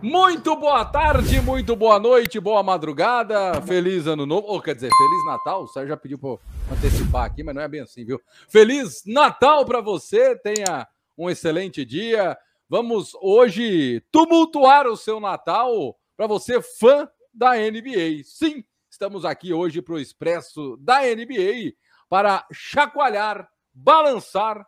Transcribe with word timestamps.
Muito 0.00 0.54
boa 0.54 0.84
tarde, 0.84 1.40
muito 1.40 1.74
boa 1.74 1.98
noite, 1.98 2.38
boa 2.38 2.62
madrugada, 2.62 3.60
feliz 3.62 4.06
ano 4.06 4.24
novo, 4.24 4.46
ou 4.46 4.62
quer 4.62 4.76
dizer, 4.76 4.90
feliz 4.90 5.24
Natal. 5.26 5.64
O 5.64 5.66
Sérgio 5.66 5.88
já 5.88 5.96
pediu 5.96 6.16
para 6.16 6.38
antecipar 6.72 7.24
aqui, 7.24 7.42
mas 7.42 7.52
não 7.52 7.62
é 7.62 7.66
bem 7.66 7.80
assim, 7.80 8.04
viu? 8.04 8.20
Feliz 8.48 9.02
Natal 9.04 9.64
para 9.64 9.80
você, 9.80 10.36
tenha 10.36 10.86
um 11.16 11.28
excelente 11.28 11.84
dia. 11.84 12.38
Vamos 12.68 13.12
hoje 13.20 14.00
tumultuar 14.12 14.86
o 14.86 14.96
seu 14.96 15.18
Natal 15.18 15.98
para 16.16 16.28
você, 16.28 16.62
fã 16.62 17.08
da 17.34 17.54
NBA. 17.56 18.22
Sim, 18.22 18.62
estamos 18.88 19.24
aqui 19.24 19.52
hoje 19.52 19.82
para 19.82 19.94
o 19.94 19.98
Expresso 19.98 20.76
da 20.76 21.00
NBA 21.00 21.72
para 22.08 22.46
chacoalhar, 22.52 23.48
balançar 23.74 24.64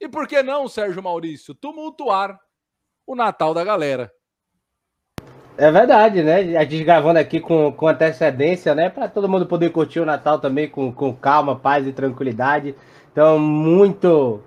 e, 0.00 0.08
por 0.08 0.28
que 0.28 0.40
não, 0.40 0.68
Sérgio 0.68 1.02
Maurício, 1.02 1.52
tumultuar 1.52 2.38
o 3.04 3.16
Natal 3.16 3.52
da 3.52 3.64
galera. 3.64 4.12
É 5.58 5.72
verdade, 5.72 6.22
né? 6.22 6.56
A 6.56 6.62
gente 6.62 6.84
gravando 6.84 7.18
aqui 7.18 7.40
com, 7.40 7.72
com 7.72 7.88
antecedência, 7.88 8.76
né? 8.76 8.88
Para 8.88 9.08
todo 9.08 9.28
mundo 9.28 9.44
poder 9.44 9.70
curtir 9.70 9.98
o 9.98 10.06
Natal 10.06 10.38
também 10.38 10.68
com, 10.68 10.92
com 10.92 11.12
calma, 11.12 11.58
paz 11.58 11.84
e 11.84 11.92
tranquilidade. 11.92 12.76
Então, 13.10 13.40
muito, 13.40 14.40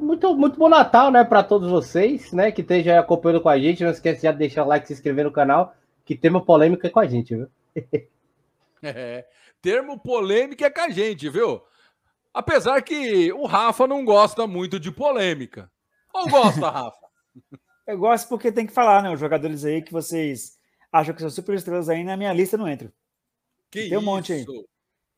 muito, 0.00 0.36
muito 0.36 0.58
bom 0.58 0.68
Natal, 0.68 1.12
né? 1.12 1.22
Para 1.22 1.44
todos 1.44 1.70
vocês, 1.70 2.32
né? 2.32 2.50
Que 2.50 2.60
estejam 2.60 2.98
acompanhando 2.98 3.40
com 3.40 3.48
a 3.48 3.56
gente. 3.56 3.84
Não 3.84 3.92
esqueça 3.92 4.32
de 4.32 4.38
deixar 4.38 4.64
o 4.64 4.66
like, 4.66 4.88
se 4.88 4.94
inscrever 4.94 5.24
no 5.24 5.30
canal, 5.30 5.76
que 6.04 6.16
tema 6.16 6.44
polêmica 6.44 6.88
é 6.88 6.90
com 6.90 6.98
a 6.98 7.06
gente, 7.06 7.36
viu? 7.36 7.48
é, 8.82 9.24
termo 9.62 9.96
polêmica 9.96 10.66
é 10.66 10.70
com 10.70 10.80
a 10.80 10.88
gente, 10.88 11.28
viu? 11.28 11.62
Apesar 12.34 12.82
que 12.82 13.32
o 13.32 13.46
Rafa 13.46 13.86
não 13.86 14.04
gosta 14.04 14.44
muito 14.44 14.80
de 14.80 14.90
polêmica. 14.90 15.70
Ou 16.12 16.28
gosta, 16.28 16.66
Rafa? 16.68 16.98
Eu 17.90 17.98
gosto 17.98 18.28
porque 18.28 18.52
tem 18.52 18.66
que 18.66 18.72
falar, 18.72 19.02
né? 19.02 19.12
Os 19.12 19.18
jogadores 19.18 19.64
aí 19.64 19.82
que 19.82 19.92
vocês 19.92 20.56
acham 20.92 21.12
que 21.12 21.20
são 21.20 21.28
super 21.28 21.56
estrelas 21.56 21.88
aí, 21.88 22.04
na 22.04 22.16
minha 22.16 22.32
lista 22.32 22.56
não 22.56 22.68
entram. 22.68 22.92
Que 23.68 23.80
e 23.80 23.88
tem 23.88 23.98
um 23.98 24.00
isso? 24.00 24.10
monte 24.10 24.32
aí. 24.32 24.46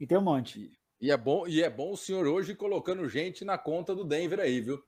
E 0.00 0.06
tem 0.06 0.16
um 0.16 0.22
monte. 0.22 0.72
E 0.98 1.10
é 1.10 1.16
bom, 1.16 1.46
e 1.46 1.62
é 1.62 1.68
bom 1.68 1.92
o 1.92 1.96
senhor 1.96 2.26
hoje 2.26 2.54
colocando 2.54 3.06
gente 3.08 3.44
na 3.44 3.58
conta 3.58 3.94
do 3.94 4.04
Denver 4.04 4.40
aí, 4.40 4.60
viu? 4.60 4.82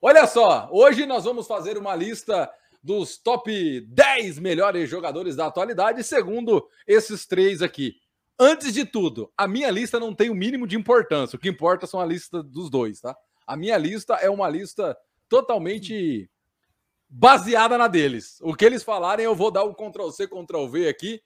Olha 0.00 0.24
só, 0.26 0.68
hoje 0.70 1.04
nós 1.04 1.24
vamos 1.24 1.48
fazer 1.48 1.76
uma 1.76 1.96
lista 1.96 2.48
dos 2.80 3.18
top 3.18 3.80
10 3.80 4.38
melhores 4.38 4.88
jogadores 4.88 5.34
da 5.34 5.46
atualidade, 5.46 6.04
segundo 6.04 6.68
esses 6.86 7.26
três 7.26 7.60
aqui. 7.60 7.96
Antes 8.38 8.72
de 8.72 8.84
tudo, 8.84 9.32
a 9.36 9.48
minha 9.48 9.70
lista 9.70 9.98
não 9.98 10.14
tem 10.14 10.30
o 10.30 10.34
mínimo 10.34 10.64
de 10.64 10.76
importância. 10.76 11.36
O 11.36 11.40
que 11.40 11.48
importa 11.48 11.88
são 11.88 12.00
a 12.00 12.06
lista 12.06 12.40
dos 12.40 12.70
dois, 12.70 13.00
tá? 13.00 13.16
A 13.44 13.56
minha 13.56 13.76
lista 13.76 14.14
é 14.14 14.30
uma 14.30 14.48
lista 14.48 14.96
totalmente 15.28 16.30
baseada 17.08 17.78
na 17.78 17.88
deles. 17.88 18.38
O 18.42 18.54
que 18.54 18.64
eles 18.64 18.82
falarem, 18.82 19.24
eu 19.24 19.34
vou 19.34 19.50
dar 19.50 19.62
o 19.62 19.74
Ctrl 19.74 20.10
C, 20.10 20.26
Ctrl 20.26 20.66
V 20.66 20.88
aqui. 20.88 21.22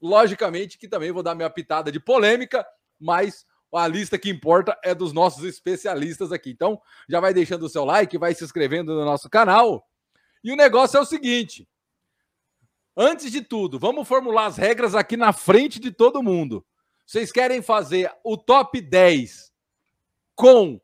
Logicamente 0.00 0.78
que 0.78 0.88
também 0.88 1.12
vou 1.12 1.22
dar 1.22 1.34
minha 1.34 1.48
pitada 1.48 1.90
de 1.90 1.98
polêmica, 1.98 2.66
mas 3.00 3.46
a 3.72 3.88
lista 3.88 4.18
que 4.18 4.30
importa 4.30 4.78
é 4.84 4.94
dos 4.94 5.12
nossos 5.12 5.44
especialistas 5.44 6.30
aqui. 6.30 6.50
Então, 6.50 6.80
já 7.08 7.20
vai 7.20 7.32
deixando 7.34 7.64
o 7.64 7.68
seu 7.68 7.84
like, 7.84 8.18
vai 8.18 8.34
se 8.34 8.44
inscrevendo 8.44 8.94
no 8.94 9.04
nosso 9.04 9.28
canal. 9.28 9.88
E 10.42 10.52
o 10.52 10.56
negócio 10.56 10.96
é 10.96 11.00
o 11.00 11.06
seguinte: 11.06 11.68
antes 12.96 13.32
de 13.32 13.40
tudo, 13.40 13.78
vamos 13.78 14.06
formular 14.06 14.46
as 14.46 14.56
regras 14.56 14.94
aqui 14.94 15.16
na 15.16 15.32
frente 15.32 15.80
de 15.80 15.90
todo 15.90 16.22
mundo. 16.22 16.64
Vocês 17.06 17.32
querem 17.32 17.60
fazer 17.62 18.10
o 18.22 18.36
top 18.36 18.80
10 18.80 19.52
com 20.34 20.80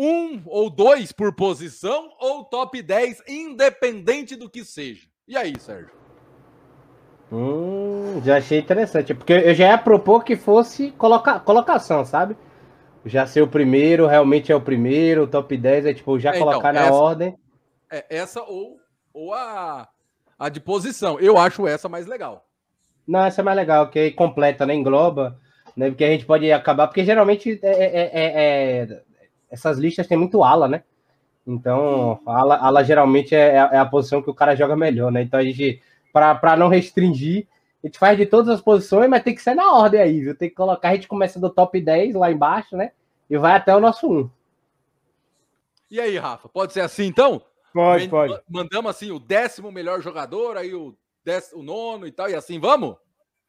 um 0.00 0.40
ou 0.46 0.70
dois 0.70 1.12
por 1.12 1.34
posição 1.34 2.10
ou 2.18 2.42
top 2.42 2.80
10, 2.80 3.22
independente 3.28 4.34
do 4.34 4.48
que 4.48 4.64
seja. 4.64 5.06
E 5.28 5.36
aí, 5.36 5.52
Sérgio? 5.60 5.90
Hum, 7.30 8.22
já 8.24 8.38
achei 8.38 8.58
interessante. 8.58 9.12
Porque 9.12 9.34
eu 9.34 9.54
já 9.54 9.68
ia 9.68 9.78
propor 9.78 10.24
que 10.24 10.36
fosse 10.36 10.90
coloca, 10.92 11.38
colocação, 11.38 12.02
sabe? 12.06 12.34
Já 13.04 13.26
ser 13.26 13.42
o 13.42 13.48
primeiro, 13.48 14.06
realmente 14.06 14.50
é 14.50 14.56
o 14.56 14.60
primeiro, 14.60 15.24
o 15.24 15.28
top 15.28 15.54
10 15.54 15.86
é 15.86 15.94
tipo, 15.94 16.18
já 16.18 16.30
é, 16.30 16.38
colocar 16.38 16.70
então, 16.70 16.82
na 16.82 16.88
essa, 16.88 16.94
ordem. 16.94 17.38
É 17.92 18.06
essa 18.08 18.42
ou, 18.42 18.78
ou 19.12 19.34
a, 19.34 19.86
a 20.38 20.48
de 20.48 20.60
posição. 20.60 21.20
Eu 21.20 21.36
acho 21.36 21.68
essa 21.68 21.90
mais 21.90 22.06
legal. 22.06 22.46
Não, 23.06 23.22
essa 23.22 23.42
é 23.42 23.44
mais 23.44 23.56
legal, 23.56 23.90
que 23.90 24.12
completa, 24.12 24.64
né? 24.64 24.74
Engloba, 24.74 25.38
né? 25.76 25.90
Porque 25.90 26.04
a 26.04 26.10
gente 26.10 26.24
pode 26.24 26.50
acabar, 26.50 26.86
porque 26.86 27.04
geralmente 27.04 27.60
é, 27.62 27.70
é, 27.70 28.10
é, 28.12 28.78
é 28.82 29.02
essas 29.50 29.78
listas 29.78 30.06
têm 30.06 30.16
muito 30.16 30.42
ala, 30.44 30.68
né? 30.68 30.82
Então, 31.46 32.20
ala, 32.26 32.56
ala 32.56 32.84
geralmente 32.84 33.34
é, 33.34 33.54
é, 33.54 33.78
a 33.78 33.86
posição 33.86 34.22
que 34.22 34.30
o 34.30 34.34
cara 34.34 34.54
joga 34.54 34.76
melhor, 34.76 35.10
né? 35.10 35.22
Então 35.22 35.40
a 35.40 35.42
gente, 35.42 35.82
para 36.12 36.56
não 36.56 36.68
restringir, 36.68 37.46
a 37.82 37.86
gente 37.86 37.98
faz 37.98 38.16
de 38.16 38.26
todas 38.26 38.48
as 38.48 38.60
posições, 38.60 39.08
mas 39.08 39.22
tem 39.22 39.34
que 39.34 39.42
ser 39.42 39.54
na 39.54 39.72
ordem 39.72 40.00
aí, 40.00 40.20
viu? 40.20 40.36
Tem 40.36 40.48
que 40.48 40.54
colocar, 40.54 40.90
a 40.90 40.94
gente 40.94 41.08
começa 41.08 41.40
do 41.40 41.50
top 41.50 41.80
10 41.80 42.14
lá 42.14 42.30
embaixo, 42.30 42.76
né? 42.76 42.92
E 43.28 43.36
vai 43.38 43.52
até 43.52 43.74
o 43.74 43.80
nosso 43.80 44.08
1. 44.08 44.30
E 45.90 46.00
aí, 46.00 46.16
Rafa, 46.18 46.48
pode 46.48 46.72
ser 46.72 46.82
assim 46.82 47.06
então? 47.06 47.42
Pode, 47.72 48.08
pode. 48.08 48.40
Mandamos 48.48 48.90
assim 48.90 49.10
o 49.10 49.18
décimo 49.18 49.72
melhor 49.72 50.00
jogador, 50.00 50.56
aí 50.56 50.74
o, 50.74 50.94
décimo, 51.24 51.60
o 51.60 51.64
nono 51.64 52.06
e 52.06 52.12
tal, 52.12 52.28
e 52.28 52.34
assim 52.34 52.60
vamos? 52.60 52.96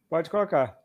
Pode 0.09 0.29
colocar. 0.29 0.80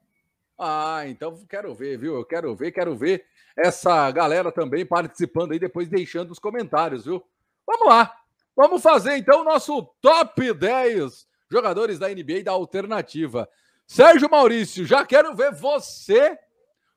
Ah, 0.59 1.03
então 1.07 1.45
quero 1.49 1.75
ver, 1.75 1.99
viu? 1.99 2.15
Eu 2.17 2.25
quero 2.25 2.55
ver, 2.57 2.73
quero 2.73 2.97
ver 2.97 3.25
essa 3.57 4.11
galera 4.11 4.51
também 4.51 4.87
participando 4.87 5.53
aí, 5.53 5.59
depois 5.59 5.89
deixando 5.89 6.31
os 6.31 6.39
comentários, 6.39 7.05
viu? 7.05 7.23
Vamos 7.67 7.89
lá. 7.89 8.15
Vamos 8.55 8.83
fazer 8.83 9.17
então 9.17 9.43
o 9.43 9.45
nosso 9.45 9.83
top 10.01 10.53
10 10.53 11.27
jogadores 11.51 11.99
da 11.99 12.09
NBA 12.09 12.43
da 12.45 12.53
alternativa. 12.53 13.49
Sérgio 13.87 14.31
Maurício, 14.31 14.85
já 14.87 15.05
quero 15.05 15.35
ver 15.35 15.53
você 15.53 16.37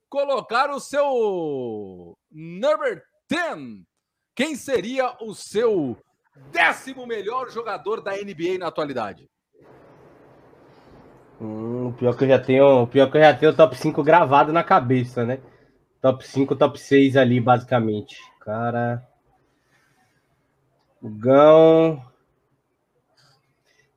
colocar 0.10 0.70
o 0.70 0.80
seu 0.80 2.18
number 2.32 3.04
10. 3.30 3.84
Quem 4.34 4.56
seria 4.56 5.16
o 5.22 5.36
seu 5.36 5.98
décimo 6.52 7.06
melhor 7.06 7.50
jogador 7.50 8.02
da 8.02 8.14
NBA 8.14 8.58
na 8.58 8.68
atualidade? 8.68 9.30
Hum, 11.42 11.94
pior 11.94 12.18
que 12.18 12.26
eu 12.26 12.28
já 12.28 12.40
tenho, 12.40 12.86
pior 12.88 13.10
que 13.10 13.18
eu 13.18 13.22
já 13.22 13.34
tenho 13.34 13.52
o 13.52 13.56
top 13.56 13.76
5 13.78 14.04
gravado 14.04 14.52
na 14.52 14.64
cabeça, 14.64 15.26
né? 15.26 15.40
Top 16.02 16.26
5, 16.26 16.56
top 16.56 16.80
6 16.80 17.16
ali, 17.16 17.40
basicamente. 17.40 18.18
Cara. 18.40 19.08
O 21.02 21.10
Gão. 21.10 22.04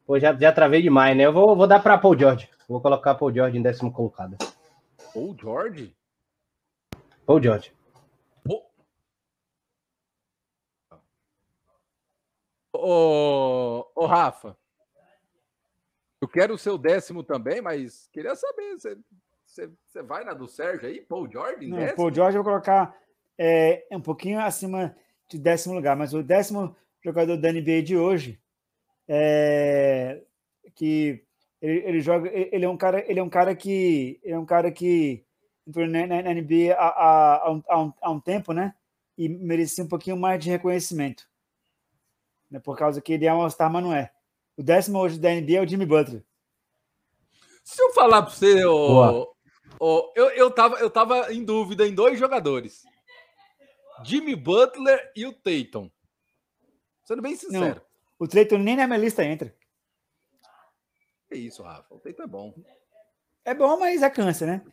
Pô, 0.07 0.19
já, 0.19 0.33
já 0.35 0.53
travei 0.53 0.83
demais, 0.83 1.17
né? 1.17 1.25
Eu 1.27 1.33
vou, 1.33 1.57
vou 1.57 1.67
dar 1.67 1.81
para 1.81 1.99
Paul 1.99 2.19
George. 2.19 2.49
Vou 2.69 2.81
colocar 2.81 3.15
Paul 3.15 3.33
George 3.33 3.59
em 3.59 3.63
décimo 3.63 3.93
colocado. 3.93 4.37
Paul 5.13 5.37
George? 5.39 5.95
Paul 7.27 7.43
George. 7.43 7.73
Ô, 12.75 13.87
ô, 13.95 14.07
Rafa, 14.07 14.57
eu 16.23 16.29
quero 16.29 16.55
o 16.55 16.59
seu 16.59 16.79
décimo 16.79 17.23
também, 17.23 17.61
mas 17.61 18.09
queria 18.13 18.35
saber, 18.35 18.79
você 18.79 18.97
você, 19.53 19.71
você 19.87 20.03
vai 20.03 20.25
na 20.25 20.33
do 20.33 20.49
Sérgio 20.49 20.89
aí? 20.89 21.03
Paul 21.03 21.31
George? 21.31 21.67
Não, 21.67 21.77
décimo? 21.77 21.97
Paul 21.97 22.15
George 22.15 22.39
eu 22.39 22.43
vou 22.43 22.53
colocar 22.53 22.97
é, 23.39 23.87
um 23.93 24.01
pouquinho 24.01 24.41
acima 24.41 24.97
de 25.29 25.39
décimo 25.39 25.75
lugar, 25.75 25.95
mas 25.95 26.15
o 26.15 26.23
décimo 26.23 26.75
jogador 27.05 27.37
da 27.37 27.53
NBA 27.53 27.83
de 27.83 27.97
hoje 27.97 28.41
é 29.07 30.23
que 30.75 31.23
ele, 31.61 31.79
ele, 31.87 32.01
joga, 32.01 32.31
ele 32.33 32.65
é 32.65 32.69
um 32.69 32.79
cara, 32.79 33.05
ele 33.07 33.21
é 33.21 33.23
um 33.23 33.29
cara 33.29 33.55
que 33.55 34.19
ele 34.23 34.33
é 34.33 34.39
um 34.39 34.47
cara 34.47 34.73
que 34.73 35.23
entrou 35.67 35.87
na, 35.87 36.07
na, 36.07 36.35
NBA 36.35 36.75
há, 36.75 36.87
há, 36.89 37.37
há, 37.47 37.53
um, 37.53 37.63
há, 37.69 37.83
um, 37.83 37.93
há 38.01 38.11
um 38.11 38.21
tempo, 38.21 38.53
né? 38.55 38.75
E 39.19 39.29
merecia 39.29 39.85
um 39.85 39.89
pouquinho 39.89 40.17
mais 40.17 40.43
de 40.43 40.51
reconhecimento, 40.51 41.29
né? 42.51 42.59
Por 42.59 42.79
causa 42.79 43.03
que 43.03 43.13
ele 43.13 43.27
é 43.27 43.35
um 43.35 43.43
All-Star, 43.43 43.71
mas 43.71 43.83
não 43.83 43.93
é. 43.93 44.11
O 44.57 44.63
décimo 44.63 44.99
hoje 44.99 45.19
da 45.19 45.31
NBA 45.31 45.59
é 45.59 45.61
o 45.61 45.69
Jimmy 45.69 45.87
Butler. 45.87 46.25
Se 47.65 47.81
eu 47.83 47.93
falar 47.93 48.23
para 48.23 48.31
você, 48.33 48.65
ô, 48.65 49.33
Oh, 49.85 50.13
eu, 50.15 50.31
eu, 50.31 50.49
tava, 50.49 50.77
eu 50.77 50.89
tava 50.89 51.33
em 51.33 51.45
dúvida 51.45 51.85
em 51.85 51.93
dois 51.93 52.17
jogadores: 52.17 52.85
Jimmy 54.05 54.37
Butler 54.37 55.11
e 55.17 55.27
o 55.27 55.33
Tatum. 55.33 55.91
Sendo 57.05 57.21
bem 57.21 57.35
sincero. 57.35 57.75
Não, 57.75 57.83
o 58.17 58.29
Tatum 58.29 58.59
nem 58.59 58.77
na 58.77 58.87
minha 58.87 58.99
lista 58.99 59.25
entra. 59.25 59.53
É 61.29 61.37
isso, 61.37 61.65
Rafa. 61.65 61.93
O 61.93 61.99
Tatum 61.99 62.23
é 62.23 62.27
bom. 62.29 62.55
É 63.45 63.55
bom, 63.55 63.77
mas 63.77 64.03
é 64.03 64.11
câncer, 64.11 64.47
né? 64.47 64.65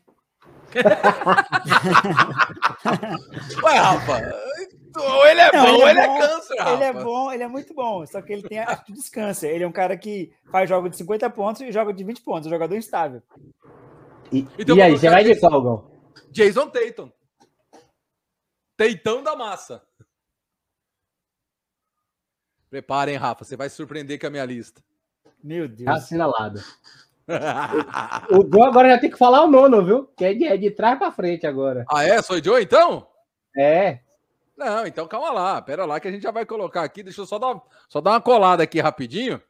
Ué, 3.63 3.80
Rafa, 3.80 4.22
ou 4.96 5.28
ele 5.28 5.42
é 5.42 5.51
não, 5.51 5.66
bom, 5.66 5.88
ele, 5.88 6.00
é, 6.00 6.00
ele 6.04 6.07
bom, 6.07 6.16
é 6.16 6.28
câncer, 6.28 6.57
Rafa. 6.57 6.74
Ele 6.74 6.84
é 6.84 6.94
bom, 6.94 7.31
ele 7.31 7.44
é 7.44 7.48
muito 7.48 7.74
bom, 7.74 8.06
só 8.06 8.22
que 8.22 8.34
ele 8.34 8.44
tem 8.44 8.60
atitude 8.60 9.01
de 9.01 9.12
câncer. 9.12 9.50
Ele 9.50 9.63
é 9.63 9.68
um 9.68 9.72
cara 9.72 9.98
que 9.98 10.31
faz 10.51 10.69
jogo 10.69 10.90
de 10.90 10.98
50 10.98 11.30
pontos 11.30 11.62
e 11.62 11.72
joga 11.72 11.94
de 11.94 12.04
20 12.04 12.22
pontos, 12.22 12.48
um 12.48 12.51
jogador 12.51 12.75
instável. 12.75 13.22
E, 14.31 14.48
então, 14.57 14.75
e 14.75 14.81
aí, 14.81 14.98
você 14.98 15.10
vai 15.10 15.24
de 15.24 15.40
qual, 15.40 15.62
Gão? 15.62 15.92
Jason 16.31 16.69
Tatum. 16.69 17.12
Teitão 18.78 19.24
da 19.24 19.36
massa. 19.36 19.84
Preparem, 22.69 23.16
Rafa, 23.16 23.44
você 23.44 23.57
vai 23.57 23.69
se 23.69 23.75
surpreender 23.75 24.19
com 24.19 24.28
a 24.28 24.30
minha 24.30 24.45
lista. 24.45 24.84
Meu 25.44 25.68
Deus. 25.68 25.86
Tá 25.86 25.94
assinalado. 25.94 26.62
O 28.31 28.52
Joe 28.52 28.68
agora 28.68 28.90
já 28.90 28.98
tem 28.98 29.10
que 29.10 29.18
falar 29.18 29.44
o 29.44 29.50
nono, 29.50 29.86
viu? 29.86 30.10
Que 30.18 30.26
é 30.26 30.34
de, 30.34 30.46
é 30.46 30.58
de 30.58 30.72
trás 30.72 30.98
pra 30.98 31.12
frente 31.12 31.46
agora. 31.46 31.86
Ah, 31.92 32.04
é? 32.04 32.22
Sou 32.22 32.44
Joe, 32.44 32.62
então? 32.62 33.08
É. 33.58 34.00
Não, 34.58 34.86
então 34.86 35.08
calma 35.08 35.31
lá. 35.31 35.62
Pera 35.62 35.86
lá 35.86 36.00
que 36.00 36.08
a 36.08 36.12
gente 36.12 36.24
já 36.24 36.31
vai 36.31 36.46
colocar 36.46 36.84
aqui. 36.84 37.04
Deixa 37.04 37.22
eu 37.22 37.26
só 37.26 37.40
dar, 37.40 37.62
só 37.88 38.02
dar 38.02 38.12
uma 38.12 38.22
colada 38.22 38.64
aqui 38.64 38.80
rapidinho. 38.80 39.42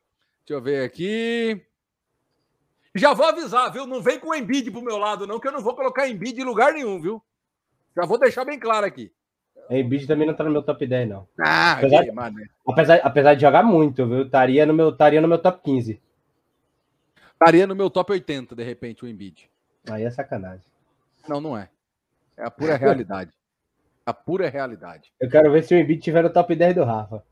Deixa 0.45 0.59
eu 0.59 0.61
ver 0.61 0.85
aqui. 0.85 1.61
Já 2.93 3.13
vou 3.13 3.25
avisar, 3.25 3.71
viu? 3.71 3.85
Não 3.85 4.01
vem 4.01 4.19
com 4.19 4.29
o 4.29 4.35
Embiid 4.35 4.71
pro 4.71 4.81
meu 4.81 4.97
lado, 4.97 5.27
não, 5.27 5.39
que 5.39 5.47
eu 5.47 5.51
não 5.51 5.61
vou 5.61 5.75
colocar 5.75 6.07
Embiid 6.07 6.41
em 6.41 6.43
lugar 6.43 6.73
nenhum, 6.73 6.99
viu? 6.99 7.21
Já 7.95 8.05
vou 8.05 8.17
deixar 8.17 8.45
bem 8.45 8.59
claro 8.59 8.85
aqui. 8.85 9.11
Embiid 9.69 10.07
também 10.07 10.25
não 10.25 10.33
tá 10.33 10.43
no 10.43 10.49
meu 10.49 10.63
top 10.63 10.85
10, 10.85 11.07
não. 11.07 11.27
Ah, 11.39 11.73
apesar, 11.73 12.03
que, 12.03 12.11
mano. 12.11 12.37
apesar, 12.67 12.99
apesar 13.03 13.33
de 13.35 13.41
jogar 13.41 13.61
muito, 13.61 14.07
viu? 14.07 14.23
Estaria 14.23 14.65
no 14.65 14.73
meu, 14.73 14.89
estaria 14.89 15.21
no 15.21 15.27
meu 15.27 15.37
top 15.37 15.61
15. 15.63 16.01
Estaria 17.39 17.65
no 17.65 17.73
meu 17.73 17.89
top 17.89 18.11
80, 18.11 18.53
de 18.53 18.63
repente, 18.63 19.05
o 19.05 19.07
Embiid. 19.07 19.49
Aí 19.89 20.03
é 20.03 20.11
sacanagem. 20.11 20.65
Não, 21.27 21.39
não 21.39 21.57
é. 21.57 21.69
É 22.35 22.43
a 22.43 22.51
pura 22.51 22.75
realidade. 22.75 23.31
A 24.05 24.13
pura 24.13 24.49
realidade. 24.49 25.13
Eu 25.19 25.29
quero 25.29 25.49
ver 25.51 25.63
se 25.63 25.73
o 25.73 25.77
Embiid 25.79 26.01
tiver 26.01 26.21
no 26.21 26.29
top 26.29 26.53
10 26.53 26.75
do 26.75 26.83
Rafa. 26.83 27.23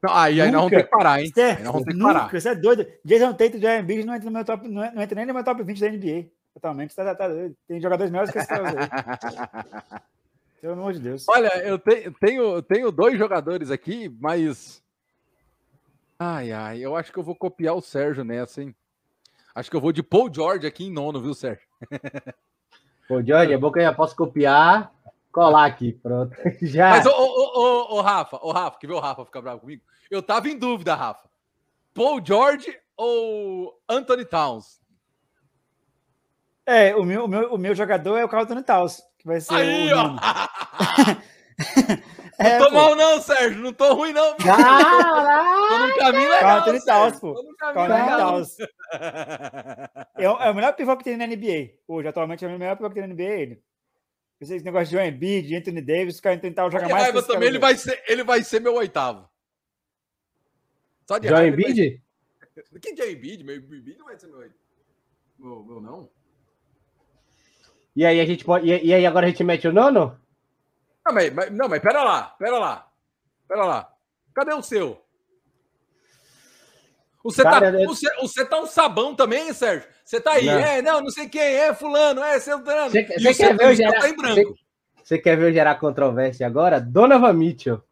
Não, 0.00 0.14
aí, 0.14 0.40
aí 0.40 0.52
nós 0.52 0.62
vamos 0.62 0.70
ter 0.70 0.84
que 0.84 0.90
parar, 0.90 1.20
hein? 1.20 1.32
Certo. 1.34 1.58
Aí 1.58 1.64
nós 1.64 1.72
vamos 1.72 1.86
ter 1.86 1.92
que 1.92 1.98
Nunca, 1.98 2.12
parar. 2.14 2.30
Você 2.30 2.48
é 2.48 2.54
doido. 2.54 2.86
Jason 3.04 3.32
Tatum 3.32 3.58
de 3.58 3.66
Embiid 3.66 4.04
não 4.04 4.14
entra 4.14 4.26
no 4.26 4.36
meu 4.36 4.44
top, 4.44 4.68
não 4.68 4.84
entra 5.02 5.16
nem 5.16 5.26
no 5.26 5.34
meu 5.34 5.42
top 5.42 5.62
20 5.64 5.80
da 5.80 5.88
NBA. 5.90 6.28
Totalmente. 6.54 6.94
Tá, 6.94 7.14
tá, 7.14 7.28
doido. 7.28 7.56
Tem 7.66 7.80
jogadores 7.80 8.10
melhores 8.10 8.30
que 8.30 8.38
esse 8.38 8.46
cara 8.46 8.68
aí. 8.68 10.00
Pelo 10.60 10.74
amor 10.74 10.92
de 10.92 11.00
Deus. 11.00 11.26
Olha, 11.28 11.48
eu 11.64 11.78
te- 11.78 12.10
tenho, 12.20 12.62
tenho 12.62 12.92
dois 12.92 13.18
jogadores 13.18 13.70
aqui, 13.70 14.08
mas. 14.20 14.82
Ai, 16.18 16.52
ai, 16.52 16.78
eu 16.78 16.94
acho 16.96 17.12
que 17.12 17.18
eu 17.18 17.22
vou 17.24 17.34
copiar 17.34 17.74
o 17.74 17.82
Sérgio 17.82 18.24
nessa, 18.24 18.62
hein? 18.62 18.74
Acho 19.56 19.70
que 19.70 19.76
eu 19.76 19.80
vou 19.80 19.90
de 19.90 20.02
Paul 20.02 20.30
George 20.30 20.66
aqui 20.66 20.84
em 20.84 20.92
nono, 20.92 21.18
viu, 21.18 21.32
Sérgio? 21.32 21.66
Pô, 23.08 23.22
Jorge, 23.22 23.54
é 23.54 23.56
bom 23.56 23.72
que 23.72 23.78
eu 23.78 23.84
já 23.84 23.92
posso 23.94 24.14
copiar, 24.14 24.92
colar 25.32 25.64
aqui, 25.64 25.94
pronto. 25.94 26.36
Já. 26.60 26.90
Mas, 26.90 27.06
ô, 27.06 27.10
ô, 27.10 27.14
ô, 27.14 27.94
ô, 27.94 27.96
ô, 27.96 28.00
Rafa, 28.02 28.38
ô, 28.42 28.52
Rafa, 28.52 28.78
que 28.78 28.86
ver 28.86 28.92
o 28.92 29.00
Rafa 29.00 29.24
ficar 29.24 29.40
bravo 29.40 29.60
comigo? 29.60 29.82
Eu 30.10 30.22
tava 30.22 30.50
em 30.50 30.58
dúvida, 30.58 30.94
Rafa. 30.94 31.26
Paul 31.94 32.20
George 32.22 32.78
ou 32.98 33.80
Anthony 33.88 34.26
Towns? 34.26 34.78
É, 36.66 36.94
o 36.94 37.02
meu, 37.02 37.24
o 37.24 37.28
meu, 37.28 37.54
o 37.54 37.58
meu 37.58 37.74
jogador 37.74 38.18
é 38.18 38.24
o 38.26 38.28
Carl 38.28 38.42
Anthony 38.42 38.62
Towns, 38.62 39.00
que 39.18 39.26
vai 39.26 39.40
ser 39.40 39.54
Aí, 39.54 39.90
o 39.90 39.96
ó! 39.96 40.16
É, 42.38 42.58
não 42.58 42.64
tô 42.66 42.70
pô. 42.70 42.74
mal, 42.76 42.94
não, 42.96 43.20
Sérgio. 43.22 43.62
Não 43.62 43.72
tô 43.72 43.94
ruim, 43.94 44.12
não. 44.12 44.34
Tô 44.36 44.44
Caralho! 44.44 45.86
no 45.88 45.96
caminho 45.96 46.30
legal. 46.30 46.58
Anthony 46.58 46.80
Sérgio. 46.80 47.02
Towns, 47.10 47.20
pô. 47.20 47.34
Tô 47.34 47.42
no 47.42 47.56
caminho 47.56 47.74
Carl 47.74 47.92
Anthony 47.92 48.10
legal. 48.10 48.30
Towns. 48.32 48.56
É, 50.16 50.30
o- 50.30 50.42
é 50.42 50.50
o 50.50 50.54
melhor 50.54 50.72
pivô 50.74 50.96
que 50.96 51.04
tem 51.04 51.16
na 51.16 51.26
NBA. 51.26 51.70
Hoje, 51.88 52.08
atualmente, 52.08 52.44
é 52.44 52.48
o 52.48 52.58
melhor 52.58 52.76
pivô 52.76 52.88
que 52.88 52.94
tem 52.94 53.02
na 53.06 53.14
NBA. 53.14 53.22
é 53.24 53.40
Ele. 53.40 53.62
Esse 54.38 54.60
negócio 54.62 54.86
de 54.86 54.92
Joel 54.92 55.06
Embiid, 55.08 55.48
de 55.48 55.56
Anthony 55.56 55.80
Davis, 55.80 56.18
o 56.18 56.22
cara 56.22 56.36
tentar 56.38 56.64
jogar 56.70 56.88
mais. 56.90 57.04
raiva 57.04 57.22
também, 57.22 57.48
ele 57.48 57.58
vai, 57.58 57.74
ser, 57.74 58.02
ele 58.06 58.22
vai 58.22 58.42
ser 58.44 58.60
meu 58.60 58.74
oitavo. 58.74 59.26
Só 61.08 61.16
de 61.16 61.28
vai 61.28 61.48
Embiid? 61.48 62.02
ser- 62.54 62.80
Quem 62.82 62.94
que 62.94 63.00
é 63.00 63.12
Embiid? 63.12 63.42
Meu 63.44 63.56
Embiid 63.56 63.96
não 63.98 64.04
vai 64.06 64.18
ser 64.18 64.26
meu 64.26 64.38
oitavo. 64.40 64.60
Meu, 65.38 65.64
meu 65.64 65.80
não? 65.80 66.10
E 67.94 68.04
aí 68.04 68.20
a 68.20 68.26
gente 68.26 68.44
pode. 68.44 68.66
E 68.66 68.92
aí 68.92 69.06
agora 69.06 69.24
a 69.26 69.30
gente 69.30 69.42
mete 69.42 69.66
o 69.68 69.72
nono? 69.72 70.20
Não 71.06 71.12
mas, 71.14 71.32
mas- 71.32 71.52
não, 71.52 71.68
mas 71.68 71.80
pera 71.80 72.02
lá, 72.02 72.22
pera 72.38 72.58
lá. 72.58 72.90
Pera 73.46 73.64
lá. 73.64 73.92
Cadê 74.34 74.52
o 74.54 74.62
seu? 74.62 75.00
Você 77.22 77.42
Cara, 77.44 77.72
tá, 77.72 77.80
eu- 77.80 77.86
você, 77.88 78.12
você 78.16 78.44
tá 78.44 78.58
um 78.60 78.66
sabão 78.66 79.14
também, 79.14 79.52
Sérgio? 79.52 79.88
Você 80.04 80.20
tá 80.20 80.32
aí, 80.32 80.46
Não. 80.46 80.58
é, 80.58 80.82
não, 80.82 81.00
não 81.00 81.10
sei 81.10 81.28
quem, 81.28 81.40
é 81.40 81.72
fulano, 81.74 82.22
é 82.22 82.38
Celtano. 82.40 82.90
Você 82.90 83.02
você 83.04 83.30
o 83.30 83.34
quer 83.36 83.56
ver 83.56 83.64
eu 83.64 83.76
Celtano 83.76 83.76
gerar. 83.76 84.00
tá 84.00 84.08
em 84.08 84.16
branco. 84.16 84.34
Você, 84.34 85.04
você 85.04 85.18
quer 85.18 85.36
ver 85.36 85.48
eu 85.48 85.52
gerar 85.52 85.74
controvérsia 85.76 86.46
agora? 86.46 86.80
Donovan 86.80 87.32
Mitchell. 87.32 87.82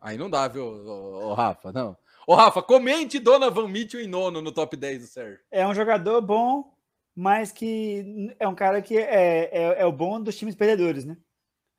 Aí 0.00 0.16
não 0.16 0.30
dá, 0.30 0.46
viu, 0.48 0.64
ô, 0.64 1.28
ô, 1.30 1.34
Rafa, 1.34 1.72
não. 1.72 1.96
Ô, 2.26 2.34
Rafa, 2.34 2.62
comente 2.62 3.18
Donovan 3.18 3.68
Mitchell 3.68 4.00
em 4.00 4.06
nono 4.08 4.40
no 4.40 4.52
top 4.52 4.76
10 4.76 5.00
do 5.00 5.06
Sérgio. 5.06 5.40
É 5.50 5.66
um 5.66 5.74
jogador 5.74 6.20
bom, 6.20 6.72
mas 7.20 7.50
que 7.50 8.32
é 8.38 8.46
um 8.46 8.54
cara 8.54 8.80
que 8.80 8.96
é, 8.96 9.50
é, 9.52 9.80
é 9.80 9.84
o 9.84 9.90
bom 9.90 10.22
dos 10.22 10.36
times 10.38 10.54
perdedores, 10.54 11.04
né? 11.04 11.16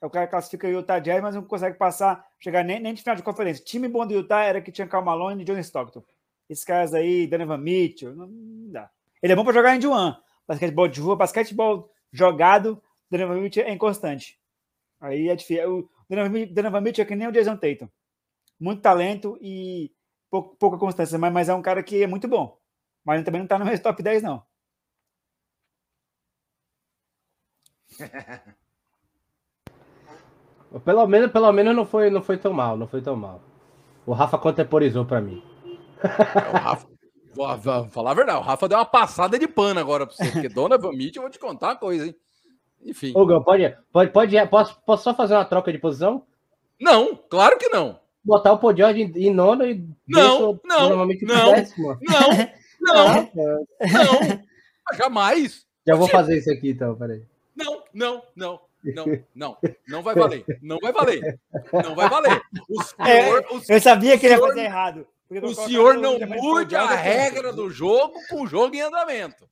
É 0.01 0.05
o 0.05 0.09
cara 0.09 0.27
que 0.27 0.31
classifica 0.31 0.67
o 0.67 0.69
Utah 0.69 0.99
Jazz, 0.99 1.21
mas 1.21 1.33
não 1.33 1.43
consegue 1.43 1.77
passar, 1.77 2.27
chegar 2.37 2.61
nem, 2.61 2.77
nem 2.77 2.93
de 2.93 3.01
final 3.01 3.15
de 3.15 3.23
conferência. 3.23 3.63
time 3.63 3.87
bom 3.87 4.05
do 4.05 4.13
Utah 4.13 4.43
era 4.43 4.61
que 4.61 4.69
tinha 4.69 4.85
Karl 4.85 5.05
Malone 5.05 5.41
e 5.41 5.45
John 5.45 5.57
Stockton. 5.59 6.03
Esses 6.49 6.65
caras 6.65 6.93
aí, 6.93 7.25
Donovan 7.25 7.57
Mitchell, 7.57 8.13
não, 8.13 8.27
não 8.27 8.69
dá. 8.69 8.91
Ele 9.23 9.31
é 9.31 9.35
bom 9.35 9.45
para 9.45 9.53
jogar 9.53 9.77
em 9.77 9.81
Juan. 9.81 10.17
Basquetebol 10.45 10.89
de 10.89 10.99
rua, 10.99 11.15
basquetebol 11.15 11.89
jogado, 12.11 12.83
Donovan 13.09 13.39
Mitchell 13.39 13.65
é 13.65 13.71
inconstante. 13.71 14.37
Aí 14.99 15.29
é 15.29 15.35
difícil. 15.37 15.79
O 15.79 15.89
Donovan 16.09 16.47
Donovan 16.47 16.81
Mitchell 16.81 17.05
é 17.05 17.07
que 17.07 17.15
nem 17.15 17.29
o 17.29 17.31
Jason 17.31 17.55
Tatum. 17.55 17.87
Muito 18.59 18.81
talento 18.81 19.37
e 19.41 19.89
pou- 20.29 20.53
pouca 20.59 20.77
constância, 20.77 21.17
mas, 21.17 21.31
mas 21.31 21.47
é 21.47 21.53
um 21.53 21.61
cara 21.61 21.81
que 21.81 22.03
é 22.03 22.07
muito 22.07 22.27
bom. 22.27 22.59
Mas 23.05 23.23
também 23.23 23.39
não 23.39 23.47
tá 23.47 23.57
no 23.57 23.79
top 23.79 24.03
10, 24.03 24.21
não. 24.21 24.48
Pelo 30.85 31.07
menos, 31.07 31.31
pelo 31.31 31.51
menos 31.51 31.75
não 31.75 31.85
foi, 31.85 32.11
não 32.11 32.21
foi 32.21 32.37
tão 32.37 32.53
mal, 32.53 32.77
não 32.77 32.87
foi 32.87 33.01
tão 33.01 33.15
mal. 33.15 33.41
O 34.05 34.13
Rafa 34.13 34.37
contemporizou 34.37 35.03
pra 35.03 35.19
mim. 35.19 35.41
É, 36.03 36.49
o 36.49 36.61
Rafa, 36.61 36.87
vou, 37.33 37.57
vou 37.57 37.87
falar 37.89 38.11
a 38.11 38.13
verdade, 38.13 38.37
o 38.37 38.43
Rafa 38.43 38.67
deu 38.69 38.77
uma 38.77 38.85
passada 38.85 39.39
de 39.39 39.47
pano 39.47 39.79
agora 39.79 40.05
pra 40.05 40.15
você, 40.15 40.31
porque 40.31 40.47
Donovan 40.49 40.91
Mitchell, 40.91 41.15
eu 41.17 41.21
vou 41.23 41.31
te 41.31 41.39
contar 41.39 41.69
uma 41.69 41.75
coisa, 41.75 42.05
hein? 42.05 42.15
Enfim. 42.85 43.13
Gão, 43.13 43.43
pode, 43.43 43.75
pode, 43.91 44.11
pode, 44.11 44.47
posso, 44.47 44.79
posso 44.85 45.03
só 45.03 45.13
fazer 45.13 45.33
uma 45.33 45.43
troca 45.45 45.71
de 45.71 45.79
posição? 45.79 46.23
Não, 46.79 47.15
claro 47.15 47.57
que 47.57 47.67
não. 47.69 47.99
Botar 48.23 48.53
o 48.53 48.75
George 48.75 49.01
em, 49.01 49.27
em 49.27 49.33
nono 49.33 49.65
e 49.65 49.85
Não, 50.07 50.59
não, 50.63 50.89
não. 51.07 51.53
décimo. 51.53 51.97
Não, 52.01 52.29
não, 52.79 53.07
Ah, 53.09 53.29
não. 53.81 54.97
Jamais. 54.97 55.65
Já 55.85 55.95
vou 55.95 56.07
fazer 56.07 56.37
isso 56.37 56.51
aqui 56.51 56.69
então, 56.71 56.95
peraí. 56.95 57.23
Não, 57.93 58.23
não, 58.35 58.59
não. 58.85 59.05
Não, 59.05 59.05
não, 59.35 59.57
não 59.87 60.01
vai 60.01 60.15
valer. 60.15 60.45
Não 60.61 60.79
vai 60.79 60.91
valer. 60.93 61.39
Não 61.83 61.95
vai 61.95 62.09
valer. 62.09 62.41
O 62.69 62.81
senhor, 62.83 63.45
o 63.51 63.61
Eu 63.67 63.81
sabia 63.81 64.17
que 64.17 64.25
ele 64.25 64.35
ia 64.35 64.39
fazer 64.39 64.61
errado. 64.61 65.07
O 65.43 65.53
senhor 65.53 65.95
não 65.95 66.17
mude 66.19 66.75
a 66.75 66.87
regra 66.95 67.51
do 67.53 67.69
jogo 67.69 68.13
com 68.29 68.41
o 68.43 68.47
jogo 68.47 68.73
em 68.75 68.81
andamento. 68.81 69.47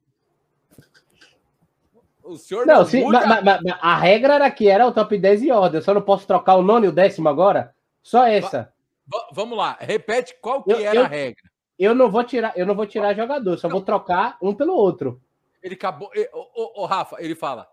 O 2.24 2.36
senhor 2.38 2.65
não, 2.65 2.75
Não, 2.79 2.86
se, 2.86 3.00
mude 3.01 3.12
ma- 3.13 3.24
a... 3.38 3.41
ma- 3.41 3.62
ma- 3.62 3.79
a 3.82 3.96
regra 3.98 4.36
era 4.36 4.51
que 4.51 4.67
era 4.67 4.86
o 4.86 4.91
top 4.91 5.17
10 5.17 5.44
em 5.44 5.51
ordem. 5.51 5.79
Eu 5.79 5.84
só 5.84 5.94
não 5.94 6.01
posso 6.01 6.27
trocar 6.27 6.56
o 6.56 6.62
nono 6.62 6.86
e 6.86 6.89
o 6.89 6.91
décimo 6.91 7.29
agora. 7.29 7.74
Só 8.03 8.25
essa. 8.25 8.74
Va- 9.06 9.27
Vamos 9.32 9.58
lá, 9.58 9.77
repete 9.79 10.36
qual 10.41 10.62
que 10.63 10.72
Eu- 10.72 10.79
era 10.79 10.96
eu- 10.96 11.03
a 11.03 11.08
regra. 11.08 11.44
Eu 11.79 11.94
não 11.94 12.10
vou 12.10 12.24
tirar, 12.24 12.53
eu 12.58 12.65
não 12.65 12.75
vou 12.75 12.88
tirar 12.88 13.13
jogador, 13.13 13.58
só 13.58 13.70
vou 13.70 13.82
trocar 13.82 14.36
um 14.41 14.53
pelo 14.53 14.74
outro. 14.74 15.22
Ele 15.62 15.75
acabou. 15.75 16.10
e- 16.15 16.29
ô, 16.34 16.86
Rafa, 16.86 17.17
ele 17.20 17.36
fala: 17.36 17.67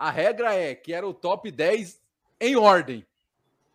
a 0.00 0.10
regra 0.10 0.54
é 0.54 0.74
que 0.74 0.94
era 0.94 1.06
o 1.06 1.12
top 1.12 1.50
10 1.50 2.00
em 2.40 2.56
ordem. 2.56 3.06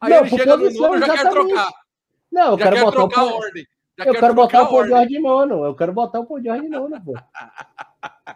Aí 0.01 0.09
Não, 0.09 0.21
ele 0.21 0.29
chega 0.29 0.57
no 0.57 0.71
nono 0.71 0.95
e 0.95 0.99
já 0.99 1.13
quer 1.13 1.29
trocar. 1.29 1.71
Não, 2.31 2.51
eu 2.53 2.57
Já 2.57 2.63
quero 2.63 2.75
quer 2.77 2.83
botar 2.83 2.97
o 3.03 3.07
trocar 3.07 3.21
a 3.21 3.25
Paul, 3.25 3.37
ordem. 3.37 3.67
Já 3.95 4.05
eu 4.05 4.13
quer 4.13 4.19
quero 4.19 4.33
botar 4.33 4.57
a 4.57 4.63
o 4.63 4.73
ordem. 4.73 4.95
George 4.95 5.19
nono. 5.19 5.63
Eu 5.63 5.75
quero 5.75 5.93
botar 5.93 6.19
o 6.21 6.25
Paul 6.25 6.41
George 6.41 6.67
nono, 6.67 6.99
pô. 7.05 7.13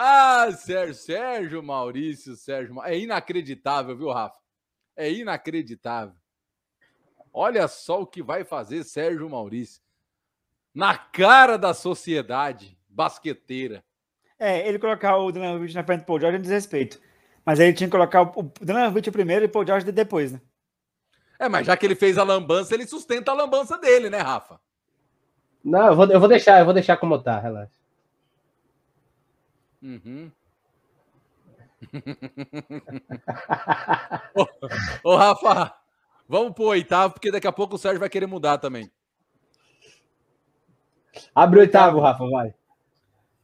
Ah, 0.00 0.50
Sérgio, 0.52 0.94
Sérgio 0.94 1.62
Maurício, 1.62 2.36
Sérgio. 2.36 2.80
É 2.84 2.96
inacreditável, 2.96 3.96
viu, 3.96 4.10
Rafa? 4.10 4.38
É 4.96 5.10
inacreditável. 5.10 6.14
Olha 7.32 7.66
só 7.66 8.00
o 8.02 8.06
que 8.06 8.22
vai 8.22 8.44
fazer 8.44 8.84
Sérgio 8.84 9.28
Maurício. 9.28 9.82
Na 10.72 10.96
cara 10.96 11.58
da 11.58 11.74
sociedade 11.74 12.78
basqueteira. 12.88 13.84
É, 14.38 14.68
ele 14.68 14.78
colocar 14.78 15.16
o 15.16 15.32
Donovan 15.32 15.66
na 15.74 15.84
frente 15.84 16.00
do 16.00 16.06
Paul 16.06 16.20
George 16.20 16.36
é 16.36 16.38
um 16.38 16.42
desrespeito. 16.42 17.00
Mas 17.44 17.58
aí 17.58 17.66
ele 17.66 17.76
tinha 17.76 17.88
que 17.88 17.92
colocar 17.92 18.22
o 18.22 18.40
o 18.40 18.52
Donovan 18.60 19.00
primeiro 19.12 19.44
e 19.44 19.46
o 19.46 19.50
Paul 19.50 19.66
George 19.66 19.90
depois, 19.90 20.32
né? 20.32 20.40
É, 21.38 21.48
mas 21.48 21.66
já 21.66 21.76
que 21.76 21.86
ele 21.86 21.94
fez 21.94 22.18
a 22.18 22.24
lambança, 22.24 22.74
ele 22.74 22.86
sustenta 22.86 23.30
a 23.30 23.34
lambança 23.34 23.78
dele, 23.78 24.10
né, 24.10 24.18
Rafa? 24.18 24.60
Não, 25.64 25.86
eu 25.86 25.96
vou, 25.96 26.06
eu 26.06 26.18
vou 26.18 26.28
deixar, 26.28 26.58
eu 26.58 26.64
vou 26.64 26.74
deixar 26.74 26.96
como 26.96 27.16
tá, 27.20 27.38
relaxa. 27.38 27.78
Uhum. 29.82 30.32
ô, 34.34 34.48
ô, 35.12 35.16
Rafa, 35.16 35.74
vamos 36.28 36.52
pro 36.54 36.64
oitavo, 36.64 37.14
porque 37.14 37.30
daqui 37.30 37.46
a 37.46 37.52
pouco 37.52 37.76
o 37.76 37.78
Sérgio 37.78 38.00
vai 38.00 38.08
querer 38.08 38.26
mudar 38.26 38.58
também. 38.58 38.90
Abre 41.34 41.58
o 41.58 41.62
oitavo, 41.62 42.00
Rafa, 42.00 42.28
vai. 42.28 42.54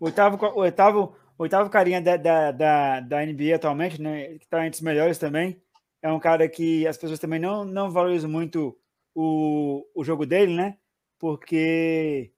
Oitavo, 0.04 0.38
oitavo, 0.54 1.16
oitavo 1.38 1.70
carinha 1.70 1.99
da, 1.99 2.18
da, 2.18 2.52
da, 2.52 3.00
da 3.00 3.25
NBA 3.25 3.54
atualmente, 3.54 3.99
né? 4.02 4.37
Que 4.38 4.46
tá 4.46 4.66
entre 4.66 4.76
os 4.76 4.82
melhores 4.82 5.16
também, 5.16 5.58
é 6.02 6.12
um 6.12 6.20
cara 6.20 6.46
que 6.46 6.87
as 6.87 6.99
pessoas 6.99 7.18
também 7.18 7.40
não, 7.40 7.64
não 7.64 7.90
valorizam 7.90 8.28
muito 8.28 8.78
o, 9.14 9.82
o 9.94 10.04
jogo 10.04 10.26
dele, 10.26 10.54
né? 10.54 10.76
Porque 11.18 12.30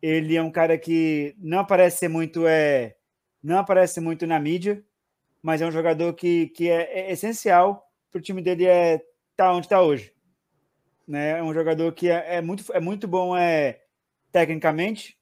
ele 0.00 0.34
é 0.34 0.42
um 0.42 0.50
cara 0.50 0.78
que 0.78 1.36
não 1.38 1.58
aparece 1.58 2.08
muito 2.08 2.46
é 2.46 2.96
não 3.42 3.58
aparece 3.58 4.00
muito 4.00 4.26
na 4.26 4.40
mídia, 4.40 4.82
mas 5.42 5.60
é 5.60 5.66
um 5.66 5.72
jogador 5.72 6.14
que, 6.14 6.48
que 6.48 6.70
é, 6.70 7.00
é 7.00 7.12
essencial 7.12 7.86
para 8.10 8.18
o 8.18 8.22
time 8.22 8.40
dele 8.40 8.64
é 8.64 8.98
tá 9.36 9.52
onde 9.52 9.66
está 9.66 9.82
hoje. 9.82 10.14
Né? 11.06 11.38
É 11.38 11.42
um 11.42 11.52
jogador 11.52 11.92
que 11.92 12.08
é, 12.08 12.36
é, 12.36 12.40
muito, 12.40 12.64
é 12.72 12.80
muito 12.80 13.06
bom 13.06 13.36
é, 13.36 13.82
tecnicamente, 14.32 15.19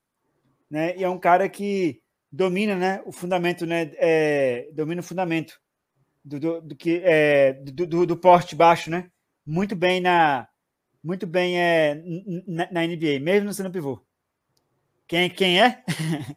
né? 0.71 0.97
E 0.97 1.05
é 1.05 1.09
um 1.09 1.19
cara 1.19 1.49
que 1.49 2.01
domina, 2.31 2.77
né? 2.77 3.03
O 3.07 3.13
fundamento, 3.13 3.65
né? 3.67 3.91
É, 3.97 4.69
domina 4.73 5.01
o 5.01 5.05
fundamento 5.05 5.59
do, 6.25 6.39
do, 6.39 6.61
do 6.61 6.77
que 6.77 7.01
é, 7.05 7.55
do, 7.55 7.87
do, 7.87 8.07
do, 8.07 8.17
porte 8.17 8.55
baixo, 8.55 8.91
né? 8.91 9.11
Muito 9.47 9.75
bem 9.75 10.01
na 10.01 10.47
muito 11.03 11.27
bem 11.27 11.59
é, 11.59 12.03
na, 12.47 12.71
na 12.71 12.87
NBA, 12.87 13.21
mesmo 13.21 13.47
não 13.47 13.53
sendo 13.53 13.71
pivô. 13.71 14.05
Quem, 15.07 15.31
quem 15.31 15.63
é? 15.63 15.83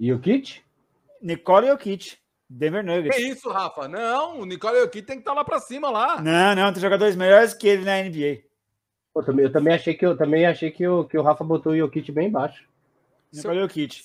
Jokic? 0.00 0.62
Nicole 1.20 1.66
Jokic, 1.66 2.16
Denver 2.48 2.84
Nuggets. 2.84 3.16
Que 3.16 3.28
isso, 3.28 3.50
Rafa? 3.50 3.88
Não, 3.88 4.40
o 4.40 4.46
Nicole 4.46 4.80
Jokic 4.80 5.06
tem 5.06 5.16
que 5.16 5.22
estar 5.22 5.32
tá 5.32 5.36
lá 5.38 5.44
para 5.44 5.60
cima 5.60 5.90
lá. 5.90 6.22
Não, 6.22 6.54
não, 6.54 6.72
tem 6.72 6.80
jogadores 6.80 7.16
melhores 7.16 7.52
que 7.52 7.66
ele 7.68 7.84
na 7.84 8.00
NBA. 8.02 8.42
Eu 9.16 9.24
também, 9.24 9.44
eu 9.46 9.52
também 9.52 9.74
achei 9.74 9.94
que 9.94 10.04
eu 10.04 10.14
também 10.14 10.46
achei 10.46 10.70
que 10.70 10.86
o, 10.86 11.04
que 11.04 11.16
o 11.16 11.22
Rafa 11.22 11.42
botou 11.42 11.72
o 11.72 11.76
Jokic 11.76 12.12
bem 12.12 12.30
baixo. 12.30 12.68
Nicole 13.32 13.60
Jokic. 13.60 14.04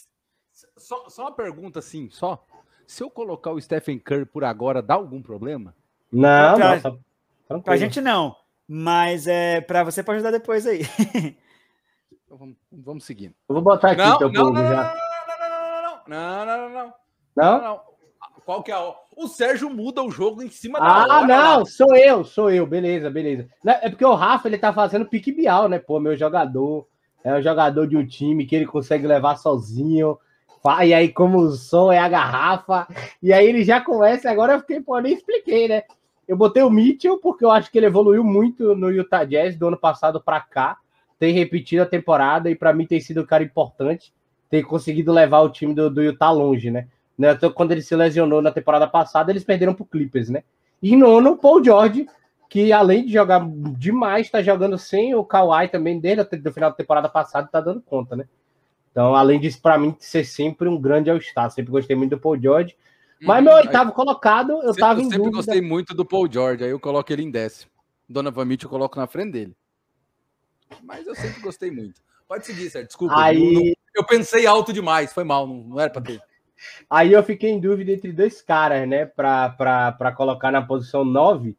Só, 0.78 1.10
só 1.10 1.24
uma 1.24 1.34
pergunta 1.34 1.80
assim, 1.80 2.10
só. 2.10 2.42
Se 2.88 3.04
eu 3.04 3.10
colocar 3.10 3.52
o 3.52 3.60
Stephen 3.60 4.00
Curry 4.00 4.26
por 4.26 4.46
agora, 4.46 4.82
dá 4.82 4.94
algum 4.94 5.22
problema? 5.22 5.76
Não, 6.10 6.56
pra, 6.56 6.76
não, 6.76 7.00
tá 7.48 7.60
pra 7.60 7.78
gente 7.78 8.00
não. 8.00 8.36
Mas 8.66 9.28
é 9.28 9.60
para 9.60 9.84
você 9.84 10.02
pode 10.02 10.18
ajudar 10.18 10.32
depois 10.32 10.66
aí. 10.66 10.82
Então 12.26 12.38
vamos, 12.38 12.56
vamos 12.72 13.04
seguindo. 13.04 13.36
Eu 13.50 13.56
vou 13.56 13.62
botar 13.62 13.92
aqui 13.92 14.02
não, 14.02 14.18
teu 14.18 14.32
não, 14.32 14.46
povo 14.46 14.54
não, 14.54 14.70
já. 14.70 14.96
Não, 16.08 16.46
não, 16.46 16.46
não, 16.46 16.70
não, 16.70 16.70
não. 16.70 16.94
Não? 17.36 17.82
Qual 18.46 18.64
que 18.64 18.72
é 18.72 18.78
o... 18.78 18.94
O 19.16 19.28
Sérgio 19.28 19.70
muda 19.70 20.02
o 20.02 20.10
jogo 20.10 20.42
em 20.42 20.50
cima 20.50 20.80
da 20.80 20.86
Ah, 20.86 21.18
hora, 21.20 21.28
não, 21.28 21.60
lá. 21.60 21.66
sou 21.66 21.96
eu, 21.96 22.24
sou 22.24 22.50
eu, 22.50 22.66
beleza, 22.66 23.10
beleza. 23.10 23.48
É 23.66 23.90
porque 23.90 24.06
o 24.06 24.16
Rafa, 24.16 24.48
ele 24.48 24.58
tá 24.58 24.74
fazendo 24.74 25.06
pique 25.06 25.32
bial, 25.32 25.68
né? 25.68 25.78
Pô, 25.80 26.00
meu 26.00 26.16
jogador, 26.16 26.88
é 27.24 27.34
um 27.36 27.42
jogador 27.42 27.86
de 27.88 27.98
um 27.98 28.06
time 28.06 28.46
que 28.46 28.56
ele 28.56 28.66
consegue 28.66 29.06
levar 29.06 29.36
sozinho, 29.36 30.18
e 30.86 30.94
aí 30.94 31.10
como 31.10 31.40
o 31.40 31.52
som 31.52 31.92
é 31.92 32.00
a 32.00 32.08
garrafa, 32.10 32.88
e 33.22 33.34
aí 33.34 33.46
ele 33.46 33.64
já 33.64 33.82
começa, 33.82 34.30
agora 34.30 34.54
eu 34.54 34.60
fiquei, 34.60 34.80
pô, 34.80 34.98
nem 35.00 35.14
expliquei, 35.14 35.68
né? 35.68 35.84
Eu 36.28 36.38
botei 36.38 36.64
o 36.64 36.70
Mitchell 36.70 37.18
porque 37.20 37.44
eu 37.44 37.52
acho 37.52 37.70
que 37.72 37.78
ele 37.78 37.88
evoluiu 37.88 38.24
muito 38.24 38.76
no 38.76 38.90
Utah 38.90 39.26
Jazz 39.26 39.58
do 39.58 39.68
ano 39.68 39.78
passado 39.78 40.22
para 40.22 40.40
cá, 40.40 40.78
tem 41.20 41.34
repetido 41.34 41.84
a 41.84 41.86
temporada 41.86 42.50
e 42.50 42.56
para 42.56 42.74
mim 42.74 42.86
tem 42.86 43.00
sido 43.00 43.22
um 43.22 43.26
cara 43.26 43.44
importante, 43.44 44.14
tem 44.50 44.64
conseguido 44.64 45.12
levar 45.12 45.42
o 45.42 45.50
time 45.50 45.74
do, 45.74 45.90
do 45.90 46.02
Utah 46.02 46.32
longe, 46.32 46.72
né? 46.72 46.88
Então, 47.30 47.52
quando 47.52 47.72
ele 47.72 47.82
se 47.82 47.96
lesionou 47.96 48.42
na 48.42 48.52
temporada 48.52 48.88
passada, 48.88 49.32
eles 49.32 49.44
perderam 49.44 49.74
pro 49.74 49.86
Clippers, 49.86 50.30
né? 50.30 50.44
E 50.82 50.96
nono, 50.96 51.38
Paul 51.38 51.64
George, 51.64 52.08
que 52.50 52.72
além 52.74 53.06
de 53.06 53.14
jogar 53.14 53.46
demais, 53.78 54.26
está 54.26 54.42
jogando 54.42 54.78
sem 54.78 55.14
o 55.14 55.24
Kawhi 55.24 55.68
também, 55.68 56.00
desde 56.00 56.22
o 56.22 56.54
final 56.54 56.72
da 56.72 56.76
temporada 56.76 57.08
passada, 57.08 57.46
está 57.46 57.62
dando 57.62 57.82
conta, 57.82 58.16
né? 58.16 58.26
Então, 58.92 59.16
além 59.16 59.40
disso, 59.40 59.62
para 59.62 59.78
mim, 59.78 59.96
ser 60.00 60.26
sempre 60.26 60.68
um 60.68 60.80
grande 60.80 61.10
all-star. 61.10 61.50
Sempre 61.50 61.72
gostei 61.72 61.96
muito 61.96 62.12
do 62.12 62.20
Paul 62.20 62.40
George. 62.40 62.76
Mas 63.22 63.38
uhum. 63.38 63.44
meu 63.46 63.54
oitavo 63.54 63.92
colocado, 63.94 64.52
eu 64.64 64.72
estava 64.72 65.00
em 65.00 65.04
dúvida. 65.04 65.16
Eu 65.16 65.26
sempre 65.26 65.38
gostei 65.38 65.62
muito 65.62 65.94
do 65.94 66.04
Paul 66.04 66.30
George, 66.30 66.64
aí 66.64 66.72
eu 66.72 66.80
coloco 66.80 67.14
ele 67.14 67.24
em 67.24 67.32
décimo. 67.32 67.72
Dona 68.10 68.32
Vamit 68.32 68.64
eu 68.64 68.70
coloco 68.70 69.00
na 69.00 69.08
frente 69.08 69.32
dele. 69.32 69.56
Mas 70.84 71.06
eu 71.08 71.16
sempre 71.16 71.42
gostei 71.42 71.72
muito. 71.72 72.02
Pode 72.28 72.46
seguir, 72.46 72.70
certo? 72.70 72.88
Desculpa. 72.88 73.16
Aí... 73.16 73.54
Não, 73.54 73.74
eu 73.96 74.06
pensei 74.06 74.46
alto 74.46 74.74
demais, 74.74 75.14
foi 75.14 75.24
mal, 75.24 75.48
não, 75.48 75.56
não 75.56 75.80
era 75.80 75.90
para 75.90 76.02
ter. 76.02 76.22
Aí 76.90 77.14
eu 77.14 77.24
fiquei 77.24 77.52
em 77.52 77.60
dúvida 77.60 77.92
entre 77.92 78.12
dois 78.12 78.42
caras, 78.42 78.88
né? 78.88 79.06
Para 79.06 80.14
colocar 80.16 80.52
na 80.52 80.62
posição 80.62 81.04
9, 81.04 81.56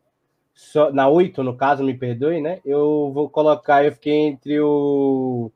so, 0.54 0.90
na 0.92 1.08
8, 1.08 1.42
no 1.42 1.56
caso, 1.56 1.84
me 1.84 1.96
perdoe, 1.96 2.40
né? 2.40 2.60
Eu 2.64 3.10
vou 3.12 3.28
colocar, 3.28 3.84
eu 3.84 3.92
fiquei 3.92 4.14
entre 4.14 4.60
o. 4.60 5.50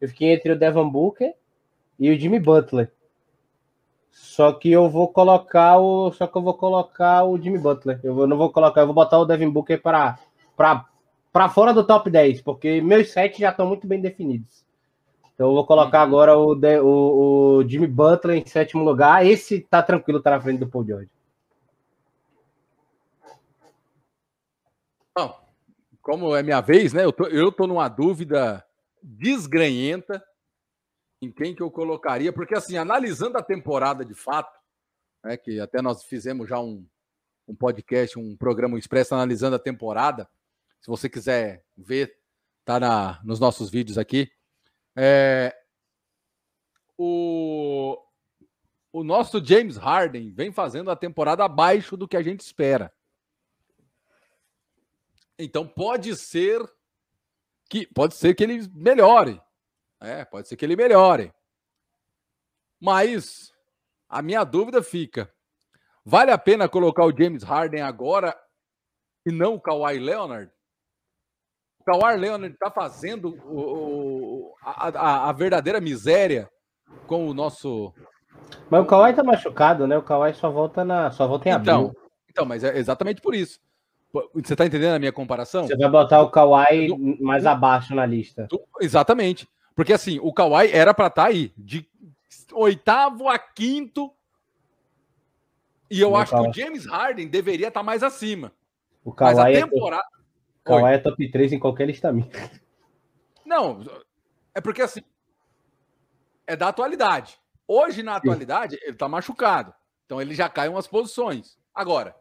Eu 0.00 0.08
fiquei 0.08 0.32
entre 0.32 0.52
o 0.52 0.58
Devon 0.58 0.88
Booker 0.88 1.34
e 1.98 2.10
o 2.10 2.18
Jimmy 2.18 2.38
Butler. 2.38 2.92
Só 4.10 4.52
que 4.52 4.70
eu 4.70 4.88
vou 4.88 5.08
colocar 5.08 5.78
o. 5.78 6.12
Só 6.12 6.26
que 6.26 6.36
eu 6.36 6.42
vou 6.42 6.54
colocar 6.54 7.24
o 7.24 7.40
Jimmy 7.40 7.58
Butler. 7.58 8.00
Eu 8.02 8.26
não 8.26 8.36
vou 8.36 8.50
colocar, 8.50 8.80
eu 8.80 8.86
vou 8.86 8.94
botar 8.94 9.18
o 9.18 9.24
Devin 9.24 9.50
Booker 9.50 9.80
para 9.80 10.18
para 11.32 11.48
fora 11.48 11.72
do 11.72 11.84
top 11.84 12.10
10, 12.10 12.40
porque 12.42 12.80
meus 12.80 13.12
sete 13.12 13.40
já 13.40 13.50
estão 13.50 13.66
muito 13.66 13.86
bem 13.86 14.00
definidos. 14.00 14.64
Então 15.38 15.50
eu 15.50 15.54
vou 15.54 15.64
colocar 15.64 15.98
uhum. 15.98 16.04
agora 16.04 16.36
o, 16.36 16.52
o, 16.52 17.58
o, 17.58 17.68
Jimmy 17.68 17.86
Butler 17.86 18.36
em 18.38 18.44
sétimo 18.44 18.82
lugar. 18.82 19.24
Esse 19.24 19.60
tá 19.60 19.80
tranquilo, 19.80 20.20
tá 20.20 20.32
na 20.32 20.40
frente 20.40 20.58
do 20.58 20.68
Paul 20.68 20.84
George. 20.84 21.08
Bom, 25.16 25.40
como 26.02 26.34
é 26.34 26.42
minha 26.42 26.60
vez, 26.60 26.92
né? 26.92 27.04
Eu 27.04 27.12
tô, 27.12 27.28
eu 27.28 27.52
tô 27.52 27.68
numa 27.68 27.88
dúvida 27.88 28.66
desgranhenta 29.00 30.20
em 31.22 31.30
quem 31.30 31.54
que 31.54 31.62
eu 31.62 31.70
colocaria, 31.70 32.32
porque 32.32 32.56
assim, 32.56 32.76
analisando 32.76 33.38
a 33.38 33.42
temporada 33.42 34.04
de 34.04 34.14
fato, 34.14 34.58
né, 35.22 35.36
que 35.36 35.60
até 35.60 35.80
nós 35.80 36.02
fizemos 36.02 36.48
já 36.48 36.58
um, 36.58 36.84
um 37.46 37.54
podcast, 37.54 38.18
um 38.18 38.36
programa 38.36 38.76
expresso 38.76 39.14
analisando 39.14 39.54
a 39.54 39.60
temporada. 39.60 40.28
Se 40.80 40.88
você 40.88 41.08
quiser 41.08 41.64
ver, 41.76 42.16
tá 42.64 42.80
na, 42.80 43.20
nos 43.22 43.38
nossos 43.38 43.70
vídeos 43.70 43.98
aqui. 43.98 44.28
É, 45.00 45.56
o, 46.96 47.96
o 48.92 49.04
nosso 49.04 49.44
James 49.44 49.76
Harden 49.76 50.32
vem 50.32 50.50
fazendo 50.50 50.90
a 50.90 50.96
temporada 50.96 51.44
abaixo 51.44 51.96
do 51.96 52.08
que 52.08 52.16
a 52.16 52.22
gente 52.22 52.40
espera. 52.40 52.92
Então 55.38 55.68
pode 55.68 56.16
ser 56.16 56.60
que 57.70 57.86
pode 57.86 58.16
ser 58.16 58.34
que 58.34 58.42
ele 58.42 58.66
melhore. 58.74 59.40
É, 60.00 60.24
pode 60.24 60.48
ser 60.48 60.56
que 60.56 60.64
ele 60.64 60.74
melhore. 60.74 61.32
Mas 62.80 63.52
a 64.08 64.20
minha 64.20 64.42
dúvida 64.42 64.82
fica: 64.82 65.32
vale 66.04 66.32
a 66.32 66.38
pena 66.38 66.68
colocar 66.68 67.04
o 67.04 67.16
James 67.16 67.44
Harden 67.44 67.82
agora 67.82 68.36
e 69.24 69.30
não 69.30 69.54
o 69.54 69.60
Kawhi 69.60 70.00
Leonard? 70.00 70.52
Kawhi 71.86 72.16
Leonard 72.16 72.52
está 72.52 72.68
fazendo 72.68 73.36
o, 73.46 74.37
a, 74.62 74.88
a, 74.88 75.28
a, 75.28 75.32
verdadeira 75.32 75.80
miséria 75.80 76.48
com 77.06 77.28
o 77.28 77.34
nosso. 77.34 77.92
Mas 78.70 78.82
o 78.82 78.86
Kawhi 78.86 79.10
está 79.10 79.22
machucado, 79.22 79.86
né? 79.86 79.96
O 79.96 80.02
Kawhi 80.02 80.34
só 80.34 80.50
volta, 80.50 80.84
na, 80.84 81.10
só 81.10 81.26
volta 81.26 81.48
em 81.48 81.52
então, 81.52 81.86
abril. 81.86 81.96
Então, 82.30 82.44
mas 82.44 82.64
é 82.64 82.76
exatamente 82.78 83.20
por 83.20 83.34
isso. 83.34 83.60
Você 84.34 84.54
está 84.54 84.64
entendendo 84.64 84.94
a 84.94 84.98
minha 84.98 85.12
comparação? 85.12 85.66
Você 85.66 85.76
vai 85.76 85.90
botar 85.90 86.22
o 86.22 86.30
Kawhi 86.30 86.88
do, 86.88 87.22
mais 87.22 87.42
do, 87.42 87.48
abaixo 87.48 87.94
na 87.94 88.06
lista. 88.06 88.46
Do, 88.48 88.60
exatamente. 88.80 89.46
Porque 89.74 89.92
assim, 89.92 90.18
o 90.22 90.32
Kawhi 90.32 90.72
era 90.72 90.94
para 90.94 91.08
estar 91.08 91.24
tá 91.24 91.28
aí, 91.28 91.52
de 91.56 91.86
oitavo 92.52 93.28
a 93.28 93.38
quinto. 93.38 94.10
E 95.90 96.00
eu 96.00 96.16
acho 96.16 96.32
Kawhi. 96.32 96.44
que 96.44 96.50
o 96.50 96.64
James 96.64 96.86
Harden 96.86 97.28
deveria 97.28 97.68
estar 97.68 97.80
tá 97.80 97.84
mais 97.84 98.02
acima. 98.02 98.52
O 99.04 99.12
Kawhi 99.12 99.34
mas 99.36 99.56
a 99.56 99.60
temporada. 99.60 100.02
É 100.04 100.68
Kawhi 100.68 100.94
é 100.94 100.98
top 100.98 101.30
3 101.30 101.52
em 101.52 101.58
qualquer 101.58 101.86
lista 101.86 102.12
minha. 102.12 102.28
Não, 103.44 103.82
é 104.58 104.60
porque 104.60 104.82
assim. 104.82 105.02
É 106.46 106.56
da 106.56 106.68
atualidade. 106.68 107.38
Hoje, 107.66 108.02
na 108.02 108.16
atualidade, 108.16 108.76
Sim. 108.76 108.82
ele 108.82 108.96
tá 108.96 109.08
machucado. 109.08 109.72
Então 110.04 110.20
ele 110.20 110.34
já 110.34 110.48
cai 110.48 110.68
umas 110.68 110.86
posições. 110.86 111.56
Agora, 111.72 112.16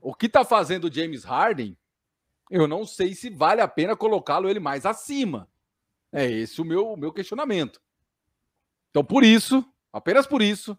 o 0.00 0.14
que 0.14 0.28
tá 0.28 0.44
fazendo 0.44 0.84
o 0.84 0.92
James 0.92 1.24
Harden, 1.24 1.76
eu 2.48 2.68
não 2.68 2.86
sei 2.86 3.12
se 3.14 3.28
vale 3.28 3.60
a 3.60 3.66
pena 3.66 3.96
colocá-lo 3.96 4.48
ele 4.48 4.60
mais 4.60 4.86
acima. 4.86 5.48
É 6.12 6.24
esse 6.24 6.60
o 6.60 6.64
meu, 6.64 6.92
o 6.92 6.96
meu 6.96 7.12
questionamento. 7.12 7.80
Então, 8.90 9.04
por 9.04 9.24
isso, 9.24 9.64
apenas 9.92 10.26
por 10.26 10.40
isso, 10.40 10.78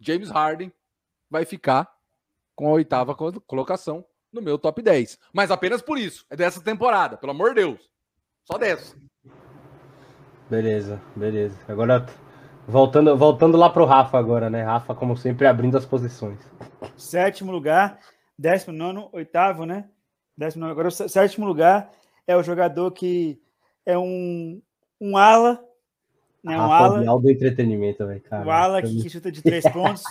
James 0.00 0.28
Harden 0.28 0.72
vai 1.30 1.44
ficar 1.44 1.88
com 2.56 2.66
a 2.66 2.72
oitava 2.72 3.14
colocação 3.14 4.04
no 4.32 4.42
meu 4.42 4.58
top 4.58 4.82
10. 4.82 5.20
Mas 5.32 5.52
apenas 5.52 5.80
por 5.80 5.98
isso. 5.98 6.26
É 6.28 6.36
dessa 6.36 6.60
temporada, 6.60 7.16
pelo 7.16 7.30
amor 7.30 7.50
de 7.50 7.62
Deus. 7.62 7.90
Só 8.44 8.58
dessa. 8.58 8.96
Beleza, 10.54 11.00
beleza. 11.16 11.58
Agora, 11.66 12.06
voltando, 12.68 13.16
voltando 13.16 13.56
lá 13.58 13.68
pro 13.68 13.84
Rafa 13.84 14.16
agora, 14.16 14.48
né? 14.48 14.62
Rafa, 14.62 14.94
como 14.94 15.16
sempre, 15.16 15.48
abrindo 15.48 15.76
as 15.76 15.84
posições. 15.84 16.38
Sétimo 16.96 17.50
lugar, 17.50 17.98
décimo 18.38 18.72
nono, 18.72 19.08
oitavo, 19.12 19.66
né? 19.66 19.86
Décimo 20.38 20.60
nono. 20.60 20.72
Agora, 20.72 20.86
o 20.86 20.92
sétimo 20.92 21.44
lugar 21.44 21.90
é 22.24 22.36
o 22.36 22.42
jogador 22.44 22.92
que 22.92 23.40
é 23.84 23.98
um, 23.98 24.62
um 25.00 25.16
ala, 25.16 25.60
né? 26.42 26.56
Um 26.56 26.60
Rafa 26.60 26.98
ala. 26.98 27.20
do 27.20 27.30
entretenimento, 27.30 28.06
velho. 28.06 28.22
Um 28.30 28.50
ala 28.50 28.80
que, 28.80 29.02
que 29.02 29.10
chuta 29.10 29.32
de 29.32 29.42
três 29.42 29.64
pontos. 29.72 30.04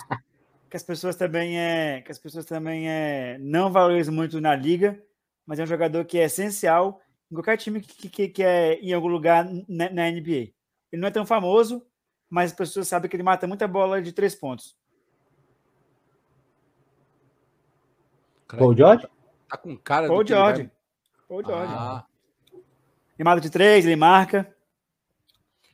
que 0.68 0.76
as 0.76 0.82
pessoas 0.82 1.16
também 1.16 1.58
é 1.58 2.02
que 2.02 2.12
as 2.12 2.18
pessoas 2.18 2.44
também 2.44 2.86
é, 2.86 3.38
não 3.40 3.72
valorizam 3.72 4.12
muito 4.12 4.42
na 4.42 4.54
liga, 4.54 5.00
mas 5.46 5.58
é 5.58 5.62
um 5.62 5.66
jogador 5.66 6.04
que 6.04 6.18
é 6.18 6.24
essencial 6.24 7.00
em 7.34 7.42
qualquer 7.42 7.56
time 7.56 7.80
que, 7.80 8.08
que, 8.08 8.28
que 8.28 8.42
é 8.44 8.74
em 8.74 8.92
algum 8.92 9.08
lugar 9.08 9.44
na, 9.68 9.90
na 9.90 10.08
NBA. 10.08 10.52
Ele 10.92 11.00
não 11.02 11.08
é 11.08 11.10
tão 11.10 11.26
famoso, 11.26 11.84
mas 12.30 12.52
as 12.52 12.56
pessoas 12.56 12.86
sabem 12.86 13.10
que 13.10 13.16
ele 13.16 13.24
mata 13.24 13.44
muita 13.48 13.66
bola 13.66 14.00
de 14.00 14.12
três 14.12 14.36
pontos. 14.36 14.76
Paul 18.56 18.76
George? 18.76 19.08
Tá 19.48 19.56
com 19.56 19.76
cara 19.76 20.06
Paul 20.06 20.22
do 20.22 20.28
George. 20.28 20.62
vai- 20.62 20.70
Paul 21.28 21.44
George. 21.44 21.72
Ah, 21.76 22.04
Ele 23.18 23.24
mata 23.24 23.40
de 23.40 23.50
três, 23.50 23.84
ele 23.84 23.96
marca. 23.96 24.54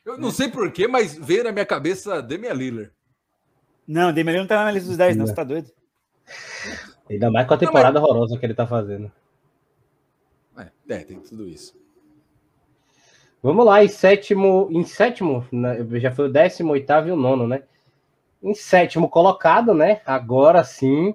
eu 0.04 0.16
não 0.16 0.30
sei 0.30 0.48
porquê, 0.48 0.88
mas 0.88 1.14
veio 1.14 1.44
na 1.44 1.52
minha 1.52 1.66
cabeça 1.66 2.22
Damian 2.22 2.54
Lillard. 2.54 2.90
Não, 3.86 4.06
Damian 4.14 4.32
Lillard 4.32 4.38
não 4.40 4.46
tá 4.46 4.64
na 4.64 4.70
lista 4.70 4.88
dos 4.88 4.96
10, 4.96 5.14
não. 5.16 5.26
Você 5.26 5.34
tá 5.34 5.44
doido? 5.44 5.70
Ainda 7.10 7.30
mais 7.30 7.46
com 7.46 7.52
a 7.52 7.58
temporada 7.58 8.00
horrorosa 8.00 8.38
que 8.38 8.46
ele 8.46 8.54
tá 8.54 8.66
fazendo. 8.66 9.12
É, 10.60 10.94
é, 10.94 10.98
tem 10.98 11.20
tudo 11.20 11.48
isso. 11.48 11.78
Vamos 13.42 13.64
lá, 13.64 13.82
em 13.82 13.88
sétimo, 13.88 14.68
em 14.70 14.84
sétimo, 14.84 15.46
já 15.98 16.10
foi 16.10 16.28
o 16.28 16.32
décimo, 16.32 16.72
oitavo 16.72 17.08
e 17.08 17.12
o 17.12 17.16
nono, 17.16 17.46
né? 17.46 17.62
Em 18.42 18.52
sétimo 18.54 19.08
colocado, 19.08 19.72
né? 19.72 20.02
Agora 20.04 20.62
sim. 20.62 21.14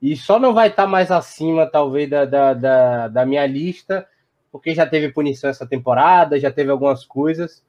E 0.00 0.16
só 0.16 0.38
não 0.38 0.54
vai 0.54 0.68
estar 0.68 0.86
mais 0.86 1.10
acima, 1.10 1.66
talvez, 1.66 2.08
da, 2.08 2.24
da, 2.24 2.54
da, 2.54 3.08
da 3.08 3.26
minha 3.26 3.46
lista, 3.46 4.08
porque 4.50 4.74
já 4.74 4.86
teve 4.86 5.12
punição 5.12 5.50
essa 5.50 5.66
temporada, 5.66 6.40
já 6.40 6.50
teve 6.50 6.70
algumas 6.70 7.04
coisas, 7.04 7.62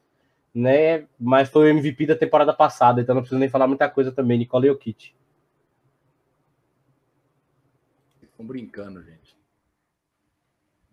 né? 0.53 1.05
Mas 1.19 1.49
foi 1.49 1.65
o 1.65 1.77
MVP 1.77 2.05
da 2.05 2.15
temporada 2.15 2.53
passada, 2.53 3.01
então 3.01 3.13
não 3.13 3.21
preciso 3.21 3.39
nem 3.39 3.49
falar 3.49 3.67
muita 3.67 3.89
coisa 3.89 4.11
também, 4.11 4.37
Nicole 4.37 4.67
Jokic. 4.67 5.13
Estão 8.21 8.45
brincando, 8.45 9.03
gente. 9.03 9.26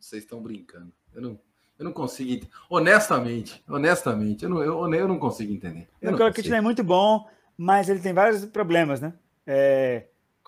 Vocês 0.05 0.23
estão 0.23 0.41
brincando. 0.43 0.93
Eu 1.15 1.23
não, 1.23 1.41
eu 1.79 1.85
não 1.87 1.93
consigo. 1.93 2.31
ent- 2.31 2.49
Honestamente, 2.69 3.63
honestamente, 3.67 4.45
eu 4.45 4.51
não, 4.51 4.63
eu, 4.63 4.95
eu 4.95 5.09
não 5.09 5.19
consigo 5.19 5.51
entender. 5.53 5.89
Eu 6.01 6.09
O 6.09 6.11
não 6.11 6.13
Nicole 6.13 6.31
Kit 6.31 6.37
consigo. 6.43 6.51
não 6.51 6.59
é 6.59 6.61
muito 6.61 6.85
bom, 6.85 7.27
mas 7.57 7.89
ele 7.89 8.01
tem 8.01 8.13
vários 8.13 8.45
problemas, 8.45 9.01
né? 9.01 9.15
É, 9.47 10.05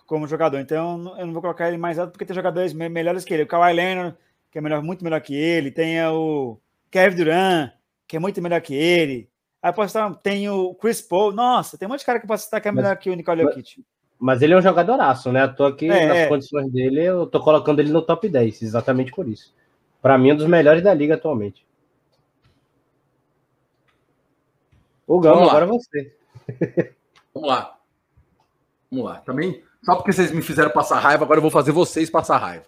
como 0.06 0.26
jogador. 0.28 0.58
Então, 0.60 1.16
eu 1.18 1.26
não- 1.26 1.32
vou 1.32 1.40
colocar 1.42 1.68
ele 1.68 1.78
mais 1.78 1.98
alto 1.98 2.10
porque 2.12 2.26
tem 2.26 2.34
jogadores 2.36 2.72
me- 2.74 2.88
melhores 2.90 3.24
que 3.24 3.32
ele. 3.32 3.44
O 3.44 3.46
Kawhi 3.46 3.72
Leonard, 3.72 4.16
que 4.50 4.58
é 4.58 4.60
melhor, 4.60 4.82
muito 4.82 5.02
melhor 5.02 5.20
que 5.22 5.34
ele. 5.34 5.70
Tem 5.70 6.04
o 6.06 6.58
Kevin 6.90 7.16
Durant, 7.16 7.72
que 8.06 8.16
é 8.16 8.20
muito 8.20 8.40
melhor 8.42 8.60
que 8.60 8.74
ele. 8.74 9.30
Aí 9.62 9.72
posso 9.72 9.86
estar, 9.98 10.14
tem 10.16 10.48
o 10.50 10.74
Chris 10.74 11.00
Paul. 11.00 11.32
Nossa, 11.32 11.78
tem 11.78 11.88
um 11.88 11.90
monte 11.90 12.00
de 12.00 12.06
cara 12.06 12.18
que 12.18 12.26
eu 12.26 12.28
posso 12.28 12.44
citar 12.44 12.60
que 12.60 12.68
é 12.68 12.70
Mas- 12.70 12.84
melhor 12.84 12.96
que 12.98 13.08
o 13.10 13.14
Nicole 13.14 13.42
mas- 13.42 13.54
Jokic. 13.54 13.84
Mas 14.18 14.40
ele 14.42 14.54
é 14.54 14.56
um 14.56 14.62
jogadoraço, 14.62 15.30
né? 15.30 15.46
Tô 15.46 15.64
aqui 15.64 15.90
É, 15.90 16.06
nas 16.06 16.16
é. 16.18 16.26
condições 16.28 16.70
dele, 16.72 17.02
eu 17.04 17.26
tô 17.26 17.38
colocando 17.40 17.80
ele 17.80 17.92
no 17.92 18.00
top 18.02 18.28
10, 18.28 18.62
exatamente 18.62 19.12
por 19.12 19.28
isso. 19.28 19.54
Pra 20.00 20.16
mim, 20.16 20.30
é 20.30 20.34
um 20.34 20.36
dos 20.36 20.46
melhores 20.46 20.82
da 20.82 20.94
liga 20.94 21.14
atualmente. 21.14 21.66
O 25.06 25.20
Gama, 25.20 25.34
Vamos 25.36 25.46
lá. 25.52 25.58
agora 25.58 25.64
é 25.66 25.68
você. 25.68 26.16
Vamos 27.34 27.48
lá. 27.48 27.78
Vamos 28.90 29.04
lá. 29.06 29.20
Também, 29.20 29.62
só 29.82 29.96
porque 29.96 30.12
vocês 30.12 30.32
me 30.32 30.42
fizeram 30.42 30.70
passar 30.70 30.98
raiva, 30.98 31.24
agora 31.24 31.38
eu 31.38 31.42
vou 31.42 31.50
fazer 31.50 31.72
vocês 31.72 32.08
passar 32.10 32.38
raiva. 32.38 32.64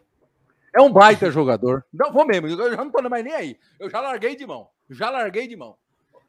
É 0.75 0.81
um 0.83 0.93
baita 0.93 1.31
jogador. 1.33 1.85
Não, 1.93 2.13
vou 2.13 2.27
mesmo, 2.27 2.47
eu 2.49 2.71
já 2.71 2.77
não 2.77 2.91
tô 2.91 3.03
mais 3.09 3.25
nem 3.25 3.33
aí. 3.35 3.59
Eu 3.81 3.89
já 3.91 4.01
larguei 4.01 4.37
de 4.37 4.47
mão. 4.47 4.69
Já 4.91 5.11
larguei 5.11 5.49
de 5.49 5.57
mão. 5.57 5.77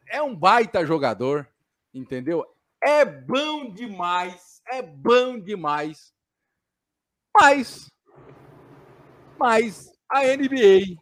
É 0.08 0.22
um 0.22 0.36
baita 0.36 0.86
jogador, 0.86 1.48
entendeu? 1.94 2.46
É 2.82 3.04
bom 3.06 3.72
demais. 3.72 4.62
É 4.68 4.82
bom 4.82 5.40
demais. 5.40 6.14
Mas, 7.38 7.90
mas 9.38 9.92
a 10.10 10.24
NBA 10.24 10.96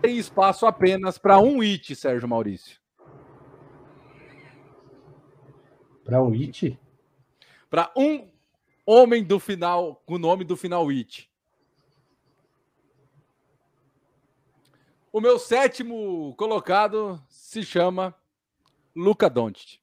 tem 0.00 0.18
espaço 0.18 0.66
apenas 0.66 1.18
para 1.18 1.38
um 1.38 1.60
it, 1.60 1.94
Sérgio 1.94 2.28
Maurício. 2.28 2.80
Pra 6.04 6.22
um 6.22 6.30
hit? 6.30 6.78
para 7.68 7.92
um 7.96 8.28
homem 8.84 9.24
do 9.24 9.38
final, 9.38 10.02
com 10.06 10.14
o 10.14 10.18
nome 10.18 10.44
do 10.44 10.56
final 10.56 10.88
It. 10.88 11.30
O 15.12 15.20
meu 15.20 15.38
sétimo 15.38 16.34
colocado 16.36 17.22
se 17.28 17.62
chama 17.62 18.14
Luca 18.94 19.28
Doncic. 19.28 19.78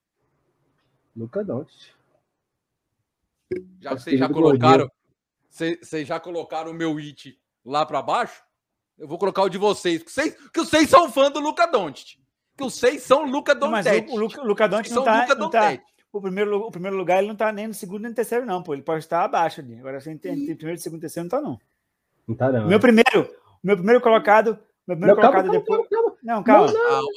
Luca 1.15 1.43
Doncic. 1.43 1.91
Já 3.81 3.91
vocês 3.91 4.19
já 4.19 4.29
colocaram, 4.29 4.89
vocês 5.49 6.07
já 6.07 6.19
colocaram 6.19 6.71
o 6.71 6.73
meu 6.73 6.97
It 6.97 7.39
lá 7.63 7.85
para 7.85 8.01
baixo, 8.01 8.43
eu 8.97 9.07
vou 9.07 9.17
colocar 9.17 9.43
o 9.43 9.49
de 9.49 9.57
vocês, 9.57 10.01
que 10.01 10.11
vocês, 10.11 10.35
que 10.51 10.59
vocês 10.59 10.89
são 10.89 11.11
fã 11.11 11.29
do 11.31 11.39
Luca 11.39 11.65
Doncic. 11.67 12.17
Que 12.57 12.63
vocês 12.63 13.01
são 13.03 13.25
Luca 13.25 13.53
Não, 13.55 13.69
mas 13.71 13.85
Doncic. 13.85 14.09
o, 14.09 14.13
o 14.13 14.19
Luca, 14.19 14.41
o 14.41 14.45
Luca 14.45 14.67
Doncic 14.67 14.91
não 14.95 15.03
tá, 15.03 15.21
Luca 15.21 15.35
não 15.35 15.49
tá- 15.49 15.69
Doncic. 15.71 15.83
o, 16.11 16.21
primeiro, 16.21 16.57
o 16.67 16.71
primeiro 16.71 16.97
lugar 16.97 17.17
ele 17.19 17.27
não 17.27 17.35
tá 17.35 17.51
nem 17.51 17.67
no 17.67 17.73
segundo 17.73 18.01
nem 18.01 18.09
no 18.09 18.15
terceiro, 18.15 18.45
não, 18.45 18.61
pô. 18.63 18.73
Ele 18.73 18.83
pode 18.83 18.99
estar 19.03 19.23
abaixo 19.23 19.61
ali. 19.61 19.77
Agora, 19.79 19.97
assim, 19.97 20.17
tem, 20.17 20.45
tem 20.45 20.55
primeiro, 20.55 20.79
segundo, 20.81 21.01
terceiro, 21.01 21.25
não 21.25 21.29
tá, 21.29 21.41
não. 21.41 21.59
Não 22.27 22.35
tá, 22.35 22.51
não. 22.51 22.67
Meu 22.67 22.79
primeiro, 22.79 23.21
o 23.23 23.67
meu 23.67 23.75
primeiro 23.75 24.01
colocado, 24.01 24.57
meu 24.87 24.95
primeiro 24.97 25.15
Não, 25.15 25.21
calma, 25.21 25.43
colocado 25.43 25.45
calma, 25.45 25.59
depois. 25.59 25.89
calma, 25.89 26.11
calma. 26.11 26.17
Não, 26.23 26.43
calma. 26.43 26.67
Não, 26.71 26.73
Calma. 26.73 27.11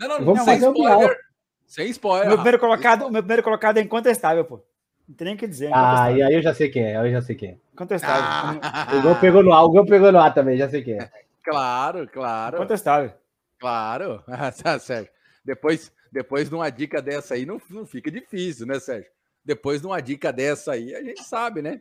Não, 0.00 0.08
não, 0.08 0.18
não, 0.18 0.24
Vamos 0.26 0.40
sem 0.42 0.54
fazer 0.54 0.68
o 0.68 0.72
spoiler. 0.72 1.08
final. 1.08 1.29
Sem 1.70 1.86
O 1.86 1.90
spoiler. 1.90 2.26
meu 2.26 2.36
primeiro 2.36 2.58
colocado, 2.58 3.06
o 3.06 3.10
meu 3.12 3.22
primeiro 3.22 3.44
colocado 3.44 3.78
é 3.78 3.80
incontestável, 3.80 4.44
pô. 4.44 4.60
Não 5.08 5.14
tem 5.14 5.24
nem 5.26 5.36
o 5.36 5.38
que 5.38 5.46
dizer. 5.46 5.66
é 5.66 5.72
Ah, 5.72 6.10
e 6.10 6.20
aí 6.20 6.34
eu 6.34 6.42
já 6.42 6.52
sei 6.52 6.68
quem 6.68 6.82
é, 6.82 6.96
aí 6.96 7.06
eu 7.08 7.12
já 7.12 7.22
sei 7.22 7.36
quem 7.36 7.50
é. 7.50 7.56
Incontestável. 7.72 8.60
Ah, 8.60 8.96
O 8.96 9.02
Gol 9.02 9.14
pegou 9.20 9.40
no 9.40 9.52
ar, 9.52 9.62
o 9.62 9.70
Gol 9.70 9.86
pegou 9.86 10.10
no 10.10 10.18
ar 10.18 10.34
também, 10.34 10.58
já 10.58 10.68
sei 10.68 10.82
quem 10.82 10.94
é. 10.98 11.08
Claro, 11.44 12.08
claro. 12.08 12.56
Incontestável. 12.56 13.12
Claro, 13.60 14.20
tá, 14.64 14.80
Sérgio. 14.80 15.12
Depois, 15.44 15.92
depois 16.10 16.48
de 16.48 16.54
uma 16.56 16.68
dica 16.70 17.00
dessa 17.00 17.34
aí, 17.34 17.46
não, 17.46 17.62
não 17.70 17.86
fica 17.86 18.10
difícil, 18.10 18.66
né, 18.66 18.80
Sérgio? 18.80 19.08
Depois 19.44 19.80
de 19.80 19.86
uma 19.86 20.02
dica 20.02 20.32
dessa 20.32 20.72
aí, 20.72 20.92
a 20.92 21.04
gente 21.04 21.22
sabe, 21.22 21.62
né? 21.62 21.80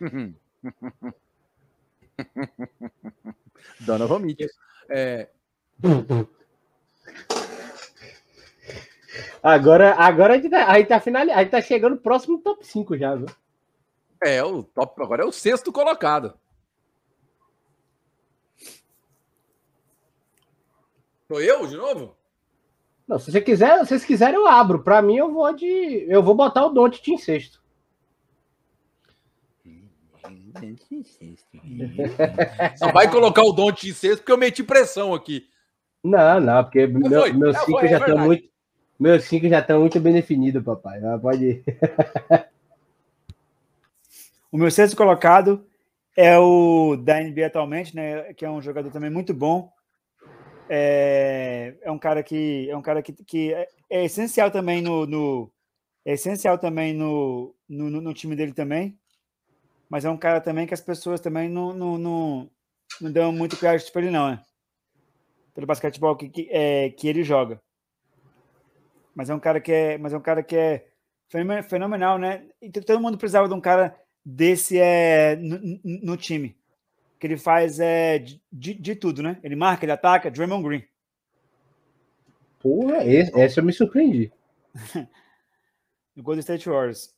Donovan 3.78 4.18
Mitchell. 4.18 4.48
É, 4.88 5.28
Agora, 9.42 9.94
agora 9.94 10.34
a 10.34 10.36
gente 10.36 10.50
tá, 10.50 10.66
a 10.70 10.78
gente 10.78 10.88
tá, 10.88 11.00
finali- 11.00 11.30
a 11.32 11.38
gente 11.42 11.50
tá 11.50 11.60
chegando 11.60 11.96
próximo 11.96 12.36
do 12.36 12.42
top 12.42 12.66
5 12.66 12.96
já, 12.96 13.14
viu? 13.14 13.26
é 14.22 14.44
o 14.44 14.62
top, 14.62 15.02
agora 15.02 15.22
é 15.22 15.26
o 15.26 15.32
sexto 15.32 15.72
colocado. 15.72 16.34
Sou 21.26 21.40
eu 21.40 21.66
de 21.66 21.76
novo? 21.76 22.16
Não, 23.08 23.18
se 23.18 23.30
você 23.32 23.40
quiser, 23.40 23.78
se 23.80 23.86
vocês 23.88 24.04
quiserem, 24.04 24.34
eu 24.36 24.46
abro. 24.46 24.82
Pra 24.82 25.00
mim, 25.02 25.16
eu 25.16 25.32
vou 25.32 25.52
de. 25.54 25.66
Eu 26.08 26.22
vou 26.22 26.34
botar 26.34 26.66
o 26.66 26.70
Doncic 26.70 27.08
em 27.08 27.18
sexto. 27.18 27.60
Só 32.76 32.92
vai 32.92 33.10
colocar 33.10 33.42
o 33.42 33.52
Don't 33.52 33.88
em 33.88 33.92
sexto 33.92 34.18
porque 34.18 34.32
eu 34.32 34.38
meti 34.38 34.62
pressão 34.62 35.14
aqui. 35.14 35.48
Não, 36.02 36.40
não, 36.40 36.62
porque 36.64 36.86
meu- 36.86 37.32
meus 37.34 37.56
é, 37.56 37.60
cinco 37.60 37.78
é 37.80 37.88
já 37.88 37.96
estão 37.98 38.06
verdade. 38.08 38.26
muito. 38.26 38.49
Meus 39.00 39.24
cinco 39.24 39.48
já 39.48 39.58
estão 39.60 39.80
muito 39.80 39.98
bem 39.98 40.12
definidos, 40.12 40.62
papai. 40.62 41.00
Ah, 41.04 41.18
Pode 41.18 41.44
ir. 41.44 41.64
O 44.52 44.58
meu 44.58 44.70
sexto 44.70 44.96
colocado 44.96 45.64
é 46.16 46.36
o 46.38 46.96
da 46.96 47.20
NBA 47.22 47.46
atualmente, 47.46 47.94
né? 47.94 48.32
Que 48.34 48.44
é 48.44 48.50
um 48.50 48.60
jogador 48.60 48.90
também 48.90 49.10
muito 49.10 49.32
bom. 49.32 49.72
É, 50.68 51.74
é 51.82 51.90
um 51.90 51.98
cara 51.98 52.22
que 52.22 52.68
é 52.70 52.76
um 52.76 52.82
cara 52.82 53.02
que, 53.02 53.12
que 53.12 53.52
é, 53.52 53.68
é 53.90 54.04
essencial 54.04 54.50
também 54.50 54.80
no, 54.82 55.06
no- 55.06 55.52
é 56.04 56.14
essencial 56.14 56.58
também 56.58 56.94
no, 56.94 57.54
no, 57.68 57.90
no- 57.90 58.14
time 58.14 58.36
dele 58.36 58.52
também. 58.52 58.98
Mas 59.90 60.04
é 60.04 60.10
um 60.10 60.16
cara 60.18 60.40
também 60.40 60.66
que 60.66 60.74
as 60.74 60.80
pessoas 60.80 61.20
também 61.20 61.48
não, 61.48 61.72
não, 61.74 61.98
não, 61.98 62.50
não 63.00 63.12
dão 63.12 63.32
muito 63.32 63.56
crédito 63.58 63.92
para 63.92 64.02
ele, 64.02 64.10
não, 64.10 64.30
né? 64.30 64.42
Pelo 65.54 65.66
basquetebol 65.66 66.16
que, 66.16 66.28
que, 66.28 66.48
é, 66.50 66.90
que 66.90 67.08
ele 67.08 67.22
joga. 67.24 67.60
Mas 69.14 69.28
é 69.30 69.34
um 69.34 69.40
cara 69.40 69.60
que 69.60 69.72
é, 69.72 69.98
mas 69.98 70.12
é 70.12 70.16
um 70.16 70.20
cara 70.22 70.42
que 70.42 70.56
é 70.56 70.88
fenomen- 71.28 71.62
fenomenal, 71.62 72.18
né? 72.18 72.46
E 72.60 72.70
t- 72.70 72.80
todo 72.80 73.00
mundo 73.00 73.18
precisava 73.18 73.48
de 73.48 73.54
um 73.54 73.60
cara 73.60 73.98
desse 74.24 74.78
é, 74.78 75.36
no, 75.36 75.58
no- 75.84 76.16
time. 76.16 76.56
Que 77.18 77.26
ele 77.26 77.36
faz 77.36 77.78
é, 77.80 78.18
de, 78.18 78.40
de- 78.52 78.74
de 78.74 78.94
tudo, 78.94 79.22
né? 79.22 79.38
Ele 79.42 79.56
marca, 79.56 79.84
ele 79.84 79.92
ataca, 79.92 80.30
Draymond 80.30 80.62
Green. 80.66 80.84
Porra, 82.58 83.04
esse, 83.04 83.38
essa 83.38 83.60
eu 83.60 83.64
me 83.64 83.72
surpreendi. 83.72 84.32
No 86.16 86.24
Golden 86.24 86.40
State 86.40 86.68
Warriors. 86.68 87.14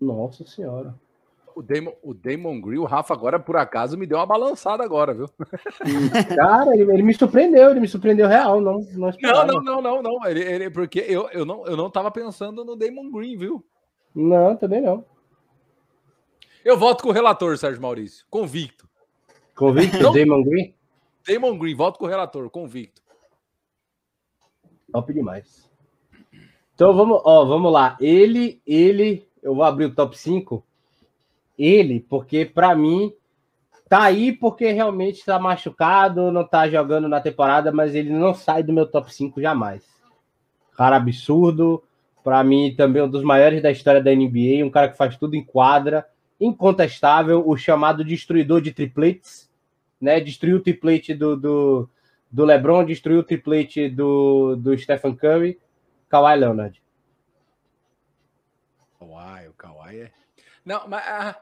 Nossa 0.00 0.44
senhora. 0.44 0.94
O 1.54 1.62
Damon, 1.62 1.92
o 2.02 2.12
Damon 2.12 2.60
Green, 2.60 2.78
o 2.78 2.84
Rafa 2.84 3.14
agora, 3.14 3.38
por 3.38 3.56
acaso, 3.56 3.96
me 3.96 4.06
deu 4.06 4.18
uma 4.18 4.26
balançada 4.26 4.82
agora, 4.82 5.14
viu? 5.14 5.26
Cara, 6.36 6.74
ele, 6.74 6.90
ele 6.92 7.02
me 7.02 7.14
surpreendeu, 7.14 7.70
ele 7.70 7.80
me 7.80 7.86
surpreendeu 7.88 8.26
real. 8.26 8.60
Não, 8.60 8.80
não, 8.92 9.10
Não, 9.22 9.46
não, 9.46 9.62
não, 9.62 9.82
não, 9.82 10.02
não. 10.02 10.26
Ele, 10.26 10.40
ele- 10.42 10.70
porque 10.70 10.98
eu, 11.00 11.28
eu, 11.30 11.44
não, 11.44 11.64
eu 11.66 11.76
não 11.76 11.88
tava 11.88 12.10
pensando 12.10 12.64
no 12.64 12.74
Damon 12.76 13.10
Green, 13.10 13.36
viu? 13.36 13.64
Não, 14.14 14.56
também 14.56 14.80
não. 14.80 15.04
Eu 16.64 16.76
voto 16.76 17.02
com 17.02 17.10
o 17.10 17.12
relator, 17.12 17.56
Sérgio 17.58 17.80
Maurício. 17.82 18.24
Convicto. 18.30 18.88
Convicto, 19.54 20.02
não, 20.02 20.12
Damon 20.12 20.42
Green? 20.42 20.74
Damon 21.26 21.58
Green, 21.58 21.74
voto 21.74 21.98
com 21.98 22.06
o 22.06 22.08
relator, 22.08 22.48
convicto. 22.50 23.00
Top 24.92 25.12
demais. 25.12 25.70
Então 26.74 26.94
vamos, 26.94 27.20
ó, 27.24 27.44
vamos 27.44 27.72
lá. 27.72 27.96
Ele, 28.00 28.60
ele, 28.66 29.28
eu 29.42 29.54
vou 29.54 29.64
abrir 29.64 29.86
o 29.86 29.94
top 29.94 30.18
5. 30.18 30.64
Ele, 31.58 32.00
porque 32.00 32.44
para 32.44 32.74
mim 32.74 33.12
tá 33.88 34.02
aí 34.02 34.32
porque 34.32 34.72
realmente 34.72 35.18
está 35.18 35.38
machucado, 35.38 36.32
não 36.32 36.46
tá 36.46 36.68
jogando 36.68 37.08
na 37.08 37.20
temporada, 37.20 37.70
mas 37.70 37.94
ele 37.94 38.10
não 38.10 38.34
sai 38.34 38.62
do 38.62 38.72
meu 38.72 38.86
top 38.86 39.14
5 39.14 39.40
jamais. 39.40 39.84
Cara 40.76 40.96
absurdo, 40.96 41.82
para 42.24 42.42
mim 42.42 42.74
também 42.74 43.02
um 43.02 43.08
dos 43.08 43.22
maiores 43.22 43.62
da 43.62 43.70
história 43.70 44.02
da 44.02 44.10
NBA, 44.10 44.64
um 44.64 44.70
cara 44.70 44.88
que 44.88 44.96
faz 44.96 45.16
tudo 45.16 45.36
em 45.36 45.44
quadra, 45.44 46.06
incontestável, 46.40 47.46
o 47.46 47.56
chamado 47.56 48.02
destruidor 48.02 48.60
de 48.60 48.72
tripletes, 48.72 49.50
né? 50.00 50.18
Destruiu 50.20 50.56
o 50.56 50.60
triplete 50.60 51.14
do, 51.14 51.36
do, 51.36 51.90
do 52.30 52.44
LeBron, 52.44 52.84
destruiu 52.84 53.20
o 53.20 53.24
triplete 53.24 53.88
do, 53.88 54.56
do 54.56 54.76
Stephen 54.76 55.14
Curry, 55.14 55.60
Kawhi 56.08 56.36
Leonard. 56.36 56.82
Kawhi, 58.98 59.48
o 59.48 59.52
Kawhi 59.52 60.00
é... 60.00 60.10
Não, 60.64 60.88
mas... 60.88 61.04
Ah, 61.06 61.40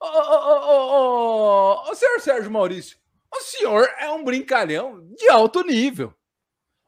Ô, 0.00 1.94
senhor 1.94 2.20
Sérgio 2.20 2.50
Maurício, 2.50 2.98
o 3.32 3.40
senhor 3.40 3.88
é 3.98 4.10
um 4.10 4.22
brincalhão 4.22 5.06
de 5.16 5.28
alto 5.30 5.62
nível. 5.62 6.14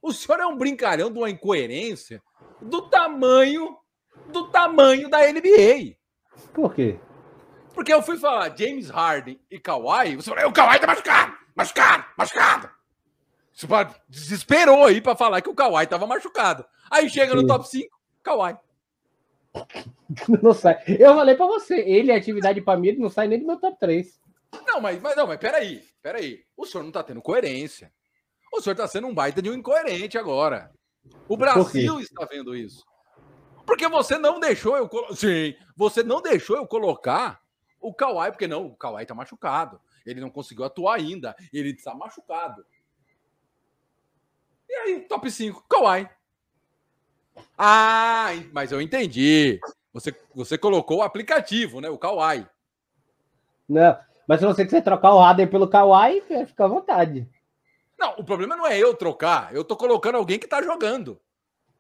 O 0.03 0.13
senhor 0.13 0.39
é 0.39 0.47
um 0.47 0.57
brincalhão 0.57 1.11
de 1.11 1.19
uma 1.19 1.31
incoerência 1.31 2.23
do 2.61 2.83
tamanho 2.83 3.77
do 4.29 4.49
tamanho 4.49 5.09
da 5.09 5.21
NBA. 5.33 5.97
Por 6.53 6.75
quê? 6.75 6.99
Porque 7.75 7.93
eu 7.93 8.03
fui 8.03 8.17
falar 8.19 8.57
James 8.57 8.89
Harden 8.89 9.41
e 9.51 9.59
Kawhi, 9.59 10.17
você 10.17 10.31
falou, 10.31 10.49
o 10.49 10.53
Kawhi 10.53 10.79
tá 10.79 10.87
machucado, 10.87 11.37
machucado, 11.55 12.05
machucado. 12.17 12.71
Você 13.53 13.67
desesperou 14.09 14.85
aí 14.85 15.01
para 15.01 15.17
falar 15.17 15.41
que 15.41 15.49
o 15.49 15.55
Kawhi 15.55 15.87
tava 15.87 16.07
machucado. 16.07 16.65
Aí 16.91 17.09
chega 17.09 17.35
no 17.35 17.47
top 17.47 17.69
5, 17.69 17.99
Kawhi. 18.23 18.57
Não 20.43 20.55
sai. 20.55 20.83
Eu 20.87 21.15
falei 21.15 21.35
para 21.35 21.47
você, 21.47 21.77
ele 21.81 22.13
é 22.13 22.17
atividade 22.17 22.61
para 22.61 22.79
mim, 22.79 22.89
ele 22.89 22.99
não 22.99 23.09
sai 23.11 23.27
nem 23.29 23.39
do 23.39 23.47
meu 23.47 23.59
top 23.59 23.79
3. 23.79 24.21
Não, 24.67 24.81
mas, 24.81 25.01
mas 25.01 25.17
não, 25.17 25.27
mas 25.27 25.39
peraí, 25.39 25.83
peraí. 26.03 26.45
O 26.57 26.65
senhor 26.65 26.85
não 26.85 26.93
tá 26.93 27.03
tendo 27.03 27.21
coerência. 27.21 27.93
O 28.53 28.61
senhor 28.61 28.77
tá 28.77 28.87
sendo 28.87 29.07
um 29.07 29.15
baita 29.15 29.43
de 29.43 29.51
um 29.51 29.55
incoerente 29.55 30.17
agora. 30.17 30.71
O 31.29 31.37
Brasil 31.37 32.01
está 32.01 32.25
vendo 32.25 32.55
isso. 32.55 32.85
Porque 33.67 33.89
você 33.89 34.17
não 34.17 34.39
deixou 34.39 34.77
eu 34.77 34.89
colocar. 34.89 35.17
Sim, 35.17 35.55
você 35.77 36.03
não 36.03 36.23
deixou 36.23 36.57
eu 36.57 36.67
colocar 36.67 37.43
o 37.81 37.93
Kawhi, 37.93 38.31
porque 38.31 38.47
não, 38.47 38.67
o 38.67 38.77
Kawhi 38.77 39.05
tá 39.05 39.15
machucado. 39.15 39.81
Ele 40.07 40.21
não 40.21 40.31
conseguiu 40.31 40.65
atuar 40.65 40.95
ainda. 40.95 41.35
Ele 41.53 41.71
está 41.71 41.95
machucado. 41.95 42.65
E 44.69 44.75
aí, 44.75 45.01
top 45.01 45.31
5, 45.31 45.65
Kawhi. 45.69 46.09
Ah, 47.57 48.31
mas 48.53 48.73
eu 48.73 48.81
entendi. 48.81 49.61
Você, 49.93 50.15
você 50.35 50.59
colocou 50.59 50.99
o 50.99 51.03
aplicativo, 51.03 51.81
né? 51.81 51.89
O 51.89 51.99
Kawaii. 51.99 52.47
Não, 53.69 53.97
mas 54.27 54.41
se 54.41 54.47
você 54.47 54.65
quiser 54.65 54.83
trocar 54.83 55.15
o 55.15 55.19
Harden 55.19 55.47
pelo 55.47 55.69
Kawaii, 55.69 56.23
fica 56.47 56.65
à 56.65 56.69
vontade. 56.69 57.29
Não, 57.99 58.15
o 58.19 58.25
problema 58.25 58.57
não 58.57 58.67
é 58.67 58.79
eu 58.79 58.95
trocar. 58.95 59.55
Eu 59.55 59.65
tô 59.65 59.77
colocando 59.77 60.17
alguém 60.17 60.39
que 60.39 60.47
tá 60.47 60.63
jogando. 60.63 61.19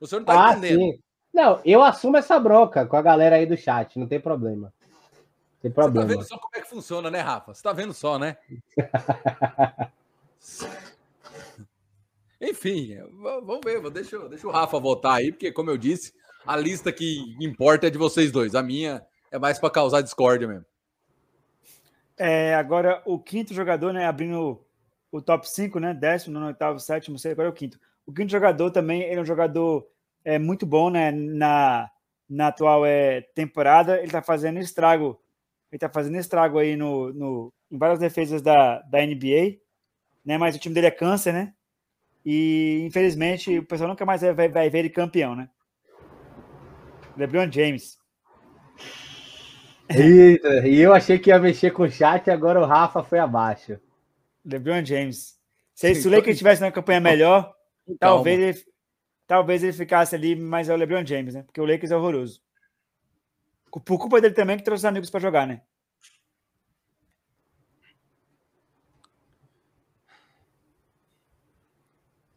Você 0.00 0.16
não 0.16 0.24
tá 0.24 0.48
ah, 0.48 0.52
entendendo. 0.52 0.80
Sim. 0.80 0.98
Não, 1.32 1.60
eu 1.64 1.82
assumo 1.82 2.16
essa 2.16 2.40
bronca 2.40 2.86
com 2.86 2.96
a 2.96 3.02
galera 3.02 3.36
aí 3.36 3.44
do 3.44 3.56
chat, 3.56 3.98
não 3.98 4.06
tem 4.06 4.18
problema. 4.18 4.72
Não 4.80 5.60
tem 5.60 5.70
problema. 5.70 6.08
Você 6.08 6.14
tá 6.14 6.20
vendo 6.20 6.28
só 6.28 6.38
como 6.38 6.56
é 6.56 6.60
que 6.60 6.68
funciona, 6.68 7.10
né, 7.10 7.20
Rafa? 7.20 7.52
Você 7.52 7.62
tá 7.62 7.74
vendo 7.74 7.92
só, 7.92 8.18
né? 8.18 8.38
Enfim, 12.40 12.98
vamos 13.20 13.60
ver. 13.64 13.90
Deixa, 13.90 14.28
deixa 14.28 14.46
o 14.46 14.50
Rafa 14.50 14.78
votar 14.78 15.14
aí, 15.14 15.32
porque, 15.32 15.50
como 15.52 15.70
eu 15.70 15.78
disse, 15.78 16.12
a 16.46 16.56
lista 16.56 16.92
que 16.92 17.36
importa 17.40 17.86
é 17.86 17.90
de 17.90 17.98
vocês 17.98 18.30
dois. 18.30 18.54
A 18.54 18.62
minha 18.62 19.04
é 19.30 19.38
mais 19.38 19.58
para 19.58 19.70
causar 19.70 20.02
discórdia 20.02 20.46
mesmo. 20.46 20.66
É, 22.18 22.54
agora, 22.54 23.02
o 23.04 23.18
quinto 23.18 23.52
jogador, 23.52 23.92
né, 23.92 24.06
abrindo 24.06 24.64
o 25.10 25.20
top 25.20 25.48
5, 25.48 25.78
né, 25.78 25.92
décimo, 25.92 26.38
no 26.38 26.46
oitavo, 26.46 26.80
sétimo, 26.80 27.18
sei 27.18 27.32
agora 27.32 27.48
é 27.48 27.50
o 27.50 27.54
quinto. 27.54 27.78
O 28.06 28.12
quinto 28.12 28.30
jogador 28.30 28.70
também, 28.70 29.02
ele 29.02 29.18
é 29.18 29.20
um 29.20 29.26
jogador 29.26 29.86
é, 30.24 30.38
muito 30.38 30.64
bom, 30.64 30.88
né, 30.88 31.10
na, 31.10 31.90
na 32.28 32.48
atual 32.48 32.86
é, 32.86 33.20
temporada. 33.34 34.00
Ele 34.00 34.10
tá 34.10 34.22
fazendo 34.22 34.58
estrago, 34.58 35.20
ele 35.70 35.78
tá 35.78 35.88
fazendo 35.88 36.16
estrago 36.16 36.58
aí 36.58 36.76
no, 36.76 37.12
no, 37.12 37.52
em 37.70 37.76
várias 37.76 37.98
defesas 37.98 38.40
da, 38.40 38.80
da 38.82 39.04
NBA, 39.04 39.58
né, 40.24 40.38
mas 40.38 40.56
o 40.56 40.58
time 40.58 40.74
dele 40.74 40.86
é 40.86 40.90
câncer, 40.90 41.32
né, 41.32 41.52
e, 42.28 42.82
infelizmente, 42.84 43.56
o 43.56 43.64
pessoal 43.64 43.88
nunca 43.88 44.04
mais 44.04 44.20
vai, 44.20 44.48
vai 44.48 44.68
ver 44.68 44.80
ele 44.80 44.90
campeão, 44.90 45.36
né? 45.36 45.48
LeBron 47.16 47.48
James. 47.52 47.96
Eita, 49.88 50.66
e 50.66 50.80
eu 50.80 50.92
achei 50.92 51.20
que 51.20 51.30
ia 51.30 51.38
mexer 51.38 51.70
com 51.70 51.84
o 51.84 51.90
chat, 51.90 52.28
agora 52.28 52.60
o 52.60 52.66
Rafa 52.66 53.04
foi 53.04 53.20
abaixo. 53.20 53.78
LeBron 54.44 54.84
James. 54.84 55.38
Se, 55.72 55.94
se 55.94 56.08
o 56.08 56.10
Lakers 56.10 56.36
tivesse 56.36 56.64
uma 56.64 56.72
campanha 56.72 56.98
melhor, 56.98 57.54
talvez 58.00 58.40
ele, 58.40 58.66
talvez 59.24 59.62
ele 59.62 59.72
ficasse 59.72 60.16
ali, 60.16 60.34
mas 60.34 60.68
é 60.68 60.74
o 60.74 60.76
LeBron 60.76 61.06
James, 61.06 61.32
né? 61.32 61.44
Porque 61.44 61.60
o 61.60 61.64
Lakers 61.64 61.92
é 61.92 61.96
horroroso. 61.96 62.42
Por 63.70 63.98
culpa 63.98 64.20
dele 64.20 64.34
também 64.34 64.56
que 64.56 64.64
trouxe 64.64 64.80
os 64.80 64.86
amigos 64.86 65.10
para 65.10 65.20
jogar, 65.20 65.46
né? 65.46 65.62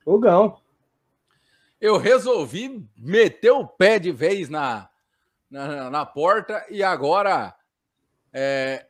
Fogão. 0.04 0.60
Eu 1.80 1.98
resolvi 1.98 2.86
meter 2.98 3.52
o 3.52 3.66
pé 3.66 4.00
de 4.00 4.12
vez 4.12 4.50
na, 4.50 4.90
na, 5.50 5.90
na 5.90 6.06
porta 6.06 6.66
e 6.70 6.84
agora 6.84 7.56
é, 8.34 8.86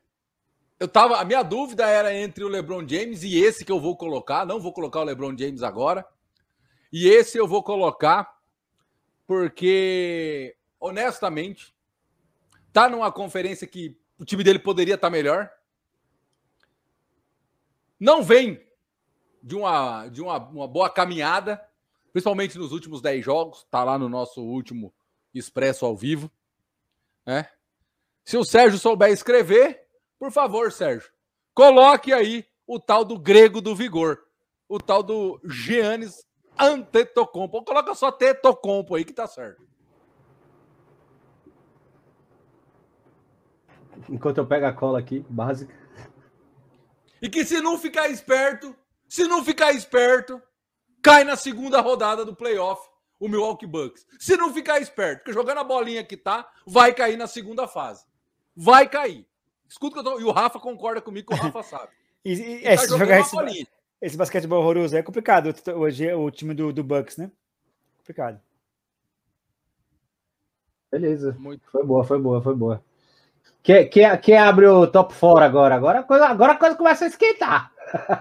eu 0.79 0.87
tava. 0.87 1.17
A 1.17 1.25
minha 1.25 1.43
dúvida 1.43 1.87
era 1.87 2.15
entre 2.15 2.43
o 2.43 2.47
LeBron 2.47 2.87
James 2.87 3.23
e 3.23 3.37
esse 3.37 3.65
que 3.65 3.71
eu 3.71 3.79
vou 3.79 3.95
colocar. 3.95 4.45
Não 4.45 4.59
vou 4.59 4.73
colocar 4.73 5.01
o 5.01 5.03
LeBron 5.03 5.37
James 5.37 5.61
agora. 5.61 6.05
E 6.91 7.07
esse 7.07 7.37
eu 7.37 7.47
vou 7.47 7.61
colocar 7.61 8.39
porque, 9.27 10.55
honestamente, 10.79 11.75
tá 12.73 12.89
numa 12.89 13.11
conferência 13.11 13.67
que 13.67 13.95
o 14.17 14.25
time 14.25 14.43
dele 14.43 14.57
poderia 14.57 14.95
estar 14.95 15.07
tá 15.07 15.11
melhor. 15.11 15.51
Não 17.99 18.23
vem 18.23 18.59
de 19.41 19.55
uma, 19.55 20.07
de 20.07 20.21
uma, 20.21 20.37
uma 20.37 20.67
boa 20.67 20.89
caminhada, 20.89 21.61
principalmente 22.11 22.57
nos 22.57 22.71
últimos 22.71 23.01
10 23.01 23.23
jogos. 23.23 23.65
Tá 23.69 23.83
lá 23.83 23.97
no 23.97 24.09
nosso 24.09 24.41
último 24.41 24.93
Expresso 25.33 25.85
ao 25.85 25.95
vivo. 25.95 26.31
Né? 27.25 27.47
Se 28.25 28.37
o 28.37 28.43
Sérgio 28.43 28.79
souber 28.79 29.11
escrever, 29.11 29.85
por 30.17 30.31
favor, 30.31 30.71
Sérgio, 30.71 31.11
coloque 31.53 32.11
aí 32.11 32.45
o 32.65 32.79
tal 32.79 33.05
do 33.05 33.17
grego 33.17 33.61
do 33.61 33.75
vigor, 33.75 34.19
o 34.67 34.79
tal 34.79 35.01
do 35.01 35.39
Giannis 35.43 36.25
Antetokounmpo. 36.57 37.63
Coloca 37.63 37.95
só 37.95 38.11
Tetocompo 38.11 38.95
aí 38.95 39.05
que 39.05 39.13
tá 39.13 39.27
certo. 39.27 39.67
Enquanto 44.09 44.37
eu 44.37 44.45
pego 44.45 44.65
a 44.65 44.73
cola 44.73 44.99
aqui, 44.99 45.25
básica. 45.29 45.73
E 47.21 47.29
que 47.29 47.43
se 47.45 47.61
não 47.61 47.77
ficar 47.77 48.09
esperto, 48.09 48.75
se 49.09 49.27
não 49.27 49.43
ficar 49.43 49.73
esperto, 49.73 50.39
cai 51.01 51.23
na 51.23 51.35
segunda 51.35 51.81
rodada 51.81 52.23
do 52.23 52.35
playoff 52.35 52.87
o 53.19 53.27
Milwaukee 53.27 53.65
Bucks. 53.65 54.05
Se 54.19 54.37
não 54.37 54.53
ficar 54.53 54.79
esperto, 54.79 55.19
porque 55.19 55.33
jogando 55.33 55.57
a 55.57 55.63
bolinha 55.63 56.03
que 56.03 56.15
tá, 56.15 56.47
vai 56.65 56.93
cair 56.93 57.17
na 57.17 57.25
segunda 57.25 57.67
fase. 57.67 58.05
Vai 58.55 58.87
cair. 58.87 59.27
Escuta 59.67 59.93
que 59.93 59.99
eu 59.99 60.03
tô... 60.03 60.19
E 60.19 60.23
o 60.23 60.31
Rafa 60.31 60.59
concorda 60.59 61.01
comigo 61.01 61.27
que 61.27 61.33
o 61.33 61.37
Rafa 61.37 61.63
sabe. 61.67 61.91
e, 62.23 62.33
e, 62.33 62.65
é, 62.65 62.75
tá 62.75 62.85
jogar 62.85 63.19
esse, 63.19 63.67
esse 63.99 64.15
basquetebol 64.15 64.61
horroroso 64.61 64.95
é 64.95 65.01
complicado 65.01 65.53
hoje, 65.75 66.13
o 66.13 66.29
time 66.29 66.53
do, 66.53 66.71
do 66.71 66.83
Bucks, 66.83 67.17
né? 67.17 67.31
Complicado. 67.97 68.39
Beleza. 70.91 71.35
Muito. 71.39 71.69
Foi 71.71 71.83
boa, 71.83 72.03
foi 72.03 72.19
boa, 72.19 72.41
foi 72.41 72.55
boa. 72.55 72.83
Quem, 73.61 73.89
quem, 73.89 74.17
quem 74.19 74.37
abre 74.37 74.67
o 74.67 74.87
top 74.87 75.13
4 75.13 75.43
agora? 75.43 75.75
Agora 75.75 76.05
agora 76.25 76.53
a 76.53 76.57
coisa 76.57 76.75
começa 76.75 77.05
a 77.05 77.07
esquentar. 77.07 77.71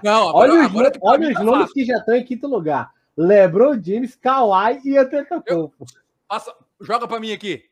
Não, 0.03 0.29
agora, 0.29 0.51
olha 0.51 0.61
os, 0.61 0.65
agora 0.65 0.91
olha 1.01 1.27
os 1.29 1.33
tá 1.33 1.43
nomes 1.43 1.73
que 1.73 1.85
já 1.85 1.97
estão 1.97 2.15
em 2.15 2.23
quinto 2.23 2.47
lugar. 2.47 2.91
LeBron 3.17 3.81
James, 3.81 4.15
Kawhi 4.15 4.81
e 4.85 4.97
Antetokounmpo. 4.97 5.85
Passa, 6.27 6.55
joga 6.79 7.07
para 7.07 7.19
mim 7.19 7.31
aqui. 7.31 7.65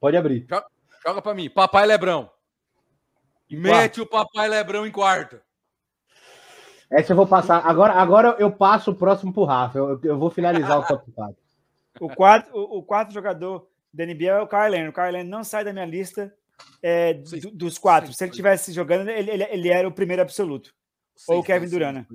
Pode 0.00 0.16
abrir. 0.16 0.46
Joga, 0.48 0.66
joga 1.06 1.22
para 1.22 1.34
mim. 1.34 1.50
Papai 1.50 1.86
Lebrão. 1.86 2.30
Mete 3.50 4.00
o 4.00 4.06
Papai 4.06 4.48
Lebrão 4.48 4.86
em 4.86 4.90
quarto. 4.90 5.40
Essa 6.90 7.12
eu 7.12 7.16
vou 7.16 7.26
passar. 7.26 7.66
Agora, 7.66 7.94
agora 7.94 8.36
eu 8.38 8.50
passo 8.50 8.90
o 8.90 8.94
próximo 8.94 9.32
pro 9.32 9.44
Rafa. 9.44 9.78
Eu, 9.78 10.00
eu 10.02 10.18
vou 10.18 10.30
finalizar 10.30 10.78
o 10.78 10.86
top 10.86 11.10
4. 11.12 11.36
O 12.00 12.08
quarto, 12.08 12.50
o, 12.56 12.78
o 12.78 12.82
quarto 12.82 13.12
jogador 13.12 13.68
da 13.92 14.04
NBA 14.04 14.26
é 14.26 14.40
o 14.40 14.48
Kyle 14.48 14.68
Leonard. 14.68 14.88
O 14.88 14.92
Kyle 14.92 15.10
Leonard 15.10 15.30
não 15.30 15.44
sai 15.44 15.64
da 15.64 15.72
minha 15.72 15.86
lista 15.86 16.34
é, 16.82 17.14
do, 17.14 17.50
dos 17.52 17.78
quatro. 17.78 18.12
Se 18.12 18.24
ele 18.24 18.30
estivesse 18.30 18.72
jogando, 18.72 19.08
ele, 19.08 19.30
ele, 19.30 19.44
ele, 19.44 19.68
era 19.68 19.88
o 19.88 19.92
primeiro 19.92 20.22
absoluto. 20.22 20.74
Ou 21.28 21.40
o 21.40 21.44
Kevin 21.44 21.68
Durant. 21.68 22.06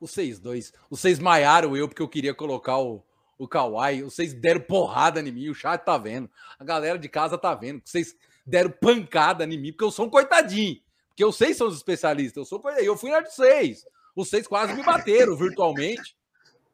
O 0.00 0.06
6-2. 0.06 0.72
Vocês 0.90 1.18
maiaram 1.18 1.76
eu 1.76 1.88
porque 1.88 2.02
eu 2.02 2.08
queria 2.08 2.34
colocar 2.34 2.78
o, 2.78 3.04
o 3.38 3.48
Kawhi. 3.48 4.02
Vocês 4.02 4.32
deram 4.32 4.60
porrada 4.60 5.20
em 5.20 5.32
mim. 5.32 5.48
O 5.48 5.54
chat 5.54 5.82
tá 5.84 5.96
vendo. 5.96 6.30
A 6.58 6.64
galera 6.64 6.98
de 6.98 7.08
casa 7.08 7.38
tá 7.38 7.54
vendo. 7.54 7.82
Vocês 7.84 8.16
deram 8.46 8.70
pancada 8.70 9.44
em 9.44 9.58
mim 9.58 9.72
porque 9.72 9.84
eu 9.84 9.90
sou 9.90 10.06
um 10.06 10.10
coitadinho. 10.10 10.80
Porque 11.08 11.24
eu 11.24 11.32
sei 11.32 11.54
são 11.54 11.66
os 11.66 11.76
especialistas. 11.76 12.36
Eu 12.36 12.44
sou 12.44 12.62
Eu 12.78 12.96
fui 12.96 13.10
na 13.10 13.20
de 13.20 13.32
vocês. 13.32 13.84
Os 14.14 14.28
seis 14.28 14.46
quase 14.46 14.74
me 14.74 14.82
bateram 14.82 15.36
virtualmente. 15.36 16.16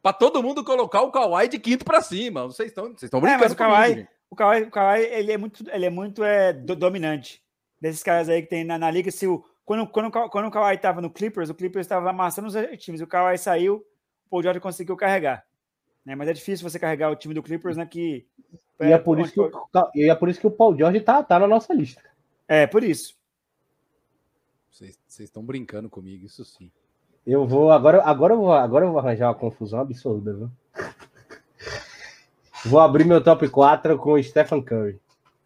Para 0.01 0.13
todo 0.13 0.41
mundo 0.41 0.63
colocar 0.63 1.01
o 1.01 1.11
Kawhi 1.11 1.49
de 1.49 1.59
quinto 1.59 1.83
para 1.83 2.01
cima. 2.01 2.47
Vocês 2.47 2.69
estão 2.69 2.85
vocês 2.85 3.03
estão 3.03 3.19
brincando 3.19 3.43
é, 3.43 3.47
mas 3.47 3.51
o 3.51 3.55
Kawhi, 3.57 3.89
comigo, 3.89 4.09
o 4.29 4.35
Kawhi, 4.35 4.63
o 4.63 4.71
Kawhi, 4.71 5.01
ele 5.01 5.31
é 5.33 5.37
muito, 5.37 5.69
ele 5.69 5.85
é 5.85 5.89
muito 5.89 6.23
é, 6.23 6.53
do, 6.53 6.73
dominante. 6.73 7.43
Desses 7.81 8.01
caras 8.01 8.29
aí 8.29 8.41
que 8.41 8.47
tem 8.47 8.63
na, 8.63 8.77
na 8.77 8.89
liga, 8.89 9.11
se 9.11 9.27
o, 9.27 9.43
quando, 9.69 9.85
quando, 9.85 10.09
quando 10.09 10.47
o 10.47 10.51
Kawhi 10.51 10.77
estava 10.77 10.99
no 10.99 11.11
Clippers, 11.11 11.47
o 11.47 11.53
Clippers 11.53 11.85
estava 11.85 12.09
amassando 12.09 12.47
os 12.47 12.83
times. 12.83 13.01
O 13.01 13.05
Kawhi 13.05 13.37
saiu, 13.37 13.85
o 14.25 14.29
Paul 14.31 14.41
George 14.41 14.59
conseguiu 14.59 14.97
carregar. 14.97 15.45
Né? 16.03 16.15
Mas 16.15 16.27
é 16.27 16.33
difícil 16.33 16.67
você 16.67 16.79
carregar 16.79 17.11
o 17.11 17.15
time 17.15 17.35
do 17.35 17.43
Clippers, 17.43 17.77
né? 17.77 17.85
Que, 17.85 18.25
e, 18.79 18.85
é, 18.85 18.93
é 18.93 18.97
por 18.97 19.19
isso 19.19 19.31
que 19.31 19.39
o, 19.39 19.51
e 19.93 20.09
é 20.09 20.15
por 20.15 20.27
isso 20.27 20.39
que 20.39 20.47
o 20.47 20.51
Paul 20.51 20.75
George 20.75 21.01
tá, 21.01 21.21
tá 21.21 21.37
na 21.37 21.45
nossa 21.45 21.71
lista. 21.71 22.01
É, 22.47 22.65
por 22.65 22.83
isso. 22.83 23.15
Vocês 24.71 24.97
estão 25.19 25.43
brincando 25.43 25.87
comigo, 25.87 26.25
isso 26.25 26.43
sim. 26.43 26.71
Eu 27.23 27.45
vou 27.45 27.69
agora, 27.69 28.01
agora 28.01 28.33
eu 28.33 28.39
vou, 28.39 28.51
agora 28.51 28.85
eu 28.87 28.91
vou 28.91 28.99
arranjar 28.99 29.27
uma 29.27 29.35
confusão 29.35 29.81
absurda, 29.81 30.33
viu? 30.33 30.51
Vou 32.65 32.79
abrir 32.79 33.05
meu 33.05 33.23
top 33.23 33.47
4 33.47 33.99
com 33.99 34.13
o 34.13 34.23
Stephen 34.23 34.61
Curry. 34.61 34.99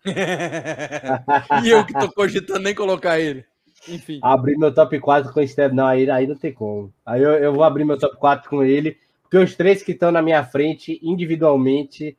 e 1.64 1.70
eu 1.70 1.86
que 1.86 1.94
tô 1.94 2.12
cogitando 2.12 2.62
nem 2.62 2.74
colocar 2.74 3.20
ele. 3.20 3.46
Enfim. 3.88 4.20
Abrir 4.24 4.58
meu 4.58 4.74
top 4.74 5.00
4 5.00 5.34
com 5.34 5.40
o 5.40 5.48
Stephen. 5.48 5.76
Não, 5.76 5.88
aí, 5.88 6.10
aí 6.10 6.28
não 6.28 6.36
tem 6.36 6.54
como. 6.54 6.94
Aí 7.06 7.22
eu, 7.22 7.32
eu 7.34 7.54
vou 7.54 7.64
abrir 7.64 7.86
meu 7.86 7.98
top 7.98 8.18
4 8.18 8.50
com 8.50 8.64
ele, 8.64 8.98
porque 9.22 9.38
os 9.38 9.56
três 9.56 9.82
que 9.84 9.92
estão 9.92 10.12
na 10.12 10.22
minha 10.22 10.44
frente, 10.44 11.00
individualmente, 11.02 12.18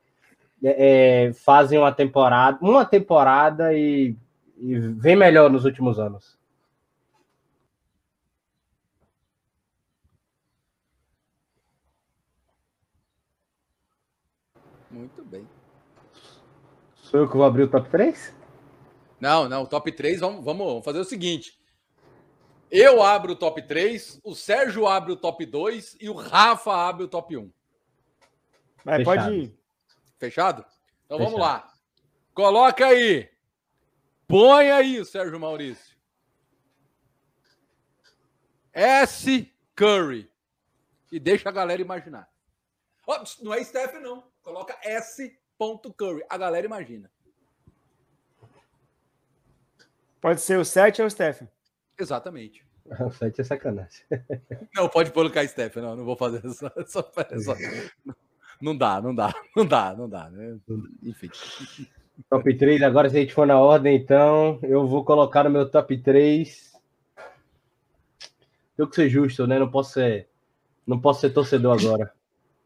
é, 0.62 1.26
é, 1.26 1.32
fazem 1.32 1.78
uma 1.78 1.92
temporada, 1.92 2.58
uma 2.60 2.84
temporada 2.84 3.74
e, 3.74 4.16
e 4.58 4.78
vem 4.78 5.16
melhor 5.16 5.50
nos 5.50 5.64
últimos 5.64 5.98
anos. 5.98 6.38
Muito 14.90 15.24
bem. 15.24 15.46
Sou 16.94 17.20
eu 17.20 17.28
que 17.28 17.36
vou 17.36 17.44
abrir 17.44 17.64
o 17.64 17.68
top 17.68 17.88
3? 17.90 18.43
Não, 19.24 19.48
não, 19.48 19.64
top 19.64 19.90
3, 19.90 20.20
vamos, 20.20 20.44
vamos 20.44 20.84
fazer 20.84 20.98
o 20.98 21.04
seguinte. 21.04 21.58
Eu 22.70 23.02
abro 23.02 23.32
o 23.32 23.36
top 23.36 23.62
3, 23.62 24.20
o 24.22 24.34
Sérgio 24.34 24.86
abre 24.86 25.12
o 25.12 25.16
top 25.16 25.46
2 25.46 25.96
e 25.98 26.10
o 26.10 26.12
Rafa 26.12 26.74
abre 26.74 27.04
o 27.04 27.08
top 27.08 27.34
1. 27.34 27.50
Vai, 28.84 29.02
pode 29.02 29.32
ir. 29.32 29.58
Fechado? 30.18 30.62
Então 31.06 31.16
Fechado. 31.16 31.24
vamos 31.24 31.40
lá. 31.40 31.72
Coloca 32.34 32.84
aí. 32.84 33.30
Põe 34.28 34.70
aí, 34.70 35.02
Sérgio 35.06 35.40
Maurício. 35.40 35.96
S. 38.74 39.50
Curry. 39.74 40.30
E 41.10 41.18
deixa 41.18 41.48
a 41.48 41.52
galera 41.52 41.80
imaginar. 41.80 42.28
Oh, 43.06 43.16
não 43.40 43.54
é 43.54 43.64
Steph, 43.64 43.94
não. 44.02 44.22
Coloca 44.42 44.78
S. 44.82 45.34
Curry. 45.96 46.22
A 46.28 46.36
galera 46.36 46.66
imagina. 46.66 47.10
Pode 50.24 50.40
ser 50.40 50.58
o 50.58 50.64
7 50.64 51.02
ou 51.02 51.06
o 51.06 51.10
Steph. 51.10 51.42
Exatamente. 52.00 52.64
O 53.00 53.10
7 53.10 53.40
é 53.40 53.44
sacanagem. 53.44 54.04
Não, 54.74 54.88
pode 54.88 55.10
colocar 55.10 55.46
Steph. 55.46 55.76
Não, 55.76 55.96
não 55.96 56.04
vou 56.04 56.16
fazer 56.16 56.42
só, 56.50 56.70
só, 56.86 57.02
só. 57.02 57.54
Não 58.60 58.76
dá, 58.76 59.00
não 59.00 59.14
dá, 59.14 59.34
não 59.56 59.66
dá, 59.66 59.94
não 59.94 60.06
dá. 60.06 60.28
Né? 60.28 60.58
Enfim. 61.02 61.30
Top 62.28 62.54
3, 62.56 62.82
agora 62.82 63.08
se 63.08 63.16
a 63.16 63.20
gente 63.20 63.32
for 63.32 63.46
na 63.46 63.58
ordem, 63.58 63.96
então, 63.96 64.58
eu 64.62 64.86
vou 64.86 65.02
colocar 65.02 65.44
no 65.44 65.50
meu 65.50 65.68
top 65.70 65.96
3. 65.96 66.74
Tenho 68.76 68.88
que 68.88 68.96
ser 68.96 69.08
justo, 69.08 69.46
né? 69.46 69.58
Não 69.58 69.70
posso 69.70 69.94
ser, 69.94 70.28
não 70.86 71.00
posso 71.00 71.22
ser 71.22 71.30
torcedor 71.30 71.78
agora. 71.78 72.12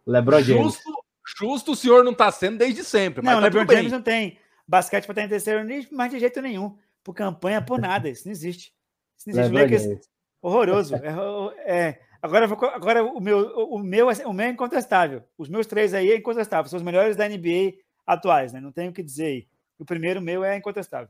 LeBron 0.05 0.41
James. 0.43 0.75
Justo, 0.75 1.05
Justo 1.25 1.73
o 1.73 1.77
senhor 1.77 2.05
não 2.05 2.13
está 2.13 2.31
sendo 2.33 2.59
desde 2.59 2.83
sempre. 2.83 3.23
Mas 3.23 3.35
não, 3.35 3.41
tá 3.41 3.47
LeBron 3.47 3.73
James 3.73 3.93
não 3.93 4.03
tem 4.03 4.37
basquete 4.67 5.07
para 5.07 5.13
estar 5.13 5.23
em 5.23 5.29
terceiro, 5.29 5.89
mas 5.93 6.11
de 6.11 6.19
jeito 6.19 6.43
nenhum. 6.43 6.77
Por 7.09 7.15
campanha, 7.15 7.63
por 7.63 7.81
nada. 7.81 8.11
Isso 8.11 8.27
não 8.27 8.33
existe. 8.33 8.71
Isso 9.17 9.31
não 9.31 9.41
existe. 9.41 9.55
Lakers, 9.55 10.09
horroroso. 10.43 10.95
É, 10.95 11.89
é, 11.89 12.01
agora, 12.21 12.45
agora 12.45 13.03
o, 13.03 13.19
meu, 13.19 13.39
o, 13.49 13.79
meu, 13.79 14.09
o 14.09 14.33
meu 14.35 14.47
é 14.47 14.51
incontestável. 14.51 15.25
Os 15.39 15.49
meus 15.49 15.67
três 15.67 15.95
aí 15.95 16.13
é 16.13 16.19
incontestável. 16.19 16.69
São 16.69 16.77
os 16.77 16.83
melhores 16.83 17.17
da 17.17 17.27
NBA 17.27 17.79
atuais, 18.07 18.53
né? 18.53 18.61
Não 18.61 18.71
tenho 18.71 18.91
o 18.91 18.93
que 18.93 19.03
dizer 19.03 19.25
aí. 19.25 19.49
O 19.79 19.87
primeiro 19.87 20.21
meu 20.21 20.45
é 20.45 20.55
incontestável. 20.55 21.09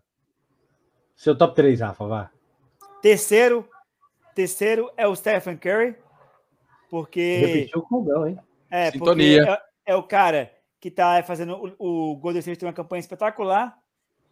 Seu 1.17 1.37
top 1.37 1.57
3, 1.57 1.81
Rafa, 1.81 2.07
vá. 2.07 2.31
Terceiro, 3.03 3.69
terceiro 4.37 4.93
é 4.97 5.09
o 5.09 5.17
Stephen 5.17 5.57
Curry, 5.57 5.97
porque. 6.89 7.39
Repetiu 7.39 7.83
com 7.83 7.97
o 7.97 8.03
Bel, 8.03 8.29
hein? 8.29 8.39
É, 8.71 8.93
Sintonia. 8.93 9.45
Porque 9.45 9.63
é 9.85 9.97
o 9.97 10.05
cara 10.05 10.55
que 10.79 10.91
está 10.91 11.21
fazendo 11.25 11.75
o, 11.77 12.13
o 12.13 12.17
Golden 12.19 12.39
State 12.39 12.61
tem 12.61 12.69
uma 12.69 12.73
campanha 12.73 13.01
espetacular, 13.01 13.77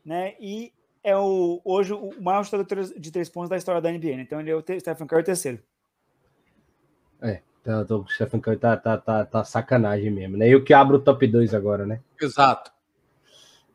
né? 0.05 0.37
E 0.39 0.73
é 1.07 1.17
o 1.17 1.61
hoje 1.65 1.93
o 1.93 2.11
maior 2.21 2.45
chutador 2.45 2.85
de 2.99 3.13
três 3.13 3.29
pontos 3.29 3.49
da 3.49 3.57
história 3.57 3.81
da 3.81 3.91
NBA. 3.91 4.17
Né? 4.17 4.23
Então 4.23 4.41
ele 4.41 4.51
é 4.51 4.57
o 4.57 4.61
Stephen 4.61 5.07
Curry 5.07 5.23
terceiro. 5.23 5.61
É, 7.23 7.41
tá, 7.63 7.87
o 7.95 8.07
Stephen 8.09 8.41
Curry 8.41 8.57
tá, 8.57 8.77
tá, 8.77 8.99
tá, 8.99 9.25
tá 9.25 9.45
sacanagem 9.45 10.11
mesmo, 10.11 10.37
né? 10.37 10.49
E 10.49 10.57
o 10.57 10.65
que 10.65 10.75
abre 10.75 10.97
o 10.97 11.01
top 11.01 11.25
2 11.25 11.55
agora, 11.55 11.87
né? 11.87 12.01
Exato. 12.21 12.73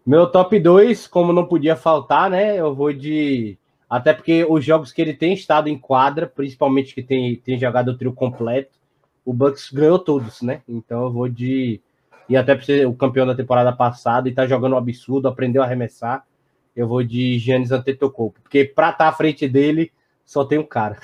Meu 0.05 0.29
top 0.29 0.59
2, 0.59 1.07
como 1.07 1.31
não 1.31 1.45
podia 1.45 1.77
faltar, 1.77 2.29
né? 2.29 2.57
Eu 2.57 2.75
vou 2.75 2.91
de. 2.91 3.57
Até 3.89 4.13
porque 4.13 4.45
os 4.47 4.63
jogos 4.63 4.91
que 4.91 5.01
ele 5.01 5.13
tem 5.13 5.33
estado 5.33 5.69
em 5.69 5.77
quadra, 5.77 6.27
principalmente 6.27 6.93
que 6.93 7.01
tem, 7.01 7.37
tem 7.37 7.57
jogado 7.57 7.89
o 7.89 7.97
trio 7.97 8.11
completo, 8.11 8.77
o 9.23 9.33
Bucks 9.33 9.71
ganhou 9.71 9.99
todos, 9.99 10.41
né? 10.41 10.61
Então 10.67 11.03
eu 11.03 11.11
vou 11.11 11.29
de. 11.29 11.79
E 12.27 12.35
até 12.35 12.55
por 12.55 12.65
ser 12.65 12.85
o 12.87 12.93
campeão 12.93 13.25
da 13.25 13.35
temporada 13.35 13.71
passada 13.71 14.27
e 14.27 14.33
tá 14.33 14.45
jogando 14.45 14.73
um 14.73 14.77
absurdo, 14.77 15.29
aprendeu 15.29 15.61
a 15.61 15.65
arremessar. 15.65 16.25
Eu 16.75 16.87
vou 16.87 17.03
de 17.03 17.37
Giannis 17.37 17.71
Antetokounmpo, 17.71 18.39
porque 18.41 18.65
para 18.65 18.91
estar 18.91 19.05
tá 19.05 19.09
à 19.09 19.13
frente 19.13 19.47
dele 19.47 19.91
só 20.25 20.45
tem 20.45 20.57
um 20.57 20.65
cara. 20.65 20.97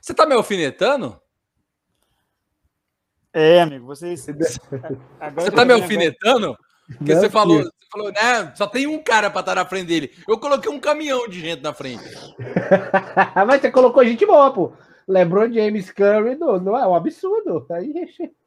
Você 0.00 0.12
tá 0.12 0.26
me 0.26 0.34
alfinetando? 0.34 1.20
É, 3.32 3.62
amigo, 3.62 3.86
vocês. 3.86 4.26
Agora 5.18 5.44
você 5.44 5.50
tá 5.50 5.64
me 5.64 5.72
alfinetando? 5.72 6.56
Porque 6.98 7.14
você 7.14 7.30
falou, 7.30 7.62
você 7.62 7.70
falou, 7.90 8.12
né? 8.12 8.52
Só 8.54 8.66
tem 8.66 8.86
um 8.86 9.02
cara 9.02 9.30
para 9.30 9.40
estar 9.40 9.54
na 9.54 9.64
frente 9.64 9.86
dele. 9.86 10.12
Eu 10.28 10.38
coloquei 10.38 10.70
um 10.70 10.78
caminhão 10.78 11.26
de 11.28 11.40
gente 11.40 11.62
na 11.62 11.72
frente. 11.72 12.04
Mas 13.46 13.60
você 13.60 13.70
colocou 13.70 14.04
gente 14.04 14.26
boa, 14.26 14.52
pô. 14.52 14.72
LeBron 15.08 15.52
James 15.52 15.90
Curry 15.90 16.36
não, 16.36 16.60
não 16.60 16.76
é 16.76 16.86
um 16.86 16.94
absurdo. 16.94 17.66
Aí. 17.70 17.92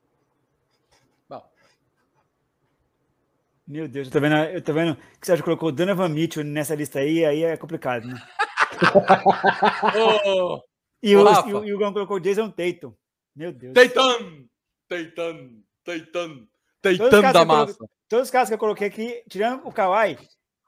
Meu 3.67 3.88
Deus, 3.88 4.08
eu 4.08 4.13
tô 4.13 4.21
vendo, 4.21 4.36
eu 4.36 4.62
tô 4.62 4.73
vendo 4.73 4.95
que 5.19 5.27
você 5.27 5.36
já 5.36 5.43
colocou 5.43 5.71
Donovan 5.71 6.10
Mitchell 6.10 6.43
nessa 6.43 6.73
lista 6.73 6.99
aí, 6.99 7.25
aí 7.25 7.43
é 7.43 7.58
complicado, 7.58 8.08
né? 8.08 8.15
oh, 9.95 10.62
e, 11.03 11.15
o, 11.15 11.21
e, 11.21 11.53
o, 11.53 11.65
e 11.65 11.73
o 11.73 11.77
Gão 11.77 11.91
colocou 11.91 12.19
Jason 12.19 12.49
Tatum. 12.49 12.93
Meu 13.36 13.51
Deus. 13.51 13.73
Tatum! 13.73 14.47
Tatum! 14.88 15.62
Tatum! 15.84 16.47
Tatum 16.82 17.10
da 17.34 17.45
massa. 17.45 17.73
Coloquei, 17.73 17.88
todos 18.08 18.27
os 18.27 18.32
casos 18.32 18.49
que 18.49 18.53
eu 18.53 18.60
coloquei 18.60 18.88
aqui, 18.88 19.23
tirando 19.30 19.67
o 19.67 19.71
Kawhi, 19.71 20.17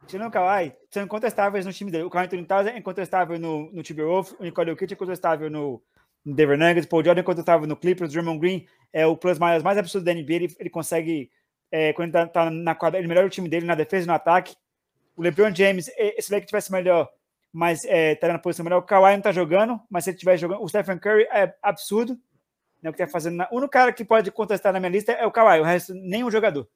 tirando 0.08 0.28
o 0.28 0.32
Kawhi, 0.32 0.74
são 0.92 1.04
incontestáveis 1.04 1.66
no 1.66 1.74
time 1.74 1.92
dele. 1.92 2.04
O 2.04 2.10
Kawhi 2.10 2.26
Anthony 2.26 2.46
Towns 2.46 2.68
é 2.68 2.78
incontestável 2.78 3.40
no, 3.40 3.72
no 3.72 3.82
Timberwolves, 3.82 4.36
o 4.40 4.44
Nicole 4.44 4.72
Jokic 4.72 4.94
é 4.94 4.96
incontestável 4.96 5.50
no, 5.50 5.82
no 6.26 6.36
Denver 6.36 6.58
Nuggets, 6.58 6.86
Paul 6.86 7.04
Jordan 7.04 7.22
é 7.22 7.24
incontestável 7.24 7.68
no 7.68 7.78
Clippers, 7.78 8.10
o 8.10 8.14
Draymond 8.14 8.40
Green 8.40 8.66
é 8.92 9.06
o 9.06 9.16
plus 9.16 9.40
mais, 9.40 9.64
mais 9.64 9.78
absurdo 9.78 10.06
da 10.06 10.14
NBA, 10.14 10.34
ele, 10.34 10.56
ele 10.60 10.70
consegue, 10.70 11.32
é, 11.72 11.94
quando 11.94 12.16
ele 12.16 12.28
tá, 12.28 12.28
tá, 12.28 12.50
na 12.50 12.76
quadra, 12.76 13.00
ele 13.00 13.08
melhora 13.08 13.28
o 13.28 13.30
time 13.30 13.48
dele 13.48 13.66
na 13.66 13.76
defesa 13.76 14.06
e 14.06 14.08
no 14.08 14.14
ataque. 14.14 14.56
O 15.16 15.22
LeBron 15.22 15.54
James, 15.54 15.86
se 15.86 16.34
ele 16.34 16.46
tivesse 16.46 16.72
melhor, 16.72 17.10
mas 17.52 17.84
é, 17.86 18.16
tá 18.16 18.28
na 18.28 18.40
posição 18.40 18.64
melhor, 18.64 18.80
o 18.80 18.84
Kawhi 18.84 19.16
não 19.16 19.22
tá 19.22 19.32
jogando, 19.32 19.80
mas 19.90 20.04
se 20.04 20.12
ele 20.12 20.16
estiver 20.16 20.38
jogando, 20.38 20.64
o 20.64 20.70
Stephen 20.70 20.98
Curry 20.98 21.24
é 21.32 21.54
absurdo, 21.62 22.18
né, 22.82 22.90
o 22.90 22.94
que 22.94 23.00
tá 23.00 23.08
fazendo. 23.08 23.36
Na, 23.36 23.48
o 23.52 23.58
único 23.58 23.72
cara 23.72 23.92
que 23.92 24.06
pode 24.06 24.32
contestar 24.32 24.72
na 24.72 24.80
minha 24.80 24.92
lista 24.92 25.12
é 25.12 25.26
o 25.26 25.32
Kawhi, 25.32 25.60
o 25.60 25.64
resto, 25.64 25.94
nenhum 25.94 26.32
jogador. 26.32 26.68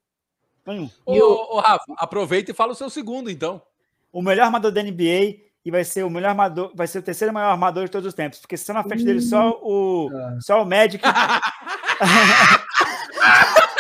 Nenhum. 0.66 0.90
Ô, 1.06 1.14
o... 1.14 1.58
ô, 1.58 1.60
Rafa, 1.60 1.94
aproveita 1.98 2.52
e 2.52 2.54
fala 2.54 2.74
o 2.74 2.76
seu 2.76 2.90
segundo, 2.90 3.30
então 3.30 3.62
o 4.12 4.22
melhor 4.22 4.46
armador 4.46 4.72
da 4.72 4.84
NBA 4.84 5.42
e 5.66 5.72
vai 5.72 5.84
ser 5.84 6.04
o 6.04 6.10
melhor 6.10 6.30
armador, 6.30 6.72
vai 6.76 6.86
ser 6.88 7.00
o 7.00 7.04
terceiro 7.04 7.34
maior 7.34 7.50
armador 7.50 7.86
de 7.86 7.92
todos 7.92 8.08
os 8.08 8.14
tempos, 8.14 8.40
porque 8.40 8.58
se 8.58 8.72
na 8.74 8.84
frente 8.84 9.06
dele 9.06 9.22
só 9.22 9.60
o, 9.62 10.10
só 10.42 10.62
o 10.62 10.66
Magic. 10.66 11.04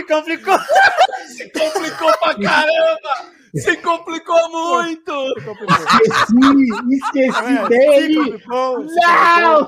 Se 0.00 0.06
complicou. 0.06 0.58
Se 1.26 1.50
complicou 1.50 2.18
pra 2.18 2.34
caramba! 2.40 3.32
Se 3.54 3.76
complicou 3.78 4.50
muito! 4.50 5.28
Se 5.40 5.44
complicou. 5.44 5.76
Esqueci, 5.76 6.94
esqueci 6.94 7.68
dele! 7.68 8.14
Se 8.14 8.44
complicou. 8.46 8.88
Se 8.88 9.00
Não! 9.00 9.66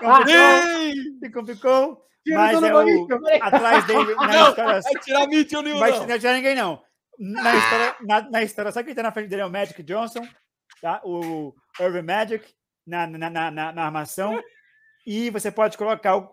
complicou. 0.00 1.18
Se 1.20 1.30
complicou. 1.32 2.02
Mas 2.30 2.62
é 2.62 2.74
o, 2.74 3.16
atrás 3.42 3.84
dele, 3.86 4.14
na 4.20 4.26
Não, 4.26 4.48
história, 4.50 4.80
vai 4.82 5.02
tirar 5.02 5.26
Mitchell 5.28 5.62
Nil, 5.62 5.78
vai 5.78 5.90
não. 5.92 6.18
tirar 6.18 6.34
ninguém, 6.34 6.54
não. 6.54 6.82
Na 7.18 7.56
história, 7.56 7.96
na, 8.06 8.30
na 8.30 8.42
história, 8.42 8.70
sabe 8.72 8.86
quem 8.86 8.94
tá 8.94 9.02
na 9.02 9.12
frente 9.12 9.28
dele 9.28 9.42
é 9.42 9.46
o 9.46 9.50
Magic 9.50 9.82
Johnson, 9.82 10.26
tá? 10.82 11.00
o 11.04 11.54
Irving 11.80 12.02
Magic 12.02 12.46
na, 12.86 13.06
na, 13.06 13.30
na, 13.30 13.50
na- 13.50 13.72
na 13.72 13.84
armação. 13.84 14.42
E 15.06 15.30
você 15.30 15.50
pode 15.50 15.78
colocar 15.78 16.16
o, 16.16 16.32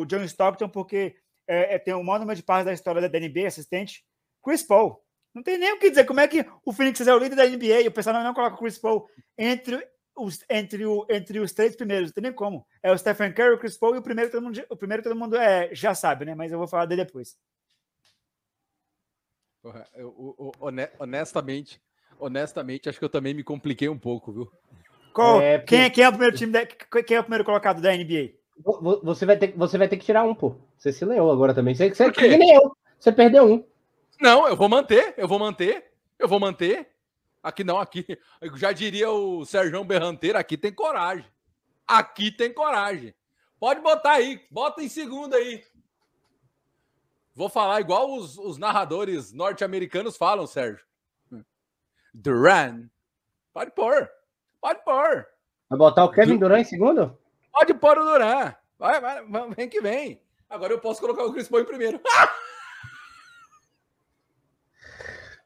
o 0.00 0.06
John 0.06 0.22
Stockton, 0.24 0.68
porque 0.68 1.14
é, 1.46 1.74
é- 1.74 1.78
tem 1.78 1.94
o 1.94 2.02
maior 2.02 2.18
número 2.20 2.36
de 2.36 2.42
passes 2.42 2.64
da 2.66 2.72
história 2.72 3.08
da 3.08 3.18
NBA, 3.18 3.46
assistente, 3.46 4.04
Chris 4.42 4.62
Paul. 4.62 5.02
Não 5.34 5.42
tem 5.42 5.58
nem 5.58 5.72
o 5.72 5.78
que 5.78 5.90
dizer. 5.90 6.04
Como 6.04 6.20
é 6.20 6.28
que 6.28 6.46
o 6.64 6.72
Phoenix 6.72 7.00
é 7.06 7.14
o 7.14 7.18
líder 7.18 7.34
da 7.36 7.46
NBA 7.46 7.80
e 7.82 7.88
o 7.88 7.92
pessoal 7.92 8.14
não, 8.14 8.22
não 8.22 8.34
coloca 8.34 8.54
o 8.54 8.58
Chris 8.58 8.78
Paul 8.78 9.08
entre 9.36 9.84
os, 10.16 10.44
entre, 10.48 10.86
o, 10.86 11.04
entre 11.10 11.40
os 11.40 11.52
três 11.52 11.74
primeiros? 11.74 12.10
Não 12.10 12.14
tem 12.14 12.22
nem 12.22 12.32
como. 12.32 12.64
É 12.82 12.92
o 12.92 12.96
Stephen 12.98 13.32
Curry, 13.32 13.54
o 13.54 13.58
Chris 13.58 13.76
Paul 13.76 13.96
e 13.96 13.98
o 13.98 14.02
primeiro 14.02 14.30
todo 14.30 14.42
mundo, 14.44 14.64
o 14.70 14.76
primeiro 14.76 15.02
todo 15.02 15.16
mundo 15.16 15.36
é, 15.36 15.74
já 15.74 15.92
sabe, 15.94 16.24
né? 16.24 16.34
Mas 16.36 16.52
eu 16.52 16.58
vou 16.58 16.68
falar 16.68 16.86
dele 16.86 17.04
depois. 17.04 17.36
Porra, 19.62 19.86
eu- 19.94 20.14
eu- 20.18 20.36
eu- 20.38 20.52
hone- 20.60 20.88
honestamente, 20.98 21.80
honestamente, 22.18 22.88
acho 22.88 22.98
que 22.98 23.04
eu 23.04 23.08
também 23.08 23.34
me 23.34 23.42
compliquei 23.42 23.88
um 23.88 23.98
pouco, 23.98 24.32
viu? 24.32 24.52
Qual, 25.12 25.40
É, 25.40 25.58
quem, 25.58 25.80
é- 25.82 25.90
quem 25.90 26.04
é 26.04 26.08
o 26.08 26.12
primeiro 26.12 26.36
time 26.36 26.52
da, 26.52 26.66
quem 26.66 27.16
é 27.16 27.20
o 27.20 27.24
primeiro 27.24 27.44
colocado 27.44 27.80
da 27.80 27.92
NBA? 27.94 28.34
Vo- 28.58 28.80
vo- 28.80 29.00
Você 29.02 29.24
vai, 29.24 29.36
ter, 29.38 29.52
você 29.56 29.78
vai 29.78 29.88
ter 29.88 29.96
que 29.96 30.04
tirar 30.04 30.22
um, 30.24 30.34
pô. 30.34 30.56
Você 30.76 30.92
se 30.92 31.04
leou 31.04 31.30
agora 31.30 31.54
também. 31.54 31.74
Você, 31.74 31.94
você 31.94 32.10
que 32.10 32.36
nem 32.36 32.54
eu. 32.54 32.76
Você 32.98 33.12
perdeu 33.12 33.44
um. 33.50 33.64
Não, 34.20 34.48
eu 34.48 34.56
vou 34.56 34.68
manter, 34.68 35.14
eu 35.16 35.26
vou 35.26 35.38
manter, 35.38 35.92
eu 36.18 36.28
vou 36.28 36.40
manter. 36.40 36.88
Aqui 37.42 37.62
não, 37.62 37.78
aqui. 37.78 38.06
Eu 38.40 38.56
já 38.56 38.72
diria 38.72 39.10
o 39.10 39.44
Sérgio 39.44 39.84
Berranteiro, 39.84 40.38
aqui 40.38 40.56
tem 40.56 40.72
coragem. 40.72 41.26
Aqui 41.86 42.30
tem 42.30 42.52
coragem. 42.52 43.14
Pode 43.60 43.80
botar 43.80 44.12
aí, 44.12 44.40
bota 44.50 44.82
em 44.82 44.88
segundo 44.88 45.34
aí. 45.34 45.62
Vou 47.34 47.48
falar 47.48 47.80
igual 47.80 48.16
os, 48.16 48.38
os 48.38 48.56
narradores 48.56 49.32
norte-americanos 49.32 50.16
falam, 50.16 50.46
Sérgio. 50.46 50.84
Duran. 52.14 52.88
Pode 53.52 53.72
pôr. 53.72 54.08
Pode 54.60 54.84
pôr. 54.84 55.26
Vai 55.68 55.78
botar 55.78 56.04
o 56.04 56.10
Kevin 56.10 56.38
Durant 56.38 56.60
em 56.60 56.64
segundo? 56.64 57.18
Pode 57.52 57.74
pôr 57.74 57.98
o 57.98 58.04
Duran. 58.04 58.54
Vai, 58.78 59.00
vai, 59.00 59.24
vem 59.56 59.68
que 59.68 59.80
vem. 59.80 60.23
Agora 60.48 60.72
eu 60.72 60.80
posso 60.80 61.00
colocar 61.00 61.24
o 61.24 61.32
Chris 61.32 61.48
Paul 61.48 61.62
em 61.62 61.66
primeiro. 61.66 62.00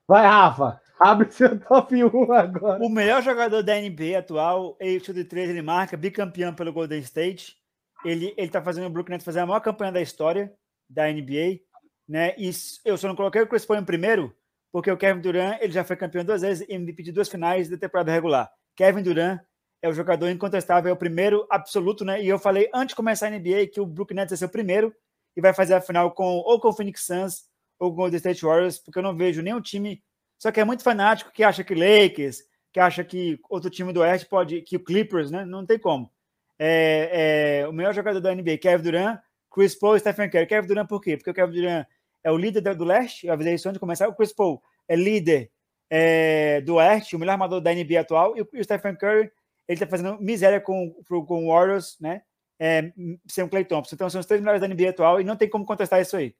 Vai, 0.07 0.27
Rafa. 0.27 0.81
Abre 0.99 1.31
seu 1.31 1.61
top 1.61 1.95
1 2.03 2.33
agora. 2.33 2.83
O 2.83 2.89
melhor 2.89 3.23
jogador 3.23 3.63
da 3.63 3.81
NBA 3.81 4.19
atual, 4.19 4.77
ele 4.81 4.99
de 4.99 5.25
3, 5.25 5.51
ele 5.51 5.63
marca, 5.63 5.97
bicampeão 5.97 6.53
pelo 6.53 6.73
Golden 6.73 6.99
State. 7.01 7.57
Ele, 8.05 8.35
ele 8.37 8.51
tá 8.51 8.61
fazendo 8.63 8.87
o 8.87 8.91
Brooklyn 8.91 9.15
Nets 9.15 9.25
fazer 9.25 9.41
a 9.41 9.47
maior 9.47 9.61
campanha 9.61 9.93
da 9.93 10.01
história 10.01 10.53
da 10.89 11.07
NBA, 11.13 11.61
né? 12.09 12.35
E 12.37 12.51
eu 12.85 12.97
só 12.97 13.07
não 13.07 13.15
coloquei 13.15 13.43
o 13.43 13.47
Chris 13.47 13.65
Paul 13.65 13.79
em 13.79 13.85
primeiro, 13.85 14.35
porque 14.73 14.91
o 14.91 14.97
Kevin 14.97 15.21
Durant, 15.21 15.59
ele 15.61 15.73
já 15.73 15.85
foi 15.85 15.97
campeão 15.97 16.25
duas 16.25 16.43
vezes, 16.43 16.69
MVP 16.69 17.03
de 17.03 17.13
duas 17.13 17.29
finais 17.29 17.69
da 17.69 17.77
temporada 17.77 18.11
regular. 18.11 18.51
Kevin 18.75 19.03
Durant 19.03 19.41
é 19.83 19.89
o 19.89 19.93
jogador 19.93 20.29
incontestável, 20.29 20.91
é 20.91 20.93
o 20.93 20.97
primeiro 20.97 21.47
absoluto, 21.51 22.05
né? 22.05 22.23
E 22.23 22.29
eu 22.29 22.39
falei 22.39 22.69
antes 22.75 22.89
de 22.89 22.97
começar 22.97 23.29
a 23.29 23.31
NBA 23.31 23.69
que 23.73 23.81
o 23.81 23.87
Brooklyn 23.87 24.17
Nets 24.17 24.39
ser 24.39 24.45
o 24.45 24.49
primeiro 24.49 24.95
e 25.37 25.41
vai 25.41 25.55
fazer 25.55 25.75
a 25.75 25.81
final 25.81 26.11
com 26.13 26.25
ou 26.25 26.61
com 26.61 26.69
o 26.69 26.73
Phoenix 26.73 27.05
Suns 27.05 27.45
ou 27.79 27.89
com 27.91 27.95
o 27.95 27.97
Golden 27.97 28.17
State 28.17 28.45
Warriors, 28.45 28.79
porque 28.79 28.99
eu 28.99 29.03
não 29.03 29.17
vejo 29.17 29.41
nenhum 29.43 29.61
time 29.61 30.03
só 30.39 30.53
que 30.53 30.61
é 30.61 30.65
muito 30.65 30.85
fanático 30.85 31.33
que 31.33 31.43
acha 31.43 31.65
que 31.65 31.75
Lakers, 31.75 32.45
que 32.73 32.79
acha 32.79 33.03
que 33.03 33.39
outro 33.51 33.69
time 33.69 33.93
do 33.93 34.01
Oeste 34.01 34.29
pode, 34.29 34.63
que 34.63 34.77
o 34.77 34.85
Clippers, 34.85 35.31
né? 35.31 35.45
Não 35.45 35.67
tem 35.67 35.79
como. 35.79 36.11
É, 36.59 37.61
é, 37.63 37.69
o 37.69 37.73
melhor 37.73 37.93
jogador 37.93 38.21
da 38.21 38.35
NBA, 38.35 38.59
Kevin 38.59 38.85
Durant, 38.85 39.21
Chris 39.53 39.75
Paul 39.75 39.97
e 39.97 40.01
Stephen 40.01 40.31
Curry. 40.31 40.47
Kevin 40.47 40.69
Durant 40.69 40.89
por 40.89 41.01
quê? 41.01 41.17
Porque 41.17 41.31
o 41.31 41.35
Kevin 41.35 41.53
Durant 41.53 41.87
é 42.23 42.31
o 42.31 42.37
líder 42.37 42.61
do- 42.75 42.85
Leste, 42.85 43.27
eu 43.27 43.33
avisei 43.33 43.55
isso 43.55 43.69
antes 43.69 43.77
de 43.77 43.81
começar. 43.81 44.09
O 44.09 44.15
Chris 44.15 44.33
Paul 44.33 44.63
é 44.87 44.95
líder 44.95 45.51
é, 45.91 46.61
do 46.61 46.77
Oeste, 46.77 47.17
o 47.17 47.19
melhor 47.19 47.33
armador 47.33 47.61
da 47.61 47.73
NBA 47.73 48.01
atual, 48.01 48.37
e 48.37 48.43
o 48.43 48.65
Stephen 48.65 48.95
Curry, 48.95 49.31
ele 49.69 49.79
tá 49.81 49.87
fazendo 49.87 50.19
miséria 50.21 50.61
com, 50.61 50.95
pro- 51.07 51.25
com 51.25 51.45
o 51.47 51.49
Warriors, 51.53 51.97
né? 52.01 52.23
É, 52.61 52.93
sem 53.29 53.45
o 53.45 53.49
Clay 53.49 53.65
Thompson. 53.65 53.95
Então 53.95 54.11
são 54.11 54.19
os 54.21 54.27
três 54.27 54.41
melhores 54.41 54.61
da 54.61 54.67
NBA 54.67 54.91
atual 54.91 55.21
e 55.21 55.25
não 55.25 55.37
tem 55.37 55.49
como 55.49 55.65
contestar 55.65 56.01
isso 56.01 56.17
aí. 56.17 56.35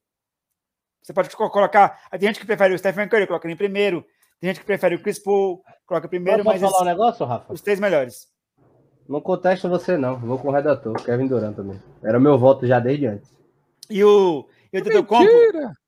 Você 1.03 1.13
pode 1.13 1.35
co- 1.37 1.51
colocar. 1.51 2.01
Tem 2.11 2.23
gente 2.23 2.41
que 2.41 2.47
prefere 2.47 2.75
o 2.75 2.79
Stephen 2.79 3.09
Curry, 3.09 3.27
coloca 3.27 3.47
ele 3.47 3.55
em 3.55 3.57
primeiro. 3.57 4.05
Tem 4.41 4.49
gente 4.51 4.61
que 4.61 4.67
prefere 4.67 4.95
o 4.95 5.03
Chris 5.03 5.19
Paul, 5.19 5.63
coloca 5.87 6.07
em 6.07 6.11
primeiro, 6.11 6.43
Posso 6.45 6.61
mas 6.61 6.61
falar 6.61 6.73
um 6.73 6.77
esses- 6.87 6.87
negócio, 6.99 7.27
Rafa? 7.27 7.53
os 7.53 7.61
três 7.61 7.79
melhores. 7.81 8.29
Não 9.09 9.21
contesto 9.21 9.69
você, 9.69 9.97
não. 9.97 10.17
Vou 10.19 10.39
com 10.39 10.49
o 10.49 10.53
redator, 10.53 10.93
Kevin 11.05 11.27
Durant 11.27 11.57
também. 11.57 11.81
Era 12.03 12.19
o 12.19 12.21
meu 12.21 12.37
voto 12.39 12.67
já 12.67 12.79
desde 12.79 13.07
antes. 13.07 13.33
E 13.89 14.05
o, 14.05 14.47
e 14.73 14.79
o 14.79 14.85
Tetocompo, 14.85 15.25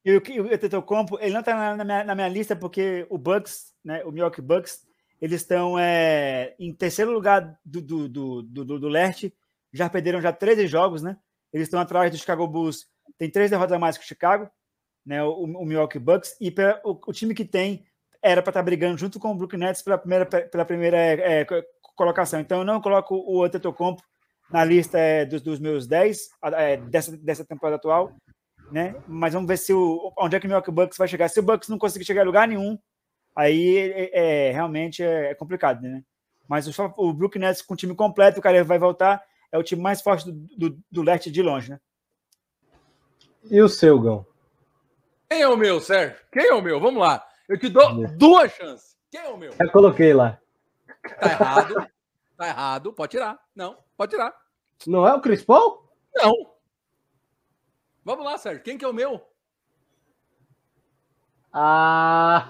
e 0.05 0.17
o, 0.17 0.23
e 0.27 0.41
o 0.41 0.59
Tetocompo, 0.59 1.19
ele 1.21 1.33
não 1.35 1.41
está 1.41 1.55
na, 1.55 1.77
na 1.77 1.85
minha, 1.85 2.05
na 2.05 2.15
minha 2.15 2.29
lista 2.29 2.57
porque 2.57 3.07
o 3.11 3.19
Bucks, 3.19 3.75
né, 3.85 4.03
o 4.05 4.11
Milwaukee 4.11 4.41
Bucks, 4.41 4.87
eles 5.21 5.43
estão 5.43 5.79
é, 5.79 6.55
em 6.59 6.73
terceiro 6.75 7.11
lugar 7.13 7.59
do, 7.65 7.81
do, 7.83 8.09
do, 8.09 8.43
do, 8.43 8.79
do- 8.81 8.89
leste, 8.89 9.35
já 9.73 9.89
perderam 9.89 10.21
já 10.21 10.33
13 10.33 10.67
jogos, 10.67 11.03
né? 11.03 11.17
Eles 11.53 11.67
estão 11.67 11.81
atrás 11.81 12.11
do 12.11 12.17
Chicago 12.19 12.47
Bulls, 12.47 12.87
tem 13.19 13.31
três 13.31 13.51
derrotas 13.51 13.73
a 13.77 13.79
mais 13.79 13.99
que 13.99 14.05
o 14.05 14.09
Chicago, 14.09 14.51
né? 15.05 15.23
O, 15.23 15.43
o 15.45 15.65
Milwaukee 15.67 15.99
Bucks, 15.99 16.37
e 16.41 16.51
pela- 16.51 16.81
o, 16.85 16.93
o 17.07 17.13
time 17.13 17.35
que 17.35 17.45
tem 17.45 17.85
era 18.23 18.43
para 18.43 18.51
estar 18.51 18.63
brigando 18.63 18.99
junto 18.99 19.19
com 19.19 19.31
o 19.33 19.35
Brooklyn 19.35 19.61
Nets 19.61 19.83
pela 19.83 19.97
primeira, 19.99 20.27
pela 20.27 20.65
primeira 20.65 20.97
é, 20.99 21.45
co- 21.45 21.63
colocação. 21.97 22.41
Então 22.41 22.59
eu 22.61 22.65
não 22.65 22.81
coloco 22.81 23.15
o 23.17 23.49
Tetocompo 23.49 24.03
na 24.51 24.65
lista 24.65 24.99
é, 24.99 25.25
dos, 25.25 25.41
dos 25.43 25.59
meus 25.61 25.87
10 25.87 26.29
é, 26.55 26.77
dessa, 26.79 27.17
dessa 27.17 27.45
temporada 27.45 27.77
atual, 27.77 28.13
né? 28.73 28.95
Mas 29.07 29.33
vamos 29.35 29.49
ver 29.49 29.57
se 29.59 29.73
o, 29.73 30.13
onde 30.19 30.37
é 30.37 30.41
que 30.41 30.47
o 30.47 30.49
Milwaukee 30.49 30.71
Bucks 30.73 30.99
vai 30.99 31.09
chegar. 31.09 31.29
Se 31.29 31.41
o 31.41 31.43
Bucks 31.43 31.69
não 31.69 31.79
conseguir 31.79 32.05
chegar 32.05 32.23
em 32.23 32.27
lugar 32.27 32.47
nenhum, 32.49 32.79
aí 33.35 33.77
é, 33.79 34.49
é- 34.49 34.53
realmente 34.53 35.03
é, 35.03 35.35
complicado, 35.35 35.83
né? 35.83 36.03
Mas 36.49 36.67
o, 36.67 36.95
o 36.97 37.13
Brooklyn 37.13 37.43
Nets 37.43 37.63
com 37.63 37.75
o 37.75 37.77
time 37.77 37.95
completo, 37.95 38.41
o 38.41 38.43
cara 38.43 38.63
vai 38.65 38.79
voltar, 38.79 39.23
é 39.53 39.59
o 39.59 39.63
time 39.63 39.81
mais 39.81 40.03
forte 40.03 40.31
do, 40.31 40.33
do, 40.57 40.79
do 40.91 41.03
leste 41.03 41.31
de 41.31 41.43
longe, 41.43 41.71
né? 41.71 41.81
E 43.45 43.61
o 43.61 43.69
seu, 43.69 43.99
Gão? 44.01 44.27
Quem 45.29 45.43
é 45.43 45.49
o 45.49 45.57
meu, 45.57 45.81
Sérgio? 45.81 46.19
Quem 46.33 46.47
é 46.47 46.55
o 46.55 46.61
meu? 46.61 46.81
Vamos 46.81 47.01
lá. 47.01 47.25
Eu 47.49 47.59
te 47.59 47.69
dou 47.69 48.07
duas 48.17 48.53
chances. 48.53 48.97
Quem 49.11 49.21
é 49.21 49.29
o 49.29 49.37
meu? 49.37 49.53
Já 49.53 49.69
coloquei 49.71 50.13
lá. 50.13 50.39
Tá 51.19 51.31
errado. 51.31 51.91
Tá 52.37 52.49
errado. 52.49 52.93
Pode 52.93 53.11
tirar. 53.11 53.39
Não, 53.55 53.79
pode 53.97 54.11
tirar. 54.11 54.35
Não 54.87 55.07
é 55.07 55.15
o 55.15 55.21
Chris 55.21 55.43
Paul? 55.43 55.89
Não. 56.15 56.33
Vamos 58.05 58.25
lá, 58.25 58.39
Sérgio. 58.39 58.63
Quem 58.63 58.77
que 58.79 58.85
é 58.85 58.89
o 58.89 58.93
meu? 58.95 59.25
Ah! 61.53 62.47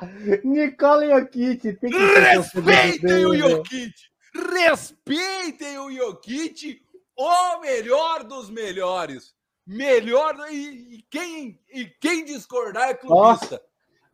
Nicole 0.44 1.08
Jokic. 1.08 1.74
Tem 1.74 1.90
que 1.90 1.98
Respeitem 1.98 3.26
o 3.26 3.36
Jokic! 3.36 3.94
Respeitem 4.34 5.78
o 5.78 5.90
Jokic, 5.92 6.82
o 7.16 7.60
melhor 7.60 8.24
dos 8.24 8.48
melhores. 8.50 9.34
Melhor. 9.66 10.34
E, 10.50 10.96
e 10.96 11.04
quem, 11.10 11.58
e 11.72 11.86
quem 11.86 12.24
discordar 12.24 12.90
é 12.90 12.94
clubista. 12.94 13.60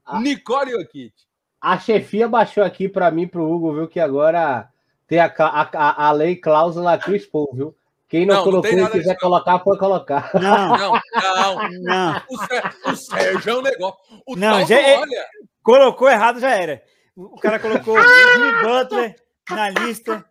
Ah. 0.05 0.21
Nicole 0.21 0.73
Jokic. 0.73 1.15
A 1.61 1.79
chefia 1.79 2.27
baixou 2.27 2.65
aqui 2.65 2.89
para 2.89 3.11
mim, 3.11 3.29
pro 3.29 3.49
Hugo, 3.49 3.73
viu? 3.73 3.87
Que 3.87 4.01
agora 4.01 4.69
tem 5.07 5.21
a, 5.21 5.27
a, 5.39 5.63
a, 5.63 6.09
a 6.09 6.13
lei 6.13 6.35
cláusula 6.35 6.99
Chris 6.99 7.25
Paul, 7.25 7.51
viu? 7.55 7.77
Quem 8.13 8.27
não, 8.27 8.35
Não, 8.35 8.45
não 8.45 8.51
colocou 8.51 8.71
tem 8.71 8.85
e 8.85 8.89
quiser 8.91 9.19
colocar, 9.19 9.59
pode 9.61 9.79
colocar. 9.79 10.31
Não, 10.35 10.77
Não, 10.77 10.93
não. 11.15 11.71
não. 11.81 12.23
O, 12.31 12.37
Sé- 12.37 12.63
o 12.85 12.95
Sérgio 12.97 13.51
é 13.51 13.57
um 13.59 13.63
negócio. 13.63 13.99
O 14.27 14.37
Não, 14.37 14.67
já 14.67 14.79
é- 14.79 14.99
olha, 14.99 15.27
Colocou 15.63 16.11
errado, 16.11 16.39
já 16.39 16.51
era. 16.51 16.83
O 17.17 17.41
cara 17.41 17.59
colocou 17.59 17.97
Jimmy 17.97 18.63
Butler 18.63 19.17
na 19.49 19.71
lista. 19.71 20.23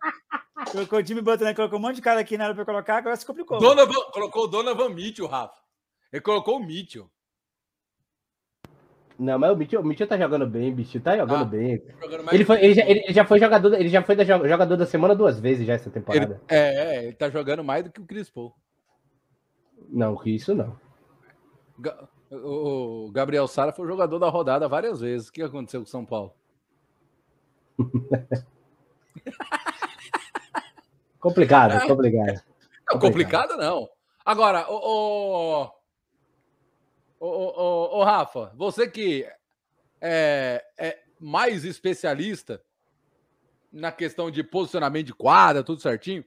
Colocou 0.70 1.04
Jimmy 1.04 1.22
Butler, 1.22 1.48
né? 1.48 1.54
colocou 1.54 1.76
um 1.80 1.82
monte 1.82 1.96
de 1.96 2.02
cara 2.02 2.20
aqui 2.20 2.38
na 2.38 2.44
hora 2.44 2.54
para 2.54 2.64
colocar, 2.64 2.98
agora 2.98 3.16
se 3.16 3.26
complicou. 3.26 3.58
Donovan, 3.58 4.00
colocou 4.12 4.44
o 4.44 4.46
Donovan 4.46 4.90
Mitchell, 4.90 5.26
Rafa. 5.26 5.54
Ele 6.12 6.22
colocou 6.22 6.58
o 6.58 6.64
Mitchell. 6.64 7.10
Não, 9.22 9.38
mas 9.38 9.52
o 9.52 9.56
Mitchell, 9.56 9.80
o 9.80 9.84
Mitchell 9.84 10.06
tá 10.08 10.18
jogando 10.18 10.46
bem, 10.46 10.74
bicho. 10.74 10.98
Tá 11.00 11.16
jogando 11.16 11.42
Ah, 11.42 11.44
bem. 11.44 11.80
Mais 12.00 12.32
Ele, 12.32 12.44
foi, 12.44 12.64
ele, 12.64 12.74
já, 12.74 12.82
ele 12.88 13.04
já 13.12 13.24
foi 13.24 13.38
jogador, 13.38 13.74
ele 13.74 13.88
já 13.88 14.02
foi 14.02 14.16
da 14.16 14.24
jo- 14.24 14.48
jogador 14.48 14.76
da 14.76 14.84
semana 14.86 15.14
duas 15.14 15.38
vezes 15.38 15.64
já 15.66 15.74
essa 15.74 15.88
Ele- 15.88 15.94
temporada. 15.94 16.40
é, 16.48 16.58
é, 16.96 17.04
ele 17.04 17.12
tá 17.14 17.30
jogando 17.30 17.62
mais 17.62 17.84
do 17.84 17.90
que 17.92 18.00
o 18.00 18.04
Chris 18.06 18.28
Paul. 18.28 18.52
Não, 19.88 20.16
que 20.16 20.30
isso 20.30 20.54
não. 20.54 20.76
Ga- 21.78 22.08
O 22.32 23.10
Gabriel 23.12 23.46
Sara 23.46 23.72
foi 23.72 23.86
jogador 23.86 24.18
da 24.18 24.28
rodada 24.30 24.66
várias 24.66 25.00
vezes. 25.00 25.28
O 25.28 25.32
que 25.32 25.42
aconteceu 25.42 25.80
com 25.82 25.86
o 25.86 25.90
São 25.90 26.04
Paulo? 26.04 26.32
Complicado, 31.20 31.80
complicado. 31.86 32.42
Não, 32.90 32.98
complicada 32.98 33.56
não. 33.56 33.88
Agora, 34.24 34.66
o, 34.68 34.74
o, 35.64 35.70
o, 37.26 37.98
o, 37.98 38.04
Rafa, 38.04 38.52
você 38.56 38.88
que 38.88 39.24
é, 40.00 40.64
é 40.76 40.98
mais 41.20 41.64
especialista 41.64 42.60
na 43.72 43.92
questão 43.92 44.28
de 44.28 44.42
posicionamento 44.42 45.06
de 45.06 45.14
quadra, 45.14 45.62
tudo 45.62 45.80
certinho. 45.80 46.24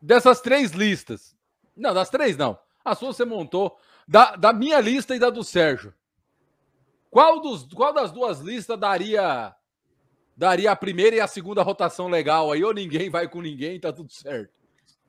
Dessas 0.00 0.40
três 0.40 0.70
listas. 0.70 1.36
Não, 1.76 1.92
das 1.92 2.08
três 2.08 2.36
não. 2.36 2.58
A 2.82 2.94
sua 2.94 3.12
você 3.12 3.26
montou. 3.26 3.78
Da, 4.08 4.36
da 4.36 4.52
minha 4.54 4.80
lista 4.80 5.14
e 5.14 5.18
da 5.18 5.28
do 5.28 5.44
Sérgio. 5.44 5.94
Qual, 7.10 7.40
dos, 7.40 7.64
qual 7.74 7.92
das 7.92 8.10
duas 8.10 8.40
listas 8.40 8.78
daria 8.78 9.54
daria 10.34 10.72
a 10.72 10.76
primeira 10.76 11.16
e 11.16 11.20
a 11.20 11.26
segunda 11.26 11.62
rotação 11.62 12.08
legal 12.08 12.50
aí? 12.50 12.64
Ou 12.64 12.72
ninguém 12.72 13.10
vai 13.10 13.28
com 13.28 13.42
ninguém, 13.42 13.78
tá 13.78 13.92
tudo 13.92 14.10
certo. 14.10 14.54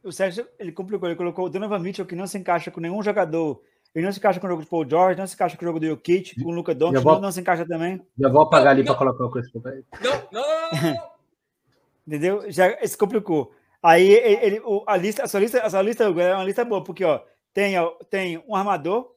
O 0.04 0.12
Sérgio, 0.12 0.46
ele 0.60 0.74
complicou, 0.74 1.08
ele 1.08 1.16
colocou 1.16 1.46
o 1.46 1.50
Donovan 1.50 1.80
Mitchell 1.80 2.06
que 2.06 2.16
não 2.16 2.28
se 2.28 2.38
encaixa 2.38 2.70
com 2.70 2.82
nenhum 2.82 3.02
jogador 3.02 3.64
ele 3.94 4.06
não 4.06 4.12
se 4.12 4.20
encaixa 4.20 4.40
com 4.40 4.48
o 4.48 4.50
jogo 4.50 4.64
de 4.64 4.70
Paul 4.70 4.90
George, 4.90 5.20
não 5.20 5.28
se 5.28 5.36
encaixa 5.36 5.58
com 5.58 5.64
o 5.64 5.68
jogo 5.68 5.80
do 5.80 5.88
Jokic, 5.88 6.42
com 6.42 6.50
o 6.50 6.54
Luca 6.54 6.74
Doncic, 6.74 7.04
vou... 7.04 7.14
não, 7.14 7.22
não, 7.22 7.32
se 7.32 7.42
encaixa 7.42 7.66
também. 7.66 8.02
Já 8.18 8.30
vou 8.30 8.44
apagar 8.44 8.66
não, 8.66 8.72
ali 8.72 8.86
para 8.86 8.96
colocar 8.96 9.26
o 9.26 9.30
coisa 9.30 9.50
Não, 9.54 10.12
não, 10.32 10.92
não, 10.94 11.12
Entendeu? 12.08 12.50
Já 12.50 12.76
se 12.86 12.98
complicou. 12.98 13.54
Aí 13.84 14.10
ele, 14.12 14.60
o, 14.62 14.84
a 14.88 14.96
lista, 14.96 15.24
a 15.24 15.28
sua 15.28 15.40
lista, 15.40 15.62
a 15.62 15.70
sua 15.70 15.82
lista 15.82 16.04
é 16.06 16.36
uma 16.36 16.44
lista 16.44 16.64
boa, 16.64 16.84
porque 16.84 17.04
ó, 17.04 17.22
tem, 17.54 17.78
ó, 17.78 17.90
tem 18.10 18.42
um 18.48 18.56
armador, 18.56 19.12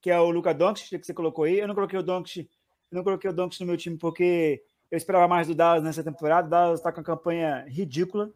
que 0.00 0.10
é 0.10 0.20
o 0.20 0.30
Luca 0.30 0.54
Doncic, 0.54 0.98
que 0.98 1.06
você 1.06 1.14
colocou 1.14 1.44
aí. 1.44 1.58
Eu 1.58 1.66
não 1.66 1.74
coloquei 1.74 1.98
o 1.98 2.02
Doncic, 2.02 2.48
eu 2.90 2.96
não 2.96 3.02
coloquei 3.02 3.28
o 3.28 3.32
Doncic 3.32 3.60
no 3.60 3.66
meu 3.66 3.76
time 3.76 3.96
porque 3.96 4.62
eu 4.90 4.96
esperava 4.96 5.26
mais 5.26 5.48
do 5.48 5.54
Dallas 5.54 5.82
nessa 5.82 6.04
temporada. 6.04 6.46
O 6.46 6.50
Dallas 6.50 6.80
está 6.80 6.92
com 6.92 7.00
uma 7.00 7.04
campanha 7.04 7.64
ridícula. 7.68 8.30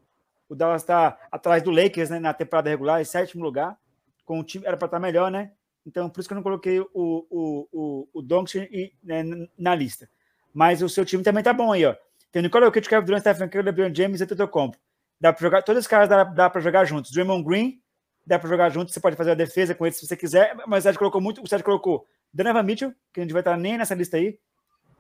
O 0.49 0.55
Dallas 0.55 0.82
está 0.82 1.18
atrás 1.30 1.62
do 1.62 1.70
Lakers 1.70 2.11
né, 2.11 2.18
na 2.18 2.32
temporada 2.32 2.70
regular, 2.70 3.01
em 3.01 3.05
sétimo 3.05 3.45
lugar. 3.45 3.76
Com 4.24 4.40
o 4.40 4.45
time 4.45 4.66
era 4.66 4.76
para 4.76 4.86
estar 4.86 4.97
tá 4.97 5.03
melhor, 5.03 5.30
né? 5.30 5.53
Então, 5.87 6.09
por 6.09 6.20
isso 6.20 6.28
que 6.28 6.32
eu 6.32 6.37
não 6.37 6.43
coloquei 6.43 6.80
o, 6.80 6.89
o, 6.95 7.68
o, 7.72 8.09
o 8.14 8.22
Doncic 8.22 8.68
né, 9.03 9.22
na 9.59 9.74
lista. 9.74 10.09
Mas 10.53 10.82
o 10.82 10.89
seu 10.89 11.05
time 11.05 11.22
também 11.22 11.43
tá 11.43 11.53
bom 11.53 11.72
aí, 11.72 11.85
ó. 11.85 11.95
Tem 12.32 12.41
o 12.41 12.43
Nicola 12.43 12.66
Jokic, 12.66 12.89
Kevin 12.89 13.07
Durant, 13.07 13.20
Stephen 13.20 13.49
Curry, 13.49 13.64
LeBron 13.64 13.95
James 13.95 14.20
e 14.20 14.26
Tetocompo. 14.26 14.76
Dá 15.20 15.32
para 15.32 15.43
jogar, 15.43 15.62
todos 15.62 15.82
os 15.82 15.87
caras 15.87 16.09
dá, 16.09 16.24
dá 16.24 16.51
para 16.51 16.61
jogar 16.61 16.85
juntos. 16.85 17.11
Draymond 17.12 17.45
Green, 17.45 17.80
dá 18.26 18.39
para 18.39 18.49
jogar 18.49 18.70
juntos, 18.70 18.93
você 18.93 19.01
pode 19.01 19.16
fazer 19.16 19.32
a 19.32 19.35
defesa 19.35 19.74
com 19.74 19.87
eles 19.87 19.99
se 19.99 20.07
você 20.07 20.16
quiser, 20.16 20.57
mas 20.66 20.80
o 20.80 20.85
Sérgio 20.85 20.99
colocou 20.99 21.20
muito, 21.20 21.43
o 21.43 21.47
Sérgio 21.47 21.64
colocou 21.64 22.07
Donovan 22.32 22.62
Mitchell, 22.62 22.93
que 23.12 23.20
a 23.20 23.22
gente 23.22 23.32
vai 23.32 23.41
estar 23.41 23.57
nem 23.57 23.78
nessa 23.78 23.95
lista 23.95 24.16
aí. 24.16 24.39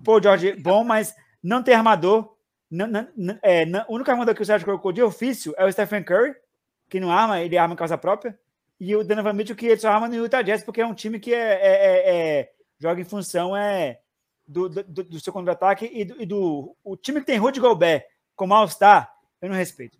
Paul 0.04 0.22
George, 0.22 0.52
bom, 0.56 0.84
mas 0.84 1.14
não 1.42 1.62
tem 1.62 1.74
armador. 1.74 2.34
Não, 2.70 2.86
não, 2.86 3.08
não, 3.16 3.38
é, 3.42 3.64
o 3.88 3.94
único 3.94 4.10
armador 4.10 4.34
que 4.34 4.42
o 4.42 4.46
Sérgio 4.46 4.66
colocou 4.66 4.92
de 4.92 5.02
ofício 5.02 5.54
é 5.56 5.64
o 5.64 5.72
Stephen 5.72 6.04
Curry, 6.04 6.34
que 6.88 7.00
não 7.00 7.10
arma, 7.10 7.40
ele 7.40 7.56
arma 7.56 7.74
em 7.74 7.76
casa 7.76 7.96
própria 7.96 8.38
e 8.80 8.94
o 8.96 9.04
Donovan 9.04 9.32
Mitchell 9.32 9.56
que 9.56 9.66
ele 9.66 9.80
só 9.80 9.88
arma 9.88 10.08
no 10.08 10.16
Utah 10.16 10.42
Jazz, 10.42 10.62
porque 10.62 10.80
é 10.80 10.86
um 10.86 10.94
time 10.94 11.18
que 11.20 11.32
é, 11.32 11.38
é, 11.38 11.72
é, 11.72 12.38
é 12.40 12.52
joga 12.78 13.00
em 13.00 13.04
função 13.04 13.56
é, 13.56 14.00
do, 14.46 14.68
do, 14.68 14.82
do 14.82 15.20
seu 15.20 15.32
contra-ataque 15.32 15.90
e, 15.92 16.04
do, 16.04 16.22
e 16.22 16.26
do, 16.26 16.76
o 16.82 16.96
time 16.96 17.20
que 17.20 17.26
tem 17.26 17.38
Rudy 17.38 17.60
Gobert 17.60 18.04
como 18.34 18.54
All-Star, 18.54 19.10
eu 19.40 19.48
não 19.48 19.56
respeito. 19.56 19.98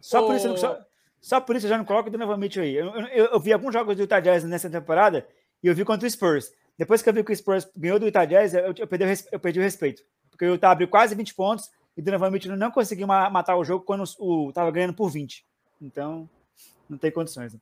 Só, 0.00 0.22
oh. 0.22 0.26
por 0.26 0.36
isso, 0.36 0.56
só, 0.56 0.78
só 1.20 1.40
por 1.40 1.56
isso 1.56 1.66
eu 1.66 1.70
já 1.70 1.78
não 1.78 1.84
coloco 1.84 2.08
o 2.08 2.12
Donovan 2.12 2.36
Mitchell 2.36 2.62
aí. 2.62 2.74
Eu, 2.74 2.94
eu, 2.94 3.24
eu, 3.26 3.40
vi 3.40 3.52
alguns 3.52 3.72
jogos 3.72 3.96
do 3.96 4.02
Utah 4.02 4.20
Jazz 4.20 4.44
nessa 4.44 4.70
temporada 4.70 5.26
e 5.62 5.66
eu 5.66 5.74
vi 5.74 5.84
contra 5.84 6.06
o 6.06 6.10
Spurs. 6.10 6.50
Depois 6.78 7.02
que 7.02 7.08
eu 7.08 7.12
vi 7.12 7.24
que 7.24 7.32
o 7.32 7.36
Spurs 7.36 7.68
ganhou 7.76 7.98
do 7.98 8.06
Utah 8.06 8.24
Jazz, 8.24 8.54
eu, 8.54 8.74
eu, 8.76 8.86
perdi, 8.86 9.24
eu 9.32 9.40
perdi 9.40 9.60
o 9.60 9.62
respeito. 9.62 10.02
Porque 10.30 10.44
o 10.44 10.54
Utah 10.54 10.70
abriu 10.70 10.88
quase 10.88 11.14
20 11.14 11.34
pontos 11.34 11.70
e 11.96 12.00
o 12.00 12.04
Donovan 12.04 12.30
Mitchell 12.30 12.56
não 12.56 12.70
conseguiu 12.70 13.06
matar 13.06 13.56
o 13.56 13.64
jogo 13.64 13.84
quando 13.84 14.04
o, 14.18 14.48
estava 14.50 14.70
ganhando 14.70 14.94
por 14.94 15.08
20. 15.08 15.45
Então, 15.80 16.28
não 16.88 16.98
tem 16.98 17.10
condições. 17.10 17.52
Né? 17.54 17.60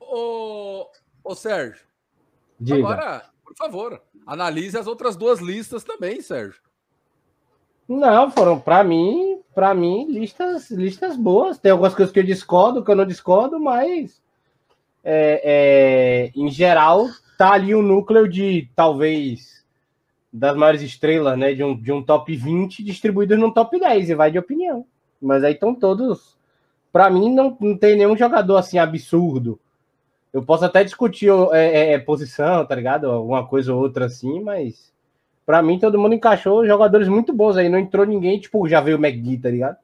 Ô, 0.00 0.88
ô 1.22 1.34
Sérgio, 1.34 1.84
Diga. 2.58 2.78
agora, 2.78 3.24
por 3.44 3.54
favor, 3.56 4.02
analise 4.26 4.76
as 4.76 4.86
outras 4.86 5.16
duas 5.16 5.40
listas 5.40 5.84
também, 5.84 6.20
Sérgio. 6.20 6.60
Não, 7.88 8.30
foram 8.30 8.60
para 8.60 8.84
mim, 8.84 9.40
para 9.54 9.74
mim 9.74 10.06
listas, 10.10 10.70
listas 10.70 11.16
boas. 11.16 11.58
Tem 11.58 11.72
algumas 11.72 11.94
coisas 11.94 12.12
que 12.12 12.18
eu 12.20 12.24
discordo, 12.24 12.84
que 12.84 12.90
eu 12.90 12.96
não 12.96 13.06
discordo, 13.06 13.58
mas 13.58 14.22
é, 15.02 15.40
é, 15.42 16.32
em 16.38 16.50
geral 16.50 17.06
tá 17.38 17.52
ali 17.52 17.74
o 17.74 17.78
um 17.78 17.82
núcleo 17.82 18.28
de 18.28 18.68
talvez 18.74 19.64
das 20.30 20.56
maiores 20.56 20.82
estrelas, 20.82 21.38
né, 21.38 21.54
de 21.54 21.64
um, 21.64 21.80
de 21.80 21.90
um 21.90 22.02
top 22.02 22.36
20 22.36 22.84
distribuídos 22.84 23.38
num 23.38 23.50
top 23.50 23.80
10 23.80 24.10
e 24.10 24.14
vai 24.14 24.30
de 24.30 24.38
opinião. 24.38 24.84
Mas 25.20 25.44
aí 25.44 25.54
estão 25.54 25.74
todos. 25.74 26.36
Para 26.92 27.10
mim, 27.10 27.32
não, 27.34 27.56
não 27.60 27.76
tem 27.76 27.96
nenhum 27.96 28.16
jogador 28.16 28.56
assim 28.56 28.78
absurdo. 28.78 29.58
Eu 30.32 30.42
posso 30.42 30.64
até 30.64 30.84
discutir 30.84 31.30
é, 31.52 31.58
é, 31.58 31.92
é, 31.92 31.98
posição, 31.98 32.64
tá 32.64 32.74
ligado? 32.74 33.10
Alguma 33.10 33.46
coisa 33.46 33.74
ou 33.74 33.80
outra 33.80 34.06
assim, 34.06 34.40
mas 34.40 34.92
para 35.46 35.62
mim 35.62 35.78
todo 35.78 35.98
mundo 35.98 36.14
encaixou 36.14 36.66
jogadores 36.66 37.08
muito 37.08 37.32
bons 37.32 37.56
aí. 37.56 37.68
Não 37.68 37.78
entrou 37.78 38.04
ninguém, 38.04 38.38
tipo, 38.38 38.68
já 38.68 38.80
veio 38.80 38.98
o 38.98 39.04
McGee, 39.04 39.38
tá 39.38 39.50
ligado? 39.50 39.78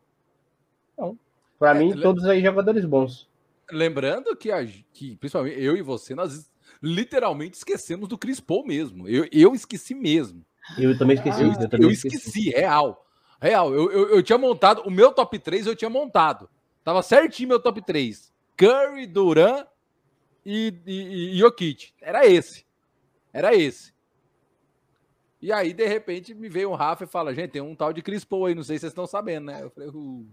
Não. 0.97 1.18
Pra 1.59 1.70
é, 1.70 1.78
mim, 1.78 2.01
todos 2.01 2.24
aí 2.26 2.43
jogadores 2.43 2.85
bons. 2.85 3.28
Lembrando 3.70 4.37
que, 4.37 4.51
a, 4.51 4.64
que, 4.93 5.16
principalmente 5.16 5.61
eu 5.61 5.76
e 5.76 5.82
você, 5.82 6.14
nós 6.14 6.51
literalmente 6.82 7.57
esquecemos 7.57 8.09
do 8.09 8.18
Chris 8.18 8.41
Paul 8.41 8.66
mesmo. 8.66 9.09
Eu, 9.09 9.26
eu 9.32 9.55
esqueci 9.55 9.95
mesmo. 9.95 10.45
Eu 10.78 10.97
também 10.99 11.16
esqueci. 11.16 11.43
Ah, 11.43 11.62
eu, 11.62 11.68
também 11.68 11.87
eu 11.87 11.91
esqueci, 11.91 12.16
esqueci, 12.16 12.51
real. 12.51 13.07
Real, 13.41 13.72
eu, 13.74 13.91
eu, 13.91 14.09
eu, 14.16 14.22
tinha 14.22 14.39
montado, 14.39 14.82
o 14.82 14.91
meu 14.91 15.12
top 15.12 15.39
3 15.39 15.66
eu 15.66 15.76
tinha 15.76 15.91
montado. 15.91 16.49
Tava 16.82 17.03
certinho 17.03 17.49
meu 17.49 17.61
top 17.61 17.82
3. 17.82 18.32
Curry, 18.57 19.07
Duran 19.07 19.66
e, 20.45 20.74
e, 20.87 21.35
e 21.35 21.39
Jokic. 21.39 21.93
Era 22.01 22.26
esse. 22.26 22.64
Era 23.32 23.55
esse. 23.55 23.93
E 25.45 25.53
aí, 25.53 25.74
de 25.74 25.87
repente, 25.87 26.32
me 26.32 26.49
veio 26.49 26.70
um 26.70 26.74
Rafa 26.74 27.05
e 27.05 27.07
fala: 27.07 27.35
gente, 27.35 27.51
tem 27.51 27.61
um 27.61 27.74
tal 27.74 27.93
de 27.93 28.01
Chris 28.01 28.24
Paul 28.24 28.47
aí, 28.47 28.55
não 28.55 28.62
sei 28.62 28.76
se 28.76 28.80
vocês 28.80 28.93
estão 28.93 29.07
sabendo, 29.07 29.47
né? 29.47 29.62
Eu 29.62 29.70
falei, 29.70 29.91
uh. 29.91 30.26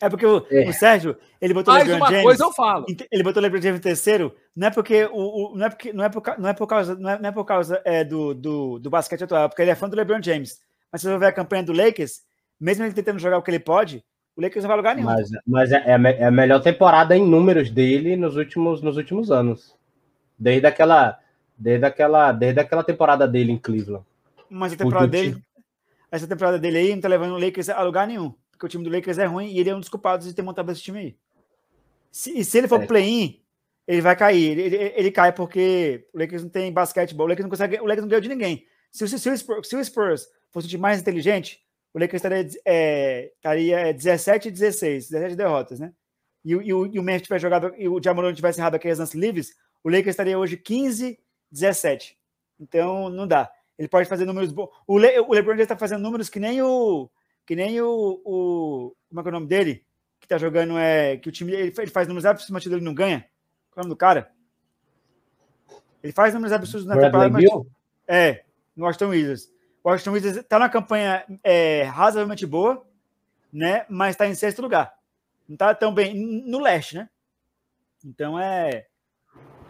É 0.00 0.08
porque 0.10 0.26
o, 0.26 0.44
é. 0.50 0.68
o, 0.68 0.72
Sérgio, 0.72 1.16
ele 1.40 1.54
botou 1.54 1.72
Mais 1.72 1.86
LeBron 1.86 2.02
uma 2.02 2.10
James, 2.10 2.24
coisa 2.24 2.44
eu 2.44 2.52
falo. 2.52 2.84
Ele 3.10 3.22
botou 3.22 3.40
o 3.40 3.42
LeBron 3.42 3.62
James 3.62 3.78
em 3.78 3.82
terceiro, 3.82 4.34
não 4.54 4.66
é 4.66 4.70
porque 4.70 5.04
o, 5.06 5.52
o, 5.52 5.56
não 5.56 5.66
é 5.66 5.70
porque 5.70 5.92
não 5.92 6.04
é 6.04 6.08
por, 6.10 6.22
não 6.38 6.48
é 6.48 6.52
por 6.52 6.66
causa 6.66 6.94
não 6.94 7.10
é, 7.10 7.18
não 7.18 7.28
é 7.28 7.32
por 7.32 7.44
causa 7.44 7.80
é, 7.84 8.04
do, 8.04 8.34
do, 8.34 8.78
do 8.78 8.90
basquete 8.90 9.24
atual, 9.24 9.44
é 9.44 9.48
porque 9.48 9.62
ele 9.62 9.70
é 9.70 9.74
fã 9.74 9.88
do 9.88 9.96
LeBron 9.96 10.20
James. 10.20 10.60
Mas 10.94 11.00
se 11.00 11.08
você 11.08 11.18
ver 11.18 11.26
a 11.26 11.32
campanha 11.32 11.64
do 11.64 11.72
Lakers, 11.72 12.22
mesmo 12.60 12.84
ele 12.84 12.94
tentando 12.94 13.18
jogar 13.18 13.36
o 13.36 13.42
que 13.42 13.50
ele 13.50 13.58
pode, 13.58 14.04
o 14.36 14.40
Lakers 14.40 14.62
não 14.62 14.68
vai 14.68 14.76
lugar 14.76 14.94
nenhum. 14.94 15.08
Mas, 15.08 15.28
mas 15.44 15.72
é, 15.72 15.78
é, 15.78 15.90
é, 15.90 16.24
a 16.26 16.30
melhor 16.30 16.62
temporada 16.62 17.16
em 17.16 17.28
números 17.28 17.68
dele 17.68 18.16
nos 18.16 18.36
últimos, 18.36 18.80
nos 18.80 18.96
últimos 18.96 19.32
anos. 19.32 19.74
Desde 20.38 20.68
aquela, 20.68 21.18
desde 21.58 21.84
aquela, 21.84 22.30
desde 22.30 22.60
aquela 22.60 22.84
temporada 22.84 23.26
dele 23.26 23.50
em 23.50 23.58
Cleveland. 23.58 24.04
Mas 24.48 24.72
a 24.72 24.76
temporada 24.76 25.08
dele, 25.08 25.36
essa 26.12 26.28
temporada 26.28 26.60
dele 26.60 26.78
aí 26.78 26.94
não 26.94 27.00
tá 27.00 27.08
levando 27.08 27.34
o 27.34 27.44
Lakers 27.44 27.70
a 27.70 27.82
lugar 27.82 28.06
nenhum. 28.06 28.32
Porque 28.52 28.66
o 28.66 28.68
time 28.68 28.84
do 28.84 28.90
Lakers 28.90 29.18
é 29.18 29.24
ruim 29.24 29.48
e 29.48 29.58
ele 29.58 29.70
é 29.70 29.74
um 29.74 29.80
dos 29.80 29.88
culpados 29.88 30.28
de 30.28 30.32
ter 30.32 30.42
montado 30.42 30.70
esse 30.70 30.80
time 30.80 30.98
aí. 31.00 31.16
Se, 32.12 32.38
e 32.38 32.44
se 32.44 32.56
ele 32.56 32.68
for 32.68 32.80
é. 32.80 32.86
play-in, 32.86 33.40
ele 33.84 34.00
vai 34.00 34.14
cair. 34.14 34.52
Ele, 34.52 34.62
ele, 34.62 34.92
ele, 34.94 35.10
cai 35.10 35.32
porque 35.32 36.06
o 36.14 36.20
Lakers 36.20 36.44
não 36.44 36.50
tem 36.50 36.72
basquetebol. 36.72 37.26
O 37.26 37.30
Lakers 37.30 37.46
não 37.46 37.50
consegue. 37.50 37.80
O 37.80 37.84
Lakers 37.84 38.02
não 38.02 38.08
ganhou 38.08 38.22
de 38.22 38.28
ninguém. 38.28 38.64
Se, 38.92 39.08
se, 39.08 39.18
se, 39.18 39.28
o 39.28 39.36
Spurs, 39.36 39.68
se 39.68 39.74
o 39.74 39.84
Spurs 39.84 40.28
fosse 40.54 40.68
o 40.68 40.70
time 40.70 40.80
mais 40.80 41.00
inteligente, 41.00 41.60
o 41.92 41.98
Lakers 41.98 42.22
estaria, 42.22 42.48
é, 42.64 43.32
estaria 43.34 43.92
17 43.92 44.48
e 44.48 44.50
16, 44.52 45.10
17 45.10 45.36
derrotas, 45.36 45.80
né? 45.80 45.92
E, 46.44 46.52
e, 46.52 46.72
o, 46.72 46.86
e 46.86 46.98
o 46.98 47.02
Memphis 47.02 47.22
tivesse 47.22 47.42
jogado 47.42 47.74
e 47.76 47.88
o 47.88 48.00
Jamoran 48.02 48.32
tivesse 48.32 48.60
errado 48.60 48.76
aqueles 48.76 48.98
lances 48.98 49.14
livres, 49.14 49.56
o 49.82 49.88
Lakers 49.88 50.10
estaria 50.10 50.38
hoje 50.38 50.56
15, 50.56 51.18
17. 51.50 52.16
Então 52.60 53.08
não 53.10 53.26
dá. 53.26 53.50
Ele 53.76 53.88
pode 53.88 54.08
fazer 54.08 54.24
números 54.24 54.52
bons. 54.52 54.70
O, 54.86 54.96
Le, 54.96 55.18
o 55.18 55.32
LeBron 55.32 55.56
já 55.56 55.64
está 55.64 55.76
fazendo 55.76 56.02
números 56.02 56.28
que 56.28 56.38
nem 56.38 56.62
o 56.62 57.10
que 57.44 57.56
nem 57.56 57.80
o, 57.80 58.22
o 58.24 58.96
como 59.08 59.20
é 59.20 59.22
que 59.22 59.28
é 59.28 59.30
o 59.30 59.34
nome 59.34 59.46
dele 59.46 59.84
que 60.20 60.26
está 60.26 60.38
jogando 60.38 60.78
é 60.78 61.16
que 61.16 61.28
o 61.28 61.32
time 61.32 61.52
ele, 61.52 61.74
ele 61.76 61.90
faz 61.90 62.06
números 62.06 62.24
absurdos, 62.24 62.50
mas 62.50 62.64
ele 62.64 62.80
não 62.80 62.94
ganha. 62.94 63.26
Qual 63.70 63.82
é 63.82 63.84
o 63.84 63.88
nome 63.88 63.94
do 63.94 63.98
cara? 63.98 64.30
Ele 66.02 66.12
faz 66.12 66.32
números 66.32 66.52
absurdos 66.52 66.86
na 66.86 66.98
temporada, 66.98 67.30
mas, 67.30 67.44
é 68.06 68.44
no 68.76 68.84
Washington 68.84 69.08
Wizards. 69.08 69.53
O 69.84 69.90
Washington 69.90 70.12
Wizards 70.12 70.38
está 70.38 70.58
na 70.58 70.70
campanha 70.70 71.24
é, 71.44 71.82
razoavelmente 71.82 72.46
boa, 72.46 72.84
né? 73.52 73.84
Mas 73.88 74.14
está 74.14 74.26
em 74.26 74.34
sexto 74.34 74.62
lugar. 74.62 74.94
Não 75.46 75.54
está 75.54 75.74
tão 75.74 75.92
bem 75.92 76.14
no 76.14 76.58
leste, 76.58 76.96
né? 76.96 77.08
Então 78.02 78.40
é 78.40 78.86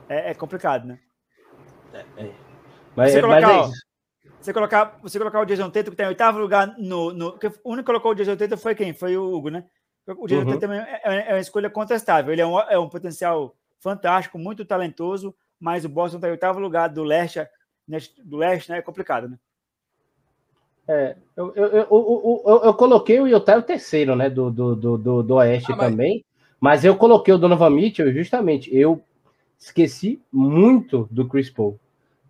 é, 0.09 0.31
é 0.31 0.35
complicado, 0.35 0.87
né? 0.87 1.01
É, 1.93 2.05
é. 2.17 2.35
Mas, 2.97 3.13
você, 3.13 3.21
colocar, 3.21 3.41
mas 3.49 3.73
é 3.73 4.29
você, 4.41 4.53
colocar, 4.53 4.99
você 5.03 5.19
colocar 5.19 5.41
o 5.41 5.45
Jason 5.45 5.71
Tatum, 5.71 5.91
que 5.91 5.95
está 5.95 6.05
em 6.05 6.09
oitavo 6.09 6.39
lugar 6.39 6.75
no. 6.79 7.13
no 7.13 7.39
o 7.65 7.73
único 7.73 7.83
que 7.83 7.83
colocou 7.85 8.13
o 8.13 8.15
Jason 8.15 8.37
Tatum 8.37 8.57
foi 8.57 8.75
quem? 8.75 8.93
Foi 8.93 9.17
o 9.17 9.35
Hugo, 9.35 9.51
né? 9.51 9.65
O 10.07 10.29
Jason 10.29 10.45
uhum. 10.45 10.75
É, 10.75 11.01
é, 11.05 11.31
é 11.31 11.35
uma 11.35 11.41
escolha 11.41 11.69
contestável. 11.69 12.33
Ele 12.33 12.43
é 12.43 12.47
um, 12.47 12.59
é 12.61 12.79
um 12.79 12.89
potencial 12.89 13.57
fantástico, 13.81 14.39
muito 14.39 14.65
talentoso, 14.65 15.35
mas 15.59 15.85
o 15.85 15.89
Boston 15.89 16.19
está 16.19 16.29
em 16.29 16.33
oitavo 16.33 16.61
lugar 16.61 16.89
do 16.89 17.03
leste, 17.03 17.41
né, 17.89 17.99
do 18.23 18.37
leste, 18.37 18.71
né? 18.71 18.79
É 18.79 18.83
complicado, 18.83 19.29
né? 19.29 19.39
É, 20.87 21.17
eu, 21.37 21.53
eu, 21.57 21.67
eu, 21.67 22.43
eu, 22.47 22.61
eu, 22.65 22.75
coloquei 22.75 23.19
o 23.19 23.27
Utah 23.27 23.57
o 23.57 23.63
terceiro, 23.63 24.15
né, 24.15 24.29
do, 24.29 24.51
do, 24.51 24.77
do, 24.77 25.23
do 25.23 25.35
Oeste 25.37 25.73
ah, 25.73 25.77
também, 25.77 26.25
mas... 26.61 26.81
mas 26.81 26.85
eu 26.85 26.95
coloquei 26.95 27.33
o 27.33 27.39
Donovan 27.39 27.71
Mitchell 27.71 28.13
justamente, 28.13 28.75
eu 28.75 29.03
esqueci 29.59 30.21
muito 30.31 31.09
do 31.11 31.27
Chris 31.27 31.49
Paul. 31.49 31.79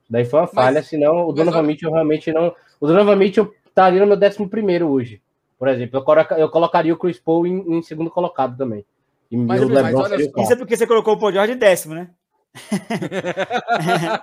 Daí 0.08 0.24
foi 0.24 0.40
uma 0.40 0.46
falha, 0.46 0.80
mas, 0.80 0.86
senão 0.86 1.28
o 1.28 1.32
Donovan. 1.32 1.62
Mitchell 1.62 1.90
realmente 1.90 2.32
não... 2.32 2.54
O 2.80 2.86
Donovan 2.86 3.16
Mitchell 3.16 3.52
estaria 3.66 4.00
no 4.00 4.06
meu 4.06 4.16
décimo 4.16 4.48
primeiro 4.48 4.88
hoje, 4.88 5.20
por 5.58 5.66
exemplo. 5.66 5.98
Eu, 5.98 6.04
coloca, 6.04 6.38
eu 6.38 6.48
colocaria 6.48 6.94
o 6.94 6.98
Chris 6.98 7.18
Paul 7.18 7.46
em, 7.46 7.78
em 7.78 7.82
segundo 7.82 8.10
colocado 8.10 8.56
também. 8.56 8.84
E 9.30 9.36
mas, 9.36 9.62
o 9.62 9.68
mas 9.68 9.94
olha, 9.94 10.16
isso 10.16 10.52
é 10.52 10.56
porque 10.56 10.76
você 10.76 10.86
colocou 10.86 11.14
o 11.14 11.18
Paul 11.18 11.32
George 11.32 11.54
em 11.54 11.58
décimo, 11.58 11.94
né? 11.94 12.10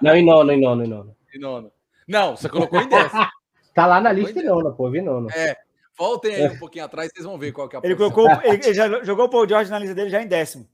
não, 0.02 0.16
em 0.16 0.24
nono, 0.24 0.52
em 0.54 0.62
nono, 0.62 0.86
em 0.86 0.88
nono. 0.88 1.16
Em 1.36 1.40
nono. 1.40 1.72
Não, 2.08 2.38
você 2.38 2.48
colocou 2.48 2.80
em 2.80 2.88
décimo. 2.88 3.26
Tá 3.74 3.86
lá 3.86 4.02
na 4.02 4.12
lista 4.12 4.40
em 4.40 4.46
nono, 4.46 4.74
pô, 4.74 4.90
vi 4.90 5.02
nono. 5.02 5.30
É, 5.32 5.56
voltem 5.98 6.36
aí 6.36 6.48
um 6.48 6.60
pouquinho 6.60 6.86
atrás, 6.86 7.10
vocês 7.12 7.26
vão 7.26 7.38
ver 7.38 7.52
qual 7.52 7.70
que 7.70 7.76
é 7.76 7.80
a 7.80 7.82
ele 7.84 7.96
colocou, 7.96 8.30
ele, 8.44 8.66
ele, 8.66 8.74
já 8.74 9.04
jogou 9.04 9.26
o 9.26 9.30
Paul 9.30 9.48
George 9.48 9.72
na 9.72 9.80
lista 9.80 9.96
dele 9.96 10.10
já 10.10 10.22
em 10.22 10.28
décimo. 10.28 10.68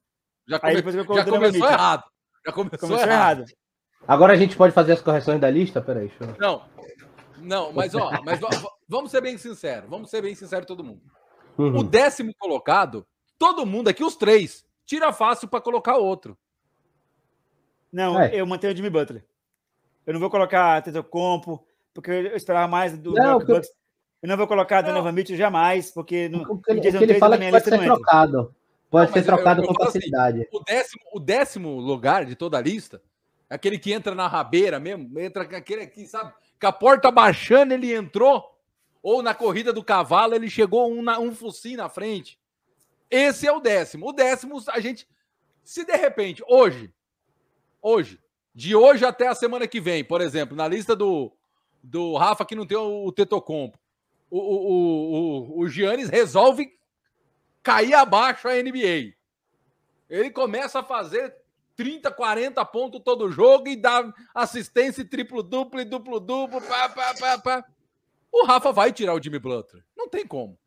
Já, 0.48 0.60
come, 0.60 0.76
já 0.76 1.26
começou 1.26 1.70
errado. 1.70 2.04
Já 2.46 2.52
começou, 2.52 2.80
começou 2.80 3.08
errado. 3.08 3.40
errado. 3.40 3.52
Agora 4.08 4.34
a 4.34 4.38
gente 4.38 4.56
pode 4.56 4.74
fazer 4.74 4.94
as 4.94 5.02
correções 5.02 5.40
da 5.40 5.50
lista? 5.50 5.82
Peraí, 5.82 6.08
deixa 6.08 6.24
eu... 6.24 6.36
Não, 6.40 6.64
não, 7.40 7.74
mas 7.74 7.94
ó, 7.94 8.12
mas 8.24 8.40
vamos 8.88 9.12
ser 9.12 9.22
bem 9.22 9.38
sinceros, 9.38 9.90
vamos 9.90 10.10
ser 10.10 10.22
bem 10.22 10.34
sinceros 10.34 10.66
todo 10.66 10.84
mundo. 10.84 11.02
Uhum. 11.58 11.80
O 11.80 11.84
décimo 11.84 12.34
colocado, 12.38 13.06
todo 13.38 13.66
mundo 13.66 13.90
aqui, 13.90 14.04
os 14.04 14.16
três, 14.16 14.66
tira 14.86 15.12
fácil 15.12 15.48
para 15.48 15.62
colocar 15.62 15.98
outro. 15.98 16.38
Não, 17.92 18.20
é. 18.20 18.34
eu 18.34 18.46
mantenho 18.46 18.74
o 18.74 18.76
Jimmy 18.76 18.90
Butler. 18.90 19.26
Eu 20.06 20.14
não 20.14 20.20
vou 20.20 20.30
colocar 20.30 20.82
Compo, 21.10 21.66
porque 21.98 22.12
eu 22.12 22.36
esperava 22.36 22.68
mais 22.68 22.96
do 22.96 23.12
não. 23.14 23.40
Bucks. 23.40 23.72
Eu 24.22 24.30
não 24.30 24.38
vou 24.38 24.46
colocar 24.46 24.84
Donovan 24.84 25.12
Mitchell 25.12 25.36
jamais, 25.36 25.90
porque 25.90 26.30
no, 26.30 26.46
porque 26.46 26.72
ele, 26.72 26.96
ele 26.96 27.14
fala 27.16 27.40
que 27.40 27.50
pode 27.50 27.64
ser 27.64 27.80
trocado. 27.80 28.56
Pode 28.88 29.08
não, 29.08 29.14
ser 29.14 29.24
trocado 29.26 29.62
eu, 29.62 29.66
eu 29.66 29.74
com 29.74 29.84
assim, 29.84 29.94
facilidade. 29.94 30.42
Assim, 30.42 30.50
o, 30.52 30.64
décimo, 30.64 31.02
o 31.12 31.20
décimo 31.20 31.80
lugar 31.80 32.24
de 32.24 32.36
toda 32.36 32.60
a 32.60 32.62
lista, 32.62 33.02
é 33.50 33.56
aquele 33.56 33.80
que 33.80 33.92
entra 33.92 34.14
na 34.14 34.28
rabeira 34.28 34.80
mesmo, 34.80 35.20
entra 35.20 35.42
aquele 35.42 35.82
aqui, 35.82 36.06
sabe? 36.06 36.32
Com 36.62 36.68
a 36.68 36.72
porta 36.72 37.10
baixando, 37.10 37.74
ele 37.74 37.92
entrou. 37.92 38.56
Ou 39.02 39.24
na 39.24 39.34
corrida 39.34 39.74
do 39.74 39.84
cavalo, 39.84 40.36
ele 40.36 40.52
chegou 40.52 40.92
um, 40.92 41.04
um 41.20 41.34
focinho 41.34 41.78
na 41.78 41.90
frente. 41.90 42.40
Esse 43.10 43.48
é 43.48 43.52
o 43.52 43.60
décimo. 43.60 44.10
O 44.10 44.14
décimo, 44.14 44.62
a 44.70 44.80
gente. 44.80 45.08
Se 45.64 45.84
de 45.84 45.96
repente, 45.96 46.44
hoje, 46.48 46.94
hoje, 47.82 48.20
de 48.54 48.76
hoje 48.76 49.04
até 49.04 49.28
a 49.28 49.36
semana 49.36 49.68
que 49.68 49.82
vem, 49.82 50.04
por 50.04 50.22
exemplo, 50.22 50.56
na 50.56 50.68
lista 50.68 50.96
do, 50.96 51.32
do 51.84 52.16
Rafa 52.16 52.46
que 52.46 52.56
não 52.56 52.66
tem 52.66 52.78
o, 52.78 53.12
Tetocompo, 53.12 53.80
o, 54.30 54.40
o, 54.40 55.58
o, 55.58 55.60
o 55.60 55.70
Giannis 55.70 56.10
resolve 56.10 56.78
cair 57.64 57.94
abaixo 57.94 58.48
a 58.48 58.54
NBA. 58.54 59.14
Ele 60.10 60.30
começa 60.30 60.80
a 60.80 60.84
fazer 60.84 61.36
30, 61.76 62.12
40 62.12 62.66
pontos 62.66 63.02
todo 63.04 63.32
jogo 63.32 63.68
e 63.68 63.76
dá 63.76 64.14
assistência 64.34 65.06
triplo-duplo 65.06 65.80
e 65.80 65.86
duplo-duplo. 65.86 66.60
O 68.32 68.46
Rafa 68.46 68.72
vai 68.72 68.92
tirar 68.92 69.14
o 69.14 69.22
Jimmy 69.22 69.40
Butler. 69.40 69.84
Não 69.96 70.10
tem 70.10 70.26
como. 70.26 70.58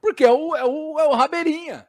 Porque 0.00 0.24
é 0.24 0.30
o, 0.30 0.54
é 0.54 0.64
o, 0.64 0.98
é 1.00 1.06
o 1.06 1.14
Rabeirinha. 1.14 1.88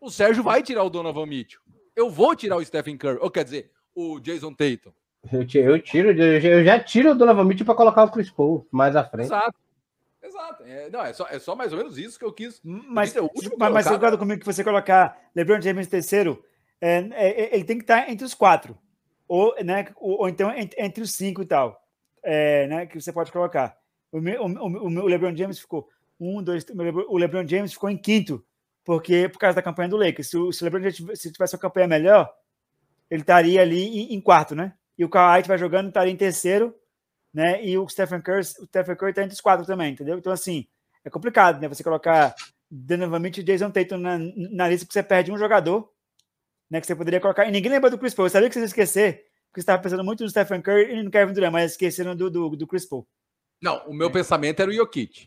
O 0.00 0.10
Sérgio 0.10 0.42
vai 0.42 0.62
tirar 0.62 0.82
o 0.84 0.90
Donovan 0.90 1.26
Mitchell. 1.26 1.60
Eu 1.94 2.10
vou 2.10 2.34
tirar 2.34 2.56
o 2.56 2.64
Stephen 2.64 2.96
Curry. 2.96 3.18
Ou 3.20 3.30
quer 3.30 3.44
dizer, 3.44 3.70
o 3.94 4.18
Jason 4.20 4.52
Tatum. 4.52 4.92
Eu, 5.32 5.40
eu 5.40 5.80
tiro, 5.80 6.10
eu 6.10 6.64
já 6.64 6.78
tiro 6.78 7.12
o 7.12 7.14
Donovan 7.14 7.44
Mitchell 7.44 7.66
para 7.66 7.74
colocar 7.74 8.04
o 8.04 8.10
Chris 8.10 8.30
Paul 8.30 8.66
mais 8.70 8.94
à 8.94 9.04
frente. 9.04 9.26
Exato. 9.26 9.56
Exato. 10.22 10.62
É, 10.64 10.90
não, 10.90 11.02
é 11.02 11.12
só, 11.12 11.26
é 11.28 11.38
só 11.38 11.54
mais 11.54 11.72
ou 11.72 11.78
menos 11.78 11.98
isso 11.98 12.18
que 12.18 12.24
eu 12.24 12.32
quis. 12.32 12.60
Mas, 12.64 13.14
mas, 13.58 13.72
mas 13.72 13.88
concordo 13.88 14.18
comigo 14.18 14.40
que 14.40 14.46
você 14.46 14.64
colocar 14.64 15.18
LeBron 15.34 15.60
James 15.60 15.86
terceiro, 15.86 16.42
é, 16.80 16.96
é, 17.12 17.42
é, 17.42 17.54
ele 17.54 17.64
tem 17.64 17.76
que 17.76 17.84
estar 17.84 18.10
entre 18.10 18.24
os 18.24 18.34
quatro. 18.34 18.76
Ou, 19.28 19.54
né, 19.62 19.86
ou, 19.96 20.20
ou 20.20 20.28
então 20.28 20.50
entre, 20.50 20.82
entre, 20.82 21.02
os 21.02 21.12
cinco 21.12 21.42
e 21.42 21.46
tal. 21.46 21.80
É, 22.22 22.66
né, 22.66 22.86
que 22.86 23.00
você 23.00 23.12
pode 23.12 23.30
colocar. 23.30 23.76
O, 24.10 24.18
o, 24.18 24.20
o, 24.20 25.02
o 25.02 25.06
LeBron 25.06 25.36
James 25.36 25.58
ficou 25.58 25.88
um, 26.18 26.42
dois, 26.42 26.64
o 27.08 27.18
LeBron 27.18 27.46
James 27.46 27.72
ficou 27.72 27.90
em 27.90 27.96
quinto, 27.96 28.44
porque 28.84 29.28
por 29.28 29.38
causa 29.38 29.56
da 29.56 29.62
campanha 29.62 29.88
do 29.88 29.96
Lakers. 29.96 30.30
Se 30.30 30.38
o, 30.38 30.52
se 30.52 30.62
o 30.62 30.64
LeBron 30.64 30.90
James 30.90 31.20
se 31.20 31.30
tivesse 31.32 31.54
uma 31.54 31.60
campanha 31.60 31.86
melhor, 31.86 32.32
ele 33.10 33.20
estaria 33.22 33.60
ali 33.60 33.82
em, 33.82 34.14
em 34.14 34.20
quarto, 34.20 34.54
né? 34.54 34.72
E 34.98 35.04
o 35.04 35.08
Kawhi 35.08 35.42
vai 35.42 35.58
jogando, 35.58 35.88
estaria 35.88 36.12
em 36.12 36.16
terceiro, 36.16 36.74
né? 37.32 37.64
E 37.64 37.76
o 37.76 37.88
Stephen 37.88 38.20
Curry, 38.20 38.40
o 38.40 38.66
Stephen 38.66 38.96
Curry 38.96 39.10
está 39.10 39.22
entre 39.22 39.34
os 39.34 39.40
quatro 39.40 39.66
também, 39.66 39.92
entendeu? 39.92 40.16
Então, 40.16 40.32
assim, 40.32 40.66
é 41.04 41.10
complicado, 41.10 41.60
né? 41.60 41.68
Você 41.68 41.82
colocar 41.82 42.34
novamente 42.70 43.40
o 43.40 43.44
Jason 43.44 43.70
Tatum 43.70 43.98
na, 43.98 44.18
na 44.18 44.68
lista, 44.68 44.86
porque 44.86 44.98
você 44.98 45.02
perde 45.02 45.32
um 45.32 45.38
jogador, 45.38 45.90
né? 46.70 46.80
Que 46.80 46.86
você 46.86 46.94
poderia 46.94 47.20
colocar. 47.20 47.46
E 47.46 47.50
ninguém 47.50 47.72
lembra 47.72 47.90
do 47.90 47.98
Chris 47.98 48.14
Paul. 48.14 48.26
Eu 48.26 48.30
sabia 48.30 48.48
que 48.48 48.54
vocês 48.54 48.66
esquecer, 48.66 49.24
porque 49.48 49.60
você 49.60 49.60
estava 49.60 49.82
pensando 49.82 50.04
muito 50.04 50.22
no 50.22 50.30
Stephen 50.30 50.62
Curry 50.62 50.94
e 50.94 51.02
no 51.02 51.10
Kevin 51.10 51.32
Durant, 51.32 51.52
mas 51.52 51.72
esqueceram 51.72 52.14
do, 52.14 52.30
do, 52.30 52.50
do 52.50 52.66
Chris 52.66 52.86
Paul. 52.86 53.06
Não, 53.60 53.84
o 53.86 53.94
meu 53.94 54.08
é. 54.08 54.12
pensamento 54.12 54.60
era 54.60 54.70
o 54.70 54.74
Jokic. 54.74 55.26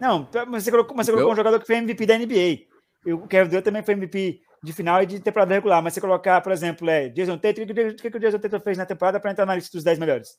Não, 0.00 0.28
mas 0.48 0.64
você 0.64 0.70
colocou, 0.70 0.96
mas 0.96 1.06
você 1.06 1.12
colocou 1.12 1.32
um 1.32 1.36
jogador 1.36 1.60
que 1.60 1.66
foi 1.66 1.76
MVP 1.76 2.06
da 2.06 2.18
NBA. 2.18 2.66
E 3.04 3.12
o 3.12 3.26
Kevin 3.26 3.50
Durant 3.50 3.64
também 3.64 3.82
foi 3.82 3.94
MVP 3.94 4.40
de 4.62 4.72
final 4.72 5.02
e 5.02 5.06
de 5.06 5.20
temporada 5.20 5.54
regular. 5.54 5.82
Mas 5.82 5.94
você 5.94 6.00
colocar, 6.00 6.40
por 6.40 6.52
exemplo, 6.52 6.88
é, 6.88 7.08
Jason 7.08 7.36
Tatum, 7.36 7.62
o 7.62 7.66
que, 7.66 8.10
que, 8.10 8.16
o 8.16 8.20
Jason 8.20 8.38
Tatum 8.38 8.60
fez 8.60 8.78
na 8.78 8.86
temporada 8.86 9.18
para 9.18 9.30
entrar 9.30 9.44
na 9.44 9.54
lista 9.54 9.76
dos 9.76 9.82
10 9.82 9.98
melhores? 9.98 10.38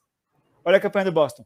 Olha 0.63 0.77
a 0.77 0.79
campanha 0.79 1.05
do 1.05 1.11
Boston. 1.11 1.45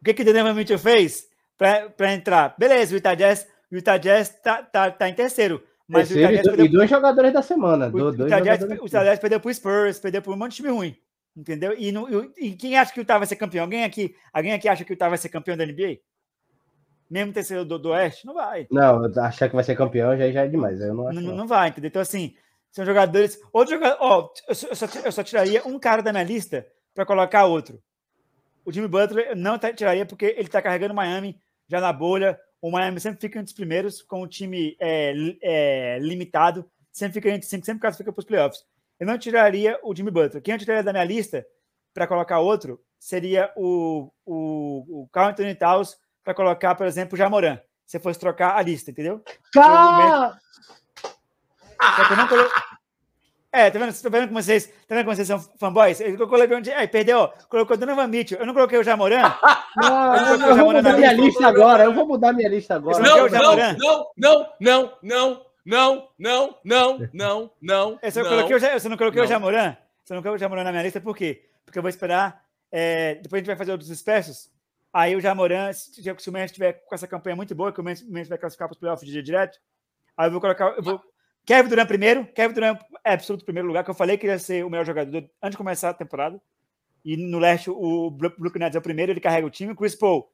O 0.00 0.04
que, 0.04 0.12
que 0.12 0.22
o 0.22 0.24
Donovan 0.24 0.52
Mitchell 0.52 0.78
fez 0.78 1.26
para 1.56 2.12
entrar? 2.12 2.54
Beleza, 2.58 2.92
o 2.92 2.98
Utah 2.98 3.14
Jazz, 3.14 3.48
o 3.72 3.76
Utah 3.76 3.96
Jazz 3.96 4.28
tá, 4.42 4.62
tá, 4.62 4.90
tá 4.90 5.08
em 5.08 5.14
terceiro. 5.14 5.62
Mas 5.88 6.08
terceiro 6.08 6.30
o 6.30 6.36
Utah 6.36 6.50
Jazz 6.50 6.66
e, 6.66 6.68
dois 6.68 6.90
jogadores 6.90 7.32
da 7.32 7.40
semana. 7.40 7.88
O, 7.88 8.12
dois 8.12 8.18
Utah 8.18 8.40
Jazz, 8.40 8.62
o 8.62 8.84
Utah 8.84 9.04
Jazz 9.04 9.18
perdeu 9.18 9.40
para 9.40 9.50
o 9.50 9.54
Spurs, 9.54 9.98
perdeu 9.98 10.20
para 10.20 10.32
um 10.32 10.36
monte 10.36 10.50
de 10.50 10.56
time 10.56 10.68
ruim. 10.68 10.94
Entendeu? 11.34 11.74
E, 11.76 11.90
no, 11.90 12.30
e, 12.36 12.52
quem 12.52 12.76
acha 12.76 12.92
que 12.92 13.00
o 13.00 13.02
Utah 13.02 13.16
vai 13.16 13.26
ser 13.26 13.36
campeão? 13.36 13.64
Alguém 13.64 13.84
aqui, 13.84 14.14
alguém 14.32 14.52
aqui 14.52 14.68
acha 14.68 14.84
que 14.84 14.92
o 14.92 14.94
Utah 14.94 15.08
vai 15.08 15.18
ser 15.18 15.30
campeão 15.30 15.56
da 15.56 15.64
NBA? 15.64 15.98
Mesmo 17.14 17.32
terceiro 17.32 17.64
do, 17.64 17.78
do 17.78 17.90
Oeste? 17.90 18.26
Não 18.26 18.34
vai. 18.34 18.66
Não, 18.68 19.04
achar 19.22 19.48
que 19.48 19.54
vai 19.54 19.62
ser 19.62 19.76
campeão 19.76 20.18
já, 20.18 20.32
já 20.32 20.44
é 20.46 20.48
demais. 20.48 20.80
Eu 20.80 20.92
não, 20.92 21.12
não, 21.12 21.22
não. 21.22 21.36
não 21.36 21.46
vai, 21.46 21.68
entendeu? 21.68 21.86
Então, 21.86 22.02
assim, 22.02 22.34
são 22.72 22.84
jogadores. 22.84 23.38
Outro 23.52 23.74
jogador. 23.76 23.96
Ó, 24.00 24.30
eu, 24.48 24.54
só, 24.56 24.86
eu 25.04 25.12
só 25.12 25.22
tiraria 25.22 25.62
um 25.64 25.78
cara 25.78 26.02
da 26.02 26.10
minha 26.10 26.24
lista 26.24 26.66
para 26.92 27.06
colocar 27.06 27.44
outro. 27.44 27.80
O 28.64 28.72
Jimmy 28.72 28.88
Butler 28.88 29.36
não 29.36 29.56
tiraria 29.56 30.04
porque 30.04 30.24
ele 30.24 30.48
está 30.48 30.60
carregando 30.60 30.92
Miami 30.92 31.38
já 31.68 31.80
na 31.80 31.92
bolha. 31.92 32.36
O 32.60 32.68
Miami 32.68 32.98
sempre 32.98 33.20
fica 33.20 33.38
entre 33.38 33.50
os 33.50 33.56
primeiros, 33.56 34.02
com 34.02 34.20
o 34.20 34.26
time 34.26 34.76
é, 34.80 35.14
é, 35.40 35.98
limitado, 36.00 36.68
sempre 36.90 37.14
fica 37.14 37.30
entre 37.30 37.46
cinco, 37.46 37.64
sempre 37.64 37.80
caso 37.80 37.96
fica 37.96 38.12
para 38.12 38.22
os 38.22 38.26
playoffs. 38.26 38.64
Eu 38.98 39.06
não 39.06 39.16
tiraria 39.16 39.78
o 39.84 39.94
Jimmy 39.94 40.10
Butler. 40.10 40.42
Quem 40.42 40.54
eu 40.54 40.58
tiraria 40.58 40.82
da 40.82 40.92
minha 40.92 41.04
lista 41.04 41.46
para 41.92 42.08
colocar 42.08 42.40
outro 42.40 42.80
seria 42.98 43.52
o, 43.54 44.10
o, 44.26 45.02
o 45.02 45.08
Carl 45.12 45.30
Anthony 45.30 45.54
Towns 45.54 45.96
para 46.24 46.34
colocar, 46.34 46.74
por 46.74 46.86
exemplo, 46.86 47.14
o 47.14 47.18
Jamoran. 47.18 47.58
Se 47.86 48.00
fosse 48.00 48.18
trocar 48.18 48.56
a 48.56 48.62
lista, 48.62 48.90
entendeu? 48.90 49.22
Só 49.52 50.32
que 52.06 52.12
eu 52.12 52.16
não 52.16 52.26
colo... 52.26 52.48
É, 53.52 53.70
tá 53.70 53.78
vendo? 53.78 53.94
Tá 53.94 54.08
vendo 54.08 54.26
como 54.26 54.42
vocês, 54.42 54.66
tá 54.66 54.96
vendo 54.96 55.04
como 55.04 55.14
vocês 55.14 55.28
são 55.28 55.38
fanboys? 55.38 56.00
Ele 56.00 56.16
colocou 56.16 56.36
o 56.36 56.40
LeBron 56.40 56.64
James. 56.64 56.80
Aí, 56.80 56.88
perdeu. 56.88 57.30
Colocou 57.48 57.76
o 57.76 57.78
Donovan 57.78 58.08
Mitchell. 58.08 58.40
Eu 58.40 58.46
não 58.46 58.52
coloquei 58.52 58.76
o 58.76 58.82
Jamoran. 58.82 59.22
Não, 59.76 60.16
eu, 60.16 60.40
eu 60.40 60.56
vou 60.56 60.72
mudar 60.72 60.92
minha 60.92 61.12
lista 61.12 61.46
agora. 61.48 61.84
Eu 61.84 61.92
vou 61.92 62.06
mudar 62.06 62.32
minha 62.32 62.48
lista 62.48 62.76
agora. 62.76 63.00
Não, 63.00 63.28
não, 63.28 63.28
não, 63.28 63.56
não, 63.56 63.76
não, 64.60 64.92
não, 65.64 65.64
não, 65.64 66.08
não, 66.16 66.58
não, 66.64 67.08
não, 67.12 67.50
não. 67.60 67.98
Eu, 68.00 68.22
não, 68.22 68.30
coloquei 68.30 68.56
o, 68.56 68.60
você 68.60 68.88
não 68.88 68.96
coloquei 68.96 69.20
não. 69.20 69.26
o 69.26 69.28
Jamoran? 69.28 69.76
Você 70.04 70.14
não 70.14 70.22
colocou 70.22 70.36
o 70.36 70.38
Jamoran 70.38 70.62
na 70.62 70.70
minha 70.70 70.84
lista 70.84 71.00
por 71.00 71.16
quê? 71.16 71.44
Porque 71.64 71.76
eu 71.76 71.82
vou 71.82 71.88
esperar. 71.88 72.44
É, 72.70 73.16
depois 73.16 73.34
a 73.34 73.38
gente 73.38 73.46
vai 73.46 73.56
fazer 73.56 73.72
outros 73.72 73.90
espécies. 73.90 74.48
Aí 74.94 75.16
o 75.16 75.20
Jamoran, 75.20 75.72
se, 75.72 76.00
se 76.00 76.30
o 76.30 76.32
Memphis 76.32 76.52
estiver 76.52 76.84
com 76.86 76.94
essa 76.94 77.08
campanha 77.08 77.34
muito 77.34 77.52
boa, 77.52 77.72
que 77.72 77.80
o 77.80 77.84
Memphis 77.84 78.28
vai 78.28 78.38
classificar 78.38 78.68
para 78.68 78.74
os 78.74 78.78
playoffs 78.78 79.10
de 79.10 79.20
direto, 79.20 79.58
aí 80.16 80.28
eu 80.28 80.30
vou 80.30 80.40
colocar. 80.40 80.76
Eu 80.76 80.82
vou, 80.84 81.02
Kevin 81.44 81.68
Durant 81.68 81.88
primeiro. 81.88 82.24
Kevin 82.32 82.54
Durant 82.54 82.80
é 83.04 83.14
absoluto 83.14 83.44
primeiro 83.44 83.66
lugar, 83.66 83.82
que 83.82 83.90
eu 83.90 83.94
falei 83.94 84.16
que 84.16 84.28
ia 84.28 84.38
ser 84.38 84.64
o 84.64 84.70
melhor 84.70 84.86
jogador 84.86 85.28
antes 85.42 85.50
de 85.50 85.56
começar 85.56 85.90
a 85.90 85.94
temporada. 85.94 86.40
E 87.04 87.16
no 87.16 87.40
leste, 87.40 87.70
o 87.70 88.08
Brooklyn 88.08 88.60
Nets 88.60 88.76
é 88.76 88.78
o 88.78 88.82
primeiro, 88.82 89.10
ele 89.10 89.20
carrega 89.20 89.44
o 89.44 89.50
time. 89.50 89.74
Chris 89.74 89.96
Paul 89.96 90.30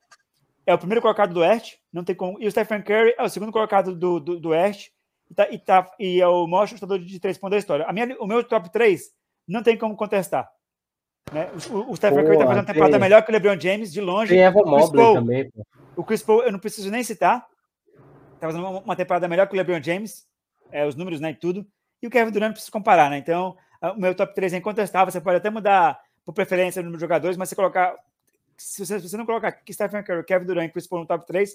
é 0.67 0.75
o 0.75 0.79
primeiro 0.79 1.01
colocado 1.01 1.33
do 1.33 1.41
oeste, 1.41 1.81
não 1.91 2.05
tem 2.05 2.15
como. 2.15 2.39
E 2.39 2.47
o 2.47 2.51
Stephen 2.51 2.83
Curry 2.83 3.15
é 3.17 3.23
o 3.23 3.31
segundo 3.31 3.51
colocado 3.51 3.97
do, 3.97 4.21
do, 4.21 4.39
do 4.39 4.51
oeste 4.51 4.93
e, 5.31 5.35
tá, 5.35 5.49
e, 5.51 5.59
tá, 5.59 5.91
e 5.99 6.21
é 6.21 6.29
o 6.29 6.47
maior 6.47 6.67
chutador 6.67 6.99
de 6.99 7.19
três 7.19 7.39
pontos 7.39 7.53
da 7.53 7.59
história. 7.59 7.87
A 7.87 7.95
minha, 7.95 8.15
o 8.21 8.27
meu 8.27 8.45
top 8.45 8.71
3 8.71 9.11
não 9.49 9.63
tem 9.63 9.79
como 9.79 9.97
contestar. 9.97 10.51
Né? 11.33 11.49
O, 11.71 11.93
o 11.93 11.97
Stephen 11.97 12.25
Curry 12.25 12.35
está 12.35 12.47
fazendo 12.47 12.59
uma 12.59 12.65
temporada 12.65 12.93
tem... 12.93 13.01
melhor 13.01 13.23
que 13.23 13.31
o 13.31 13.33
LeBron 13.33 13.61
James, 13.61 13.93
de 13.93 14.01
longe. 14.01 14.35
Tem 14.35 14.43
Evan 14.43 14.63
Mobley 14.65 15.15
também. 15.15 15.51
Pô. 15.51 15.67
O 15.97 16.05
Chris 16.05 16.23
Paul, 16.23 16.43
eu 16.43 16.53
não 16.53 16.59
preciso 16.59 16.91
nem 16.91 17.03
citar. 17.03 17.47
Está 18.35 18.47
fazendo 18.47 18.67
uma, 18.67 18.81
uma 18.81 18.97
temporada 18.97 19.29
melhor 19.29 19.47
que 19.47 19.55
o 19.55 19.57
LeBron 19.57 19.83
James 19.83 20.27
é, 20.73 20.87
os 20.87 20.95
números 20.95 21.21
né, 21.21 21.31
e 21.31 21.35
tudo. 21.35 21.67
E 22.03 22.07
o 22.07 22.11
Kevin 22.11 22.31
Durant 22.31 22.53
precisa 22.53 22.73
comparar, 22.73 23.11
né? 23.11 23.19
Então, 23.19 23.57
o 23.83 24.01
meu 24.01 24.15
top 24.15 24.35
3 24.35 24.55
é 24.55 24.57
incontestável. 24.57 25.13
Você 25.13 25.21
pode 25.21 25.37
até 25.37 25.51
mudar 25.51 26.01
por 26.25 26.33
preferência 26.33 26.81
no 26.81 26.87
número 26.87 26.99
de 26.99 27.03
jogadores, 27.03 27.37
mas 27.37 27.49
você 27.49 27.55
colocar 27.55 27.95
se 28.57 28.85
você, 28.85 29.01
se 29.01 29.09
você 29.09 29.17
não 29.17 29.25
colocar 29.25 29.59
Stephen 29.71 30.03
Curry, 30.03 30.25
Kevin 30.25 30.45
Durant 30.45 30.69
e 30.69 30.73
Chris 30.73 30.87
Paul 30.87 31.01
no 31.01 31.07
top 31.07 31.27
3, 31.27 31.51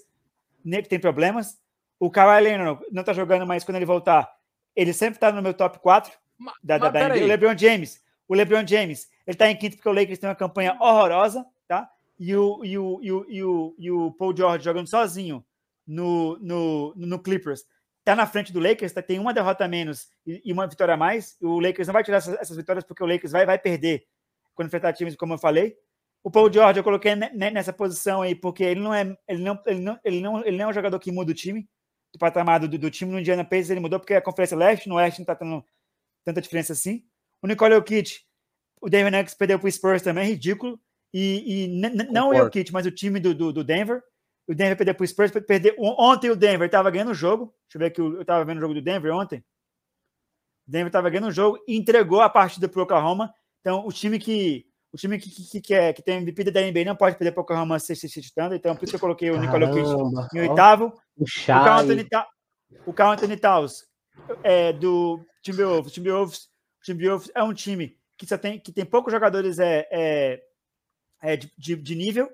que 0.63 0.89
tem 0.89 0.99
problemas. 0.99 1.59
O 1.99 2.09
Kawhi 2.09 2.41
Leonard 2.41 2.83
não 2.91 3.03
tá 3.03 3.13
jogando, 3.13 3.45
mas 3.45 3.63
quando 3.63 3.75
ele 3.77 3.85
voltar, 3.85 4.29
ele 4.75 4.91
sempre 4.91 5.19
tá 5.19 5.31
no 5.31 5.41
meu 5.41 5.53
top 5.53 5.79
4 5.79 6.11
Mas, 6.37 6.55
da, 6.63 6.77
da, 6.77 6.91
mas 6.91 7.19
da. 7.19 7.23
O 7.23 7.27
LeBron 7.27 7.57
James, 7.57 8.03
o 8.27 8.33
LeBron 8.33 8.65
James, 8.67 9.07
ele 9.25 9.37
tá 9.37 9.49
em 9.49 9.57
quinto 9.57 9.75
porque 9.77 9.89
o 9.89 9.93
Lakers 9.93 10.19
tem 10.19 10.29
uma 10.29 10.35
campanha 10.35 10.77
horrorosa, 10.79 11.45
tá? 11.67 11.89
E 12.19 12.35
o, 12.35 12.63
e 12.63 12.77
o, 12.77 12.99
e 13.01 13.11
o, 13.11 13.25
e 13.29 13.43
o, 13.43 13.75
e 13.77 13.91
o 13.91 14.11
Paul 14.11 14.35
George 14.35 14.63
jogando 14.63 14.87
sozinho 14.87 15.45
no, 15.85 16.37
no, 16.39 16.93
no 16.95 17.19
Clippers 17.21 17.63
tá 18.05 18.15
na 18.15 18.27
frente 18.27 18.53
do 18.53 18.59
Lakers, 18.59 18.93
tá, 18.93 19.01
tem 19.01 19.17
uma 19.19 19.33
derrota 19.33 19.67
menos 19.67 20.07
e, 20.25 20.39
e 20.45 20.53
uma 20.53 20.67
vitória 20.67 20.93
a 20.93 20.97
mais. 20.97 21.35
O 21.41 21.59
Lakers 21.59 21.87
não 21.87 21.93
vai 21.93 22.03
tirar 22.03 22.17
essas, 22.17 22.35
essas 22.39 22.55
vitórias 22.55 22.85
porque 22.85 23.03
o 23.03 23.07
Lakers 23.07 23.31
vai, 23.31 23.45
vai 23.45 23.57
perder 23.57 24.05
quando 24.53 24.67
enfrentar 24.67 24.93
times, 24.93 25.15
como 25.15 25.33
eu 25.33 25.37
falei. 25.39 25.75
O 26.23 26.29
Paul 26.29 26.51
George 26.53 26.79
eu 26.79 26.83
coloquei 26.83 27.15
ne- 27.15 27.31
ne- 27.33 27.51
nessa 27.51 27.73
posição 27.73 28.21
aí 28.21 28.35
porque 28.35 28.63
ele 28.63 28.79
não 28.79 28.93
é 28.93 29.17
ele 29.27 29.43
não, 29.43 29.59
ele 29.65 29.79
não, 29.79 29.99
ele 30.03 30.21
não, 30.21 30.45
ele 30.45 30.57
não 30.57 30.65
é 30.65 30.67
um 30.69 30.73
jogador 30.73 30.99
que 30.99 31.11
muda 31.11 31.31
o 31.31 31.35
time, 31.35 31.67
do 32.13 32.19
patamar 32.19 32.59
do, 32.59 32.67
do 32.67 32.91
time 32.91 33.11
no 33.11 33.19
Indiana 33.19 33.43
Pacers 33.43 33.71
ele 33.71 33.79
mudou 33.79 33.99
porque 33.99 34.13
a 34.13 34.21
Conferência 34.21 34.55
Leste, 34.55 34.87
no 34.87 34.95
Oeste 34.95 35.19
não 35.19 35.25
tá 35.25 35.35
tendo 35.35 35.65
tanta 36.23 36.41
diferença 36.41 36.73
assim. 36.73 37.03
O 37.41 37.47
Nicole 37.47 37.73
Jokic, 37.75 38.21
o 38.81 38.89
Denver 38.89 39.11
Nuggets 39.11 39.33
perdeu 39.33 39.59
pro 39.59 39.71
Spurs 39.71 40.01
também, 40.01 40.27
ridículo. 40.27 40.79
E, 41.13 41.63
e 41.63 41.67
não 42.11 42.29
o. 42.29 42.35
Jokic, 42.35 42.71
mas 42.73 42.85
o 42.85 42.91
time 42.91 43.19
do, 43.19 43.33
do, 43.33 43.53
do 43.53 43.63
Denver. 43.63 44.01
O 44.47 44.53
Denver 44.53 44.77
perdeu 44.77 44.93
pro 44.93 45.07
Spurs, 45.07 45.31
perdeu. 45.31 45.73
Ontem 45.79 46.29
o 46.29 46.35
Denver 46.35 46.67
estava 46.67 46.91
ganhando 46.91 47.11
o 47.11 47.15
jogo. 47.15 47.53
Deixa 47.67 47.77
eu 47.77 47.79
ver 47.79 47.85
aqui, 47.85 48.01
eu 48.01 48.21
estava 48.21 48.45
vendo 48.45 48.57
o 48.57 48.61
jogo 48.61 48.73
do 48.73 48.81
Denver 48.81 49.13
ontem. 49.13 49.39
O 50.67 50.71
Denver 50.71 50.87
estava 50.87 51.09
ganhando 51.09 51.27
o 51.27 51.31
jogo 51.31 51.57
e 51.67 51.77
entregou 51.77 52.21
a 52.21 52.29
partida 52.29 52.67
pro 52.67 52.83
Oklahoma. 52.83 53.33
Então, 53.61 53.87
o 53.87 53.91
time 53.91 54.19
que 54.19 54.65
o 54.93 54.97
time 54.97 55.19
que, 55.19 55.29
que, 55.29 55.61
que, 55.61 55.73
é, 55.73 55.91
que 55.91 56.01
tem 56.01 56.17
MVP 56.17 56.51
da 56.51 56.61
NBA 56.61 56.85
não 56.85 56.95
pode 56.95 57.17
perder 57.17 57.33
pro 57.33 57.41
Oklahoma 57.41 57.79
se 57.79 57.95
chutando. 57.95 58.55
Então, 58.55 58.75
por 58.75 58.85
isso 58.85 58.91
que 58.91 58.95
eu 58.95 58.99
coloquei 58.99 59.29
o 59.29 59.39
Nicole 59.39 59.65
Caramba, 59.65 60.29
em 60.33 60.39
oitavo. 60.39 60.93
O 61.17 61.25
O 61.25 61.65
Carl. 61.65 61.79
Anthony, 61.79 62.07
o 62.85 62.93
Carl 62.93 63.11
Anthony 63.11 63.37
Towns 63.37 63.83
é, 64.43 64.71
do 64.71 65.19
Timberwolves. 65.41 65.91
Timberwolves, 65.91 66.39
o 66.81 66.85
Timberwolves 66.85 67.31
é 67.35 67.43
um 67.43 67.53
time 67.53 67.97
que 68.17 68.25
só 68.27 68.37
tem 68.37 68.59
que 68.59 68.71
tem 68.71 68.85
poucos 68.85 69.11
jogadores 69.13 69.59
é, 69.59 69.87
é, 69.91 70.41
é 71.21 71.35
de, 71.37 71.51
de, 71.57 71.75
de 71.75 71.95
nível 71.95 72.29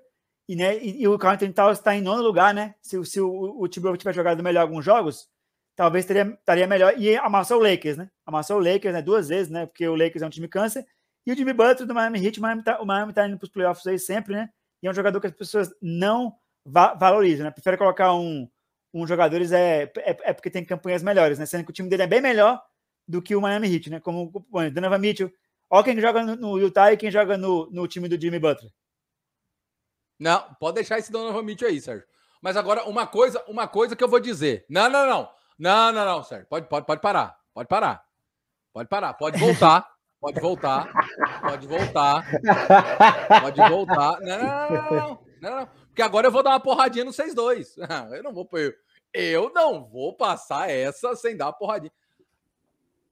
e, 0.48 0.56
né, 0.56 0.78
e, 0.78 1.04
e 1.04 1.08
o 1.08 1.18
Carl 1.18 1.36
Anthony 1.36 1.54
Towns 1.54 1.78
está 1.80 1.96
em 1.96 2.02
nono 2.02 2.22
lugar, 2.24 2.54
né? 2.54 2.76
Se, 2.82 2.98
o- 2.98 3.06
se 3.06 3.22
o, 3.22 3.60
o 3.62 3.68
Timberwolves 3.68 4.00
tiver 4.02 4.14
jogado 4.14 4.44
melhor 4.44 4.62
alguns 4.62 4.84
jogos, 4.84 5.28
talvez 5.76 6.06
teria, 6.06 6.24
estaria 6.24 6.68
melhor 6.68 6.94
e 7.00 7.16
amassou 7.18 7.60
o 7.60 7.64
Lakers, 7.64 7.98
né? 7.98 8.10
Amassou 8.26 8.58
o 8.58 8.64
Lakers 8.64 8.94
né, 8.94 9.02
duas 9.02 9.30
vezes, 9.30 9.52
né? 9.52 9.66
Porque 9.66 9.88
o 9.88 9.96
Lakers 9.96 10.22
é 10.24 10.28
um 10.28 10.30
time 10.30 10.48
câncer 10.48 10.86
e 11.26 11.32
o 11.32 11.36
Jimmy 11.36 11.54
Butler 11.54 11.88
do 11.88 11.94
Miami 11.94 12.26
Heat, 12.26 12.40
o 12.40 12.42
Miami 12.42 12.64
tá, 12.64 12.82
o 12.82 12.86
Miami 12.86 13.14
tá 13.14 13.28
indo 13.28 13.38
para 13.38 13.46
os 13.46 13.52
playoffs 13.52 13.86
aí 13.88 14.00
sempre, 14.00 14.34
né? 14.36 14.50
E 14.84 14.88
é 14.88 14.92
um 14.92 14.94
jogador 14.94 15.22
que 15.22 15.28
as 15.28 15.34
pessoas 15.34 15.70
não 15.82 16.36
va 16.66 16.94
valorizam, 16.96 17.46
né? 17.46 17.52
Prefere 17.52 17.78
colocar 17.78 18.14
um 18.14 18.48
um 18.94 19.08
jogadores 19.08 19.54
é, 19.54 19.84
é, 20.00 20.18
é 20.32 20.34
porque 20.34 20.50
tem 20.50 20.66
campanhas 20.66 21.02
melhores, 21.02 21.40
né? 21.40 21.46
Sendo 21.46 21.64
que 21.64 21.70
o 21.72 21.74
time 21.74 21.88
dele 21.90 22.04
é 22.04 22.08
bem 22.08 22.20
melhor 22.22 22.62
do 23.08 23.22
que 23.22 23.36
o 23.36 23.42
Miami 23.42 23.74
Heat, 23.74 23.90
né? 23.90 24.00
Como 24.02 24.32
o 24.52 24.70
Donovan 24.72 24.98
Mitchell. 24.98 25.32
Ó 25.72 25.82
quem 25.82 25.98
joga 26.02 26.22
no, 26.36 26.60
Utah 26.60 26.92
e 26.92 26.98
quem 26.98 27.10
joga 27.10 27.38
no, 27.38 27.70
no 27.72 27.88
time 27.88 28.10
do 28.10 28.20
Jimmy 28.20 28.38
Butler. 28.38 28.70
Não, 30.20 30.54
pode 30.60 30.76
deixar 30.76 31.00
esse 31.00 31.10
Donovan 31.10 31.44
Mitchell 31.44 31.70
aí, 31.70 31.80
Sérgio. 31.80 32.06
Mas 32.42 32.58
agora, 32.58 32.84
uma 32.84 33.08
coisa, 33.08 33.42
uma 33.48 33.68
coisa 33.70 33.96
que 33.96 34.04
eu 34.04 34.10
vou 34.10 34.20
dizer. 34.20 34.66
Não, 34.70 34.90
não, 34.90 35.08
não. 35.08 35.30
Não, 35.58 35.94
não, 35.94 36.06
não, 36.06 36.24
Sérgio. 36.24 36.46
Pode, 36.48 36.68
pode, 36.68 36.86
pode 36.86 37.00
parar. 37.00 37.40
Pode 37.54 37.70
parar. 37.70 38.04
Pode 38.74 38.90
parar. 38.90 39.14
Pode 39.14 39.40
voltar. 39.40 39.88
Pode 40.20 40.42
voltar. 40.42 40.92
Pode 41.42 41.68
voltar. 41.68 42.26
Pode 43.42 43.58
voltar. 43.70 44.20
Não, 44.20 45.20
não, 45.42 45.56
não. 45.56 45.68
Porque 45.88 46.02
agora 46.02 46.28
eu 46.28 46.32
vou 46.32 46.44
dar 46.44 46.52
uma 46.52 46.60
porradinha 46.60 47.06
no 47.06 47.12
6-2. 47.12 47.78
Eu 48.14 48.24
não 48.24 48.34
vou. 48.34 48.48
Eu, 48.54 48.74
eu 49.14 49.52
não 49.54 49.86
vou 49.86 50.16
passar 50.16 50.70
essa 50.70 51.16
sem 51.16 51.36
dar 51.36 51.48
uma 51.48 51.54
porradinha. 51.54 51.92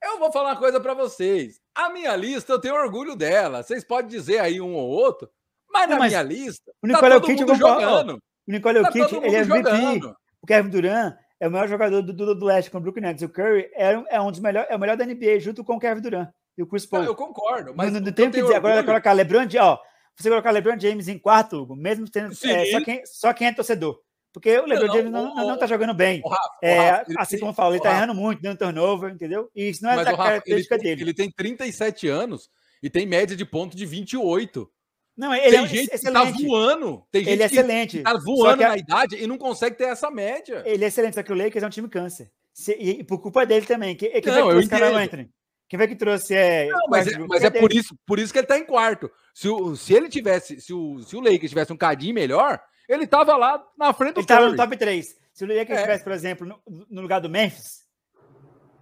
Eu 0.01 0.19
vou 0.19 0.31
falar 0.31 0.51
uma 0.51 0.59
coisa 0.59 0.79
pra 0.79 0.93
vocês. 0.93 1.61
A 1.85 1.89
minha 1.89 2.15
lista, 2.15 2.53
eu 2.53 2.59
tenho 2.59 2.75
orgulho 2.75 3.15
dela. 3.15 3.63
Vocês 3.63 3.83
podem 3.83 4.09
dizer 4.09 4.39
aí 4.39 4.59
um 4.59 4.73
ou 4.73 4.87
outro, 4.89 5.29
mas 5.71 5.83
Não, 5.83 5.93
na 5.95 5.99
mas 5.99 6.11
minha 6.11 6.23
lista, 6.23 6.71
o 6.83 6.87
tá 6.87 6.93
Nicole 6.93 7.21
todo 7.21 7.29
mundo 7.47 7.55
jogando. 7.55 8.13
O 8.15 8.51
Nicole 8.51 8.81
Tá 8.81 8.91
todo 8.91 9.25
ele 9.25 9.35
é 9.35 9.39
MVP. 9.39 10.13
O 10.41 10.47
Kevin 10.47 10.69
Durant 10.69 11.15
é 11.39 11.47
o 11.47 11.51
maior 11.51 11.67
jogador 11.67 12.01
do, 12.01 12.11
do, 12.13 12.35
do 12.35 12.45
leste 12.45 12.69
com 12.71 12.77
o 12.77 12.81
Brooklyn 12.81 13.03
Nets. 13.03 13.23
O 13.23 13.29
Curry 13.29 13.69
é, 13.73 13.97
um- 13.97 14.05
é 14.09 14.19
um 14.21 14.31
dos 14.31 14.39
melhores, 14.39 14.69
é 14.71 14.75
o 14.75 14.79
melhor 14.79 14.97
da 14.97 15.05
NBA 15.05 15.39
junto 15.39 15.63
com 15.63 15.75
o 15.75 15.79
Kevin 15.79 16.01
Durant 16.01 16.29
e 16.57 16.63
o 16.63 16.67
Chris 16.67 16.85
Paul. 16.85 17.03
Não, 17.03 17.09
eu 17.09 17.15
concordo, 17.15 17.73
mas 17.75 17.91
não, 17.93 17.99
não 18.01 18.11
tem 18.11 18.27
o 18.27 18.31
que 18.31 18.41
dizer. 18.41 18.55
Agora 18.55 18.75
orgulho- 18.77 18.85
colocar 18.87 19.13
LeBron 19.13 19.45
ó. 19.61 19.77
Você 20.17 20.29
colocar 20.29 20.51
LeBron 20.51 20.77
James 20.77 21.07
em 21.07 21.17
quarto, 21.17 21.55
Hugo, 21.61 21.75
mesmo 21.77 22.09
tendo 22.09 22.33
é, 22.43 22.65
só, 22.65 22.81
quem, 22.83 23.05
só 23.05 23.33
quem 23.33 23.47
é 23.47 23.53
torcedor. 23.53 23.97
Porque 24.33 24.57
o 24.59 24.65
LeBron 24.65 24.93
James 24.93 25.11
não, 25.11 25.33
não, 25.33 25.55
o- 25.55 25.57
tá 25.57 25.65
jogando 25.65 25.93
bem. 25.93 26.21
Ô, 26.23 26.29
Rafa, 26.29 26.49
É, 26.61 26.89
Rafa, 26.91 27.03
ele 27.11 27.19
assim 27.19 27.29
tem- 27.31 27.39
como 27.39 27.51
eu 27.51 27.55
falo, 27.55 27.73
ele 27.73 27.81
tá 27.81 27.89
Rafa, 27.89 28.03
errando 28.03 28.15
muito, 28.19 28.41
dando 28.41 28.57
turnover, 28.57 29.11
entendeu? 29.11 29.49
E 29.55 29.69
isso 29.69 29.83
não 29.83 29.91
é 29.91 29.95
mas, 29.95 30.05
da 30.05 30.11
Rafa, 30.11 30.21
ele, 30.23 30.29
característica 30.31 30.75
tem, 30.77 30.83
dele. 30.83 31.01
ele 31.01 31.13
tem 31.13 31.31
37 31.31 32.07
anos 32.07 32.49
e 32.83 32.89
tem 32.89 33.05
média 33.05 33.35
de 33.35 33.43
ponto 33.45 33.75
de 33.75 33.85
28. 33.85 34.69
Não, 35.17 35.33
ele 35.33 35.49
tem 35.49 35.59
é 35.59 35.61
um 35.61 35.67
gente 35.67 35.81
que 35.89 35.89
tá 35.89 35.95
excelente. 35.95 36.45
voando. 36.45 37.03
Tem 37.11 37.23
gente 37.23 37.33
ele 37.33 37.43
é 37.43 37.49
que 37.49 37.55
excelente. 37.55 38.01
tá 38.03 38.11
Só 38.11 38.19
voando 38.19 38.57
que 38.59 38.63
a- 38.63 38.69
na 38.69 38.77
idade 38.77 39.15
e 39.17 39.27
não 39.27 39.37
consegue 39.37 39.75
ter 39.75 39.85
essa 39.85 40.09
média. 40.11 40.63
Ele 40.65 40.85
é 40.85 40.87
excelente, 40.87 41.15
só 41.15 41.23
que 41.23 41.31
o 41.33 41.35
Lakers 41.35 41.63
é 41.63 41.67
um 41.67 41.71
time 41.71 41.89
câncer. 41.89 42.31
Se- 42.53 42.77
e, 42.79 43.03
por 43.03 43.19
culpa 43.21 43.45
dele 43.45 43.65
também. 43.65 43.95
Quem, 43.95 44.11
quem 44.11 44.21
Não, 44.31 44.49
que 44.49 44.55
eu? 44.55 45.29
Quem 45.67 45.77
foi 45.77 45.87
que 45.87 45.95
trouxe 45.95 46.33
é, 46.35 46.67
Não, 46.67 46.87
mas 46.89 47.07
é, 47.07 47.17
mas 47.19 47.43
é 47.43 47.49
dele. 47.49 47.61
por, 47.61 47.71
isso, 47.73 47.95
por 48.05 48.17
isso 48.17 48.33
que 48.33 48.39
ele 48.39 48.47
tá 48.47 48.57
em 48.57 48.65
quarto. 48.65 49.09
Se, 49.35 49.47
o, 49.47 49.75
se 49.75 49.93
ele 49.93 50.09
tivesse, 50.09 50.59
se 50.59 50.73
o, 50.73 50.99
se 51.03 51.15
o 51.15 51.19
Lakers 51.19 51.49
tivesse 51.49 51.71
um 51.71 51.77
cadinho 51.77 52.13
melhor, 52.15 52.59
ele 52.89 53.07
tava 53.07 53.35
lá 53.37 53.65
na 53.77 53.93
frente 53.93 54.15
do 54.15 54.19
Ele 54.21 54.27
tava 54.27 54.41
Curry. 54.41 54.51
no 54.51 54.57
top 54.57 54.77
3. 54.77 55.17
Se 55.33 55.43
o 55.43 55.47
Lakers 55.47 55.69
É. 55.69 55.75
estivesse, 55.75 56.03
por 56.03 56.11
exemplo, 56.13 56.45
no, 56.47 56.85
no 56.89 57.01
lugar 57.01 57.19
do 57.21 57.29
Memphis, 57.29 57.87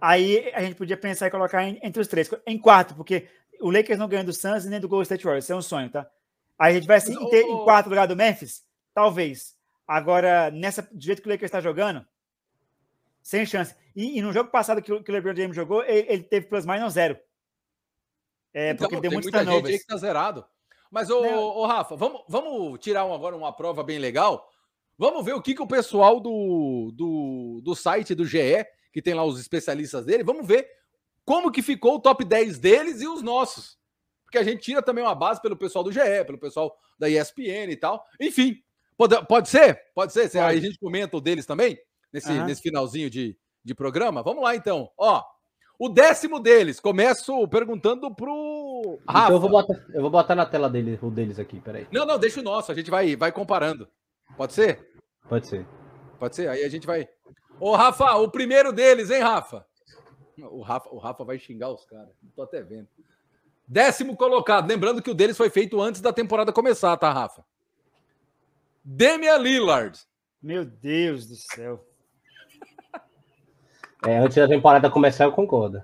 aí 0.00 0.50
a 0.54 0.62
gente 0.62 0.74
podia 0.76 0.96
pensar 0.96 1.28
em 1.28 1.30
colocar 1.30 1.62
em- 1.64 1.78
entre 1.82 2.00
os 2.02 2.08
três. 2.08 2.28
Em 2.46 2.58
quarto, 2.58 2.94
porque 2.94 3.28
o 3.60 3.70
Lakers 3.70 3.98
não 3.98 4.08
ganha 4.08 4.24
do 4.24 4.32
Suns 4.32 4.64
e 4.64 4.68
nem 4.68 4.80
do 4.80 4.88
Golden 4.88 5.02
State 5.04 5.24
Warriors. 5.24 5.44
Isso 5.44 5.52
é 5.52 5.56
um 5.56 5.62
sonho, 5.62 5.90
tá? 5.90 6.08
Aí 6.58 6.72
a 6.72 6.74
gente 6.78 6.86
vai 6.88 6.96
assim, 6.96 7.14
ter- 7.30 7.42
em 7.44 7.64
quarto 7.64 7.88
lugar 7.88 8.06
do 8.08 8.16
Memphis? 8.16 8.64
Talvez. 8.92 9.56
Agora, 9.86 10.50
nessa, 10.50 10.82
do 10.82 11.00
jeito 11.00 11.22
que 11.22 11.28
o 11.28 11.30
Lakers 11.30 11.48
está 11.48 11.60
jogando, 11.60 12.04
sem 13.22 13.46
chance. 13.46 13.74
E, 13.94 14.18
e 14.18 14.22
no 14.22 14.32
jogo 14.32 14.50
passado 14.50 14.82
que 14.82 14.92
o, 14.92 15.02
que 15.02 15.10
o 15.10 15.14
LeBron 15.14 15.34
James 15.34 15.54
jogou, 15.56 15.82
ele, 15.84 16.06
ele 16.12 16.22
teve 16.24 16.46
plus 16.46 16.66
minus 16.66 16.92
zero. 16.94 17.18
É, 18.52 18.70
Então, 18.70 18.88
porque 18.88 18.94
ele 18.96 19.00
deu 19.02 19.10
tem 19.10 19.16
muitos 19.16 19.30
muita 19.30 19.38
gente 19.44 19.54
turnovers. 19.54 19.80
que 19.82 19.86
tá 19.86 19.96
zerado. 19.96 20.44
Mas, 20.90 21.10
ô, 21.10 21.22
Não. 21.22 21.38
ô, 21.38 21.66
Rafa, 21.66 21.96
vamos, 21.96 22.22
vamos 22.28 22.78
tirar 22.80 23.04
um- 23.04 23.14
agora 23.14 23.36
uma 23.36 23.52
prova 23.52 23.82
bem 23.82 23.98
legal. 23.98 24.48
Vamos 24.96 25.24
ver 25.24 25.34
o 25.34 25.42
que, 25.42 25.54
que 25.54 25.62
o 25.62 25.66
pessoal 25.66 26.18
do, 26.20 26.90
do, 26.94 27.60
do 27.62 27.74
site 27.76 28.14
do 28.14 28.24
GE, 28.24 28.64
que 28.92 29.00
tem 29.02 29.14
lá 29.14 29.24
os 29.24 29.38
especialistas 29.40 30.04
dele, 30.04 30.24
vamos 30.24 30.46
ver 30.46 30.66
como 31.24 31.52
que 31.52 31.62
ficou 31.62 31.96
o 31.96 32.00
top 32.00 32.24
10 32.24 32.58
deles 32.58 33.00
e 33.00 33.06
os 33.06 33.22
nossos. 33.22 33.78
Porque 34.24 34.38
a 34.38 34.42
gente 34.42 34.60
tira 34.62 34.82
também 34.82 35.04
uma 35.04 35.14
base 35.14 35.40
pelo 35.40 35.56
pessoal 35.56 35.84
do 35.84 35.92
GE, 35.92 36.00
pelo 36.26 36.38
pessoal 36.38 36.74
da 36.98 37.08
ESPN 37.08 37.70
e 37.70 37.76
tal. 37.76 38.04
Enfim, 38.20 38.56
pode, 38.96 39.24
pode 39.26 39.48
ser? 39.48 39.80
Pode 39.94 40.12
ser? 40.12 40.22
Aí 40.36 40.40
a 40.40 40.46
Pode. 40.48 40.60
gente 40.60 40.78
comenta 40.78 41.16
o 41.16 41.20
deles 41.20 41.46
também, 41.46 41.78
nesse, 42.12 42.30
Aham. 42.32 42.44
nesse 42.46 42.62
finalzinho 42.62 43.08
de, 43.08 43.38
de 43.64 43.74
programa. 43.74 44.22
Vamos 44.22 44.42
lá, 44.42 44.56
então. 44.56 44.90
Ó, 44.98 45.22
o 45.78 45.88
décimo 45.88 46.40
deles, 46.40 46.80
começo 46.80 47.46
perguntando 47.48 48.12
pro 48.14 48.57
Rafa. 49.08 49.26
Então 49.26 49.36
eu 49.36 49.40
vou, 49.40 49.50
botar, 49.50 49.74
eu 49.94 50.02
vou 50.02 50.10
botar 50.10 50.34
na 50.34 50.46
tela 50.46 50.68
dele, 50.68 50.98
o 51.00 51.10
deles 51.10 51.38
aqui, 51.38 51.60
peraí. 51.60 51.86
Não, 51.92 52.04
não, 52.04 52.18
deixa 52.18 52.40
o 52.40 52.42
nosso, 52.42 52.72
a 52.72 52.74
gente 52.74 52.90
vai, 52.90 53.16
vai 53.16 53.32
comparando. 53.32 53.88
Pode 54.36 54.52
ser? 54.52 54.92
Pode 55.28 55.46
ser. 55.46 55.66
Pode 56.18 56.36
ser? 56.36 56.48
Aí 56.48 56.64
a 56.64 56.68
gente 56.68 56.86
vai. 56.86 57.08
Ô, 57.60 57.74
Rafa, 57.74 58.16
o 58.16 58.30
primeiro 58.30 58.72
deles, 58.72 59.10
hein, 59.10 59.20
Rafa? 59.20 59.66
O 60.38 60.62
Rafa, 60.62 60.88
o 60.90 60.98
Rafa 60.98 61.24
vai 61.24 61.38
xingar 61.38 61.70
os 61.70 61.84
caras. 61.84 62.14
Tô 62.34 62.42
até 62.42 62.62
vendo. 62.62 62.88
Décimo 63.66 64.16
colocado. 64.16 64.68
Lembrando 64.68 65.02
que 65.02 65.10
o 65.10 65.14
deles 65.14 65.36
foi 65.36 65.50
feito 65.50 65.80
antes 65.80 66.00
da 66.00 66.12
temporada 66.12 66.52
começar, 66.52 66.96
tá, 66.96 67.12
Rafa? 67.12 67.44
Damian 68.84 69.36
Lillard. 69.36 69.98
Meu 70.42 70.64
Deus 70.64 71.26
do 71.26 71.34
céu. 71.34 71.84
É, 74.06 74.18
antes 74.18 74.36
da 74.36 74.46
temporada 74.46 74.88
começar, 74.90 75.24
eu 75.24 75.32
concordo. 75.32 75.82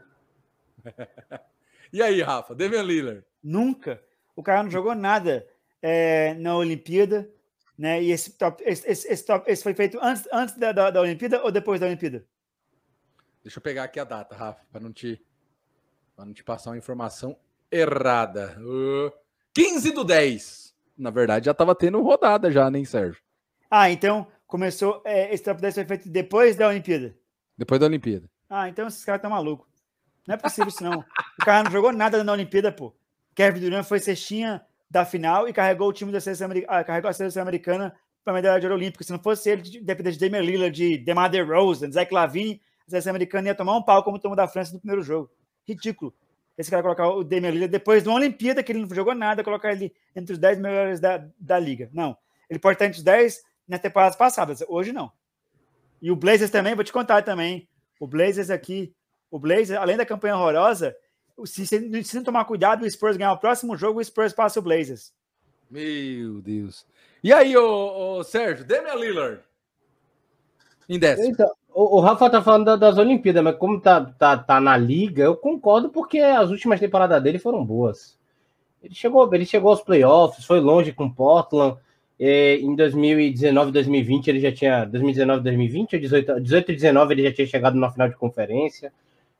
E 1.94 2.02
aí, 2.02 2.20
Rafa? 2.22 2.56
Damian 2.56 2.82
Lillard. 2.82 3.24
Nunca. 3.40 4.02
O 4.34 4.42
cara 4.42 4.64
não 4.64 4.70
jogou 4.70 4.96
nada 4.96 5.46
é, 5.80 6.34
na 6.34 6.56
Olimpíada, 6.56 7.30
né? 7.78 8.02
E 8.02 8.10
esse 8.10 8.32
top, 8.32 8.64
esse, 8.66 8.84
esse, 8.90 9.06
esse 9.06 9.24
top, 9.24 9.48
esse 9.48 9.62
foi 9.62 9.74
feito 9.74 10.00
antes, 10.02 10.26
antes 10.32 10.58
da, 10.58 10.72
da, 10.72 10.90
da 10.90 11.00
Olimpíada 11.00 11.40
ou 11.44 11.52
depois 11.52 11.78
da 11.78 11.86
Olimpíada? 11.86 12.26
Deixa 13.44 13.58
eu 13.58 13.62
pegar 13.62 13.84
aqui 13.84 14.00
a 14.00 14.04
data, 14.04 14.34
Rafa, 14.34 14.60
para 14.72 14.80
não 14.80 14.92
te 14.92 15.24
para 16.16 16.24
não 16.24 16.32
te 16.34 16.42
passar 16.42 16.70
uma 16.70 16.78
informação 16.78 17.38
errada. 17.70 18.60
Uh, 18.60 19.12
15 19.54 19.92
do 19.92 20.02
10. 20.02 20.74
Na 20.98 21.10
verdade, 21.10 21.46
já 21.46 21.54
tava 21.54 21.76
tendo 21.76 22.02
rodada 22.02 22.50
já, 22.50 22.68
nem 22.72 22.84
Sérgio? 22.84 23.22
Ah, 23.70 23.88
então 23.88 24.26
começou. 24.48 25.00
é, 25.04 25.32
esse 25.32 25.44
top 25.44 25.60
10 25.60 25.74
foi 25.76 25.84
feito 25.84 26.08
depois 26.08 26.56
da 26.56 26.66
Olimpíada. 26.66 27.16
Depois 27.56 27.78
da 27.78 27.86
Olimpíada. 27.86 28.28
Ah, 28.50 28.68
então 28.68 28.88
esses 28.88 29.04
caras 29.04 29.20
estão 29.20 29.30
malucos. 29.30 29.73
Não 30.26 30.34
é 30.34 30.38
possível 30.38 30.68
isso, 30.68 30.82
não. 30.82 31.00
O 31.40 31.44
cara 31.44 31.64
não 31.64 31.70
jogou 31.70 31.92
nada 31.92 32.22
na 32.24 32.32
Olimpíada, 32.32 32.72
pô. 32.72 32.94
Kevin 33.34 33.60
Durant 33.60 33.84
foi 33.84 33.98
cestinha 33.98 34.64
da 34.88 35.04
final 35.04 35.48
e 35.48 35.52
carregou 35.52 35.88
o 35.88 35.92
time 35.92 36.12
da 36.12 36.20
seleção, 36.20 36.48
ah, 36.68 36.84
carregou 36.84 37.10
a 37.10 37.12
seleção 37.12 37.42
americana 37.42 37.94
para 38.22 38.32
a 38.32 38.36
medalha 38.36 38.60
de 38.60 38.66
ouro 38.66 38.76
olímpica. 38.76 39.04
Se 39.04 39.12
não 39.12 39.18
fosse 39.18 39.50
ele, 39.50 39.62
depender 39.80 40.12
de 40.12 40.18
Damian 40.18 40.40
Lillard, 40.40 40.74
de 40.74 40.98
DeMar 40.98 41.30
DeRozan, 41.30 41.90
Zach 41.90 42.12
Lavine, 42.12 42.60
a 42.86 42.90
seleção 42.90 43.10
americana 43.10 43.48
ia 43.48 43.54
tomar 43.54 43.76
um 43.76 43.82
pau 43.82 44.02
como 44.02 44.18
tomou 44.18 44.36
da 44.36 44.48
França 44.48 44.72
no 44.72 44.78
primeiro 44.78 45.02
jogo. 45.02 45.30
Ridículo. 45.66 46.14
Esse 46.56 46.70
cara 46.70 46.82
colocar 46.82 47.08
o 47.08 47.24
Damian 47.24 47.50
Lillard 47.50 47.72
depois 47.72 48.02
de 48.02 48.08
uma 48.08 48.18
Olimpíada 48.18 48.62
que 48.62 48.70
ele 48.70 48.80
não 48.86 48.94
jogou 48.94 49.14
nada, 49.14 49.42
colocar 49.42 49.72
ele 49.72 49.92
entre 50.14 50.32
os 50.32 50.38
10 50.38 50.60
melhores 50.60 51.00
da, 51.00 51.26
da 51.38 51.58
liga. 51.58 51.90
Não. 51.92 52.16
Ele 52.48 52.60
pode 52.60 52.76
estar 52.76 52.86
entre 52.86 52.98
os 52.98 53.04
10 53.04 53.42
nas 53.66 53.80
temporadas 53.80 54.16
passadas. 54.16 54.62
Hoje 54.68 54.92
não. 54.92 55.10
E 56.00 56.10
o 56.10 56.16
Blazers 56.16 56.50
também, 56.50 56.74
vou 56.74 56.84
te 56.84 56.92
contar 56.92 57.22
também. 57.22 57.68
O 57.98 58.06
Blazers 58.06 58.50
aqui, 58.50 58.94
o 59.34 59.38
Blazers, 59.40 59.80
além 59.80 59.96
da 59.96 60.06
campanha 60.06 60.36
horrorosa, 60.36 60.96
se, 61.44 61.66
se, 61.66 62.04
se 62.04 62.16
não 62.16 62.22
tomar 62.22 62.44
cuidado, 62.44 62.84
o 62.84 62.88
Spurs 62.88 63.16
ganhar 63.16 63.32
o 63.32 63.38
próximo 63.38 63.76
jogo, 63.76 63.98
o 63.98 64.04
Spurs 64.04 64.32
passa 64.32 64.60
o 64.60 64.62
Blazers. 64.62 65.12
Meu 65.68 66.40
Deus. 66.40 66.86
E 67.20 67.32
aí, 67.32 67.56
ô, 67.56 68.18
ô 68.18 68.22
Sérgio, 68.22 68.64
Damian 68.64 68.94
Lillard. 68.94 69.40
Em 70.88 71.00
décimo. 71.00 71.26
Então, 71.26 71.50
o, 71.74 71.96
o 71.96 72.00
Rafa 72.00 72.30
tá 72.30 72.40
falando 72.42 72.76
das 72.76 72.96
Olimpíadas, 72.96 73.42
mas 73.42 73.56
como 73.56 73.80
tá, 73.80 74.04
tá, 74.04 74.38
tá 74.38 74.60
na 74.60 74.76
liga, 74.76 75.24
eu 75.24 75.34
concordo 75.34 75.88
porque 75.88 76.20
as 76.20 76.50
últimas 76.50 76.78
temporadas 76.78 77.20
dele 77.20 77.40
foram 77.40 77.64
boas. 77.64 78.16
Ele 78.80 78.94
chegou, 78.94 79.28
ele 79.34 79.44
chegou 79.44 79.70
aos 79.72 79.80
playoffs, 79.80 80.44
foi 80.44 80.60
longe 80.60 80.92
com 80.92 81.10
Portland. 81.10 81.76
em 82.20 82.76
2019, 82.76 83.72
2020 83.72 84.28
ele 84.28 84.38
já 84.38 84.52
tinha 84.52 84.84
2019, 84.84 85.42
2020 85.42 85.96
ou 85.96 86.00
18, 86.00 86.40
18 86.40 86.70
e 86.70 86.74
19 86.76 87.14
ele 87.14 87.24
já 87.24 87.32
tinha 87.32 87.46
chegado 87.48 87.76
na 87.76 87.90
final 87.90 88.08
de 88.08 88.14
conferência. 88.14 88.92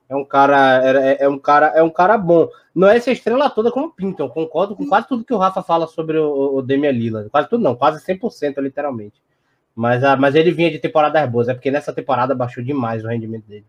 É 0.08 0.14
um 0.14 0.24
cara, 0.24 0.82
é, 0.84 1.24
é, 1.24 1.28
um 1.28 1.38
cara, 1.38 1.66
é 1.68 1.82
um 1.82 1.90
cara 1.90 2.18
bom. 2.18 2.48
Não 2.74 2.88
é 2.88 2.96
essa 2.96 3.10
estrela 3.10 3.48
toda 3.48 3.72
como 3.72 3.92
pintam. 3.92 4.28
Concordo 4.28 4.76
com 4.76 4.86
quase 4.86 5.08
tudo 5.08 5.24
que 5.24 5.32
o 5.32 5.38
Rafa 5.38 5.62
fala 5.62 5.86
sobre 5.86 6.18
o, 6.18 6.56
o 6.56 6.62
Demian 6.62 6.90
Lillard. 6.90 7.30
Quase 7.30 7.48
tudo 7.48 7.64
não, 7.64 7.74
quase 7.74 8.04
100% 8.04 8.60
literalmente. 8.60 9.22
Mas, 9.74 10.04
a, 10.04 10.16
mas 10.16 10.34
ele 10.34 10.52
vinha 10.52 10.70
de 10.70 10.78
temporadas 10.78 11.28
boas, 11.28 11.48
é 11.48 11.54
porque 11.54 11.70
nessa 11.70 11.92
temporada 11.92 12.34
baixou 12.34 12.62
demais 12.62 13.04
o 13.04 13.08
rendimento 13.08 13.46
dele. 13.46 13.66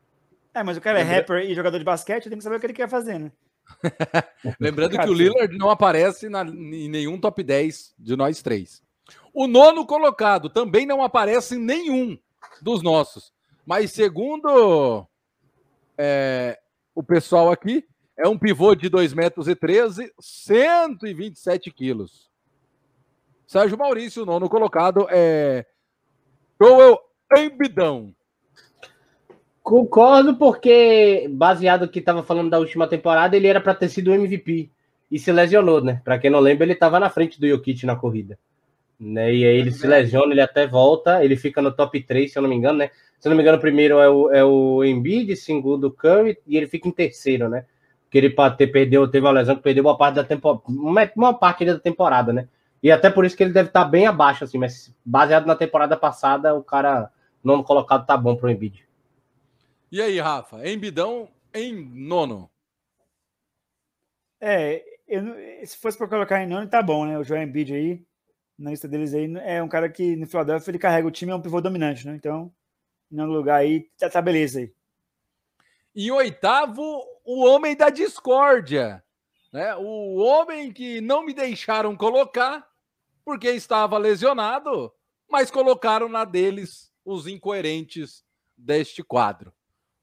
É, 0.54 0.62
mas 0.62 0.78
o 0.78 0.82
cara 0.82 1.00
é 1.00 1.04
rapper 1.04 1.50
e 1.50 1.56
jogador 1.56 1.80
de 1.80 1.84
basquete, 1.84 2.30
tem 2.30 2.38
que 2.38 2.44
saber 2.44 2.58
o 2.58 2.60
que 2.60 2.66
ele 2.68 2.74
quer 2.74 2.88
fazer, 2.88 3.20
né? 3.20 3.32
Lembrando 4.60 4.98
que 4.98 5.10
o 5.10 5.14
Lillard 5.14 5.58
não 5.58 5.70
aparece 5.70 6.30
na, 6.30 6.44
em 6.44 6.88
nenhum 6.88 7.20
top 7.20 7.44
10 7.44 7.96
de 7.98 8.16
nós 8.16 8.42
três. 8.42 8.84
O 9.34 9.48
nono 9.48 9.86
colocado 9.86 10.50
também 10.50 10.86
não 10.86 11.04
aparece 11.04 11.56
em 11.56 11.60
nenhum 11.60 12.18
dos 12.62 12.84
nossos. 12.84 13.34
Mas 13.66 13.92
segundo 13.92 15.08
é, 15.98 16.58
o 16.94 17.04
pessoal 17.04 17.52
aqui, 17.52 17.86
é 18.18 18.28
um 18.28 18.38
pivô 18.38 18.74
de 18.76 18.90
2 18.90 19.14
metros 19.14 19.48
e 19.48 19.56
13, 19.56 20.12
127 20.20 21.72
quilos. 21.72 22.30
Sérgio 23.46 23.78
Maurício, 23.78 24.24
o 24.24 24.26
nono 24.26 24.50
colocado, 24.50 25.08
é 25.10 25.66
Joel 26.62 27.00
Embidão. 27.38 28.14
Concordo, 29.62 30.36
porque, 30.36 31.28
baseado 31.32 31.82
no 31.82 31.88
que 31.90 32.00
estava 32.00 32.24
falando 32.24 32.50
da 32.50 32.60
última 32.60 32.88
temporada, 32.88 33.36
ele 33.36 33.48
era 33.48 33.60
para 33.60 33.74
ter 33.74 33.90
sido 33.90 34.12
o 34.12 34.14
MVP 34.14 34.70
e 35.12 35.20
se 35.20 35.32
lesionou, 35.32 35.82
né? 35.82 36.02
Para 36.04 36.20
quem 36.20 36.30
não 36.30 36.40
lembra, 36.40 36.66
ele 36.66 36.74
estava 36.74 37.00
na 37.00 37.10
frente 37.10 37.40
do 37.40 37.48
Jokic 37.48 37.86
na 37.86 37.96
corrida. 37.96 38.38
Né? 39.00 39.34
E 39.34 39.46
aí 39.46 39.58
ele 39.58 39.72
se 39.72 39.86
lesiona, 39.86 40.34
ele 40.34 40.42
até 40.42 40.66
volta, 40.66 41.24
ele 41.24 41.36
fica 41.36 41.62
no 41.62 41.72
top 41.72 42.02
3, 42.02 42.32
se 42.32 42.38
eu 42.38 42.44
não 42.44 42.50
me 42.50 42.56
engano, 42.56 42.78
né? 42.78 42.92
Se 43.26 43.30
não 43.30 43.36
me 43.36 43.42
engano, 43.42 43.58
o 43.58 43.62
primeiro 43.62 43.98
é 43.98 44.08
o, 44.08 44.32
é 44.32 44.46
o 44.46 44.84
Embiid, 44.84 45.36
segundo 45.36 45.86
o 45.86 45.92
Curry, 45.92 46.38
e 46.46 46.58
ele 46.58 46.68
fica 46.68 46.88
em 46.88 46.92
terceiro, 46.92 47.50
né? 47.50 47.66
Porque 48.04 48.20
ele 48.20 48.30
ter, 48.56 48.68
perdeu, 48.68 49.10
teve 49.10 49.26
uma 49.26 49.32
lesão 49.32 49.56
que 49.56 49.64
perdeu 49.64 49.84
uma 49.84 49.98
parte 49.98 50.14
da 50.14 50.24
temporada, 50.24 50.62
uma, 50.68 51.12
uma 51.16 51.34
parte 51.34 51.66
da 51.66 51.80
temporada, 51.80 52.32
né? 52.32 52.48
E 52.84 52.92
até 52.92 53.10
por 53.10 53.26
isso 53.26 53.36
que 53.36 53.42
ele 53.42 53.52
deve 53.52 53.70
estar 53.70 53.84
bem 53.86 54.06
abaixo, 54.06 54.44
assim, 54.44 54.60
mas 54.60 54.94
baseado 55.04 55.48
na 55.48 55.56
temporada 55.56 55.98
passada, 55.98 56.54
o 56.54 56.64
cara 56.64 57.12
nono 57.44 57.64
colocado 57.64 58.06
tá 58.06 58.16
bom 58.16 58.36
pro 58.36 58.48
Embiid. 58.48 58.88
E 59.92 60.00
aí, 60.00 60.20
Rafa? 60.20 60.64
Embidão 60.70 61.28
em 61.52 61.74
nono. 61.74 62.48
É, 64.40 64.84
eu, 65.08 65.24
se 65.66 65.76
fosse 65.78 65.98
para 65.98 66.08
colocar 66.08 66.44
em 66.44 66.48
nono, 66.48 66.68
tá 66.68 66.84
bom, 66.84 67.08
né? 67.08 67.18
O 67.18 67.24
Joel 67.24 67.42
Embiid 67.42 67.74
aí, 67.74 68.06
na 68.56 68.70
lista 68.70 68.88
deles 68.88 69.16
aí, 69.16 69.28
é 69.38 69.64
um 69.64 69.68
cara 69.68 69.90
que 69.90 70.16
no 70.16 70.28
Philadelphia 70.28 70.70
ele 70.70 70.78
carrega 70.78 71.08
o 71.08 71.12
time, 71.12 71.32
é 71.32 71.36
um 71.36 71.42
pivô 71.42 71.60
dominante, 71.60 72.06
né? 72.06 72.14
Então, 72.16 72.54
no 73.16 73.26
lugar 73.26 73.62
aí, 73.62 73.90
tá, 73.98 74.10
tá 74.10 74.22
beleza 74.22 74.60
aí. 74.60 74.74
Em 75.96 76.12
oitavo, 76.12 76.82
o 77.24 77.46
homem 77.46 77.76
da 77.76 77.90
discórdia. 77.90 79.04
Né? 79.52 79.76
O 79.76 80.18
homem 80.18 80.72
que 80.72 81.00
não 81.00 81.24
me 81.24 81.34
deixaram 81.34 81.96
colocar 81.96 82.68
porque 83.24 83.50
estava 83.50 83.98
lesionado, 83.98 84.92
mas 85.30 85.50
colocaram 85.50 86.10
na 86.10 86.26
deles 86.26 86.92
os 87.04 87.26
incoerentes 87.28 88.24
deste 88.58 89.04
quadro. 89.04 89.54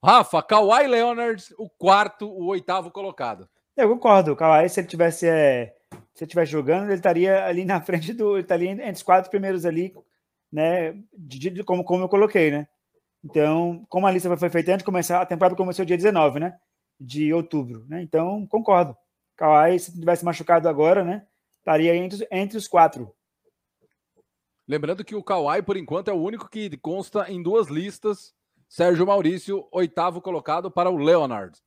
Rafa, 0.03 0.43
Kawhi 0.43 0.89
Leonard, 0.89 1.55
o 1.57 1.69
quarto, 1.69 2.27
o 2.27 2.47
oitavo 2.47 2.91
colocado. 2.91 3.49
Eu 3.77 3.89
concordo. 3.89 4.33
O 4.33 4.37
Kawhi, 4.37 4.69
se 4.69 4.81
ele 4.81 4.89
tivesse, 4.89 5.29
é, 5.29 5.75
se 6.13 6.25
ele 6.25 6.31
tivesse 6.31 6.51
jogando, 6.51 6.87
ele 6.87 6.95
estaria 6.95 7.45
ali 7.45 7.65
na 7.65 7.81
frente 7.81 8.13
do. 8.13 8.33
Ele 8.33 8.43
estaria 8.43 8.71
entre 8.71 8.91
os 8.91 9.03
quatro 9.03 9.31
primeiros 9.31 9.65
ali, 9.65 9.95
né? 10.51 10.93
De, 11.17 11.51
de, 11.51 11.63
como, 11.63 11.85
como 11.85 12.05
eu 12.05 12.09
coloquei, 12.09 12.51
né? 12.51 12.67
Então, 13.25 13.85
como 13.89 14.07
a 14.07 14.11
lista 14.11 14.37
foi 14.37 14.51
feita 14.51 14.73
antes 14.73 14.81
de 14.81 14.85
começar, 14.85 15.21
a 15.21 15.27
temporada 15.27 15.57
começou 15.57 15.85
dia 15.85 15.97
19, 15.97 16.41
né? 16.41 16.57
De 16.99 17.33
outubro, 17.33 17.85
né? 17.89 18.03
Então, 18.03 18.47
concordo. 18.47 18.97
Kawhi, 19.37 19.79
se 19.79 19.99
tivesse 19.99 20.25
machucado 20.25 20.69
agora, 20.69 21.05
né? 21.05 21.27
Estaria 21.59 21.95
entre, 21.95 22.27
entre 22.31 22.59
os 22.59 22.67
quatro. 22.67 23.13
Lembrando 24.67 25.05
que 25.05 25.15
o 25.15 25.23
Kawhi, 25.23 25.63
por 25.63 25.77
enquanto, 25.77 26.09
é 26.09 26.13
o 26.13 26.21
único 26.21 26.49
que 26.49 26.77
consta 26.77 27.31
em 27.31 27.43
duas 27.43 27.69
listas. 27.69 28.33
Sérgio 28.69 29.07
Maurício, 29.07 29.67
oitavo 29.71 30.21
colocado 30.21 30.71
para 30.71 30.91
o 30.91 30.97
Leonard. 30.97 31.59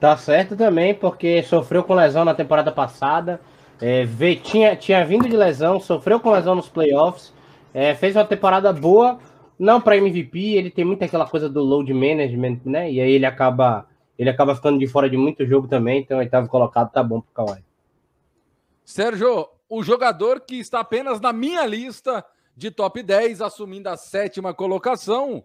Tá 0.00 0.16
certo 0.16 0.56
também, 0.56 0.94
porque 0.94 1.42
sofreu 1.44 1.84
com 1.84 1.94
lesão 1.94 2.24
na 2.24 2.34
temporada 2.34 2.72
passada. 2.72 3.40
É, 3.80 4.04
veio, 4.04 4.40
tinha, 4.40 4.74
tinha 4.74 5.04
vindo 5.06 5.28
de 5.28 5.36
lesão, 5.36 5.78
sofreu 5.78 6.18
com 6.18 6.32
lesão 6.32 6.54
nos 6.56 6.68
playoffs. 6.68 7.32
É, 7.72 7.94
fez 7.94 8.16
uma 8.16 8.24
temporada 8.24 8.72
boa, 8.72 9.18
não 9.58 9.80
para 9.80 9.96
MVP, 9.96 10.38
ele 10.54 10.70
tem 10.70 10.84
muito 10.84 11.04
aquela 11.04 11.26
coisa 11.26 11.48
do 11.48 11.62
load 11.62 11.92
management, 11.92 12.60
né? 12.64 12.90
E 12.90 13.00
aí 13.00 13.12
ele 13.12 13.26
acaba 13.26 13.86
ele 14.18 14.30
acaba 14.30 14.54
ficando 14.54 14.78
de 14.78 14.86
fora 14.86 15.08
de 15.08 15.16
muito 15.16 15.44
jogo 15.46 15.66
também, 15.66 16.00
então 16.00 16.18
oitavo 16.18 16.48
colocado 16.48 16.92
tá 16.92 17.02
bom 17.02 17.20
pro 17.20 17.32
Kawhi. 17.32 17.64
Sérgio, 18.84 19.48
o 19.68 19.82
jogador 19.82 20.40
que 20.40 20.56
está 20.56 20.80
apenas 20.80 21.20
na 21.20 21.32
minha 21.32 21.66
lista 21.66 22.24
de 22.56 22.70
top 22.70 23.02
10, 23.02 23.40
assumindo 23.40 23.88
a 23.88 23.96
sétima 23.96 24.52
colocação, 24.52 25.44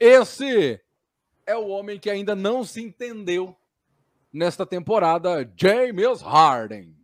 esse 0.00 0.80
é 1.46 1.56
o 1.56 1.68
homem 1.68 1.98
que 1.98 2.10
ainda 2.10 2.34
não 2.34 2.64
se 2.64 2.82
entendeu 2.82 3.54
nesta 4.32 4.66
temporada, 4.66 5.50
James 5.56 6.22
Harden. 6.22 6.94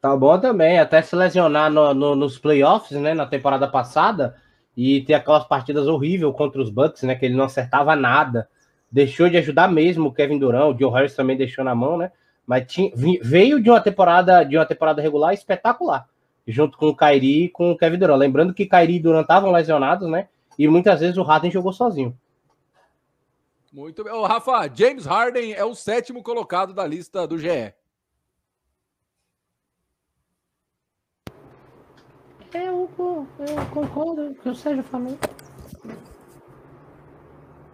Tá 0.00 0.16
bom 0.16 0.38
também, 0.38 0.78
até 0.78 1.00
se 1.00 1.14
lesionar 1.14 1.70
no, 1.70 1.94
no, 1.94 2.14
nos 2.14 2.38
playoffs, 2.38 2.98
né, 3.00 3.14
na 3.14 3.26
temporada 3.26 3.68
passada, 3.68 4.36
e 4.76 5.02
ter 5.02 5.14
aquelas 5.14 5.44
partidas 5.44 5.86
horríveis 5.86 6.34
contra 6.34 6.60
os 6.60 6.70
Bucks, 6.70 7.02
né, 7.02 7.14
que 7.14 7.26
ele 7.26 7.36
não 7.36 7.44
acertava 7.44 7.94
nada, 7.94 8.48
deixou 8.90 9.28
de 9.28 9.36
ajudar 9.36 9.70
mesmo 9.70 10.08
o 10.08 10.12
Kevin 10.12 10.38
Durant, 10.38 10.74
o 10.74 10.78
Joe 10.78 10.92
Harris 10.92 11.14
também 11.14 11.36
deixou 11.36 11.64
na 11.64 11.74
mão, 11.74 11.96
né, 11.96 12.10
mas 12.46 12.66
tinha, 12.66 12.90
veio 13.22 13.62
de 13.62 13.70
uma 13.70 13.80
temporada 13.80 14.44
de 14.44 14.56
uma 14.56 14.66
temporada 14.66 15.00
regular 15.00 15.32
espetacular, 15.32 16.08
junto 16.46 16.76
com 16.76 16.88
o 16.88 16.96
Kyrie 16.96 17.44
e 17.44 17.48
com 17.48 17.70
o 17.70 17.76
Kevin 17.76 17.98
Durant. 17.98 18.18
Lembrando 18.18 18.54
que 18.54 18.66
Kyrie 18.66 18.96
e 18.96 19.00
Durant 19.00 19.22
estavam 19.22 19.52
lesionados, 19.52 20.08
né? 20.08 20.28
E 20.58 20.66
muitas 20.68 21.00
vezes 21.00 21.16
o 21.16 21.22
Harden 21.22 21.50
jogou 21.50 21.72
sozinho. 21.72 22.16
Muito 23.72 24.04
bem. 24.04 24.12
Ô, 24.12 24.26
Rafa, 24.26 24.70
James 24.74 25.06
Harden 25.06 25.54
é 25.54 25.64
o 25.64 25.74
sétimo 25.74 26.22
colocado 26.22 26.74
da 26.74 26.86
lista 26.86 27.26
do 27.26 27.38
GE. 27.38 27.72
Eu, 32.54 32.90
eu 32.98 33.66
concordo 33.72 34.26
com 34.26 34.30
o 34.30 34.34
que 34.34 34.48
o 34.48 34.54
Sérgio 34.54 34.82
falou. 34.82 35.18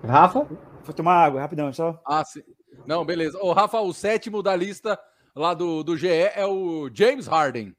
Rafa? 0.04 0.46
Vou 0.84 0.94
tomar 0.94 1.24
água, 1.24 1.40
rapidão, 1.40 1.72
só. 1.72 2.00
Ah, 2.06 2.24
sim. 2.24 2.42
Não, 2.86 3.04
beleza. 3.04 3.38
O 3.38 3.52
Rafa, 3.52 3.80
o 3.80 3.92
sétimo 3.92 4.42
da 4.42 4.54
lista 4.54 4.98
lá 5.34 5.52
do, 5.52 5.82
do 5.82 5.96
GE 5.96 6.08
é 6.08 6.46
o 6.46 6.88
James 6.92 7.26
Harden. 7.26 7.74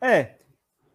É, 0.00 0.36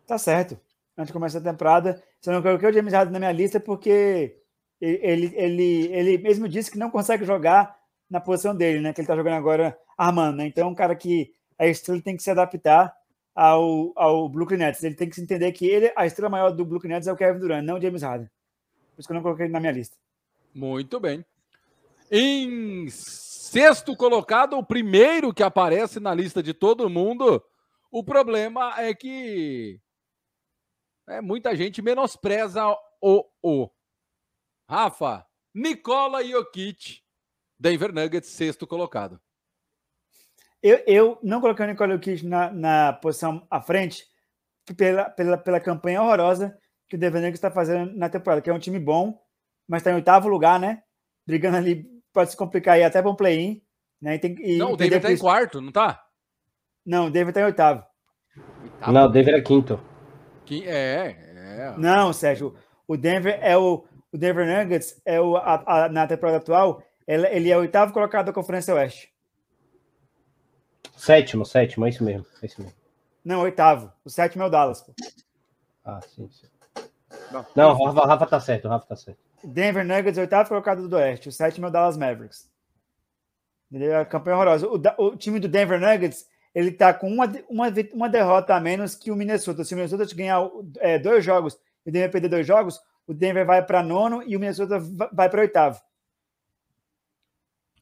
tá 0.08 0.18
certo. 0.18 0.60
Antes 0.98 1.08
de 1.08 1.14
começar 1.14 1.40
a 1.40 1.42
temporada, 1.42 2.02
só 2.22 2.32
não 2.32 2.42
coloquei 2.42 2.70
o 2.70 2.74
James 2.74 2.94
Harden 2.94 3.14
na 3.14 3.20
minha 3.20 3.32
lista 3.32 3.60
porque 3.60 4.38
ele, 4.80 5.34
ele, 5.36 5.94
ele 5.94 6.18
mesmo 6.18 6.48
disse 6.48 6.72
que 6.72 6.78
não 6.78 6.90
consegue 6.90 7.26
jogar 7.26 7.78
na 8.10 8.20
posição 8.20 8.56
dele, 8.56 8.80
né? 8.80 8.94
Que 8.94 9.02
ele 9.02 9.08
tá 9.08 9.16
jogando 9.16 9.36
agora 9.36 9.78
armando, 9.98 10.38
né? 10.38 10.48
Então, 10.48 10.70
um 10.70 10.76
cara 10.76 10.96
que 10.96 11.32
a 11.58 11.68
estrela 11.68 12.02
tem 12.02 12.16
que 12.16 12.24
se 12.24 12.32
adaptar 12.32 12.94
ao, 13.36 13.94
ao 13.96 14.30
Brooklyn 14.30 14.58
Nets. 14.58 14.84
Ele 14.84 14.96
tem 14.96 15.10
que 15.10 15.16
se 15.16 15.22
entender 15.22 15.52
que 15.52 15.66
ele, 15.66 15.92
a 15.96 16.06
estrela 16.06 16.30
maior 16.30 16.52
do 16.52 16.66
Brooklyn 16.66 16.92
Nets 16.92 17.08
é 17.08 17.14
o 17.14 17.16
Kevin 17.16 17.40
Durant, 17.40 17.64
não 17.64 17.78
o 17.78 17.82
James 17.82 18.02
Harden. 18.02 18.30
Por 18.96 19.00
isso 19.00 19.08
que 19.08 19.12
eu 19.12 19.16
não 19.16 19.24
coloquei 19.24 19.46
ele 19.46 19.54
na 19.54 19.60
minha 19.60 19.72
lista. 19.72 19.98
Muito 20.54 21.00
bem. 21.00 21.26
Em 22.12 22.90
sexto 22.90 23.96
colocado, 23.96 24.58
o 24.58 24.66
primeiro 24.66 25.34
que 25.34 25.44
aparece 25.44 26.00
na 26.00 26.14
lista 26.14 26.44
de 26.44 26.54
todo 26.54 26.90
mundo. 26.90 27.44
O 27.92 28.04
problema 28.04 28.74
é 28.82 28.94
que 28.94 29.80
é, 31.08 31.20
muita 31.22 31.56
gente 31.56 31.82
menospreza 31.82 32.66
o 33.02 33.26
o. 33.42 33.70
Rafa, 34.70 35.26
Nicola 35.54 36.24
Jokic, 36.24 37.02
Denver 37.60 37.94
Nuggets, 37.94 38.30
sexto 38.30 38.66
colocado. 38.66 39.20
Eu, 40.62 40.84
eu 40.86 41.20
não 41.24 41.41
coloquei 41.41 41.66
o 41.66 41.70
Nicola 41.70 41.93
Jokic 41.93 42.26
na, 42.26 42.51
na 42.51 42.93
posição 42.93 43.45
à 43.49 43.62
frente 43.62 44.05
pela, 44.78 45.09
pela, 45.09 45.38
pela 45.38 45.59
campanha 45.59 46.01
horrorosa 46.01 46.55
que 46.88 46.95
o 46.95 46.99
Denver 46.99 47.22
Nuggets 47.22 47.38
está 47.38 47.49
fazendo 47.49 47.95
na 47.97 48.09
temporada, 48.09 48.41
que 48.41 48.49
é 48.49 48.53
um 48.53 48.59
time 48.59 48.78
bom, 48.78 49.18
mas 49.68 49.80
está 49.80 49.91
em 49.91 49.95
oitavo 49.95 50.28
lugar, 50.28 50.59
né? 50.59 50.84
Brigando 51.26 51.57
ali, 51.57 51.86
pode 52.14 52.32
se 52.32 52.38
complicar 52.38 52.76
aí 52.76 52.84
até 52.84 53.01
para 53.01 53.09
um 53.09 53.16
play-in. 53.16 53.62
Né? 54.01 54.16
E 54.16 54.20
tem, 54.20 54.36
e 54.39 54.57
não, 54.57 54.74
o 54.74 54.78
Denver 54.78 54.97
está 54.97 55.12
em 55.12 55.18
quarto, 55.18 55.62
não 55.62 55.72
tá? 55.72 56.03
Não, 56.86 57.07
o 57.07 57.12
Denver 57.12 57.30
está 57.30 57.41
em 57.41 57.45
oitavo. 57.45 57.84
oitavo. 58.64 58.91
Não, 58.91 59.05
o 59.05 59.09
Denver 59.09 59.36
é 59.36 59.41
quinto. 59.41 59.80
É, 60.51 61.16
é. 61.18 61.74
Não, 61.78 62.12
Sérgio, 62.12 62.55
o 62.88 62.97
Denver 62.97 63.39
é 63.41 63.57
o, 63.57 63.86
o 64.12 64.18
Denver 64.18 64.45
Nuggets 64.45 65.01
é 65.05 65.22
o, 65.22 65.38
a, 65.38 65.86
a, 65.86 65.89
na 65.89 66.05
temporada 66.05 66.39
atual, 66.39 66.84
ele, 67.07 67.28
ele 67.28 67.49
é 67.49 67.57
o 67.57 67.62
oitavo 67.62 67.93
colocado 67.93 68.26
da 68.26 68.34
Conferência 68.34 68.74
Oeste. 68.76 69.11
Sétimo, 71.02 71.43
sétimo, 71.43 71.88
é 71.88 71.89
isso 71.89 72.04
mesmo. 72.04 72.28
É 72.43 72.45
isso 72.45 72.62
mesmo. 72.62 72.78
Não, 73.26 73.41
oitavo. 73.41 73.91
O 74.06 74.10
sétimo 74.10 74.43
é 74.43 74.45
o 74.45 74.49
Dallas. 74.52 74.84
Pô. 74.84 74.93
Ah, 75.84 75.99
sim, 75.99 76.30
sim. 76.30 76.45
Não, 77.32 77.43
Não 77.56 77.72
o 77.72 77.86
Rafa, 77.86 78.06
Rafa 78.06 78.28
tá 78.28 78.39
certo, 78.39 78.66
o 78.66 78.70
Rafa 78.70 78.86
tá 78.86 78.95
certo. 78.95 79.20
Denver 79.43 79.84
Nuggets, 79.84 80.20
oitavo 80.20 80.49
colocado 80.49 80.88
do 80.88 80.95
Oeste. 80.95 81.28
O 81.28 81.32
sétimo 81.32 81.66
é 81.66 81.70
o 81.70 81.72
Dallas 81.72 81.97
Mavericks. 81.97 82.47
Entendeu? 83.72 83.99
A 83.99 84.06
campanha 84.06 84.36
horrorosa. 84.36 84.68
O, 84.68 84.80
o, 85.04 85.18
time 85.18 85.39
do 85.39 85.47
Denver 85.47 85.82
Nuggets, 85.82 86.28
ele 86.54 86.72
tá 86.72 86.93
com 86.93 87.12
uma, 87.12 87.26
uma, 87.49 87.74
uma 87.93 88.08
derrota 88.08 88.54
a 88.54 88.62
menos 88.62 88.93
que 88.93 89.10
o 89.10 89.16
Minnesota. 89.16 89.64
Se 89.64 89.74
o 89.74 89.78
Minnesota 89.78 90.06
ganhar 90.14 90.47
é, 90.78 90.99
dois 90.99 91.26
jogos 91.26 91.58
e 91.84 91.89
o 91.89 91.91
Denver 91.91 92.12
perder 92.12 92.30
dois 92.30 92.45
jogos, 92.45 92.80
o 93.08 93.14
Denver 93.16 93.43
vai 93.43 93.66
para 93.66 93.82
nono 93.82 94.22
e 94.22 94.38
o 94.38 94.39
Minnesota 94.39 94.78
vai 95.12 95.28
para 95.32 95.41
oitavo. 95.41 95.82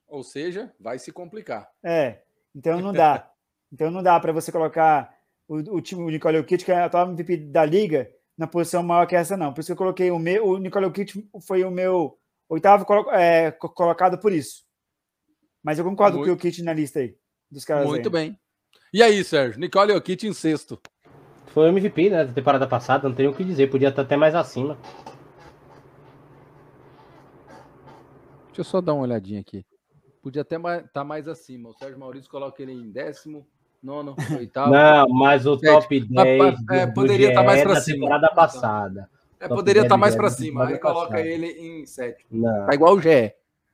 Ou 0.07 0.24
seja, 0.24 0.74
vai 0.80 0.97
se 0.97 1.11
complicar. 1.11 1.70
É, 1.84 2.22
então 2.60 2.82
não 2.82 2.91
dá. 2.91 3.32
então 3.72 3.89
não 3.89 4.03
dá 4.03 4.20
para 4.20 4.34
você 4.34 4.51
colocar 4.51 5.16
o, 5.47 5.78
o 5.78 5.82
time, 5.82 6.03
o 6.03 6.10
Nicole 6.10 6.38
Jokic, 6.38 6.66
que 6.66 6.72
é 6.72 6.76
a 6.76 6.86
atual 6.86 7.10
MVP 7.10 7.38
da 7.38 7.64
liga, 7.66 8.12
na 8.38 8.45
posição 8.45 8.84
maior 8.84 9.05
que 9.05 9.16
essa, 9.16 9.38
não. 9.38 9.53
Por 9.53 9.62
isso 9.62 9.68
que 9.68 9.74
eu 9.74 9.78
coloquei 9.78 10.12
o 10.12 10.20
meu. 10.20 10.45
O 10.45 10.57
Nicole 10.57 10.86
Jokic 10.86 11.28
foi 11.47 11.64
o 11.64 11.72
meu 11.72 12.20
oitavo 12.49 12.86
é, 13.14 13.51
colocado 13.51 14.20
por 14.20 14.34
isso. 14.34 14.64
Mas 15.64 15.80
eu 15.80 15.86
concordo 15.86 16.18
Muito... 16.18 16.28
com 16.28 16.34
o 16.34 16.36
Jokic 16.36 16.62
na 16.62 16.74
lista 16.74 16.99
aí. 16.99 17.16
Dos 17.49 17.64
caras 17.64 17.88
Muito 17.88 18.07
aí. 18.07 18.12
bem. 18.12 18.39
E 18.93 19.01
aí, 19.01 19.24
Sérgio? 19.24 19.60
Nicole 19.60 19.93
Jokic 19.93 20.28
em 20.28 20.34
sexto. 20.34 20.80
Foi 21.47 21.66
o 21.66 21.70
MVP, 21.70 22.10
né? 22.10 22.26
Da 22.26 22.34
temporada 22.34 22.68
passada, 22.68 23.07
não 23.07 23.16
tenho 23.16 23.32
o 23.32 23.36
que 23.36 23.43
dizer. 23.43 23.70
Podia 23.70 23.89
estar 23.89 24.01
até 24.01 24.18
mais 24.18 24.36
acima. 24.36 24.78
Deixa 28.47 28.62
eu 28.62 28.64
só 28.64 28.82
dar 28.82 28.93
uma 28.93 29.03
olhadinha 29.03 29.39
aqui. 29.39 29.66
Podia 30.22 30.41
até 30.41 30.57
estar 30.57 30.84
tá 30.91 31.03
mais 31.03 31.28
acima. 31.28 31.70
O 31.70 31.74
Sérgio 31.74 31.99
Maurício 31.99 32.30
coloca 32.30 32.61
ele 32.61 32.74
em 32.74 32.91
décimo, 32.91 33.47
nono, 33.82 34.15
oitavo. 34.38 34.72
Não, 34.72 35.07
mas 35.09 35.45
o 35.45 35.57
top 35.57 35.99
10 35.99 36.55
é, 36.72 36.88
poderia 36.88 37.30
estar 37.30 37.41
tá 37.41 37.47
mais 37.47 37.63
para 37.63 37.82
cima. 37.82 37.95
temporada 37.95 38.30
passada. 38.36 39.09
É, 39.39 39.47
poderia 39.47 39.84
estar 39.84 39.95
tá 39.95 39.97
mais 39.97 40.15
para 40.15 40.30
cima. 40.30 40.67
Aí 40.67 40.78
coloca 40.78 41.11
passada. 41.11 41.28
ele 41.28 41.47
em 41.47 41.86
sétimo. 41.86 42.28
Não. 42.30 42.65
Tá 42.65 42.74
igual 42.74 42.95
o. 42.95 43.01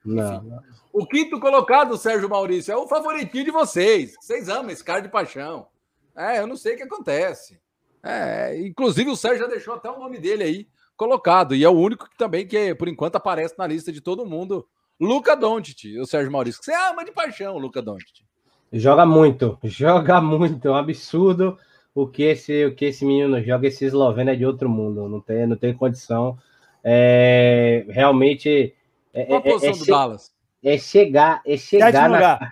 Não, 0.06 0.44
não. 0.44 0.64
O 0.94 1.06
quinto 1.06 1.40
colocado, 1.40 1.98
Sérgio 1.98 2.30
Maurício, 2.30 2.72
é 2.72 2.78
o 2.78 2.88
favoritinho 2.88 3.44
de 3.44 3.52
vocês. 3.52 4.16
Vocês 4.22 4.48
amam 4.48 4.70
esse 4.70 4.84
cara 4.84 5.02
de 5.02 5.10
paixão. 5.10 5.68
É, 6.16 6.40
eu 6.40 6.48
não 6.48 6.56
sei 6.56 6.76
o 6.76 6.78
que 6.78 6.84
acontece. 6.84 7.60
É, 8.04 8.56
inclusive 8.62 9.10
o 9.10 9.16
Sérgio 9.16 9.40
já 9.40 9.48
deixou 9.48 9.74
até 9.74 9.90
o 9.90 10.00
nome 10.00 10.20
dele 10.20 10.44
aí 10.44 10.68
colocado. 10.96 11.56
E 11.56 11.64
é 11.64 11.70
o 11.70 11.74
único 11.74 12.10
que 12.10 12.16
também 12.16 12.48
que, 12.48 12.74
por 12.76 12.88
enquanto, 12.88 13.16
aparece 13.16 13.56
na 13.58 13.68
lista 13.68 13.92
de 13.92 14.00
todo 14.00 14.26
mundo. 14.26 14.68
Luca 15.00 15.36
Doncic, 15.36 15.98
o 16.00 16.06
Sérgio 16.06 16.32
Maurício. 16.32 16.64
Você 16.64 16.74
ama 16.74 17.04
de 17.04 17.12
paixão, 17.12 17.58
Luca 17.58 17.82
Doncic. 17.82 18.24
Joga 18.72 19.06
muito, 19.06 19.58
joga 19.64 20.20
muito, 20.20 20.68
é 20.68 20.72
um 20.72 20.76
absurdo 20.76 21.58
o 21.96 22.06
que 22.06 22.24
esse, 22.24 22.66
o 22.66 22.76
que 22.76 22.86
esse 22.86 23.06
menino 23.06 23.42
joga, 23.42 23.70
esse 23.70 23.86
esloveno 23.86 24.30
é 24.30 24.36
de 24.36 24.46
outro 24.46 24.70
mundo, 24.70 25.08
não 25.08 25.22
tem, 25.22 25.48
não 25.48 25.56
tem 25.56 25.74
condição. 25.74 26.38
É, 26.84 27.86
realmente. 27.88 28.76
É, 29.14 29.24
Qual 29.24 29.42
a 29.42 29.48
é, 29.48 29.52
posição 29.52 29.72
é, 29.72 29.78
do 29.78 29.86
Dallas? 29.86 30.36
É 30.62 30.78
chegar, 30.78 31.42
é 31.46 31.56
chegar 31.56 32.10
na, 32.10 32.52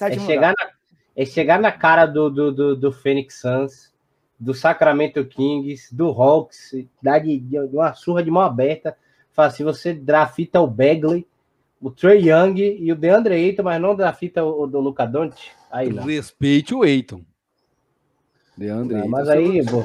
é 0.00 0.18
chegar 0.18 0.54
na, 0.58 0.70
é 1.14 1.24
chegar 1.26 1.60
na 1.60 1.70
cara 1.70 2.06
do, 2.06 2.30
do, 2.30 2.50
do, 2.50 2.76
do 2.76 2.90
Phoenix 2.90 3.40
Suns, 3.40 3.92
do 4.40 4.54
Sacramento 4.54 5.22
Kings, 5.26 5.94
do 5.94 6.08
Hawks, 6.08 6.74
dar 7.02 7.18
de, 7.18 7.38
de 7.38 7.58
uma 7.58 7.92
surra 7.92 8.22
de 8.22 8.30
mão 8.30 8.42
aberta. 8.42 8.96
Fala 9.32 9.48
assim, 9.48 9.64
você 9.64 9.92
drafta 9.92 10.60
o 10.60 10.66
Bagley, 10.66 11.26
o 11.80 11.90
Trey 11.90 12.28
Young 12.28 12.58
e 12.58 12.92
o 12.92 12.96
DeAndre 12.96 13.34
Ayton, 13.34 13.62
mas 13.62 13.80
não 13.80 13.94
drafta 13.94 14.44
o, 14.44 14.62
o 14.62 14.66
do 14.66 14.80
Luca 14.80 15.06
Doncic. 15.06 15.50
Aí 15.70 15.92
não. 15.92 16.04
Respeite 16.04 16.74
o 16.74 16.82
Ayton. 16.82 17.22
DeAndre 18.56 18.98
não, 18.98 19.08
Mas 19.08 19.28
aí, 19.28 19.64
pô, 19.64 19.84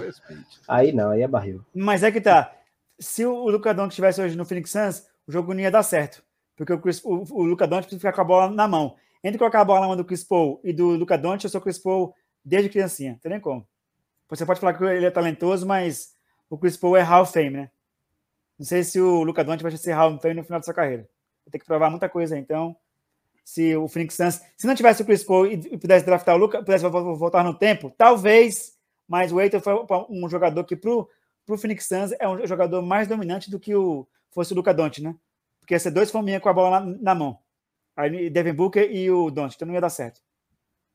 aí 0.67 0.91
não, 0.91 1.11
aí 1.11 1.21
é 1.21 1.27
barril. 1.27 1.63
Mas 1.73 2.01
é 2.01 2.11
que 2.11 2.19
tá. 2.19 2.51
Se 2.99 3.25
o 3.25 3.47
Luca 3.49 3.73
Doncic 3.73 3.91
estivesse 3.91 4.21
hoje 4.21 4.35
no 4.35 4.45
Phoenix 4.45 4.71
Suns, 4.71 5.05
o 5.27 5.31
jogo 5.31 5.53
não 5.53 5.61
ia 5.61 5.69
dar 5.69 5.83
certo. 5.83 6.23
Porque 6.55 6.73
o, 6.73 6.79
Chris, 6.79 7.03
o, 7.03 7.23
o 7.31 7.43
Luca 7.43 7.67
Doncic 7.67 7.85
precisa 7.85 7.99
ficar 7.99 8.13
com 8.13 8.21
a 8.21 8.25
bola 8.25 8.51
na 8.51 8.67
mão. 8.67 8.95
Entre 9.23 9.37
colocar 9.37 9.61
a 9.61 9.65
bola 9.65 9.81
na 9.81 9.87
mão 9.87 9.97
do 9.97 10.05
Chris 10.05 10.23
Paul 10.23 10.59
e 10.63 10.73
do 10.73 10.89
Luca 10.89 11.17
Doncic, 11.17 11.45
eu 11.45 11.49
sou 11.49 11.61
Chris 11.61 11.77
Paul 11.77 12.13
desde 12.43 12.69
criancinha. 12.69 13.19
Tem 13.21 13.31
nem 13.31 13.39
como. 13.39 13.67
Você 14.29 14.45
pode 14.45 14.59
falar 14.59 14.73
que 14.73 14.83
ele 14.83 15.05
é 15.05 15.11
talentoso, 15.11 15.65
mas 15.65 16.15
o 16.49 16.57
Chris 16.57 16.75
Paul 16.75 16.97
é 16.97 17.01
Hall 17.01 17.21
of 17.21 17.31
Fame, 17.31 17.51
né? 17.51 17.71
Não 18.57 18.65
sei 18.65 18.83
se 18.83 18.99
o 18.99 19.23
Luca 19.23 19.43
Doncic 19.43 19.61
vai 19.61 19.71
ser 19.77 19.93
Hall 19.93 20.13
of 20.13 20.21
Fame 20.21 20.35
no 20.35 20.43
final 20.43 20.59
da 20.59 20.63
sua 20.63 20.73
carreira. 20.73 21.07
Vai 21.45 21.51
ter 21.51 21.59
que 21.59 21.65
provar 21.65 21.89
muita 21.89 22.09
coisa, 22.09 22.37
então. 22.37 22.75
Se 23.43 23.75
o 23.75 23.87
Phoenix 23.87 24.15
Suns, 24.15 24.41
se 24.55 24.65
não 24.65 24.73
tivesse 24.73 25.01
o 25.01 25.05
Chris 25.05 25.23
Paul 25.23 25.47
e 25.47 25.77
pudesse 25.77 26.05
draftar 26.05 26.35
o 26.35 26.37
Luca, 26.37 26.59
pudesse 26.59 26.87
voltar 26.87 27.43
no 27.43 27.53
tempo, 27.53 27.93
talvez, 27.97 28.77
mas 29.07 29.33
o 29.33 29.41
Eitor 29.41 29.59
foi 29.59 29.73
um 30.09 30.29
jogador 30.29 30.63
que 30.63 30.77
pro, 30.77 31.09
pro 31.45 31.57
Phoenix 31.57 31.85
Suns 31.85 32.13
é 32.19 32.27
um 32.27 32.47
jogador 32.47 32.81
mais 32.81 33.07
dominante 33.07 33.51
do 33.51 33.59
que 33.59 33.75
o 33.75 34.07
fosse 34.33 34.53
o 34.53 34.55
Luca 34.55 34.73
Doncic, 34.73 35.03
né? 35.03 35.15
Porque 35.59 35.73
ia 35.73 35.79
ser 35.79 35.91
dois 35.91 36.11
fominha 36.11 36.39
com 36.39 36.49
a 36.49 36.53
bola 36.53 36.79
na, 36.79 36.97
na, 36.99 37.15
mão. 37.15 37.37
Aí 37.95 38.29
Devin 38.29 38.53
Booker 38.53 38.89
e 38.91 39.09
o 39.11 39.29
Doncic, 39.29 39.57
então 39.57 39.67
não 39.67 39.75
ia 39.75 39.81
dar 39.81 39.89
certo. 39.89 40.21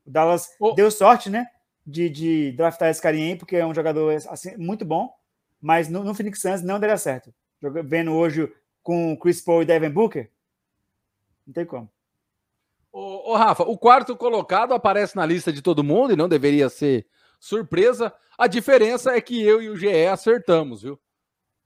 O 0.05 0.11
Dallas 0.11 0.49
oh. 0.59 0.73
deu 0.73 0.91
sorte, 0.91 1.31
né? 1.31 1.47
De, 1.87 2.11
de 2.11 2.53
draftar 2.53 2.91
esse 2.91 3.01
carinha 3.01 3.29
aí, 3.29 3.37
porque 3.37 3.57
é 3.57 3.65
um 3.65 3.75
jogador 3.75 4.15
assim, 4.29 4.57
muito 4.57 4.85
bom, 4.85 5.11
mas 5.61 5.89
no, 5.89 6.05
no 6.05 6.15
Phoenix 6.15 6.41
Suns 6.41 6.63
não 6.63 6.79
daria 6.79 6.99
certo. 6.99 7.33
Vendo 7.85 8.13
hoje 8.13 8.53
com 8.83 9.13
o 9.13 9.17
Chris 9.19 9.41
Paul 9.41 9.63
e 9.63 9.65
Devin 9.65 9.91
Booker, 9.91 10.31
não 11.49 11.55
tem 11.55 11.65
como. 11.65 11.91
Ô, 12.93 13.33
ô, 13.33 13.37
Rafa, 13.37 13.63
o 13.63 13.79
quarto 13.79 14.15
colocado 14.15 14.75
aparece 14.75 15.17
na 15.17 15.25
lista 15.25 15.51
de 15.51 15.63
todo 15.63 15.83
mundo 15.83 16.13
e 16.13 16.17
não 16.17 16.29
deveria 16.29 16.69
ser 16.69 17.07
surpresa. 17.41 18.13
A 18.37 18.47
diferença 18.47 19.13
é 19.13 19.21
que 19.21 19.43
eu 19.43 19.63
e 19.63 19.71
o 19.71 19.77
GE 19.77 20.07
acertamos, 20.07 20.83
viu? 20.83 21.01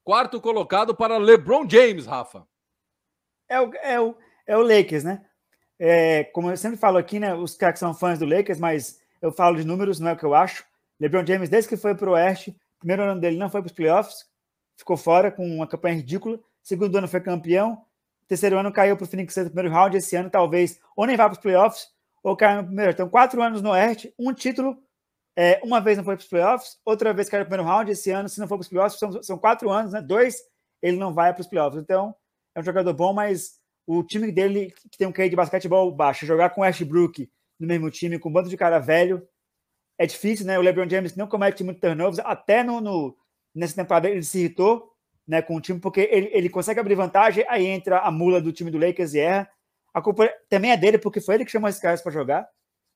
Quarto 0.04 0.40
colocado 0.40 0.94
para 0.94 1.18
LeBron 1.18 1.68
James, 1.68 2.06
Rafa. 2.06 2.46
É 3.48 3.60
o, 3.60 3.74
é 3.74 4.00
o, 4.00 4.16
é 4.46 4.56
o 4.56 4.62
Lakers, 4.62 5.04
né? 5.04 5.24
É, 5.78 6.24
como 6.24 6.50
eu 6.50 6.56
sempre 6.56 6.78
falo 6.78 6.96
aqui, 6.96 7.18
né? 7.18 7.34
Os 7.34 7.56
caras 7.56 7.74
que 7.74 7.80
são 7.80 7.92
fãs 7.92 8.18
do 8.18 8.26
Lakers, 8.26 8.60
mas 8.60 9.00
eu 9.20 9.32
falo 9.32 9.56
de 9.56 9.66
números, 9.66 9.98
não 9.98 10.10
é 10.10 10.12
o 10.12 10.16
que 10.16 10.24
eu 10.24 10.34
acho. 10.34 10.64
LeBron 11.00 11.26
James, 11.26 11.48
desde 11.48 11.68
que 11.68 11.76
foi 11.76 11.94
para 11.94 12.08
o 12.08 12.12
Oeste, 12.12 12.56
primeiro 12.78 13.02
ano 13.02 13.20
dele 13.20 13.36
não 13.36 13.50
foi 13.50 13.60
para 13.60 13.66
os 13.68 13.74
playoffs, 13.74 14.26
ficou 14.76 14.96
fora 14.96 15.30
com 15.30 15.44
uma 15.44 15.66
campanha 15.66 15.96
ridícula. 15.96 16.38
Segundo 16.62 16.96
ano 16.96 17.08
foi 17.08 17.20
campeão, 17.20 17.84
Terceiro 18.32 18.56
ano 18.56 18.72
caiu 18.72 18.96
para 18.96 19.04
o 19.04 19.06
Phoenix 19.06 19.36
no 19.36 19.44
primeiro 19.44 19.70
round. 19.70 19.94
Esse 19.94 20.16
ano, 20.16 20.30
talvez, 20.30 20.80
ou 20.96 21.04
nem 21.04 21.18
vá 21.18 21.24
para 21.24 21.34
os 21.34 21.38
playoffs, 21.38 21.88
ou 22.22 22.34
caiu 22.34 22.62
no 22.62 22.66
primeiro. 22.66 22.90
Então, 22.90 23.06
quatro 23.06 23.42
anos 23.42 23.60
no 23.60 23.72
Oeste, 23.72 24.14
um 24.18 24.32
título. 24.32 24.74
É, 25.36 25.60
uma 25.62 25.82
vez 25.82 25.98
não 25.98 26.04
foi 26.04 26.16
para 26.16 26.22
os 26.22 26.28
playoffs, 26.28 26.78
outra 26.82 27.12
vez 27.12 27.28
caiu 27.28 27.40
no 27.40 27.46
primeiro 27.46 27.68
round. 27.68 27.90
Esse 27.90 28.10
ano, 28.10 28.30
se 28.30 28.40
não 28.40 28.48
for 28.48 28.56
para 28.56 28.62
os 28.62 28.68
playoffs, 28.70 28.98
são, 28.98 29.22
são 29.22 29.36
quatro 29.36 29.70
anos, 29.70 29.92
né? 29.92 30.00
Dois, 30.00 30.36
ele 30.80 30.96
não 30.96 31.12
vai 31.12 31.30
para 31.34 31.42
os 31.42 31.46
playoffs. 31.46 31.78
Então, 31.78 32.14
é 32.54 32.60
um 32.60 32.62
jogador 32.62 32.94
bom, 32.94 33.12
mas 33.12 33.58
o 33.86 34.02
time 34.02 34.32
dele, 34.32 34.72
que 34.90 34.96
tem 34.96 35.06
um 35.06 35.12
QI 35.12 35.28
de 35.28 35.36
basquetebol 35.36 35.92
baixo, 35.92 36.24
jogar 36.24 36.48
com 36.50 36.62
Ashbrook 36.62 37.30
no 37.60 37.66
mesmo 37.66 37.90
time, 37.90 38.18
com 38.18 38.30
um 38.30 38.32
bando 38.32 38.48
de 38.48 38.56
cara 38.56 38.78
velho, 38.78 39.28
é 39.98 40.06
difícil, 40.06 40.46
né? 40.46 40.58
O 40.58 40.62
LeBron 40.62 40.88
James 40.88 41.14
não 41.16 41.26
comete 41.26 41.62
muito 41.62 41.80
turnovers, 41.80 42.18
até 42.20 42.64
no, 42.64 42.80
no 42.80 43.14
nessa 43.54 43.74
temporada 43.74 44.08
ele 44.08 44.22
se 44.22 44.38
irritou 44.38 44.90
né, 45.26 45.40
com 45.40 45.56
o 45.56 45.60
time, 45.60 45.78
porque 45.78 46.08
ele, 46.10 46.30
ele 46.32 46.48
consegue 46.48 46.80
abrir 46.80 46.94
vantagem, 46.94 47.44
aí 47.48 47.66
entra 47.66 48.00
a 48.00 48.10
mula 48.10 48.40
do 48.40 48.52
time 48.52 48.70
do 48.70 48.78
Lakers 48.78 49.14
e 49.14 49.20
erra. 49.20 49.48
A 49.94 50.00
culpa 50.00 50.28
também 50.48 50.72
é 50.72 50.76
dele, 50.76 50.98
porque 50.98 51.20
foi 51.20 51.36
ele 51.36 51.44
que 51.44 51.50
chamou 51.50 51.68
esses 51.68 51.80
caras 51.80 52.02
para 52.02 52.12
jogar, 52.12 52.48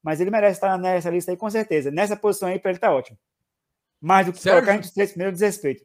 mas 0.02 0.20
ele 0.20 0.30
merece 0.30 0.56
estar 0.56 0.76
nessa 0.78 1.10
lista 1.10 1.30
aí 1.30 1.36
com 1.36 1.50
certeza. 1.50 1.90
Nessa 1.90 2.16
posição 2.16 2.48
aí, 2.48 2.58
para 2.58 2.70
ele 2.70 2.80
tá 2.80 2.92
ótimo. 2.92 3.18
Mais 4.00 4.26
do 4.26 4.32
que 4.32 4.38
Sérgio... 4.38 4.60
colocar 4.60 4.74
entre 4.74 4.86
os 4.86 4.94
três 4.94 5.10
primeiros 5.10 5.38
desrespeito. 5.38 5.84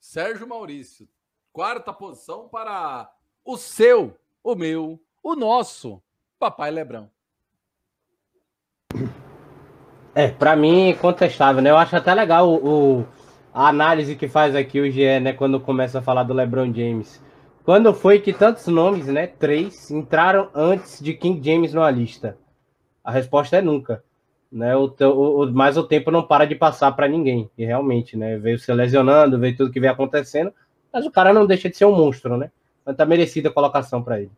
Sérgio 0.00 0.46
Maurício, 0.48 1.08
quarta 1.52 1.92
posição 1.92 2.48
para 2.48 3.10
o 3.44 3.56
seu 3.56 4.16
o 4.42 4.54
meu, 4.54 5.00
o 5.22 5.34
nosso 5.34 6.02
Papai 6.38 6.70
Lebrão. 6.70 7.10
É, 10.14 10.28
para 10.28 10.56
mim, 10.56 10.96
contestável, 11.00 11.62
né? 11.62 11.70
Eu 11.70 11.76
acho 11.76 11.94
até 11.94 12.12
legal 12.12 12.48
o, 12.48 13.00
o, 13.00 13.06
a 13.52 13.68
análise 13.68 14.16
que 14.16 14.28
faz 14.28 14.54
aqui 14.54 14.80
o 14.80 14.90
GE, 14.90 15.20
né? 15.20 15.32
Quando 15.32 15.60
começa 15.60 15.98
a 15.98 16.02
falar 16.02 16.22
do 16.22 16.34
LeBron 16.34 16.72
James. 16.72 17.22
Quando 17.64 17.92
foi 17.92 18.20
que 18.20 18.32
tantos 18.32 18.66
nomes, 18.68 19.06
né? 19.06 19.26
Três, 19.26 19.90
entraram 19.90 20.48
antes 20.54 21.00
de 21.00 21.14
King 21.14 21.44
James 21.44 21.74
numa 21.74 21.90
lista? 21.90 22.38
A 23.04 23.10
resposta 23.10 23.56
é 23.56 23.62
nunca. 23.62 24.02
Né, 24.52 24.74
o, 24.74 24.92
o, 25.00 25.52
mas 25.52 25.76
o 25.76 25.84
tempo 25.84 26.10
não 26.10 26.24
para 26.24 26.44
de 26.44 26.56
passar 26.56 26.90
para 26.92 27.06
ninguém. 27.06 27.48
E 27.56 27.64
realmente, 27.64 28.16
né? 28.16 28.36
Veio 28.36 28.58
se 28.58 28.72
lesionando, 28.72 29.38
veio 29.38 29.56
tudo 29.56 29.70
que 29.70 29.78
vem 29.78 29.90
acontecendo. 29.90 30.52
Mas 30.92 31.06
o 31.06 31.10
cara 31.10 31.32
não 31.32 31.46
deixa 31.46 31.68
de 31.68 31.76
ser 31.76 31.84
um 31.84 31.94
monstro, 31.94 32.36
né? 32.36 32.50
Mas 32.84 32.96
tá 32.96 33.06
merecida 33.06 33.48
a 33.48 33.52
colocação 33.52 34.02
para 34.02 34.20
ele. 34.20 34.32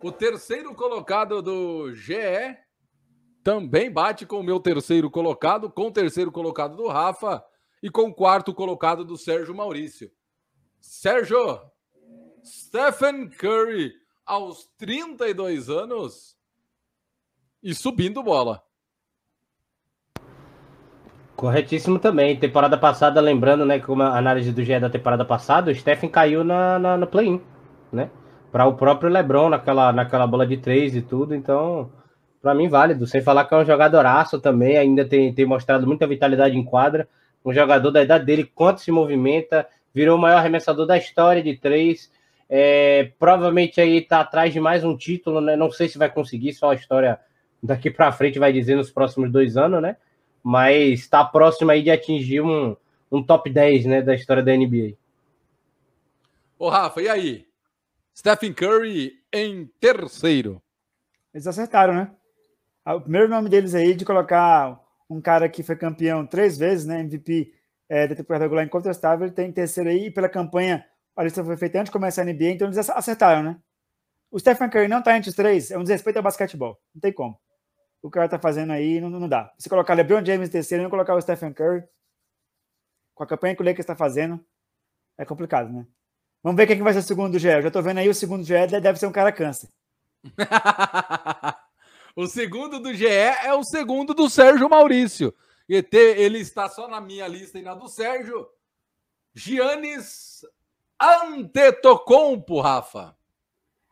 O 0.00 0.12
terceiro 0.12 0.74
colocado 0.74 1.42
do 1.42 1.92
GE 1.94 2.56
também 3.42 3.90
bate 3.90 4.24
com 4.26 4.38
o 4.38 4.44
meu 4.44 4.60
terceiro 4.60 5.10
colocado, 5.10 5.68
com 5.68 5.88
o 5.88 5.92
terceiro 5.92 6.30
colocado 6.30 6.76
do 6.76 6.86
Rafa 6.86 7.42
e 7.82 7.90
com 7.90 8.02
o 8.02 8.14
quarto 8.14 8.54
colocado 8.54 9.04
do 9.04 9.16
Sérgio 9.16 9.54
Maurício. 9.54 10.10
Sérgio, 10.80 11.60
Stephen 12.44 13.28
Curry, 13.28 13.92
aos 14.24 14.70
32 14.78 15.68
anos 15.68 16.36
e 17.62 17.74
subindo 17.74 18.22
bola. 18.22 18.62
Corretíssimo 21.36 21.98
também. 21.98 22.38
Temporada 22.38 22.78
passada, 22.78 23.20
lembrando, 23.20 23.64
né, 23.66 23.80
como 23.80 24.02
a 24.02 24.16
análise 24.16 24.52
do 24.52 24.62
GE 24.62 24.78
da 24.78 24.90
temporada 24.90 25.24
passada, 25.24 25.70
o 25.70 25.74
Stephen 25.74 26.08
caiu 26.08 26.44
na, 26.44 26.78
na 26.78 26.96
no 26.96 27.06
play-in, 27.06 27.40
né? 27.92 28.10
Para 28.52 28.66
o 28.66 28.76
próprio 28.76 29.10
LeBron 29.10 29.48
naquela, 29.48 29.92
naquela 29.92 30.26
bola 30.26 30.46
de 30.46 30.58
três 30.58 30.94
e 30.94 31.02
tudo, 31.02 31.34
então 31.34 31.90
para 32.40 32.54
mim 32.54 32.68
válido. 32.68 33.06
Sem 33.06 33.22
falar 33.22 33.44
que 33.44 33.54
é 33.54 33.58
um 33.58 33.64
jogadoraço 33.64 34.40
também, 34.40 34.76
ainda 34.76 35.04
tem, 35.04 35.32
tem 35.32 35.46
mostrado 35.46 35.86
muita 35.86 36.06
vitalidade 36.06 36.56
em 36.56 36.64
quadra. 36.64 37.08
Um 37.44 37.52
jogador 37.52 37.90
da 37.90 38.02
idade 38.02 38.24
dele, 38.24 38.44
quanto 38.44 38.80
se 38.80 38.90
movimenta, 38.90 39.66
virou 39.94 40.16
o 40.16 40.20
maior 40.20 40.38
arremessador 40.38 40.86
da 40.86 40.96
história 40.96 41.42
de 41.42 41.56
três. 41.56 42.10
É, 42.48 43.10
provavelmente 43.18 43.80
aí 43.80 44.00
tá 44.00 44.20
atrás 44.20 44.52
de 44.52 44.60
mais 44.60 44.84
um 44.84 44.96
título, 44.96 45.40
né? 45.40 45.56
Não 45.56 45.70
sei 45.70 45.88
se 45.88 45.98
vai 45.98 46.10
conseguir, 46.10 46.52
só 46.52 46.70
a 46.70 46.74
história 46.74 47.18
daqui 47.62 47.90
para 47.90 48.12
frente 48.12 48.38
vai 48.38 48.52
dizer 48.52 48.76
nos 48.76 48.90
próximos 48.90 49.30
dois 49.30 49.56
anos, 49.56 49.80
né? 49.80 49.96
Mas 50.42 51.00
está 51.00 51.24
próximo 51.24 51.70
aí 51.70 51.82
de 51.82 51.90
atingir 51.90 52.40
um, 52.40 52.76
um 53.10 53.22
top 53.22 53.48
10 53.48 53.86
né, 53.86 54.02
da 54.02 54.14
história 54.14 54.42
da 54.42 54.56
NBA. 54.56 54.94
Ô, 56.58 56.68
Rafa, 56.68 57.00
e 57.00 57.08
aí? 57.08 57.46
Stephen 58.16 58.52
Curry 58.52 59.14
em 59.32 59.66
terceiro. 59.80 60.60
Eles 61.32 61.46
acertaram, 61.46 61.94
né? 61.94 62.10
O 62.84 63.00
primeiro 63.00 63.28
nome 63.28 63.48
deles 63.48 63.74
aí 63.74 63.94
de 63.94 64.04
colocar 64.04 64.81
um 65.12 65.20
cara 65.20 65.48
que 65.48 65.62
foi 65.62 65.76
campeão 65.76 66.26
três 66.26 66.56
vezes, 66.56 66.86
né? 66.86 67.00
MVP 67.00 67.52
é, 67.88 68.08
da 68.08 68.14
temporada 68.14 68.44
regular 68.44 68.64
incontestável, 68.64 69.26
ele 69.26 69.34
tem 69.34 69.52
terceiro 69.52 69.90
aí, 69.90 70.06
e 70.06 70.10
pela 70.10 70.28
campanha, 70.28 70.86
a 71.14 71.22
lista 71.22 71.44
foi 71.44 71.56
feita 71.56 71.78
antes 71.78 71.90
de 71.90 71.92
começar 71.92 72.22
a 72.22 72.24
NBA, 72.24 72.50
então 72.50 72.66
eles 72.68 72.78
acertaram, 72.90 73.42
né? 73.42 73.60
O 74.30 74.38
Stephen 74.38 74.70
Curry 74.70 74.88
não 74.88 75.02
tá 75.02 75.16
entre 75.16 75.28
os 75.28 75.36
três, 75.36 75.70
é 75.70 75.76
um 75.76 75.82
desrespeito 75.82 76.16
ao 76.16 76.22
basquetebol. 76.22 76.80
Não 76.94 77.00
tem 77.00 77.12
como. 77.12 77.38
O 78.02 78.10
cara 78.10 78.28
tá 78.28 78.38
fazendo 78.38 78.72
aí, 78.72 79.00
não, 79.00 79.10
não 79.10 79.28
dá. 79.28 79.52
Se 79.58 79.68
colocar 79.68 79.94
LeBron 79.94 80.24
James 80.24 80.48
em 80.48 80.52
terceiro 80.52 80.82
e 80.82 80.84
não 80.84 80.90
colocar 80.90 81.14
o 81.14 81.20
Stephen 81.20 81.52
Curry, 81.52 81.84
com 83.14 83.24
a 83.24 83.26
campanha 83.26 83.54
que 83.54 83.62
o 83.62 83.64
Lakers 83.64 83.80
está 83.80 83.94
fazendo, 83.94 84.42
é 85.18 85.24
complicado, 85.24 85.70
né? 85.70 85.86
Vamos 86.42 86.56
ver 86.56 86.66
quem 86.66 86.76
que 86.76 86.82
vai 86.82 86.92
ser 86.94 87.00
o 87.00 87.02
segundo 87.02 87.32
do 87.32 87.38
GE. 87.38 87.48
Eu 87.48 87.62
já 87.62 87.70
tô 87.70 87.82
vendo 87.82 87.98
aí 87.98 88.08
o 88.08 88.14
segundo 88.14 88.42
GE 88.42 88.66
deve 88.80 88.98
ser 88.98 89.06
um 89.06 89.12
cara 89.12 89.30
câncer. 89.30 89.68
O 92.14 92.26
segundo 92.26 92.78
do 92.78 92.92
GE 92.92 93.06
é 93.06 93.54
o 93.54 93.64
segundo 93.64 94.12
do 94.12 94.28
Sérgio 94.28 94.68
Maurício. 94.68 95.34
ET, 95.68 95.92
ele 95.94 96.40
está 96.40 96.68
só 96.68 96.86
na 96.86 97.00
minha 97.00 97.26
lista 97.26 97.58
e 97.58 97.62
na 97.62 97.74
do 97.74 97.88
Sérgio. 97.88 98.46
Giannis 99.34 100.44
Antetokounmpo, 101.00 102.60
Rafa. 102.60 103.16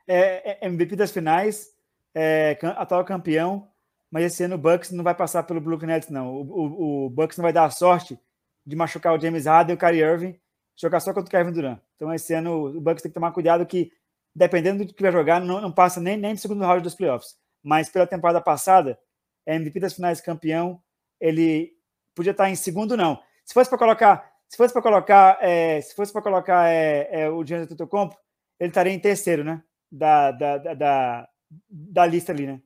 É, 0.07 0.59
é 0.63 0.67
MVP 0.67 0.97
das 0.97 1.13
finais, 1.13 1.73
é, 2.15 2.59
atual 2.77 3.05
campeão, 3.05 3.71
mas 4.11 4.25
esse 4.25 4.43
ano 4.43 4.57
o 4.57 4.59
Bucks 4.59 4.91
não 4.91 5.05
vai 5.05 5.15
passar 5.15 5.45
pelo 5.45 5.61
Brooklyn 5.61 5.89
Nets, 5.89 6.11
não. 6.11 6.35
O, 6.35 6.43
o, 6.43 7.07
o, 7.07 7.11
Bucks 7.11 7.39
não 7.39 7.45
vai 7.45 7.53
dar 7.53 7.65
a 7.65 7.71
sorte 7.71 8.21
de 8.67 8.77
machucar 8.77 9.17
o 9.17 9.21
James 9.21 9.47
Harden 9.47 9.75
e 9.75 9.77
o 9.77 9.79
Kyrie 9.79 10.03
Irving, 10.03 10.41
jogar 10.77 11.01
só 11.01 11.15
contra 11.15 11.29
o 11.29 11.31
Kevin 11.31 11.53
Durant. 11.53 11.81
Então 11.97 12.13
esse 12.13 12.35
ano 12.35 12.77
o 12.77 12.81
Bucks 12.81 13.03
tem 13.03 13.11
que 13.11 13.15
tomar 13.15 13.33
cuidado 13.33 13.65
que, 13.65 13.93
dependendo 14.35 14.85
do 14.85 14.93
que 14.93 15.03
vai 15.03 15.13
jogar, 15.13 15.41
não, 15.41 15.61
não 15.61 15.73
passa 15.73 16.01
nem, 16.01 16.19
nem 16.19 16.35
do 16.35 16.41
segundo 16.41 16.65
round 16.65 16.83
dos 16.83 16.95
playoffs 16.95 17.40
mas 17.63 17.89
pela 17.89 18.07
temporada 18.07 18.41
passada, 18.41 18.99
é 19.47 19.55
MVP 19.57 19.81
das 19.81 19.95
finais 19.95 20.21
campeão, 20.21 20.83
ele 21.21 21.73
podia 22.15 22.33
estar 22.33 22.49
em 22.51 22.55
segundo, 22.55 22.97
não. 22.97 23.21
Se 23.45 23.55
fosse 23.55 23.69
para 23.69 23.79
colocar, 23.79 24.33
se 24.49 24.57
fosse 24.57 24.73
para 24.73 24.83
colocar, 24.83 25.39
é, 25.41 25.81
se 25.81 25.95
fosse 25.95 26.13
para 26.13 26.23
colocar 26.23 26.69
é, 26.69 27.09
é, 27.11 27.31
o 27.31 27.45
Giannis 27.45 27.67
Antetokounmpo, 27.67 28.17
ele 28.59 28.69
estaria 28.71 28.93
em 28.93 28.99
terceiro, 28.99 29.43
né? 29.43 29.63
Da, 29.91 30.31
da, 30.31 30.59
da, 30.75 31.29
da, 31.69 32.07
lista 32.07 32.33
ali, 32.33 32.47
né? 32.47 32.61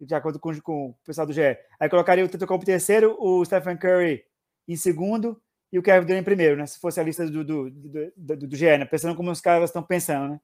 De 0.00 0.14
acordo 0.14 0.38
com, 0.38 0.58
com 0.60 0.90
o 0.90 0.94
pessoal 1.04 1.26
do 1.26 1.32
GE. 1.32 1.58
Aí 1.78 1.88
colocaria 1.88 2.24
o 2.24 2.26
Antetokounmpo 2.26 2.64
em 2.64 2.66
terceiro, 2.66 3.16
o 3.18 3.44
Stephen 3.44 3.76
Curry 3.76 4.24
em 4.68 4.76
segundo 4.76 5.40
e 5.72 5.78
o 5.78 5.82
Kevin 5.82 6.06
Durant 6.06 6.20
em 6.20 6.24
primeiro, 6.24 6.56
né? 6.56 6.66
Se 6.66 6.78
fosse 6.78 7.00
a 7.00 7.02
lista 7.02 7.26
do, 7.26 7.44
do, 7.44 7.70
do, 7.70 8.12
do, 8.16 8.36
do 8.48 8.56
GE, 8.56 8.78
né? 8.78 8.84
Pensando 8.84 9.16
como 9.16 9.30
os 9.30 9.40
caras 9.40 9.70
estão 9.70 9.82
pensando, 9.82 10.34
né? 10.34 10.40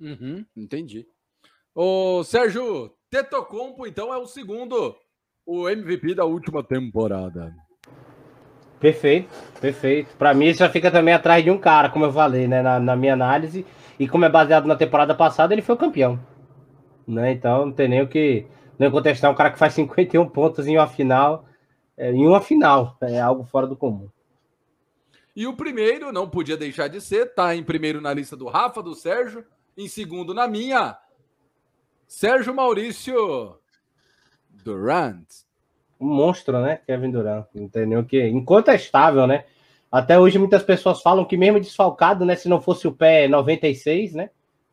Uhum, 0.00 0.46
entendi. 0.56 1.06
O 1.80 2.24
Sérgio 2.24 2.90
Tetocompo, 3.08 3.86
então, 3.86 4.12
é 4.12 4.16
o 4.16 4.26
segundo, 4.26 4.96
o 5.46 5.68
MVP 5.68 6.12
da 6.12 6.24
última 6.24 6.60
temporada. 6.60 7.54
Perfeito, 8.80 9.28
perfeito. 9.60 10.16
Para 10.16 10.34
mim, 10.34 10.46
isso 10.46 10.58
já 10.58 10.68
fica 10.68 10.90
também 10.90 11.14
atrás 11.14 11.44
de 11.44 11.52
um 11.52 11.56
cara, 11.56 11.88
como 11.88 12.04
eu 12.04 12.12
falei, 12.12 12.48
né, 12.48 12.62
na, 12.62 12.80
na, 12.80 12.96
minha 12.96 13.12
análise. 13.12 13.64
E 13.96 14.08
como 14.08 14.24
é 14.24 14.28
baseado 14.28 14.66
na 14.66 14.74
temporada 14.74 15.14
passada, 15.14 15.54
ele 15.54 15.62
foi 15.62 15.76
o 15.76 15.78
campeão. 15.78 16.18
Né? 17.06 17.30
Então, 17.30 17.66
não 17.66 17.72
tem 17.72 17.86
nem 17.86 18.02
o 18.02 18.08
que 18.08 18.44
nem 18.76 18.90
contestar 18.90 19.30
um 19.30 19.36
cara 19.36 19.52
que 19.52 19.58
faz 19.60 19.72
51 19.74 20.28
pontos 20.30 20.66
em 20.66 20.76
uma 20.76 20.88
final. 20.88 21.44
É, 21.96 22.10
em 22.10 22.26
uma 22.26 22.40
final, 22.40 22.96
é 23.02 23.20
algo 23.20 23.44
fora 23.44 23.68
do 23.68 23.76
comum. 23.76 24.08
E 25.36 25.46
o 25.46 25.54
primeiro, 25.54 26.10
não 26.10 26.28
podia 26.28 26.56
deixar 26.56 26.88
de 26.88 27.00
ser, 27.00 27.34
tá 27.36 27.54
em 27.54 27.62
primeiro 27.62 28.00
na 28.00 28.12
lista 28.12 28.36
do 28.36 28.48
Rafa, 28.48 28.82
do 28.82 28.96
Sérgio, 28.96 29.44
em 29.76 29.86
segundo 29.86 30.34
na 30.34 30.48
minha, 30.48 30.98
Sérgio 32.08 32.54
Maurício 32.54 33.58
Durant. 34.64 35.26
Um 36.00 36.06
monstro, 36.06 36.58
né? 36.62 36.80
Kevin 36.86 37.10
Durant. 37.10 37.44
Não 37.54 37.68
tem 37.68 37.84
nem 37.84 37.98
o 37.98 38.04
que. 38.04 38.26
Incontestável, 38.26 39.26
né? 39.26 39.44
Até 39.92 40.18
hoje 40.18 40.38
muitas 40.38 40.62
pessoas 40.62 41.02
falam 41.02 41.26
que 41.26 41.36
mesmo 41.36 41.60
desfalcado, 41.60 42.24
né? 42.24 42.34
Se 42.34 42.48
não 42.48 42.62
fosse 42.62 42.88
o 42.88 42.92
pé 42.92 43.28
96, 43.28 44.14
né? 44.14 44.30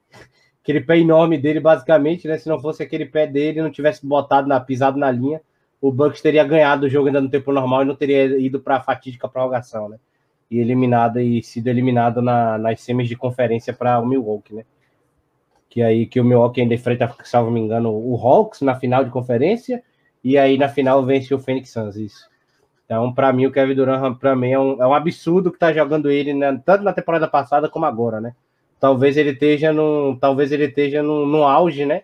Aquele 0.64 0.80
pé 0.80 0.98
enorme 0.98 1.38
dele, 1.38 1.60
basicamente, 1.60 2.26
né? 2.26 2.38
Se 2.38 2.48
não 2.48 2.58
fosse 2.58 2.82
aquele 2.82 3.06
pé 3.06 3.28
dele, 3.28 3.62
não 3.62 3.70
tivesse 3.70 4.08
botado 4.08 4.48
na 4.48 4.60
pisado 4.60 4.98
na 4.98 5.12
linha, 5.12 5.42
o 5.80 5.92
Bucks 5.92 6.22
teria 6.22 6.44
ganhado 6.44 6.86
o 6.86 6.90
jogo 6.90 7.08
ainda 7.08 7.22
no 7.22 7.30
tempo 7.30 7.52
normal 7.52 7.84
e 7.84 7.86
não 7.86 7.96
teria 7.96 8.40
ido 8.40 8.62
para 8.62 8.78
a 8.78 8.82
fatídica 8.82 9.28
prorrogação, 9.28 9.90
né? 9.90 10.00
E 10.50 10.58
eliminado 10.58 11.20
e 11.20 11.44
sido 11.44 11.68
eliminado 11.68 12.22
na, 12.22 12.58
nas 12.58 12.82
semis 12.82 13.10
de 13.10 13.16
conferência 13.16 13.74
para 13.74 14.00
o 14.00 14.06
Milwaukee, 14.08 14.56
né? 14.56 14.66
Que 15.76 15.82
aí 15.82 16.06
que 16.06 16.22
o 16.22 16.24
Milwaukee 16.24 16.62
ainda 16.62 16.74
enfrenta, 16.74 17.14
salvo 17.26 17.52
me 17.52 17.60
engano, 17.60 17.92
o 17.92 18.16
Hawks 18.16 18.62
na 18.62 18.80
final 18.80 19.04
de 19.04 19.12
conferência, 19.12 19.84
e 20.24 20.38
aí 20.38 20.58
na 20.58 20.70
final 20.70 21.06
vence 21.06 21.34
o 21.34 21.40
Phoenix 21.40 21.70
Suns, 21.70 21.98
isso. 21.98 22.30
Então, 22.86 23.14
para 23.14 23.34
mim, 23.34 23.46
o 23.46 23.52
Kevin 23.52 23.76
Durant, 23.76 24.18
para 24.18 24.38
mim, 24.38 24.52
é 24.52 24.58
um, 24.58 24.82
é 24.82 24.88
um 24.88 24.94
absurdo 24.94 25.52
que 25.52 25.60
tá 25.60 25.74
jogando 25.74 26.10
ele, 26.10 26.34
né, 26.34 26.62
tanto 26.66 26.82
na 26.82 26.94
temporada 26.94 27.28
passada 27.28 27.68
como 27.68 27.86
agora, 27.86 28.22
né? 28.22 28.34
Talvez 28.80 29.18
ele 29.18 29.32
esteja 29.32 29.74
no, 29.74 30.18
talvez 30.18 30.54
ele 30.54 30.64
esteja 30.64 31.04
no, 31.04 31.26
no 31.26 31.44
auge, 31.44 31.86
né? 31.86 32.04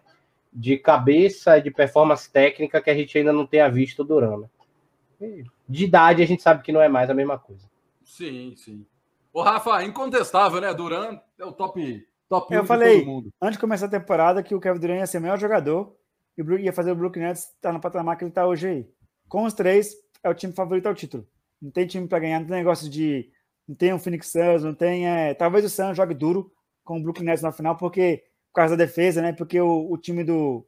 De 0.52 0.78
cabeça, 0.78 1.62
de 1.62 1.72
performance 1.72 2.30
técnica 2.30 2.82
que 2.82 2.90
a 2.90 2.94
gente 2.94 3.18
ainda 3.18 3.32
não 3.32 3.48
tenha 3.48 3.70
visto 3.70 4.02
o. 4.04 4.38
Né? 4.38 5.46
De 5.70 5.86
idade, 5.86 6.22
a 6.22 6.28
gente 6.28 6.44
sabe 6.44 6.62
que 6.62 6.74
não 6.74 6.82
é 6.82 6.90
mais 6.90 7.10
a 7.10 7.14
mesma 7.14 7.40
coisa. 7.40 7.70
Sim, 8.04 8.54
sim. 8.58 8.86
O 9.32 9.42
Rafa, 9.42 9.82
incontestável, 9.86 10.60
né? 10.60 10.74
Durant 10.74 11.22
é 11.40 11.46
o 11.46 11.54
top 11.54 12.06
Top 12.32 12.54
eu 12.56 12.66
falei, 12.66 13.06
antes 13.42 13.58
de 13.58 13.60
começar 13.60 13.88
a 13.88 13.90
temporada, 13.90 14.42
que 14.42 14.56
o 14.56 14.62
Kevin 14.62 14.80
Durant 14.80 15.00
ia 15.00 15.06
ser 15.06 15.18
o 15.18 15.22
melhor 15.22 15.38
jogador 15.38 15.94
e 16.38 16.64
ia 16.64 16.72
fazer 16.72 16.94
o 16.94 16.96
Brooklyn 16.96 17.24
Nets 17.24 17.42
estar 17.42 17.56
tá 17.60 17.74
no 17.74 17.82
patamar 17.82 18.18
que 18.18 18.24
ele 18.24 18.32
está 18.32 18.48
hoje 18.48 18.68
aí. 18.70 18.90
Com 19.28 19.44
os 19.44 19.54
três, 19.54 19.94
é 20.24 20.30
o 20.30 20.34
time 20.34 20.54
favorito 20.54 20.86
ao 20.86 20.96
título. 20.96 21.28
Não 21.62 21.70
tem 21.70 21.86
time 21.86 22.08
para 22.08 22.20
ganhar, 22.20 22.40
não 22.40 22.48
tem 22.48 22.56
negócio 22.56 22.90
de. 22.90 23.30
Não 23.68 23.76
tem 23.76 23.94
um 23.94 24.00
Phoenix 24.00 24.32
Suns, 24.32 24.64
não 24.64 24.74
tem. 24.74 25.10
É, 25.10 25.34
talvez 25.34 25.66
o 25.66 25.70
Suns 25.70 25.98
jogue 25.98 26.14
duro 26.14 26.50
com 26.86 27.00
o 27.00 27.04
Brooklyn 27.04 27.26
Nets 27.26 27.44
na 27.44 27.52
final, 27.52 27.76
porque 27.76 28.24
por 28.48 28.62
causa 28.62 28.78
da 28.78 28.86
defesa, 28.86 29.22
né? 29.22 29.34
Porque 29.34 29.60
o, 29.60 29.92
o 29.92 29.98
time 29.98 30.24
do, 30.24 30.66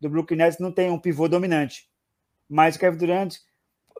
do 0.00 0.08
Brooklyn 0.08 0.36
Nets 0.38 0.60
não 0.60 0.70
tem 0.70 0.92
um 0.92 0.98
pivô 0.98 1.26
dominante. 1.26 1.88
Mas 2.48 2.76
o 2.76 2.78
Kevin 2.78 2.98
Durant. 2.98 3.34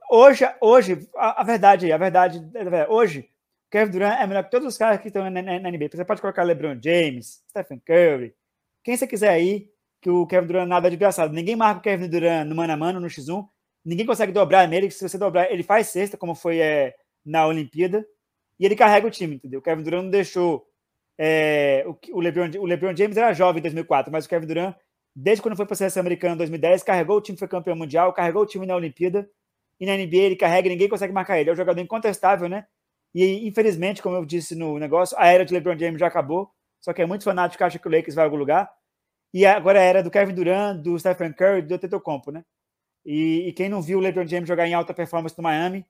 Hoje, 0.08 0.44
hoje 0.60 1.08
a, 1.16 1.40
a 1.40 1.44
verdade, 1.44 1.90
a 1.90 1.98
verdade, 1.98 2.40
hoje, 2.88 3.28
Kevin 3.70 3.92
Durant 3.92 4.20
é 4.20 4.26
melhor 4.26 4.44
que 4.44 4.50
todos 4.50 4.66
os 4.66 4.76
caras 4.76 5.00
que 5.00 5.08
estão 5.08 5.28
na, 5.30 5.42
na, 5.42 5.60
na 5.60 5.70
NBA. 5.70 5.88
Você 5.92 6.04
pode 6.04 6.20
colocar 6.20 6.42
LeBron 6.42 6.78
James, 6.82 7.42
Stephen 7.48 7.80
Curry, 7.86 8.34
quem 8.82 8.96
você 8.96 9.06
quiser 9.06 9.28
aí, 9.28 9.70
que 10.00 10.10
o 10.10 10.26
Kevin 10.26 10.46
Durant 10.46 10.68
nada 10.68 10.88
de 10.88 10.96
engraçado. 10.96 11.32
Ninguém 11.32 11.54
marca 11.54 11.80
o 11.80 11.82
Kevin 11.82 12.08
Durant 12.08 12.48
no 12.48 12.56
mano 12.56 12.72
a 12.72 12.76
mano, 12.76 13.00
no 13.00 13.06
X1. 13.06 13.46
Ninguém 13.84 14.06
consegue 14.06 14.32
dobrar 14.32 14.66
nele. 14.66 14.90
Se 14.90 15.06
você 15.06 15.18
dobrar, 15.18 15.50
ele 15.52 15.62
faz 15.62 15.88
sexta, 15.88 16.16
como 16.16 16.34
foi 16.34 16.58
é, 16.58 16.94
na 17.24 17.46
Olimpíada. 17.46 18.04
E 18.58 18.64
ele 18.64 18.76
carrega 18.76 19.06
o 19.06 19.10
time, 19.10 19.36
entendeu? 19.36 19.60
O 19.60 19.62
Kevin 19.62 19.82
Durant 19.82 20.02
não 20.04 20.10
deixou. 20.10 20.66
É, 21.18 21.84
o, 21.86 21.98
o, 22.16 22.20
LeBron, 22.20 22.50
o 22.58 22.66
LeBron 22.66 22.96
James 22.96 23.16
era 23.16 23.32
jovem 23.34 23.60
em 23.60 23.62
2004, 23.62 24.10
mas 24.10 24.24
o 24.24 24.28
Kevin 24.28 24.46
Durant, 24.46 24.74
desde 25.14 25.42
quando 25.42 25.56
foi 25.56 25.66
para 25.66 25.74
a 25.74 25.76
seleção 25.76 26.00
americana 26.00 26.34
em 26.34 26.38
2010, 26.38 26.82
carregou 26.82 27.18
o 27.18 27.20
time, 27.20 27.38
foi 27.38 27.46
campeão 27.46 27.76
mundial, 27.76 28.12
carregou 28.14 28.42
o 28.42 28.46
time 28.46 28.64
na 28.64 28.74
Olimpíada. 28.74 29.28
E 29.78 29.86
na 29.86 29.96
NBA 29.96 30.16
ele 30.16 30.36
carrega 30.36 30.68
ninguém 30.68 30.88
consegue 30.88 31.12
marcar 31.12 31.38
ele. 31.38 31.50
É 31.50 31.52
um 31.52 31.56
jogador 31.56 31.80
incontestável, 31.80 32.48
né? 32.48 32.66
E 33.14 33.46
infelizmente, 33.46 34.02
como 34.02 34.16
eu 34.16 34.24
disse 34.24 34.54
no 34.54 34.78
negócio, 34.78 35.16
a 35.18 35.26
era 35.26 35.44
de 35.44 35.52
LeBron 35.52 35.78
James 35.78 36.00
já 36.00 36.06
acabou. 36.06 36.50
Só 36.80 36.92
que 36.92 37.02
é 37.02 37.06
muito 37.06 37.24
fanático 37.24 37.58
que 37.58 37.64
acha 37.64 37.78
que 37.78 37.86
o 37.86 37.90
Lakers 37.90 38.14
vai 38.14 38.24
a 38.24 38.26
algum 38.26 38.36
lugar. 38.36 38.70
E 39.32 39.46
agora 39.46 39.78
é 39.78 39.82
a 39.82 39.84
era 39.84 40.02
do 40.02 40.10
Kevin 40.10 40.34
Durant, 40.34 40.80
do 40.82 40.98
Stephen 40.98 41.32
Curry, 41.32 41.62
do 41.62 41.78
Tetocompo, 41.78 42.32
né? 42.32 42.44
E, 43.04 43.48
e, 43.48 43.52
quem 43.52 43.68
não 43.68 43.80
viu 43.80 43.98
o 43.98 44.00
LeBron 44.00 44.26
James 44.26 44.48
jogar 44.48 44.66
em 44.66 44.74
alta 44.74 44.92
performance 44.92 45.36
no 45.38 45.42
Miami, 45.44 45.86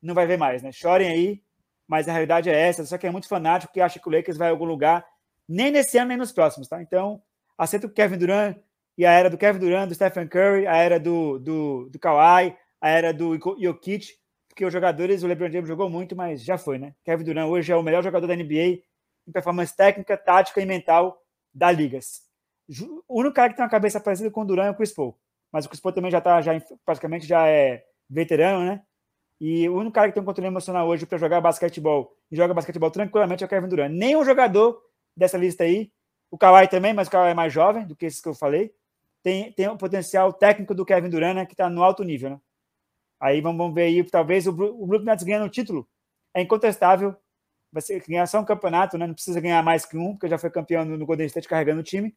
não 0.00 0.14
vai 0.14 0.26
ver 0.26 0.36
mais, 0.36 0.62
né? 0.62 0.70
Chorem 0.70 1.08
aí, 1.08 1.42
mas 1.88 2.08
a 2.08 2.12
realidade 2.12 2.50
é 2.50 2.68
essa. 2.68 2.84
Só 2.84 2.98
que 2.98 3.06
é 3.06 3.10
muito 3.10 3.28
fanático 3.28 3.72
que 3.72 3.80
acha 3.80 3.98
que 3.98 4.08
o 4.08 4.12
Lakers 4.12 4.36
vai 4.36 4.48
a 4.48 4.50
algum 4.50 4.64
lugar, 4.64 5.04
nem 5.48 5.70
nesse 5.70 5.98
ano, 5.98 6.08
nem 6.08 6.16
nos 6.16 6.32
próximos, 6.32 6.68
tá? 6.68 6.82
Então, 6.82 7.22
aceita 7.56 7.86
o 7.86 7.90
Kevin 7.90 8.18
Durant 8.18 8.56
e 8.96 9.06
a 9.06 9.12
era 9.12 9.30
do 9.30 9.38
Kevin 9.38 9.58
Durant, 9.58 9.88
do 9.88 9.94
Stephen 9.94 10.28
Curry, 10.28 10.66
a 10.66 10.76
era 10.76 11.00
do, 11.00 11.38
do, 11.38 11.88
do 11.90 11.98
Kawhi, 11.98 12.56
a 12.80 12.88
era 12.88 13.12
do 13.12 13.38
Jokic, 13.58 14.14
porque 14.52 14.66
os 14.66 14.72
jogadores, 14.72 15.22
o 15.22 15.26
LeBron 15.26 15.50
James 15.50 15.66
jogou 15.66 15.88
muito, 15.88 16.14
mas 16.14 16.44
já 16.44 16.58
foi, 16.58 16.78
né? 16.78 16.94
Kevin 17.02 17.24
Durant 17.24 17.48
hoje 17.48 17.72
é 17.72 17.76
o 17.76 17.82
melhor 17.82 18.04
jogador 18.04 18.26
da 18.26 18.36
NBA 18.36 18.82
em 19.26 19.32
performance 19.32 19.74
técnica, 19.74 20.14
tática 20.14 20.60
e 20.60 20.66
mental 20.66 21.18
da 21.54 21.72
ligas. 21.72 22.20
O 23.08 23.20
único 23.20 23.34
cara 23.34 23.48
que 23.48 23.56
tem 23.56 23.64
uma 23.64 23.70
cabeça 23.70 23.98
parecida 23.98 24.30
com 24.30 24.42
o 24.42 24.44
Durant 24.44 24.66
é 24.66 24.70
o 24.70 24.74
Chris 24.74 24.92
Paul, 24.92 25.18
mas 25.50 25.64
o 25.64 25.70
Chris 25.70 25.80
Paul 25.80 25.94
também 25.94 26.10
já 26.10 26.20
tá, 26.20 26.42
já, 26.42 26.52
praticamente 26.84 27.26
já 27.26 27.48
é 27.48 27.82
veterano, 28.10 28.66
né? 28.66 28.82
E 29.40 29.66
o 29.70 29.74
único 29.74 29.92
cara 29.92 30.08
que 30.08 30.14
tem 30.14 30.22
um 30.22 30.26
controle 30.26 30.48
emocional 30.48 30.86
hoje 30.86 31.06
para 31.06 31.16
jogar 31.16 31.40
basquetebol 31.40 32.14
e 32.30 32.36
joga 32.36 32.52
basquetebol 32.52 32.90
tranquilamente 32.90 33.42
é 33.42 33.46
o 33.46 33.48
Kevin 33.48 33.68
Durant. 33.68 33.90
Nenhum 33.90 34.22
jogador 34.22 34.82
dessa 35.16 35.38
lista 35.38 35.64
aí, 35.64 35.90
o 36.30 36.36
Kawhi 36.36 36.68
também, 36.68 36.92
mas 36.92 37.08
o 37.08 37.10
Kawhi 37.10 37.30
é 37.30 37.34
mais 37.34 37.50
jovem 37.54 37.86
do 37.86 37.96
que 37.96 38.04
esses 38.04 38.20
que 38.20 38.28
eu 38.28 38.34
falei, 38.34 38.70
tem, 39.22 39.50
tem 39.52 39.66
o 39.68 39.78
potencial 39.78 40.30
técnico 40.30 40.74
do 40.74 40.84
Kevin 40.84 41.08
Durant, 41.08 41.34
né, 41.34 41.46
que 41.46 41.54
está 41.54 41.70
no 41.70 41.82
alto 41.82 42.04
nível, 42.04 42.30
né? 42.30 42.40
Aí 43.22 43.40
vamos, 43.40 43.72
ver 43.72 43.82
aí, 43.82 44.02
talvez 44.02 44.48
o, 44.48 44.50
o 44.50 44.84
Brooklyn 44.84 45.04
Nets 45.04 45.22
ganhando 45.22 45.46
o 45.46 45.48
título. 45.48 45.88
É 46.34 46.42
incontestável. 46.42 47.14
Vai 47.70 47.80
ser, 47.80 48.02
ganhar 48.04 48.26
só 48.26 48.40
um 48.40 48.44
campeonato, 48.44 48.98
né? 48.98 49.06
Não 49.06 49.14
precisa 49.14 49.40
ganhar 49.40 49.62
mais 49.62 49.86
que 49.86 49.96
um, 49.96 50.14
porque 50.14 50.28
já 50.28 50.36
foi 50.36 50.50
campeão 50.50 50.84
no, 50.84 51.06
Golden 51.06 51.26
State 51.26 51.46
carregando 51.46 51.80
o 51.80 51.84
time. 51.84 52.12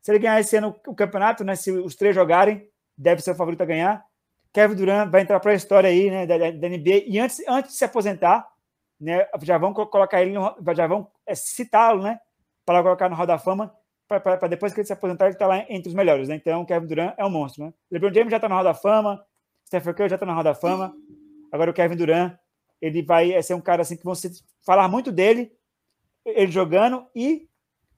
Se 0.00 0.12
ele 0.12 0.20
ganhar 0.20 0.38
esse 0.38 0.56
ano 0.56 0.76
o 0.86 0.94
campeonato, 0.94 1.42
né? 1.42 1.56
Se 1.56 1.72
os 1.72 1.96
três 1.96 2.14
jogarem, 2.14 2.70
deve 2.96 3.22
ser 3.22 3.32
o 3.32 3.34
favorito 3.34 3.60
a 3.62 3.66
ganhar. 3.66 4.04
Kevin 4.52 4.76
Durant 4.76 5.10
vai 5.10 5.22
entrar 5.22 5.40
para 5.40 5.50
a 5.50 5.54
história 5.54 5.90
aí, 5.90 6.10
né? 6.10 6.26
Da, 6.26 6.38
da, 6.38 6.68
NBA. 6.68 7.02
E 7.08 7.18
antes, 7.18 7.42
antes 7.48 7.72
de 7.72 7.78
se 7.78 7.84
aposentar, 7.84 8.46
né? 9.00 9.26
Já 9.42 9.58
vão 9.58 9.74
colocar 9.74 10.22
ele, 10.22 10.30
no, 10.30 10.56
já 10.76 10.86
vão 10.86 11.10
é, 11.26 11.34
citá-lo, 11.34 12.04
né? 12.04 12.20
Para 12.64 12.84
colocar 12.84 13.08
no 13.08 13.16
Hall 13.16 13.26
da 13.26 13.36
Fama, 13.36 13.74
para 14.06 14.46
depois 14.46 14.72
que 14.72 14.78
ele 14.78 14.86
se 14.86 14.92
aposentar, 14.92 15.24
ele 15.24 15.34
estar 15.34 15.46
tá 15.46 15.56
lá 15.56 15.66
entre 15.68 15.88
os 15.88 15.94
melhores, 15.94 16.28
né? 16.28 16.36
Então, 16.36 16.64
Kevin 16.64 16.86
Durant 16.86 17.14
é 17.18 17.24
um 17.24 17.30
monstro, 17.30 17.64
né? 17.64 17.74
LeBron 17.90 18.14
James 18.14 18.30
já 18.30 18.36
está 18.36 18.48
no 18.48 18.54
Hall 18.54 18.62
da 18.62 18.74
Fama, 18.74 19.20
Stephen 19.66 19.94
Curry 19.94 20.08
já 20.08 20.16
está 20.16 20.26
na 20.26 20.34
Roda 20.34 20.50
da 20.50 20.54
Fama. 20.54 20.94
Agora 21.50 21.70
o 21.70 21.74
Kevin 21.74 21.96
Durant, 21.96 22.34
ele 22.80 23.02
vai 23.02 23.42
ser 23.42 23.54
um 23.54 23.60
cara 23.60 23.82
assim 23.82 23.96
que 23.96 24.14
se 24.14 24.42
falar 24.64 24.88
muito 24.88 25.10
dele, 25.10 25.52
ele 26.24 26.50
jogando 26.50 27.06
e 27.14 27.48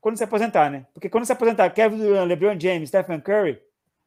quando 0.00 0.16
se 0.16 0.24
aposentar, 0.24 0.70
né? 0.70 0.86
Porque 0.94 1.08
quando 1.08 1.24
se 1.24 1.32
aposentar, 1.32 1.68
Kevin 1.70 1.98
Durant, 1.98 2.26
LeBron 2.26 2.58
James, 2.58 2.88
Stephen 2.88 3.20
Curry, 3.20 3.60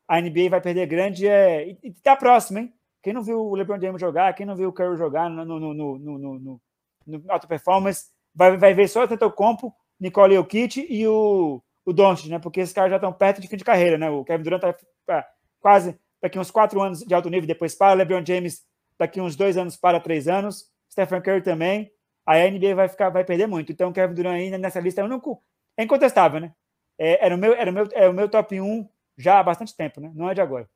a 0.07 0.19
NBA 0.19 0.49
vai 0.49 0.61
perder 0.61 0.87
grande. 0.87 1.27
É... 1.27 1.69
E, 1.69 1.77
e 1.83 1.91
tá 1.93 2.15
próximo, 2.15 2.59
hein? 2.59 2.73
Quem 3.03 3.13
não 3.13 3.23
viu 3.23 3.39
o 3.39 3.55
LeBron 3.55 3.79
James 3.79 3.99
jogar, 3.99 4.33
quem 4.33 4.45
não 4.45 4.55
viu 4.55 4.69
o 4.69 4.73
Curry 4.73 4.97
jogar 4.97 5.29
no, 5.29 5.43
no, 5.43 5.59
no, 5.59 5.73
no, 5.73 6.17
no, 6.17 6.61
no 7.07 7.23
alto 7.29 7.47
performance, 7.47 8.09
vai, 8.33 8.57
vai 8.57 8.73
ver 8.73 8.87
só 8.87 9.03
o 9.03 9.07
Tetocompo, 9.07 9.73
Nicole 9.99 10.35
Jokic 10.35 10.85
e 10.87 11.07
o, 11.07 11.61
o 11.85 11.93
Doncic, 11.93 12.29
né? 12.29 12.39
Porque 12.39 12.59
esses 12.59 12.73
caras 12.73 12.91
já 12.91 12.97
estão 12.97 13.11
perto 13.11 13.41
de 13.41 13.47
fim 13.47 13.57
de 13.57 13.63
carreira, 13.63 13.97
né? 13.97 14.09
O 14.09 14.23
Kevin 14.23 14.43
Durant 14.43 14.61
tá, 14.61 14.75
tá 15.05 15.27
quase 15.59 15.97
daqui 16.21 16.37
uns 16.37 16.51
quatro 16.51 16.81
anos 16.81 16.99
de 16.99 17.13
alto 17.13 17.29
nível, 17.29 17.47
depois 17.47 17.75
para. 17.75 17.93
LeBron 17.93 18.25
James 18.25 18.63
daqui 18.97 19.19
uns 19.19 19.35
dois 19.35 19.57
anos 19.57 19.75
para 19.75 19.99
três 19.99 20.27
anos. 20.27 20.69
Stephen 20.91 21.21
Curry 21.21 21.41
também. 21.41 21.91
Aí 22.25 22.47
a 22.47 22.51
NBA 22.51 22.75
vai, 22.75 22.87
ficar, 22.87 23.09
vai 23.09 23.23
perder 23.23 23.47
muito. 23.47 23.71
Então, 23.71 23.91
Kevin 23.91 24.13
Durant 24.13 24.35
ainda 24.35 24.57
nessa 24.57 24.79
lista 24.79 25.01
é, 25.01 25.03
único, 25.03 25.41
é 25.75 25.83
incontestável, 25.83 26.39
né? 26.39 26.53
É, 26.97 27.25
era, 27.25 27.35
o 27.35 27.37
meu, 27.37 27.53
era, 27.53 27.71
o 27.71 27.73
meu, 27.73 27.89
é 27.93 28.07
o 28.07 28.13
meu 28.13 28.29
top 28.29 28.61
1 28.61 28.87
já 29.17 29.39
há 29.39 29.43
bastante 29.43 29.75
tempo, 29.75 29.99
né? 29.99 30.11
Não 30.13 30.29
é 30.29 30.33
de 30.33 30.41
agora. 30.41 30.69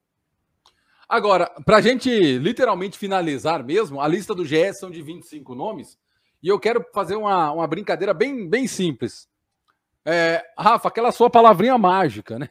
Agora, 1.08 1.52
para 1.64 1.78
a 1.78 1.82
gente 1.82 2.10
literalmente 2.40 2.98
finalizar 2.98 3.64
mesmo, 3.64 4.02
a 4.02 4.08
lista 4.08 4.34
do 4.34 4.44
GS 4.44 4.80
são 4.80 4.90
de 4.90 5.04
25 5.04 5.54
nomes. 5.54 6.00
E 6.42 6.48
eu 6.48 6.60
quero 6.60 6.84
fazer 6.94 7.16
uma, 7.16 7.52
uma 7.52 7.68
brincadeira 7.68 8.14
bem, 8.14 8.50
bem 8.50 8.66
simples. 8.66 9.28
É, 10.04 10.44
Rafa, 10.58 10.88
aquela 10.88 11.12
sua 11.12 11.30
palavrinha 11.30 11.78
mágica, 11.78 12.40
né? 12.40 12.50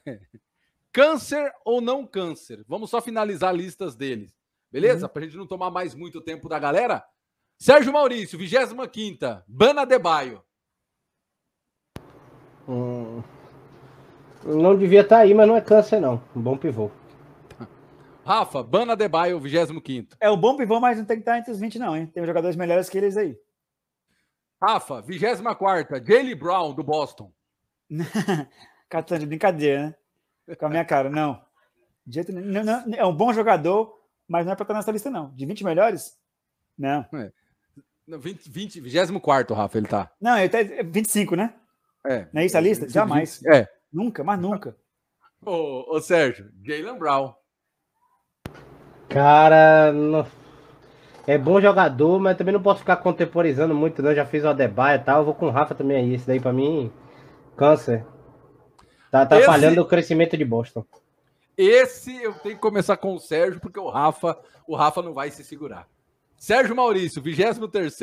Câncer 0.95 1.53
ou 1.65 1.81
não 1.81 2.07
câncer? 2.07 2.65
Vamos 2.69 2.89
só 2.89 3.03
finalizar 3.03 3.53
listas 3.53 3.97
deles. 3.97 4.31
Beleza? 4.71 5.07
Uhum. 5.07 5.13
Para 5.13 5.23
a 5.23 5.25
gente 5.25 5.37
não 5.37 5.47
tomar 5.47 5.69
mais 5.69 5.93
muito 5.93 6.21
tempo 6.21 6.49
da 6.49 6.57
galera. 6.57 7.05
Sérgio 7.59 7.93
Maurício, 7.93 8.39
25 8.39 9.43
Bana 9.49 9.85
Debaio. 9.85 10.41
Hum, 12.69 13.25
não 14.45 14.79
devia 14.79 15.01
estar 15.01 15.17
tá 15.17 15.23
aí, 15.23 15.35
mas 15.35 15.49
não 15.49 15.57
é 15.57 15.61
câncer, 15.61 16.01
não. 16.01 16.23
Um 16.35 16.41
bom 16.41 16.57
pivô. 16.57 16.89
Rafa, 18.25 18.63
Bana 18.63 18.95
Debaio, 18.95 19.41
25 19.41 20.17
É 20.21 20.31
o 20.31 20.37
bom 20.37 20.57
pivô, 20.57 20.79
mas 20.79 20.97
não 20.97 21.05
tem 21.05 21.17
que 21.17 21.23
estar 21.23 21.39
entre 21.39 21.51
os 21.51 21.59
20, 21.59 21.77
não, 21.77 21.97
hein? 21.97 22.07
Tem 22.07 22.25
jogadores 22.25 22.55
melhores 22.55 22.89
que 22.89 22.99
eles 22.99 23.17
aí. 23.17 23.37
Rafa, 24.63 25.03
24 25.03 26.07
Jaylee 26.07 26.37
Brown, 26.37 26.73
do 26.73 26.85
Boston. 26.85 27.33
Catando 28.89 29.23
de 29.23 29.27
brincadeira, 29.27 29.89
né? 29.89 29.95
Com 30.59 30.67
a 30.67 30.69
minha 30.69 30.85
cara. 30.85 31.09
Não. 31.09 31.41
De 32.07 32.15
jeito 32.15 32.33
nenhum. 32.33 32.51
Não, 32.51 32.65
não, 32.65 32.95
é 32.95 33.05
um 33.05 33.15
bom 33.15 33.33
jogador, 33.33 33.99
mas 34.29 34.45
não 34.45 34.53
é 34.53 34.57
para 34.57 34.65
estar 34.65 34.75
nessa 34.75 34.93
lista, 34.93 35.11
não. 35.11 35.35
De 35.35 35.47
20 35.47 35.65
melhores? 35.65 36.19
Não. 36.79 37.07
É. 37.15 37.33
20, 38.07 38.51
20, 38.51 38.81
24, 38.81 39.55
Rafa, 39.55 39.79
ele 39.79 39.87
tá. 39.87 40.11
Não, 40.21 40.39
ele 40.39 40.49
tá 40.51 40.59
25, 40.85 41.37
né? 41.37 41.55
É. 42.07 42.27
Não 42.33 42.43
é 42.43 42.47
isso 42.47 42.57
a 42.57 42.61
lista? 42.61 42.85
20, 42.85 42.95
Jamais. 42.95 43.41
20, 43.43 43.55
é. 43.55 43.69
Nunca, 43.91 44.23
mas 44.23 44.39
nunca. 44.39 44.77
Ô, 45.45 45.97
ô 45.97 46.01
Sérgio, 46.01 46.51
Jalen 46.63 46.99
Brown. 46.99 47.35
Cara, 49.09 49.93
não... 49.93 50.27
é 51.27 51.39
bom 51.39 51.61
jogador, 51.61 52.19
mas 52.19 52.37
também 52.37 52.53
não 52.53 52.63
posso 52.63 52.81
ficar 52.81 52.97
contemporizando 52.97 53.75
muito, 53.75 54.03
não. 54.03 54.15
Já 54.15 54.27
fiz 54.27 54.45
o 54.45 54.49
Adebayo 54.49 55.01
e 55.01 55.05
tal. 55.05 55.21
Eu 55.21 55.25
vou 55.25 55.35
com 55.35 55.47
o 55.47 55.51
Rafa 55.51 55.75
também 55.75 55.97
aí. 55.97 56.15
Esse 56.15 56.27
daí, 56.27 56.41
pra 56.41 56.53
mim, 56.53 56.93
câncer. 57.57 58.05
Tá, 59.15 59.25
tá 59.25 59.37
esse, 59.37 59.47
falhando 59.47 59.81
o 59.81 59.85
crescimento 59.85 60.37
de 60.37 60.45
Boston. 60.45 60.85
Esse 61.57 62.21
eu 62.21 62.35
tenho 62.35 62.57
que 62.57 62.61
começar 62.61 62.97
com 62.97 63.15
o 63.15 63.21
Sérgio, 63.21 63.61
porque 63.61 63.79
o 63.79 63.89
Rafa, 63.89 64.37
o 64.67 64.75
Rafa 64.75 65.03
não 65.03 65.15
vai 65.15 65.31
se 65.31 65.45
segurar. 65.45 65.87
Sérgio 66.37 66.75
Maurício, 66.75 67.23
23 67.23 67.95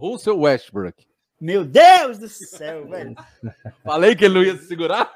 Russell 0.00 0.40
Westbrook. 0.40 1.04
Meu 1.38 1.66
Deus 1.66 2.16
do 2.16 2.28
céu, 2.28 2.88
velho. 2.88 3.14
Falei 3.84 4.16
que 4.16 4.24
ele 4.24 4.34
não 4.36 4.42
ia 4.42 4.56
se 4.56 4.66
segurar? 4.66 5.12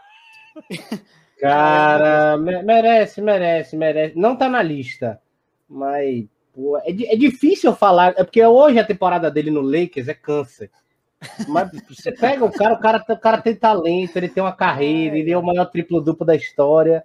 Cara, 1.41 2.37
merece, 2.37 3.23
merece, 3.23 3.75
merece. 3.75 4.19
Não 4.19 4.37
tá 4.37 4.51
na 4.51 4.63
lista, 4.63 5.19
mas 5.67 6.27
pô, 6.53 6.77
é, 6.77 6.91
é 6.91 7.17
difícil 7.17 7.75
falar. 7.75 8.13
É 8.19 8.23
porque 8.23 8.45
hoje 8.45 8.79
a 8.79 8.85
temporada 8.85 9.31
dele 9.31 9.51
no 9.51 9.63
Lakers 9.63 10.09
é 10.09 10.15
câncer. 10.15 10.71
Mas 11.49 11.71
você 11.89 12.13
pega 12.13 12.45
o 12.45 12.53
cara, 12.53 12.75
o 12.75 12.81
cara, 12.81 13.05
o 13.09 13.19
cara 13.19 13.43
tem 13.43 13.55
talento, 13.55 14.17
ele 14.17 14.29
tem 14.29 14.43
uma 14.43 14.53
carreira, 14.53 15.19
ele 15.19 15.31
é 15.31 15.39
o 15.39 15.43
maior 15.43 15.67
triplo-duplo 15.67 16.25
da 16.25 16.37
história. 16.37 17.05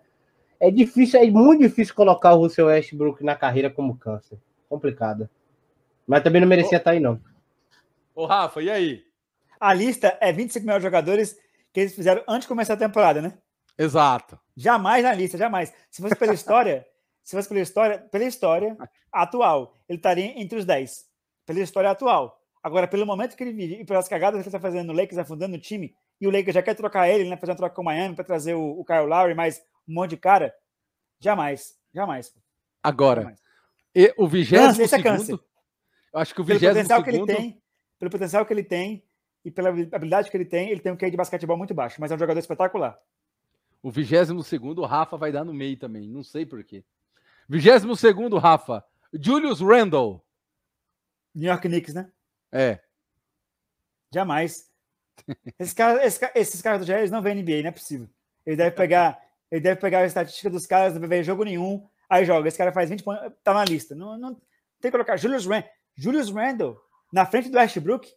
É 0.60 0.70
difícil, 0.70 1.20
é 1.20 1.26
muito 1.30 1.62
difícil 1.62 1.96
colocar 1.96 2.34
o 2.34 2.40
Russell 2.40 2.68
Westbrook 2.68 3.24
na 3.24 3.36
carreira 3.36 3.70
como 3.70 3.98
câncer. 3.98 4.38
Complicado. 4.70 5.30
Mas 6.06 6.24
também 6.24 6.42
não 6.42 6.48
merecia 6.48 6.78
estar 6.78 6.92
aí, 6.92 7.00
não. 7.00 7.20
Ô, 8.16 8.26
Rafa, 8.26 8.62
e 8.62 8.70
aí? 8.70 9.04
A 9.60 9.74
lista 9.74 10.18
é 10.22 10.32
25 10.32 10.66
melhores 10.66 10.84
jogadores 10.84 11.38
que 11.72 11.80
eles 11.80 11.96
fizeram 11.96 12.24
antes 12.28 12.42
de 12.42 12.48
começar 12.50 12.74
a 12.74 12.78
temporada, 12.78 13.22
né? 13.22 13.34
Exato. 13.78 14.40
Jamais 14.56 15.04
na 15.04 15.14
lista, 15.14 15.38
jamais. 15.38 15.74
Se 15.90 16.02
fosse 16.02 16.16
pela 16.16 16.34
história, 16.34 16.86
se 17.24 17.36
fosse 17.36 17.50
pela 17.50 17.62
história, 17.62 18.00
pela 18.12 18.24
história 18.26 18.78
atual, 19.12 19.74
ele 19.90 19.98
estaria 19.98 20.40
entre 20.40 20.60
os 20.60 20.66
10. 20.66 21.06
Pela 21.46 21.60
história 21.60 21.90
atual. 21.90 22.43
Agora, 22.64 22.88
pelo 22.88 23.06
momento 23.06 23.36
que 23.36 23.44
ele 23.44 23.52
vive 23.52 23.82
e 23.82 23.86
pelas 23.86 24.08
cagadas 24.08 24.40
que 24.40 24.48
ele 24.48 24.48
está 24.48 24.60
fazendo 24.60 24.88
no 24.88 24.94
Lakers, 24.94 25.18
afundando 25.18 25.58
o 25.58 25.60
time, 25.60 25.94
e 26.22 26.26
o 26.26 26.32
Lakers 26.32 26.54
já 26.54 26.64
quer 26.64 26.74
trocar 26.74 27.10
ele, 27.10 27.30
né? 27.30 27.36
Fazer 27.36 27.52
uma 27.52 27.58
troca 27.58 27.76
com 27.76 27.82
o 27.82 27.86
Miami 27.86 28.16
para 28.16 28.24
trazer 28.24 28.54
o, 28.54 28.80
o 28.80 28.86
Kyle 28.86 29.06
Lowry, 29.06 29.36
mais 29.36 29.60
um 29.86 29.94
monte 29.96 30.12
de 30.12 30.18
cara. 30.18 30.56
Jamais, 31.20 31.78
jamais. 31.94 32.34
Agora, 32.82 33.24
jamais. 33.24 33.42
E 33.94 34.14
o 34.18 34.26
vigésimo 34.26 34.88
segundo... 34.88 35.36
É 35.36 36.16
eu 36.16 36.20
acho 36.20 36.34
que 36.34 36.40
o 36.40 36.44
vigésimo 36.46 36.86
segundo... 36.86 37.04
que 37.04 37.10
ele 37.10 37.26
tem, 37.26 37.62
pelo 38.00 38.12
potencial 38.12 38.46
que 38.46 38.54
ele 38.54 38.64
tem 38.64 39.04
e 39.44 39.52
pela 39.52 39.70
habilidade 39.70 40.32
que 40.32 40.38
ele 40.38 40.46
tem, 40.46 40.70
ele 40.70 40.80
tem 40.80 40.92
um 40.94 40.96
QI 40.96 41.12
de 41.12 41.18
basquetebol 41.18 41.58
muito 41.58 41.74
baixo, 41.74 42.00
mas 42.00 42.12
é 42.12 42.16
um 42.16 42.20
jogador 42.20 42.40
espetacular. 42.40 42.98
O 43.82 43.92
22 43.92 44.48
segundo, 44.48 44.86
Rafa 44.86 45.18
vai 45.18 45.34
dar 45.34 45.44
no 45.44 45.54
meio 45.54 45.76
também, 45.76 46.08
não 46.08 46.24
sei 46.24 46.46
porquê. 46.46 46.86
22 47.50 48.00
segundo, 48.00 48.38
Rafa, 48.38 48.86
Julius 49.14 49.60
Randle. 49.60 50.24
New 51.36 51.50
York 51.50 51.68
Knicks, 51.68 51.94
né? 51.94 52.10
É. 52.54 52.80
Jamais. 54.14 54.72
Esses 55.60 55.74
caras, 55.74 56.04
esses, 56.04 56.30
esses 56.36 56.62
caras 56.62 56.80
do 56.82 56.86
Jazz 56.86 57.10
não 57.10 57.22
vêm 57.22 57.36
NBA, 57.36 57.62
não 57.62 57.70
é 57.70 57.72
possível. 57.72 58.08
Ele 58.46 58.56
deve 58.56 58.76
pegar, 58.76 59.20
ele 59.50 59.62
deve 59.62 59.80
pegar 59.82 60.00
a 60.00 60.06
estatística 60.06 60.50
dos 60.50 60.66
caras, 60.68 60.94
não 60.94 61.00
vai 61.00 61.10
ver 61.10 61.24
jogo 61.24 61.44
nenhum, 61.44 61.88
aí 62.10 62.26
joga. 62.26 62.48
Esse 62.48 62.58
cara 62.58 62.72
faz 62.72 62.90
20 62.90 63.04
pontos, 63.04 63.34
tá 63.44 63.54
na 63.54 63.66
lista. 63.66 63.96
Não, 63.96 64.18
não 64.18 64.36
tem 64.80 64.92
que 64.92 64.92
colocar 64.92 65.18
Julius, 65.18 65.46
Rand, 65.46 65.64
Julius 65.96 66.30
Randle 66.30 66.78
na 67.12 67.26
frente 67.26 67.50
do 67.50 67.58
Westbrook. 67.58 68.08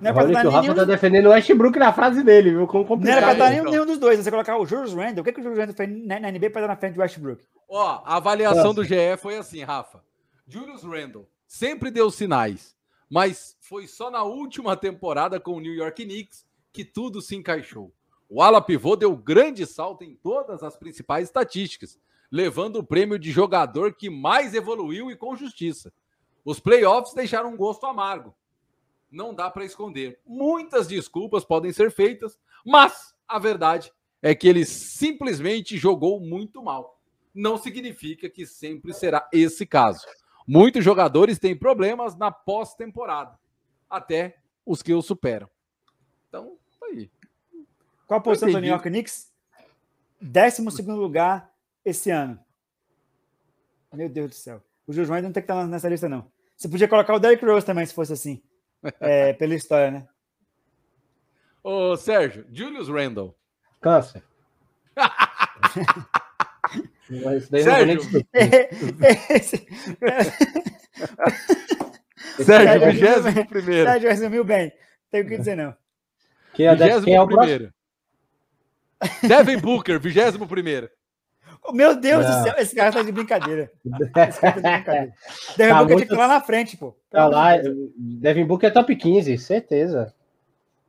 Não 0.00 0.10
é 0.10 0.12
pra 0.12 0.26
que 0.26 0.32
o 0.32 0.50
Rafa 0.50 0.60
nenhum... 0.60 0.74
tá 0.74 0.84
defendendo 0.84 1.26
o 1.26 1.30
Westbrook 1.30 1.78
na 1.78 1.92
frase 1.92 2.22
dele, 2.22 2.50
viu? 2.50 2.66
Como 2.66 2.84
complicado. 2.84 3.20
Não 3.20 3.28
era 3.28 3.34
pra 3.34 3.44
dar 3.46 3.50
nenhum, 3.50 3.70
nenhum 3.70 3.86
dos 3.86 3.98
dois. 3.98 4.18
Você 4.18 4.30
colocar 4.30 4.58
o 4.58 4.66
Julius 4.66 4.92
Randle. 4.92 5.22
O 5.22 5.24
que, 5.24 5.32
que 5.32 5.40
o 5.40 5.42
Julius 5.42 5.58
Randle 5.58 5.74
fez 5.74 6.06
na, 6.06 6.20
na 6.20 6.30
NBA 6.30 6.50
pra 6.50 6.60
dar 6.60 6.68
na 6.68 6.76
frente 6.76 6.94
do 6.94 7.00
Westbrook? 7.00 7.42
Ó, 7.68 8.02
a 8.04 8.16
avaliação 8.16 8.62
Nossa. 8.62 8.74
do 8.74 8.84
GE 8.84 9.16
foi 9.18 9.38
assim, 9.38 9.62
Rafa. 9.64 10.02
Julius 10.48 10.84
Randle 10.84 11.28
sempre 11.44 11.90
deu 11.90 12.08
sinais, 12.08 12.76
mas 13.10 13.56
foi 13.60 13.88
só 13.88 14.10
na 14.10 14.22
última 14.22 14.76
temporada 14.76 15.40
com 15.40 15.56
o 15.56 15.60
New 15.60 15.74
York 15.74 16.04
Knicks 16.04 16.46
que 16.72 16.84
tudo 16.84 17.20
se 17.20 17.34
encaixou. 17.34 17.92
O 18.28 18.40
ala 18.40 18.60
pivô 18.60 18.94
deu 18.94 19.16
grande 19.16 19.66
salto 19.66 20.04
em 20.04 20.14
todas 20.14 20.62
as 20.62 20.76
principais 20.76 21.28
estatísticas, 21.28 21.98
levando 22.30 22.76
o 22.76 22.84
prêmio 22.84 23.18
de 23.18 23.32
jogador 23.32 23.94
que 23.94 24.08
mais 24.08 24.54
evoluiu 24.54 25.10
e 25.10 25.16
com 25.16 25.36
justiça. 25.36 25.92
Os 26.44 26.60
playoffs 26.60 27.12
deixaram 27.12 27.52
um 27.52 27.56
gosto 27.56 27.84
amargo, 27.86 28.32
não 29.10 29.34
dá 29.34 29.50
para 29.50 29.64
esconder. 29.64 30.20
Muitas 30.24 30.86
desculpas 30.86 31.44
podem 31.44 31.72
ser 31.72 31.90
feitas, 31.90 32.38
mas 32.64 33.14
a 33.26 33.38
verdade 33.38 33.92
é 34.22 34.32
que 34.32 34.46
ele 34.46 34.64
simplesmente 34.64 35.76
jogou 35.76 36.20
muito 36.20 36.62
mal. 36.62 37.00
Não 37.34 37.56
significa 37.56 38.30
que 38.30 38.46
sempre 38.46 38.94
será 38.94 39.28
esse 39.32 39.66
caso. 39.66 40.06
Muitos 40.46 40.84
jogadores 40.84 41.38
têm 41.38 41.56
problemas 41.56 42.16
na 42.16 42.30
pós-temporada, 42.30 43.38
até 43.90 44.38
os 44.64 44.82
que 44.82 44.94
o 44.94 45.02
superam. 45.02 45.48
Então, 46.28 46.56
tá 46.78 46.86
aí. 46.86 47.10
Qual 48.06 48.18
a 48.18 48.22
posição 48.22 48.50
do 48.50 48.60
New 48.60 48.70
York 48.70 48.88
Knicks? 48.88 49.32
12 50.20 50.62
lugar 50.92 51.52
esse 51.84 52.10
ano. 52.10 52.38
Meu 53.92 54.08
Deus 54.08 54.30
do 54.30 54.34
céu. 54.34 54.62
O 54.86 54.92
Juju 54.92 55.12
ainda 55.12 55.28
não 55.28 55.32
tem 55.32 55.42
que 55.42 55.50
estar 55.50 55.66
nessa 55.66 55.88
lista, 55.88 56.08
não. 56.08 56.30
Você 56.56 56.68
podia 56.68 56.86
colocar 56.86 57.14
o 57.14 57.18
Derrick 57.18 57.44
Rose 57.44 57.66
também, 57.66 57.84
se 57.84 57.94
fosse 57.94 58.12
assim. 58.12 58.42
É, 59.00 59.32
pela 59.34 59.54
história, 59.54 59.90
né? 59.90 60.08
Ô, 61.62 61.96
Sérgio, 61.96 62.46
Julius 62.52 62.88
Randle. 62.88 63.34
Câncer. 63.80 64.22
Sérgio. 67.40 68.00
Sérgio, 72.44 72.90
vigésimo 72.90 73.46
primeiro. 73.46 73.90
Sérgio 73.90 74.08
resumiu 74.08 74.44
bem. 74.44 74.72
Tem 75.10 75.22
o 75.22 75.26
que 75.26 75.38
dizer, 75.38 75.56
não. 75.56 75.74
Quem 76.54 76.66
é, 76.66 76.74
vigésimo 76.74 77.14
é 77.14 77.20
o 77.20 77.26
primeiro. 77.26 77.72
Devin 79.22 79.58
Booker, 79.58 80.00
vigésimo 80.00 80.48
primeiro. 80.48 80.90
Meu 81.72 81.96
Deus 81.96 82.24
não. 82.24 82.38
do 82.38 82.44
céu, 82.44 82.54
esse 82.58 82.74
cara 82.74 82.92
tá 82.92 83.02
de 83.02 83.12
brincadeira. 83.12 83.70
Esse 83.84 84.10
cara 84.10 84.32
tá 84.32 84.50
de 84.50 84.60
brincadeira. 84.62 85.12
Devin 85.56 85.72
tá 85.72 85.78
Booker 85.78 85.94
muito... 85.94 85.96
tinha 85.96 86.06
que 86.08 86.14
ir 86.14 86.18
lá 86.18 86.28
na 86.28 86.40
frente, 86.40 86.76
pô. 86.76 86.96
Tá 87.10 87.28
lá, 87.28 87.52
Devin 87.96 88.44
Booker 88.44 88.68
é 88.68 88.72
top 88.72 88.94
15, 88.94 89.38
certeza. 89.38 90.14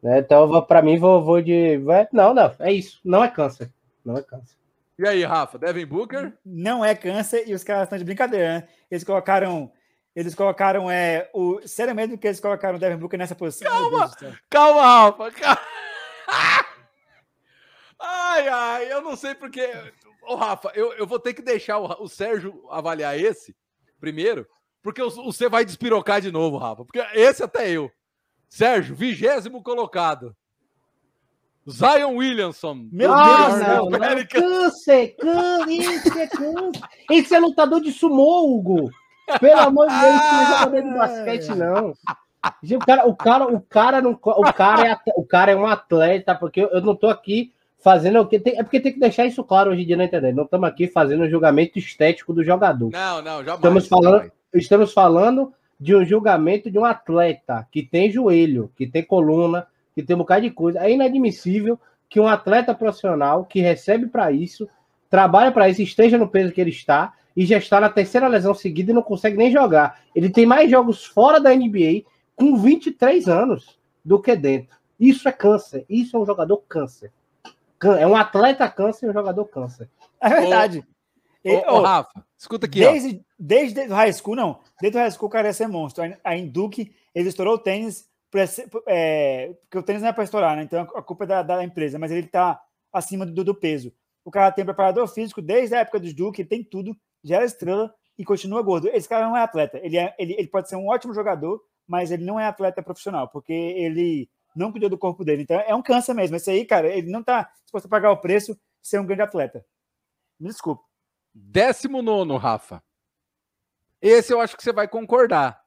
Né? 0.01 0.19
Então, 0.19 0.61
para 0.63 0.81
mim, 0.81 0.97
vou, 0.97 1.23
vou 1.23 1.41
de. 1.41 1.79
Não, 2.11 2.33
não, 2.33 2.51
é 2.59 2.71
isso. 2.71 2.99
Não 3.03 3.23
é 3.23 3.29
câncer. 3.29 3.71
Não 4.05 4.17
é 4.17 4.21
câncer. 4.21 4.56
E 4.99 5.07
aí, 5.07 5.23
Rafa, 5.23 5.59
Devin 5.59 5.85
Booker? 5.85 6.33
Não 6.43 6.83
é 6.83 6.95
câncer 6.95 7.47
e 7.47 7.53
os 7.53 7.63
caras 7.63 7.83
estão 7.83 7.99
de 7.99 8.03
brincadeira, 8.03 8.59
né? 8.59 8.67
Eles 8.89 9.03
colocaram. 9.03 9.71
Eles 10.15 10.33
colocaram. 10.33 10.89
É, 10.89 11.29
o, 11.33 11.61
sério 11.67 11.93
mesmo 11.93 12.17
que 12.17 12.25
eles 12.25 12.39
colocaram 12.39 12.77
o 12.77 12.79
Devin 12.79 12.97
Booker 12.97 13.19
nessa 13.19 13.35
posição? 13.35 13.71
Calma, 13.71 14.11
calma, 14.49 14.81
Rafa. 14.81 15.31
Calma. 15.31 15.61
Ai, 17.99 18.47
ai, 18.47 18.93
eu 18.93 19.01
não 19.01 19.15
sei 19.15 19.33
porque. 19.33 19.67
Ô, 20.21 20.35
Rafa, 20.35 20.71
eu, 20.75 20.93
eu 20.93 21.07
vou 21.07 21.19
ter 21.19 21.33
que 21.33 21.41
deixar 21.41 21.79
o, 21.79 22.03
o 22.03 22.07
Sérgio 22.07 22.63
avaliar 22.69 23.19
esse 23.19 23.55
primeiro, 23.99 24.47
porque 24.83 25.01
o, 25.01 25.09
você 25.09 25.49
vai 25.49 25.65
despirocar 25.65 26.21
de 26.21 26.31
novo, 26.31 26.57
Rafa. 26.57 26.85
Porque 26.85 26.99
esse 27.13 27.41
até 27.41 27.71
eu. 27.71 27.91
Sérgio, 28.47 28.95
vigésimo 28.95 29.63
colocado. 29.63 30.35
Zion 31.69 32.15
Williamson. 32.15 32.87
Meu 32.91 33.13
Deus, 33.13 33.59
não, 33.67 33.89
não. 33.89 33.99
Câncer, 34.29 35.15
câncer, 35.19 35.69
isso 35.69 36.17
é 36.17 36.27
câncer. 36.27 36.81
Esse 37.11 37.35
é 37.35 37.39
lutador 37.39 37.81
de 37.81 37.91
sumô, 37.91 38.47
Hugo. 38.47 38.89
Pelo 39.39 39.59
amor 39.59 39.87
de 39.87 39.99
Deus, 39.99 40.13
não 40.13 40.41
é 40.41 40.45
jogador 40.45 40.81
de 40.81 40.97
basquete, 40.97 41.55
não. 41.55 41.93
O 42.75 42.79
cara, 42.79 43.05
o 43.05 43.15
cara, 43.15 43.45
o 43.45 43.61
cara, 43.61 44.01
não, 44.01 44.11
o 44.11 44.53
cara 44.53 44.87
é, 44.87 44.97
o 45.17 45.25
cara 45.25 45.51
é 45.51 45.55
um 45.55 45.65
atleta, 45.65 46.33
porque 46.33 46.61
eu, 46.61 46.69
eu 46.69 46.81
não 46.81 46.95
tô 46.95 47.09
aqui 47.09 47.51
fazendo 47.79 48.19
o 48.21 48.27
que 48.27 48.39
tem, 48.39 48.57
é 48.57 48.63
porque 48.63 48.79
tem 48.79 48.93
que 48.93 48.99
deixar 48.99 49.25
isso 49.25 49.43
claro 49.43 49.71
hoje 49.71 49.83
em 49.83 49.85
dia 49.85 49.97
na 49.97 50.05
internet. 50.05 50.33
Não 50.33 50.45
estamos 50.45 50.69
aqui 50.69 50.87
fazendo 50.87 51.23
um 51.23 51.29
julgamento 51.29 51.77
estético 51.77 52.33
do 52.33 52.43
jogador. 52.43 52.89
Não, 52.91 53.21
não, 53.21 53.43
jamais. 53.43 53.55
Estamos 53.55 53.87
falando, 53.87 54.31
estamos 54.53 54.93
falando 54.93 55.53
de 55.79 55.95
um 55.95 56.05
julgamento 56.05 56.71
de 56.71 56.79
um 56.79 56.85
atleta 56.85 57.67
que 57.71 57.83
tem 57.83 58.09
joelho, 58.09 58.71
que 58.75 58.87
tem 58.87 59.03
coluna, 59.03 59.67
que 60.01 60.07
tem 60.07 60.15
um 60.15 60.19
bocado 60.19 60.41
de 60.41 60.51
coisa. 60.51 60.79
É 60.79 60.91
inadmissível 60.91 61.79
que 62.07 62.19
um 62.19 62.27
atleta 62.27 62.73
profissional 62.73 63.45
que 63.45 63.59
recebe 63.59 64.05
para 64.05 64.31
isso, 64.31 64.69
trabalha 65.09 65.51
para 65.51 65.67
isso, 65.69 65.81
esteja 65.81 66.17
no 66.17 66.27
peso 66.27 66.53
que 66.53 66.61
ele 66.61 66.69
está 66.69 67.13
e 67.35 67.45
já 67.45 67.57
está 67.57 67.79
na 67.79 67.89
terceira 67.89 68.27
lesão 68.27 68.53
seguida 68.53 68.91
e 68.91 68.93
não 68.93 69.01
consegue 69.01 69.35
nem 69.35 69.51
jogar. 69.51 69.99
Ele 70.15 70.29
tem 70.29 70.45
mais 70.45 70.69
jogos 70.69 71.03
fora 71.03 71.39
da 71.39 71.53
NBA 71.53 72.03
com 72.35 72.55
23 72.57 73.27
anos 73.27 73.79
do 74.05 74.21
que 74.21 74.35
dentro. 74.35 74.77
Isso 74.99 75.27
é 75.27 75.31
câncer. 75.31 75.83
Isso 75.89 76.15
é 76.15 76.19
um 76.19 76.25
jogador 76.25 76.57
câncer. 76.69 77.11
É 77.99 78.05
um 78.05 78.15
atleta 78.15 78.69
câncer 78.69 79.07
e 79.07 79.09
um 79.09 79.13
jogador 79.13 79.45
câncer. 79.45 79.89
É 80.21 80.29
verdade. 80.29 80.85
Ô, 81.43 81.49
ô, 81.49 81.77
ô, 81.77 81.81
Rafa, 81.81 82.23
escuta 82.37 82.67
aqui. 82.67 82.79
Desde, 82.79 83.25
desde 83.37 83.81
o 83.81 83.93
high 83.93 84.13
school, 84.13 84.35
não. 84.35 84.59
Desde 84.79 84.97
o 84.97 85.01
high 85.01 85.11
school 85.11 85.27
o 85.27 85.31
cara 85.31 85.47
ia 85.47 85.53
ser 85.53 85.67
monstro. 85.67 86.03
A 86.23 86.35
Duke, 86.47 86.91
ele 87.15 87.29
estourou 87.29 87.55
o 87.55 87.59
tênis, 87.59 88.07
é, 88.87 89.53
porque 89.61 89.77
o 89.77 89.83
tênis 89.83 90.01
não 90.01 90.09
é 90.09 90.13
para 90.13 90.23
estourar, 90.23 90.55
né? 90.55 90.63
Então 90.63 90.81
a 90.81 91.01
culpa 91.01 91.23
é 91.23 91.27
da, 91.27 91.43
da 91.43 91.63
empresa, 91.63 91.97
mas 91.97 92.11
ele 92.11 92.25
está 92.25 92.61
acima 92.91 93.25
do, 93.25 93.43
do, 93.43 93.55
peso. 93.55 93.93
O 94.25 94.31
cara 94.31 94.51
tem 94.51 94.65
preparador 94.65 95.07
físico 95.07 95.41
desde 95.41 95.75
a 95.75 95.79
época 95.79 95.99
dos 95.99 96.13
Duke, 96.13 96.41
ele 96.41 96.49
tem 96.49 96.63
tudo, 96.63 96.95
gera 97.23 97.45
estrela 97.45 97.93
e 98.17 98.25
continua 98.25 98.61
gordo. 98.61 98.89
Esse 98.89 99.07
cara 99.07 99.27
não 99.27 99.37
é 99.37 99.41
atleta. 99.41 99.79
Ele, 99.81 99.97
é, 99.97 100.13
ele, 100.19 100.33
ele 100.33 100.47
pode 100.47 100.67
ser 100.67 100.75
um 100.75 100.87
ótimo 100.87 101.13
jogador, 101.13 101.61
mas 101.87 102.11
ele 102.11 102.25
não 102.25 102.39
é 102.39 102.45
atleta 102.45 102.83
profissional, 102.83 103.29
porque 103.29 103.53
ele 103.53 104.29
não 104.55 104.71
cuidou 104.71 104.89
do 104.89 104.97
corpo 104.97 105.23
dele. 105.23 105.43
Então 105.43 105.59
é 105.59 105.73
um 105.73 105.81
câncer 105.81 106.13
mesmo. 106.13 106.35
Esse 106.35 106.51
aí, 106.51 106.65
cara, 106.65 106.87
ele 106.87 107.09
não 107.09 107.23
tá 107.23 107.49
disposto 107.63 107.85
a 107.85 107.89
pagar 107.89 108.11
o 108.11 108.17
preço 108.17 108.53
de 108.53 108.87
ser 108.89 108.99
um 108.99 109.05
grande 109.05 109.21
atleta. 109.21 109.65
Me 110.39 110.49
desculpe. 110.49 110.83
Décimo 111.33 112.01
nono, 112.01 112.37
Rafa. 112.37 112.83
Esse 114.01 114.33
eu 114.33 114.41
acho 114.41 114.57
que 114.57 114.63
você 114.63 114.73
vai 114.73 114.87
concordar. 114.87 115.63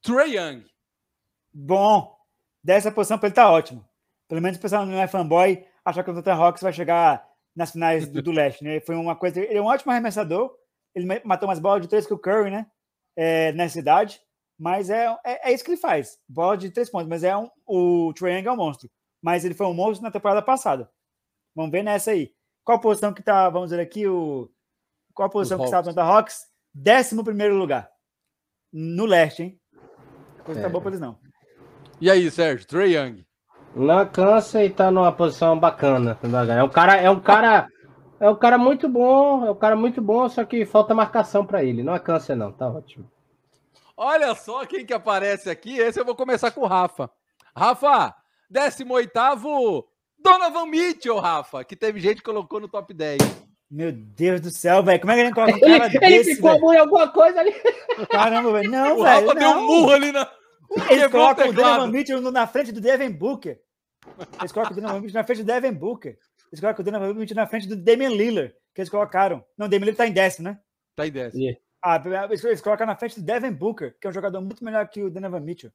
Trey 0.00 0.36
Young. 0.36 0.71
Bom. 1.52 2.16
Dessa 2.64 2.92
posição 2.92 3.18
para 3.18 3.28
ele 3.28 3.34
tá 3.34 3.50
ótimo. 3.50 3.84
Pelo 4.28 4.40
menos 4.40 4.56
o 4.56 4.60
pessoal 4.60 4.86
não 4.86 5.00
é 5.00 5.08
fanboy, 5.08 5.66
achar 5.84 6.02
que 6.02 6.10
o 6.10 6.12
Atlanta 6.12 6.32
Hawks 6.32 6.62
vai 6.62 6.72
chegar 6.72 7.28
nas 7.54 7.72
finais 7.72 8.08
do, 8.08 8.22
do 8.22 8.30
leste, 8.30 8.64
né? 8.64 8.80
Foi 8.80 8.94
uma 8.94 9.16
coisa. 9.16 9.40
Ele 9.40 9.58
é 9.58 9.62
um 9.62 9.66
ótimo 9.66 9.92
arremessador. 9.92 10.54
Ele 10.94 11.06
matou 11.24 11.46
mais 11.46 11.58
bolas 11.58 11.82
de 11.82 11.88
três 11.88 12.06
que 12.06 12.14
o 12.14 12.18
Curry, 12.18 12.50
né? 12.50 12.66
É, 13.16 13.52
nessa 13.52 13.78
idade. 13.78 14.20
Mas 14.58 14.90
é, 14.90 15.06
é, 15.24 15.50
é, 15.50 15.52
isso 15.52 15.64
que 15.64 15.72
ele 15.72 15.80
faz. 15.80 16.18
Bola 16.28 16.56
de 16.56 16.70
três 16.70 16.88
pontos. 16.88 17.08
Mas 17.08 17.24
é 17.24 17.36
um, 17.36 17.50
o 17.66 18.12
Triangle 18.14 18.50
é 18.50 18.52
um 18.52 18.56
monstro. 18.56 18.90
Mas 19.20 19.44
ele 19.44 19.54
foi 19.54 19.66
um 19.66 19.74
monstro 19.74 20.04
na 20.04 20.10
temporada 20.10 20.40
passada. 20.40 20.90
Vamos 21.54 21.72
ver 21.72 21.82
nessa 21.82 22.12
aí. 22.12 22.32
Qual 22.64 22.78
a 22.78 22.80
posição 22.80 23.12
que 23.12 23.22
tá? 23.22 23.50
Vamos 23.50 23.70
ver 23.70 23.80
aqui. 23.80 24.06
O, 24.06 24.50
qual 25.14 25.26
a 25.26 25.30
posição 25.30 25.58
Os 25.58 25.62
que 25.62 25.66
está 25.66 25.78
o 25.78 25.80
Atlanta 25.80 26.02
Hawks? 26.02 26.46
Décimo 26.72 27.24
primeiro 27.24 27.56
lugar. 27.56 27.90
No 28.72 29.04
leste, 29.04 29.42
hein? 29.42 29.60
A 30.38 30.42
coisa 30.42 30.60
tá 30.60 30.66
é. 30.66 30.68
tá 30.68 30.72
boa 30.72 30.80
para 30.80 30.90
eles 30.90 31.00
não. 31.00 31.18
E 32.02 32.10
aí, 32.10 32.28
Sérgio? 32.32 32.66
Trey 32.66 32.96
Young. 32.96 33.24
Não 33.76 34.04
cansa 34.06 34.64
e 34.64 34.68
tá 34.68 34.90
numa 34.90 35.12
posição 35.12 35.56
bacana. 35.56 36.18
É 36.58 36.64
um 36.64 36.68
cara, 36.68 36.96
é 36.96 37.08
um 37.08 37.20
cara, 37.20 37.68
é 38.18 38.28
um 38.28 38.34
cara 38.34 38.58
muito 38.58 38.88
bom, 38.88 39.46
é 39.46 39.52
um 39.52 39.54
cara 39.54 39.76
muito 39.76 40.02
bom, 40.02 40.28
só 40.28 40.44
que 40.44 40.66
falta 40.66 40.96
marcação 40.96 41.46
para 41.46 41.62
ele. 41.62 41.80
Não 41.84 41.94
é 41.94 42.00
câncer 42.00 42.34
não, 42.34 42.50
tá 42.50 42.68
ótimo. 42.68 43.08
Olha 43.96 44.34
só 44.34 44.66
quem 44.66 44.84
que 44.84 44.92
aparece 44.92 45.48
aqui. 45.48 45.78
Esse 45.78 46.00
eu 46.00 46.04
vou 46.04 46.16
começar 46.16 46.50
com 46.50 46.62
o 46.62 46.66
Rafa. 46.66 47.08
Rafa, 47.56 48.12
18 48.50 49.12
Donovan 50.18 50.66
Mitchell, 50.66 51.20
Rafa, 51.20 51.62
que 51.62 51.76
teve 51.76 52.00
gente 52.00 52.16
que 52.16 52.24
colocou 52.24 52.58
no 52.58 52.66
top 52.66 52.92
10. 52.92 53.18
Meu 53.70 53.92
Deus 53.92 54.40
do 54.40 54.50
céu, 54.50 54.82
velho. 54.82 54.98
Como 55.00 55.12
é 55.12 55.14
que 55.14 55.20
ele 55.20 55.32
coloca 55.32 55.52
um 55.54 55.56
Ele, 55.56 55.78
cara 55.78 55.92
ele 56.04 56.18
desse, 56.18 56.34
ficou 56.34 56.50
velho? 56.50 56.72
em 56.74 56.78
alguma 56.78 57.08
coisa 57.12 57.38
ali. 57.38 57.54
Caramba, 58.10 58.52
velho. 58.54 58.70
Não, 58.72 58.98
O 58.98 59.04
velho. 59.04 59.26
Rafa 59.28 59.38
deu 59.38 59.50
um 59.50 59.54
não. 59.54 59.66
murro 59.68 59.92
ali 59.92 60.10
na. 60.10 60.28
Eles 60.90 61.04
o 61.06 61.10
colocam 61.10 61.48
o. 61.48 61.52
Donovan 61.52 61.86
Mitchell 61.88 62.20
na 62.32 62.46
frente 62.46 62.72
do 62.72 62.80
Devin 62.80 63.10
Booker. 63.10 63.60
Eles 64.38 64.52
colocam 64.52 64.72
o 64.76 64.80
Donovan 64.80 65.00
Mitchell 65.00 65.20
na 65.20 65.24
frente 65.24 65.42
do 65.42 65.46
Devin 65.46 65.72
Booker. 65.72 66.18
Eles 66.50 66.60
colocam 66.60 66.82
o 66.82 66.84
Donovan 66.84 67.14
Mitchell 67.14 67.36
na 67.36 67.46
frente 67.46 67.68
do 67.68 67.76
Damian 67.76 68.10
Lillard, 68.10 68.54
que 68.74 68.80
eles 68.80 68.90
colocaram. 68.90 69.44
Não, 69.56 69.66
o 69.66 69.68
Damian 69.68 69.86
Lillard 69.86 69.96
tá 69.98 70.06
em 70.06 70.12
décimo, 70.12 70.48
né? 70.48 70.58
Tá 70.96 71.06
em 71.06 71.10
10. 71.12 71.34
Ah, 71.84 72.00
eles, 72.30 72.44
eles 72.44 72.60
colocam 72.60 72.86
na 72.86 72.94
frente 72.96 73.18
do 73.20 73.24
Devin 73.26 73.52
Booker, 73.52 73.96
que 74.00 74.06
é 74.06 74.10
um 74.10 74.12
jogador 74.12 74.40
muito 74.40 74.64
melhor 74.64 74.86
que 74.88 75.02
o 75.02 75.10
Donovan 75.10 75.40
Mitchell. 75.40 75.70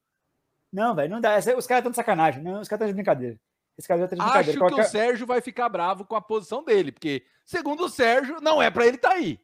Não, 0.71 0.93
velho, 0.95 1.09
não 1.09 1.21
dá. 1.21 1.37
Os 1.37 1.45
caras 1.45 1.79
estão 1.79 1.91
de 1.91 1.95
sacanagem. 1.95 2.43
Não, 2.43 2.61
os 2.61 2.67
caras 2.67 2.81
estão 2.81 2.87
de 2.87 2.93
brincadeira. 2.93 3.39
Esse 3.77 3.87
cara 3.87 4.07
tá 4.07 4.15
de 4.15 4.21
Acho 4.21 4.31
brincadeira. 4.51 4.75
que 4.75 4.81
o 4.81 4.83
Sérgio 4.83 5.27
vai 5.27 5.39
ficar 5.39 5.69
bravo 5.69 6.03
com 6.05 6.15
a 6.15 6.21
posição 6.21 6.63
dele, 6.63 6.91
porque, 6.91 7.23
segundo 7.45 7.83
o 7.85 7.89
Sérgio, 7.89 8.37
não 8.41 8.61
é 8.61 8.71
pra 8.71 8.87
ele 8.87 8.95
estar 8.97 9.11
aí. 9.11 9.39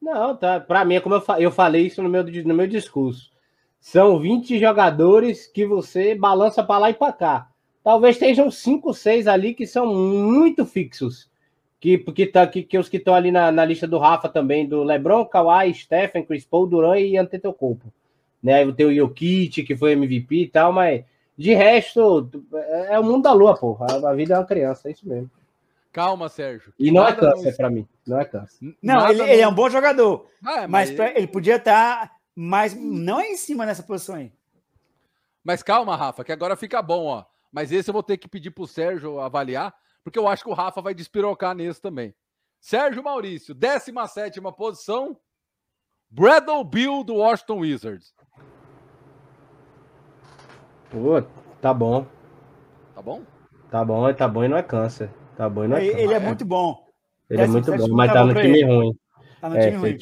Não, 0.00 0.36
tá. 0.36 0.60
Pra 0.60 0.84
mim, 0.84 0.94
é 0.96 1.00
como 1.00 1.16
eu, 1.16 1.20
fa- 1.20 1.40
eu 1.40 1.50
falei 1.50 1.86
isso 1.86 2.02
no 2.02 2.08
meu, 2.08 2.22
no 2.22 2.54
meu 2.54 2.66
discurso. 2.68 3.32
São 3.84 4.18
20 4.18 4.58
jogadores 4.58 5.46
que 5.46 5.66
você 5.66 6.14
balança 6.14 6.64
pra 6.64 6.78
lá 6.78 6.88
e 6.88 6.94
pra 6.94 7.12
cá. 7.12 7.48
Talvez 7.84 8.16
estejam 8.16 8.50
5, 8.50 8.94
6 8.94 9.26
ali 9.26 9.52
que 9.52 9.66
são 9.66 9.84
muito 9.94 10.64
fixos. 10.64 11.28
Que, 11.78 11.98
que, 11.98 12.24
tá, 12.24 12.46
que, 12.46 12.62
que 12.62 12.78
os 12.78 12.88
que 12.88 12.96
estão 12.96 13.14
ali 13.14 13.30
na, 13.30 13.52
na 13.52 13.62
lista 13.62 13.86
do 13.86 13.98
Rafa 13.98 14.26
também, 14.26 14.66
do 14.66 14.82
Lebron, 14.82 15.26
Kawhi, 15.26 15.74
Stephen, 15.74 16.24
Chris 16.24 16.46
Paul, 16.46 16.66
Duran 16.66 16.98
e 16.98 17.18
Antetokounmpo. 17.18 17.92
Né? 18.42 18.72
Tem 18.72 18.86
o 18.86 18.94
Jokic, 18.94 19.62
que 19.62 19.76
foi 19.76 19.92
MVP 19.92 20.34
e 20.34 20.48
tal, 20.48 20.72
mas 20.72 21.04
de 21.36 21.52
resto, 21.52 22.30
é, 22.54 22.94
é 22.94 22.98
o 22.98 23.04
mundo 23.04 23.24
da 23.24 23.34
lua, 23.34 23.54
porra. 23.54 23.86
A, 24.02 24.10
a 24.12 24.14
vida 24.14 24.32
é 24.32 24.38
uma 24.38 24.46
criança, 24.46 24.88
é 24.88 24.92
isso 24.92 25.06
mesmo. 25.06 25.30
Calma, 25.92 26.30
Sérgio. 26.30 26.72
E 26.78 26.90
não 26.90 27.06
é 27.06 27.12
câncer 27.12 27.54
pra 27.54 27.68
mim, 27.68 27.86
não 28.06 28.18
é 28.18 28.24
câncer. 28.24 28.74
Não, 28.82 29.10
ele, 29.10 29.20
ele 29.24 29.42
é 29.42 29.46
um 29.46 29.54
bom 29.54 29.68
jogador. 29.68 30.26
Ah, 30.42 30.62
é, 30.62 30.66
Mas 30.66 30.88
mas, 30.88 30.92
pra- 30.92 31.10
ele 31.14 31.26
podia 31.26 31.56
estar 31.56 32.13
mais. 32.34 32.74
Não 32.74 33.20
é 33.20 33.28
em 33.28 33.36
cima 33.36 33.64
nessa 33.66 33.82
posição 33.82 34.16
aí. 34.16 34.32
mas 35.42 35.62
calma, 35.62 35.96
Rafa, 35.96 36.24
que 36.24 36.32
agora 36.32 36.56
fica 36.56 36.80
bom, 36.82 37.06
ó. 37.06 37.24
Mas 37.52 37.70
esse 37.70 37.88
eu 37.90 37.92
vou 37.92 38.02
ter 38.02 38.16
que 38.16 38.26
pedir 38.28 38.50
pro 38.50 38.66
Sérgio 38.66 39.20
avaliar, 39.20 39.74
porque 40.02 40.18
eu 40.18 40.26
acho 40.26 40.42
que 40.42 40.50
o 40.50 40.54
Rafa 40.54 40.80
vai 40.80 40.94
despirocar 40.94 41.54
nesse 41.54 41.80
também. 41.80 42.14
Sérgio 42.60 43.02
Maurício, 43.04 43.54
17 43.54 44.40
posição. 44.56 45.16
Bradley 46.10 46.64
Bill 46.64 47.04
do 47.04 47.16
Washington 47.16 47.58
Wizards. 47.60 48.14
Pô, 50.90 51.22
tá 51.60 51.74
bom. 51.74 52.06
Tá 52.94 53.02
bom? 53.02 53.22
Tá 53.70 53.84
bom, 53.84 54.12
tá 54.14 54.28
bom 54.28 54.44
e 54.44 54.48
não 54.48 54.56
é 54.56 54.62
câncer. 54.62 55.10
Tá 55.36 55.48
bom 55.48 55.64
e 55.64 55.68
não 55.68 55.76
é 55.76 55.80
Ele, 55.84 55.90
câncer. 55.92 56.04
ele 56.04 56.14
é 56.14 56.20
muito 56.20 56.44
bom. 56.44 56.86
Ele 57.28 57.42
é 57.42 57.46
muito 57.46 57.64
17 57.70 57.90
bom, 57.90 57.96
mas 57.96 58.08
tá 58.08 58.14
tá 58.14 58.20
bom 58.20 58.32
no 58.32 58.40
time 58.40 58.62
ruim. 58.64 58.98
Tá 59.40 59.48
no 59.48 59.56
É, 59.56 59.66
time 59.66 59.76
ruim. 59.76 59.98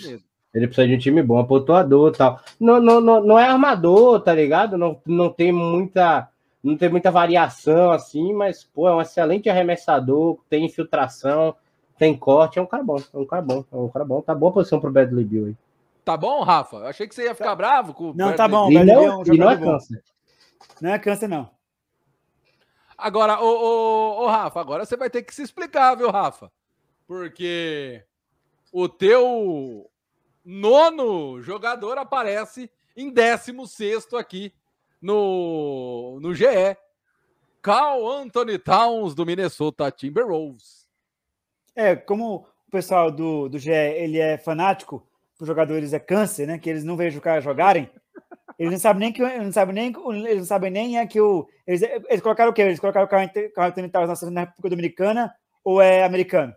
Ele 0.54 0.66
precisa 0.66 0.86
de 0.86 0.94
um 0.94 0.98
time 0.98 1.22
bom, 1.22 1.42
pontuador 1.44 2.12
e 2.12 2.16
tal. 2.16 2.40
Não, 2.60 2.80
não, 2.80 3.00
não, 3.00 3.20
não 3.22 3.38
é 3.38 3.48
armador, 3.48 4.20
tá 4.20 4.34
ligado? 4.34 4.76
Não, 4.76 5.00
não 5.06 5.30
tem 5.30 5.50
muita. 5.50 6.28
Não 6.62 6.76
tem 6.76 6.88
muita 6.88 7.10
variação 7.10 7.90
assim, 7.90 8.32
mas, 8.32 8.62
pô, 8.62 8.86
é 8.86 8.94
um 8.94 9.00
excelente 9.00 9.50
arremessador, 9.50 10.38
tem 10.48 10.64
infiltração, 10.64 11.56
tem 11.98 12.16
corte, 12.16 12.60
é 12.60 12.62
um 12.62 12.66
cara 12.66 12.84
bom, 12.84 13.02
é 13.12 13.18
um 13.18 13.26
cara 13.26 13.42
bom, 13.42 13.64
é 13.72 13.76
um 13.76 13.88
cara 13.88 14.04
bom. 14.04 14.20
Tá 14.20 14.32
boa 14.32 14.52
posição 14.52 14.78
pro 14.78 14.92
Bradley 14.92 15.24
Bill 15.24 15.46
aí. 15.46 15.56
Tá 16.04 16.16
bom, 16.16 16.42
Rafa? 16.42 16.76
Eu 16.76 16.86
achei 16.86 17.08
que 17.08 17.14
você 17.14 17.24
ia 17.24 17.34
ficar 17.34 17.56
bravo 17.56 17.94
com 17.94 18.10
o 18.10 18.14
Não, 18.14 18.34
tá 18.34 18.46
bom. 18.46 18.70
E 18.70 18.76
é 18.76 18.84
não, 18.84 19.20
um 19.20 19.22
e 19.26 19.38
não 19.38 19.50
é 19.50 19.56
câncer. 19.56 20.02
Não 20.80 20.90
é 20.90 20.98
câncer, 20.98 21.28
não. 21.28 21.50
Agora, 22.96 23.40
ô, 23.40 23.46
ô, 23.46 24.22
ô, 24.22 24.26
Rafa, 24.26 24.60
agora 24.60 24.84
você 24.84 24.96
vai 24.96 25.10
ter 25.10 25.22
que 25.22 25.34
se 25.34 25.42
explicar, 25.42 25.96
viu, 25.96 26.10
Rafa? 26.10 26.50
Porque 27.06 28.04
o 28.72 28.88
teu 28.88 29.90
nono 30.44 31.40
jogador 31.42 31.98
aparece 31.98 32.70
em 32.96 33.10
16 33.10 34.14
aqui 34.14 34.52
no, 35.00 36.18
no 36.20 36.34
GE. 36.34 36.76
Carl 37.60 38.08
Anthony 38.10 38.58
Towns, 38.58 39.14
do 39.14 39.24
Minnesota 39.24 39.90
Timberwolves. 39.90 40.88
É, 41.76 41.94
como 41.94 42.46
o 42.66 42.70
pessoal 42.70 43.10
do, 43.10 43.48
do 43.48 43.58
GE 43.58 43.70
ele 43.70 44.18
é 44.18 44.36
fanático, 44.36 45.06
os 45.40 45.46
jogadores 45.46 45.92
é 45.92 45.98
câncer, 45.98 46.46
né? 46.46 46.58
Que 46.58 46.70
eles 46.70 46.84
não 46.84 46.96
veem 46.96 47.10
os 47.10 47.18
caras 47.18 47.44
jogarem. 47.44 47.90
Eles 48.58 48.72
não 48.72 48.78
sabem 48.78 49.00
nem 49.00 49.12
que 49.12 49.22
não 49.22 49.52
sabem 49.52 49.74
nem 49.74 49.92
eles 50.26 50.38
não 50.38 50.44
sabem 50.44 50.70
nem 50.70 50.98
é 50.98 51.06
que 51.06 51.20
o 51.20 51.48
eles, 51.66 51.82
eles 51.82 52.20
colocaram 52.20 52.50
o 52.50 52.54
quê? 52.54 52.62
Eles 52.62 52.78
colocaram 52.78 53.06
o 53.06 53.08
Carl 53.08 53.68
Anthony 53.68 53.88
Towns 53.88 54.22
na 54.22 54.40
República 54.40 54.70
Dominicana 54.70 55.34
ou 55.64 55.80
é 55.80 56.04
americano? 56.04 56.54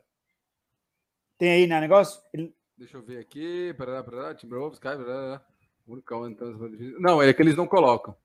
Tem 1.38 1.52
aí 1.52 1.68
na 1.68 1.82
negócio? 1.82 2.22
Ele- 2.34 2.55
Deixa 2.78 2.98
eu 2.98 3.02
ver 3.02 3.20
aqui. 3.20 3.74
Parará, 3.78 4.04
parará, 4.04 4.36
Timberwolves, 4.36 4.80
cai, 4.80 4.98
parará. 4.98 5.42
O 5.88 6.02
Towns- 6.02 7.00
Não, 7.00 7.22
é 7.22 7.34
que 7.34 7.42
eles 7.42 7.56
não 7.56 7.68
colocam. 7.68 8.16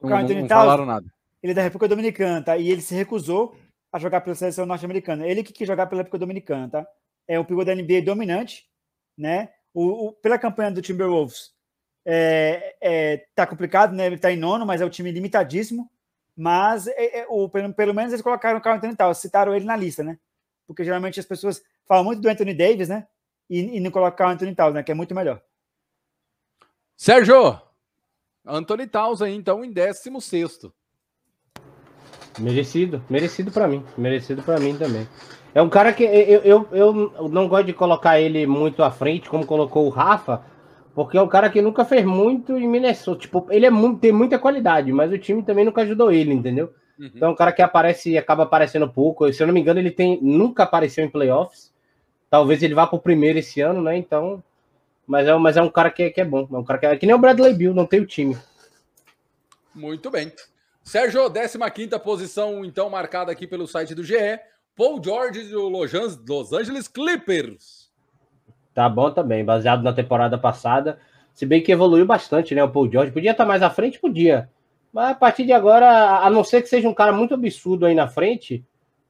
Não, 0.00 0.08
não- 0.22 0.28
não 0.42 0.48
falaram 0.64 0.86
nada. 0.86 1.06
ele 1.42 1.52
é 1.52 1.54
da 1.54 1.62
República 1.62 1.88
Dominicana, 1.88 2.42
tá? 2.42 2.56
E 2.56 2.68
ele 2.70 2.80
se 2.80 2.94
recusou 2.94 3.56
a 3.92 3.98
jogar 3.98 4.20
pela 4.22 4.34
seleção 4.34 4.66
norte-americana. 4.66 5.26
Ele 5.26 5.42
que 5.42 5.52
quis 5.52 5.66
jogar 5.66 5.86
pela 5.86 6.00
República 6.00 6.18
Dominicana, 6.18 6.68
tá? 6.68 6.86
É 7.28 7.38
um 7.38 7.44
pivô 7.44 7.64
da 7.64 7.72
NBA 7.74 8.02
dominante, 8.02 8.66
né? 9.16 9.50
O, 9.72 10.08
o- 10.08 10.12
pela 10.14 10.38
campanha 10.38 10.70
do 10.70 10.82
Timberwolves, 10.82 11.52
é, 12.04 12.76
é, 12.80 13.26
tá 13.34 13.46
complicado, 13.46 13.94
né? 13.94 14.06
Ele 14.06 14.18
tá 14.18 14.32
em 14.32 14.36
nono, 14.36 14.66
mas 14.66 14.80
é 14.80 14.86
um 14.86 14.90
time 14.90 15.12
limitadíssimo. 15.12 15.88
Mas 16.36 16.86
é, 16.88 17.20
é, 17.20 17.26
o, 17.28 17.48
pelo, 17.48 17.72
pelo 17.72 17.94
menos 17.94 18.12
eles 18.12 18.22
colocaram 18.22 18.58
o 18.58 18.62
Carl 18.62 18.76
Anthony 18.76 18.96
Towns, 18.96 19.18
citaram 19.18 19.54
ele 19.54 19.64
na 19.64 19.76
lista, 19.76 20.02
né? 20.02 20.18
Porque 20.66 20.84
geralmente 20.84 21.20
as 21.20 21.26
pessoas 21.26 21.62
falam 21.86 22.04
muito 22.04 22.20
do 22.20 22.28
Anthony 22.28 22.52
Davis, 22.54 22.88
né? 22.88 23.06
E, 23.48 23.76
e 23.76 23.80
não 23.80 23.90
colocam 23.90 24.26
o 24.26 24.30
Anthony 24.30 24.54
Towns, 24.54 24.74
né? 24.74 24.82
Que 24.82 24.92
é 24.92 24.94
muito 24.94 25.14
melhor. 25.14 25.40
Sérgio, 26.96 27.60
Anthony 28.44 28.86
Towns 28.86 29.20
aí, 29.20 29.34
então, 29.34 29.64
em 29.64 29.72
16. 29.72 30.70
Merecido, 32.38 33.02
merecido 33.08 33.50
pra 33.50 33.66
mim, 33.66 33.84
merecido 33.96 34.42
pra 34.42 34.58
mim 34.58 34.76
também. 34.76 35.08
É 35.54 35.62
um 35.62 35.70
cara 35.70 35.92
que 35.92 36.04
eu, 36.04 36.42
eu, 36.42 36.68
eu 36.70 37.28
não 37.30 37.48
gosto 37.48 37.64
de 37.64 37.72
colocar 37.72 38.20
ele 38.20 38.46
muito 38.46 38.82
à 38.82 38.90
frente, 38.90 39.28
como 39.28 39.46
colocou 39.46 39.86
o 39.86 39.88
Rafa, 39.88 40.44
porque 40.94 41.16
é 41.16 41.22
um 41.22 41.28
cara 41.28 41.48
que 41.48 41.62
nunca 41.62 41.84
fez 41.84 42.04
muito 42.04 42.58
em 42.58 42.68
Minnesota. 42.68 43.20
Tipo, 43.20 43.46
ele 43.50 43.64
é 43.64 43.70
muito, 43.70 44.00
tem 44.00 44.12
muita 44.12 44.38
qualidade, 44.38 44.92
mas 44.92 45.10
o 45.10 45.18
time 45.18 45.42
também 45.42 45.64
nunca 45.64 45.80
ajudou 45.80 46.12
ele, 46.12 46.32
entendeu? 46.32 46.72
Uhum. 46.98 47.10
Então 47.14 47.28
é 47.28 47.32
um 47.32 47.34
cara 47.34 47.52
que 47.52 47.62
aparece 47.62 48.10
e 48.10 48.18
acaba 48.18 48.42
aparecendo 48.42 48.88
pouco. 48.88 49.32
Se 49.32 49.42
eu 49.42 49.46
não 49.46 49.54
me 49.54 49.60
engano, 49.60 49.80
ele 49.80 49.90
tem 49.90 50.20
nunca 50.22 50.62
apareceu 50.62 51.04
em 51.04 51.10
playoffs. 51.10 51.72
Talvez 52.30 52.62
ele 52.62 52.74
vá 52.74 52.86
pro 52.86 52.98
primeiro 52.98 53.38
esse 53.38 53.60
ano, 53.60 53.80
né? 53.80 53.96
Então, 53.96 54.42
mas 55.06 55.26
é, 55.28 55.34
mas 55.36 55.56
é 55.56 55.62
um 55.62 55.70
cara 55.70 55.90
que, 55.90 56.02
é- 56.04 56.10
que 56.10 56.20
é 56.20 56.24
bom. 56.24 56.46
É 56.50 56.56
um 56.56 56.64
cara 56.64 56.78
que 56.78 56.86
é 56.86 56.96
que 56.96 57.06
nem 57.06 57.14
o 57.14 57.18
Bradley 57.18 57.54
Bill, 57.54 57.72
não 57.74 57.86
tem 57.86 58.00
o 58.00 58.06
time. 58.06 58.36
Muito 59.74 60.10
bem. 60.10 60.32
Sérgio, 60.82 61.28
15 61.30 61.98
posição, 61.98 62.64
então, 62.64 62.88
marcada 62.88 63.30
aqui 63.32 63.46
pelo 63.46 63.66
site 63.66 63.94
do 63.94 64.04
GE. 64.04 64.14
Paul 64.76 65.02
George 65.02 65.44
do 65.44 65.68
Los 65.68 65.94
An- 65.94 66.18
Los 66.28 66.52
Angeles 66.52 66.86
Clippers. 66.88 67.90
Tá 68.74 68.88
bom 68.88 69.10
também, 69.10 69.44
baseado 69.44 69.82
na 69.82 69.92
temporada 69.92 70.36
passada. 70.36 70.98
Se 71.32 71.44
bem 71.46 71.62
que 71.62 71.72
evoluiu 71.72 72.06
bastante, 72.06 72.54
né? 72.54 72.62
O 72.62 72.70
Paul 72.70 72.90
George 72.90 73.10
podia 73.12 73.30
estar 73.32 73.44
mais 73.46 73.62
à 73.62 73.70
frente, 73.70 73.98
podia. 73.98 74.50
Mas 74.92 75.10
a 75.10 75.14
partir 75.14 75.44
de 75.44 75.52
agora, 75.52 76.18
a 76.20 76.30
não 76.30 76.44
ser 76.44 76.62
que 76.62 76.68
seja 76.68 76.88
um 76.88 76.94
cara 76.94 77.12
muito 77.12 77.34
absurdo 77.34 77.84
aí 77.86 77.94
na 77.94 78.06
frente, 78.08 78.64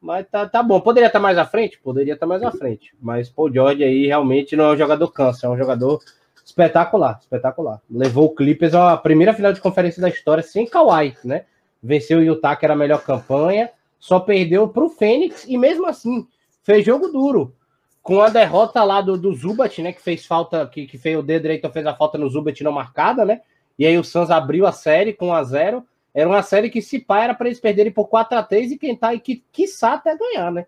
mas 0.06 0.24
tá, 0.30 0.48
tá 0.48 0.62
bom. 0.62 0.80
Poderia 0.80 1.08
estar 1.08 1.18
mais 1.18 1.36
à 1.36 1.44
frente? 1.44 1.80
Poderia 1.82 2.14
estar 2.14 2.26
mais 2.26 2.40
à 2.44 2.52
frente. 2.52 2.94
Mas 3.02 3.28
Paul 3.28 3.52
George 3.52 3.82
aí 3.82 4.06
realmente 4.06 4.54
não 4.54 4.66
é 4.66 4.72
um 4.74 4.76
jogador 4.76 5.10
câncer, 5.10 5.46
é 5.46 5.48
um 5.48 5.58
jogador 5.58 6.00
espetacular, 6.44 7.18
espetacular. 7.20 7.80
Levou 7.90 8.26
o 8.26 8.34
Clippers 8.34 8.72
à 8.72 8.96
primeira 8.96 9.34
final 9.34 9.52
de 9.52 9.60
conferência 9.60 10.00
da 10.00 10.08
história 10.08 10.44
sem 10.44 10.64
Kawhi, 10.64 11.16
né? 11.24 11.44
Venceu 11.82 12.20
o 12.20 12.22
Utah, 12.22 12.54
que 12.54 12.64
era 12.64 12.74
a 12.74 12.76
melhor 12.76 13.02
campanha, 13.02 13.68
só 13.98 14.20
perdeu 14.20 14.68
para 14.68 14.84
o 14.84 14.88
Fênix 14.88 15.44
e 15.46 15.58
mesmo 15.58 15.86
assim 15.86 16.26
fez 16.62 16.86
jogo 16.86 17.08
duro 17.08 17.52
com 18.00 18.20
a 18.20 18.28
derrota 18.28 18.84
lá 18.84 19.00
do, 19.00 19.18
do 19.18 19.34
Zubat, 19.34 19.82
né? 19.82 19.92
Que 19.92 20.00
fez 20.00 20.24
falta, 20.24 20.64
que, 20.68 20.86
que 20.86 20.96
fez 20.96 21.18
o 21.18 21.22
dedo 21.22 21.42
direito, 21.42 21.68
fez 21.70 21.84
a 21.84 21.96
falta 21.96 22.16
no 22.16 22.30
Zubat 22.30 22.62
não 22.62 22.70
marcada, 22.70 23.24
né? 23.24 23.40
E 23.76 23.84
aí 23.84 23.98
o 23.98 24.04
Suns 24.04 24.30
abriu 24.30 24.66
a 24.66 24.72
série 24.72 25.12
com 25.12 25.30
1 25.30 25.32
a 25.32 25.42
0 25.42 25.84
Era 26.16 26.30
uma 26.30 26.42
série 26.42 26.70
que, 26.70 26.80
se 26.80 26.98
pá, 26.98 27.22
era 27.24 27.34
para 27.34 27.46
eles 27.46 27.60
perderem 27.60 27.92
por 27.92 28.08
4 28.08 28.38
a 28.38 28.42
3 28.42 28.72
e 28.72 28.96
tá 28.96 29.08
aí, 29.08 29.20
que, 29.20 29.44
quiçá 29.52 29.92
até 29.92 30.16
ganhar, 30.16 30.50
né? 30.50 30.66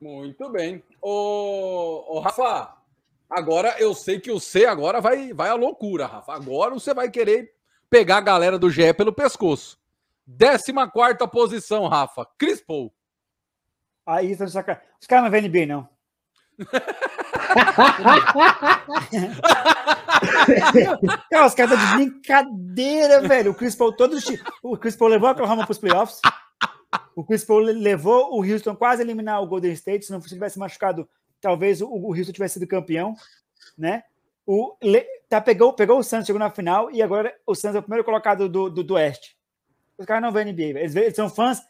Muito 0.00 0.48
bem. 0.48 0.82
Ô, 1.02 2.16
ô, 2.16 2.20
Rafa, 2.20 2.74
agora 3.28 3.76
eu 3.78 3.92
sei 3.94 4.18
que 4.18 4.30
o 4.30 4.40
C 4.40 4.64
agora 4.64 5.02
vai, 5.02 5.34
vai 5.34 5.50
à 5.50 5.54
loucura, 5.54 6.06
Rafa. 6.06 6.32
Agora 6.32 6.72
você 6.72 6.94
vai 6.94 7.10
querer 7.10 7.54
pegar 7.90 8.16
a 8.16 8.22
galera 8.22 8.58
do 8.58 8.70
GE 8.70 8.94
pelo 8.94 9.12
pescoço. 9.12 9.78
14 10.26 10.72
posição, 11.30 11.86
Rafa. 11.88 12.26
Chris 12.38 12.62
Paul. 12.62 12.90
Aí 14.06 14.34
tá. 14.34 14.82
Os 14.98 15.06
caras 15.06 15.24
não 15.24 15.30
vêm 15.30 15.46
NBA, 15.46 15.66
não. 15.66 15.86
Cara, 21.30 21.46
os 21.46 21.54
caras 21.54 21.72
estão 21.72 21.78
de 21.78 21.94
brincadeira, 21.96 23.22
velho. 23.22 23.52
O 23.52 23.54
Chris 23.54 23.76
Paul, 23.76 23.92
todo, 23.92 24.18
o 24.62 24.76
Chris 24.76 24.96
Paul 24.96 25.10
levou 25.10 25.28
a 25.28 25.32
Oklahoma 25.32 25.64
para 25.64 25.72
os 25.72 25.78
playoffs. 25.78 26.20
O 27.14 27.24
Chris 27.24 27.44
Paul 27.44 27.60
levou 27.60 28.34
o 28.34 28.42
Houston 28.42 28.74
quase 28.74 29.02
a 29.02 29.04
eliminar 29.04 29.40
o 29.42 29.46
Golden 29.46 29.72
State. 29.72 30.06
Se 30.06 30.12
não 30.12 30.20
tivesse 30.20 30.58
machucado, 30.58 31.08
talvez 31.40 31.80
o, 31.80 31.88
Houston 31.88 32.32
tivesse 32.32 32.54
sido 32.54 32.66
campeão, 32.66 33.14
né? 33.76 34.02
O 34.46 34.74
tá, 35.28 35.40
pegou, 35.40 35.72
pegou 35.74 35.98
o 35.98 36.02
Santos, 36.02 36.26
chegou 36.26 36.40
na 36.40 36.50
final 36.50 36.90
e 36.90 37.00
agora 37.02 37.32
o 37.46 37.54
Santos 37.54 37.76
é 37.76 37.78
o 37.80 37.82
primeiro 37.82 38.04
colocado 38.04 38.48
do, 38.48 38.70
do, 38.70 38.82
do 38.82 38.94
Oeste. 38.94 39.36
Os 39.98 40.06
caras 40.06 40.22
não 40.22 40.32
veem 40.32 40.50
NBA, 40.52 40.80
eles, 40.80 40.96
eles, 40.96 41.14
são 41.14 41.28
fãs. 41.28 41.60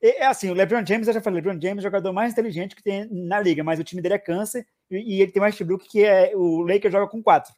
É 0.00 0.26
assim, 0.26 0.50
o 0.50 0.54
LeBron 0.54 0.84
James, 0.86 1.08
eu 1.08 1.14
já 1.14 1.20
falei, 1.20 1.40
o 1.40 1.44
LeBron 1.44 1.60
James 1.60 1.78
é 1.78 1.88
o 1.88 1.90
jogador 1.90 2.12
mais 2.12 2.32
inteligente 2.32 2.76
que 2.76 2.82
tem 2.82 3.08
na 3.10 3.40
liga, 3.40 3.64
mas 3.64 3.80
o 3.80 3.84
time 3.84 4.00
dele 4.00 4.14
é 4.14 4.18
câncer 4.18 4.66
e, 4.90 5.16
e 5.16 5.22
ele 5.22 5.32
tem 5.32 5.40
mais 5.40 5.54
Westbrook 5.54 5.88
que 5.88 6.04
é 6.04 6.32
o 6.34 6.60
Lakers 6.60 6.92
joga 6.92 7.08
com 7.08 7.22
quatro. 7.22 7.52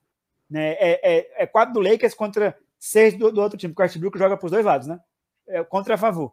Né? 0.48 0.72
É, 0.72 1.00
é, 1.02 1.42
é 1.42 1.46
quatro 1.46 1.74
do 1.74 1.80
Lakers 1.80 2.14
contra 2.14 2.56
seis 2.78 3.16
do, 3.16 3.30
do 3.30 3.40
outro 3.40 3.58
time, 3.58 3.72
porque 3.72 3.82
o 3.82 3.84
Westbrook 3.84 4.18
joga 4.18 4.36
para 4.36 4.46
os 4.46 4.52
dois 4.52 4.64
lados, 4.64 4.86
né? 4.86 4.98
É, 5.46 5.62
contra 5.62 5.94
a 5.94 5.98
favor. 5.98 6.32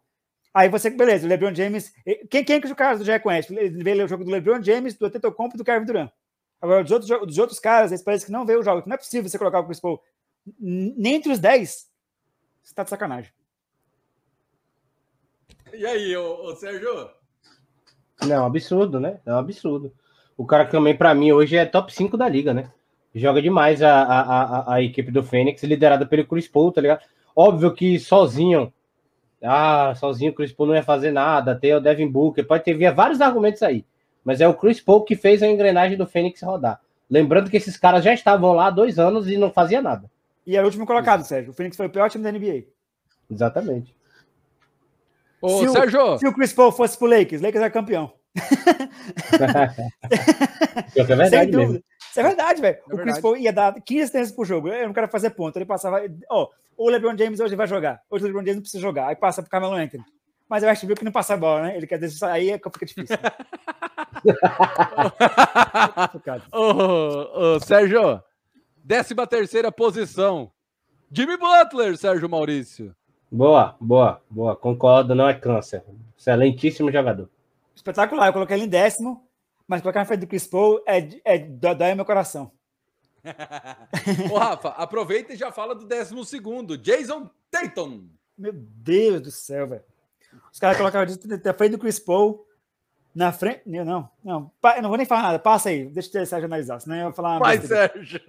Aí 0.52 0.68
você, 0.68 0.90
beleza, 0.90 1.26
o 1.26 1.28
LeBron 1.28 1.54
James. 1.54 1.92
Quem, 2.30 2.44
quem 2.44 2.56
é 2.56 2.60
que 2.60 2.72
o 2.72 2.74
cara 2.74 3.02
já 3.04 3.20
conhece? 3.20 3.54
Ele 3.54 3.82
vê 3.82 4.02
o 4.02 4.08
jogo 4.08 4.24
do 4.24 4.30
LeBron 4.30 4.62
James, 4.62 4.94
do 4.94 5.06
Antetokounmpo 5.06 5.56
e 5.56 5.58
do 5.58 5.64
Kevin 5.64 5.84
Durant. 5.84 6.10
Agora, 6.60 6.82
dos 6.82 6.90
outros, 6.90 7.20
dos 7.26 7.38
outros 7.38 7.60
caras, 7.60 7.92
eles 7.92 8.02
parecem 8.02 8.26
que 8.26 8.32
não 8.32 8.46
vê 8.46 8.56
o 8.56 8.62
jogo. 8.62 8.82
Não 8.86 8.94
é 8.94 8.98
possível 8.98 9.28
você 9.28 9.38
colocar 9.38 9.60
o 9.60 9.64
Chris 9.66 9.78
Paul 9.78 10.02
nem 10.58 11.14
entre 11.14 11.30
os 11.30 11.38
10. 11.38 11.86
Você 12.64 12.74
tá 12.74 12.82
de 12.82 12.90
sacanagem. 12.90 13.30
E 15.72 15.86
aí, 15.86 16.16
ô, 16.16 16.44
ô 16.44 16.56
Sérgio? 16.56 17.10
Não, 18.22 18.36
é 18.36 18.40
um 18.40 18.46
absurdo, 18.46 18.98
né? 18.98 19.20
É 19.24 19.32
um 19.32 19.38
absurdo. 19.38 19.92
O 20.36 20.46
cara 20.46 20.64
que 20.64 20.72
também, 20.72 20.96
para 20.96 21.14
mim, 21.14 21.32
hoje 21.32 21.56
é 21.56 21.64
top 21.64 21.92
5 21.92 22.16
da 22.16 22.28
liga, 22.28 22.52
né? 22.54 22.70
Joga 23.14 23.42
demais 23.42 23.82
a, 23.82 24.02
a, 24.02 24.20
a, 24.20 24.74
a 24.74 24.82
equipe 24.82 25.10
do 25.10 25.22
Fênix, 25.22 25.62
liderada 25.62 26.06
pelo 26.06 26.26
Chris 26.26 26.46
Paul, 26.46 26.72
tá 26.72 26.80
ligado? 26.80 27.00
Óbvio 27.34 27.72
que 27.74 27.98
sozinho, 27.98 28.72
ah, 29.42 29.94
sozinho 29.96 30.32
o 30.32 30.34
Chris 30.34 30.52
Paul 30.52 30.68
não 30.68 30.74
ia 30.74 30.82
fazer 30.82 31.10
nada, 31.10 31.54
tem 31.54 31.74
o 31.74 31.80
Devin 31.80 32.08
Booker, 32.08 32.46
pode 32.46 32.64
ter 32.64 32.74
via 32.74 32.92
vários 32.92 33.20
argumentos 33.20 33.62
aí. 33.62 33.84
Mas 34.24 34.40
é 34.40 34.48
o 34.48 34.54
Chris 34.54 34.80
Paul 34.80 35.04
que 35.04 35.16
fez 35.16 35.42
a 35.42 35.48
engrenagem 35.48 35.96
do 35.96 36.06
Fênix 36.06 36.42
rodar. 36.42 36.80
Lembrando 37.08 37.50
que 37.50 37.56
esses 37.56 37.76
caras 37.76 38.04
já 38.04 38.12
estavam 38.12 38.52
lá 38.52 38.66
há 38.66 38.70
dois 38.70 38.98
anos 38.98 39.28
e 39.28 39.36
não 39.36 39.50
fazia 39.50 39.80
nada. 39.80 40.10
E 40.46 40.56
era 40.56 40.64
o 40.64 40.66
último 40.66 40.86
colocado, 40.86 41.24
Sérgio. 41.24 41.50
O 41.50 41.54
Fênix 41.54 41.76
foi 41.76 41.86
o 41.86 41.90
pior 41.90 42.10
time 42.10 42.24
da 42.24 42.32
NBA. 42.32 42.64
Exatamente. 43.30 43.94
Ô, 45.40 45.60
se 45.60 45.68
Sérgio! 45.68 46.14
O, 46.14 46.18
se 46.18 46.26
o 46.26 46.32
Chris 46.32 46.52
Paul 46.52 46.72
fosse 46.72 46.98
pro 46.98 47.06
Lakers, 47.06 47.40
Lakers 47.40 47.62
era 47.62 47.70
campeão. 47.70 48.12
é 50.94 51.04
verdade 51.04 51.30
Sem 51.30 51.50
dúvida. 51.50 51.72
Mesmo. 51.72 51.84
Isso 52.10 52.20
é 52.20 52.22
verdade, 52.22 52.60
velho. 52.60 52.78
É 52.90 52.94
o 52.94 52.98
Chris 52.98 53.18
Paul 53.18 53.36
ia 53.36 53.52
dar 53.52 53.74
15 53.74 54.02
assistências 54.02 54.34
por 54.34 54.46
jogo. 54.46 54.68
Eu 54.68 54.86
não 54.86 54.94
quero 54.94 55.08
fazer 55.08 55.30
ponto. 55.30 55.56
Ele 55.56 55.64
passava. 55.64 56.00
Ó, 56.30 56.48
oh, 56.76 56.86
o 56.86 56.88
LeBron 56.88 57.16
James 57.16 57.40
hoje 57.40 57.56
vai 57.56 57.66
jogar. 57.66 58.00
Hoje 58.10 58.24
o 58.24 58.26
LeBron 58.26 58.42
James 58.42 58.56
não 58.56 58.62
precisa 58.62 58.80
jogar. 58.80 59.08
Aí 59.08 59.16
passa 59.16 59.42
pro 59.42 59.50
Carmelo 59.50 59.74
Anthony. 59.74 60.04
Mas 60.48 60.62
eu 60.62 60.70
acho 60.70 60.86
que 60.86 61.04
não 61.04 61.12
passa 61.12 61.34
a 61.34 61.36
bola, 61.36 61.62
né? 61.62 61.76
Ele 61.76 61.86
quer 61.86 61.98
dizer, 61.98 62.24
aí 62.24 62.50
é 62.50 62.58
que 62.58 62.70
fica 62.70 62.86
difícil. 62.86 63.18
ô, 66.52 67.56
ô, 67.56 67.60
Sérgio, 67.60 68.22
décima 68.82 69.26
terceira 69.26 69.70
posição. 69.70 70.50
Jimmy 71.12 71.36
Butler, 71.36 71.98
Sérgio 71.98 72.28
Maurício. 72.28 72.94
Boa, 73.30 73.76
boa, 73.78 74.22
boa. 74.30 74.56
Concordo, 74.56 75.14
não 75.14 75.28
é 75.28 75.34
câncer. 75.34 75.84
Excelentíssimo 76.16 76.90
jogador. 76.90 77.28
Espetacular. 77.76 78.26
Eu 78.26 78.32
coloquei 78.32 78.56
ele 78.56 78.64
em 78.64 78.68
décimo, 78.68 79.22
mas 79.66 79.82
colocar 79.82 80.00
na 80.00 80.06
frente 80.06 80.20
do 80.20 80.26
Chris 80.26 80.46
Paul 80.46 80.82
é, 80.86 81.08
é, 81.24 81.38
dói 81.38 81.94
meu 81.94 82.04
coração. 82.04 82.50
Ô, 84.32 84.38
Rafa, 84.38 84.70
aproveita 84.70 85.34
e 85.34 85.36
já 85.36 85.52
fala 85.52 85.74
do 85.74 85.84
décimo 85.84 86.24
segundo. 86.24 86.78
Jason 86.78 87.28
Tatum. 87.50 88.08
Meu 88.36 88.52
Deus 88.54 89.20
do 89.20 89.30
céu, 89.30 89.66
velho. 89.66 89.84
Os 90.50 90.58
caras 90.58 90.78
colocaram 90.78 91.10
na 91.44 91.54
frente 91.54 91.72
do 91.72 91.78
Chris 91.78 91.98
Paul. 91.98 92.46
Na 93.14 93.32
frente. 93.32 93.62
Não, 93.66 94.10
não. 94.24 94.50
Eu 94.76 94.82
não 94.82 94.88
vou 94.88 94.96
nem 94.96 95.06
falar 95.06 95.22
nada. 95.22 95.38
Passa 95.38 95.68
aí. 95.68 95.86
Deixa 95.86 96.08
o 96.08 96.26
Sérgio 96.26 96.46
analisar. 96.46 96.80
Senão 96.80 96.96
eu 96.96 97.04
vou 97.04 97.12
falar. 97.12 97.38
Vai, 97.38 97.60
Sérgio. 97.60 98.20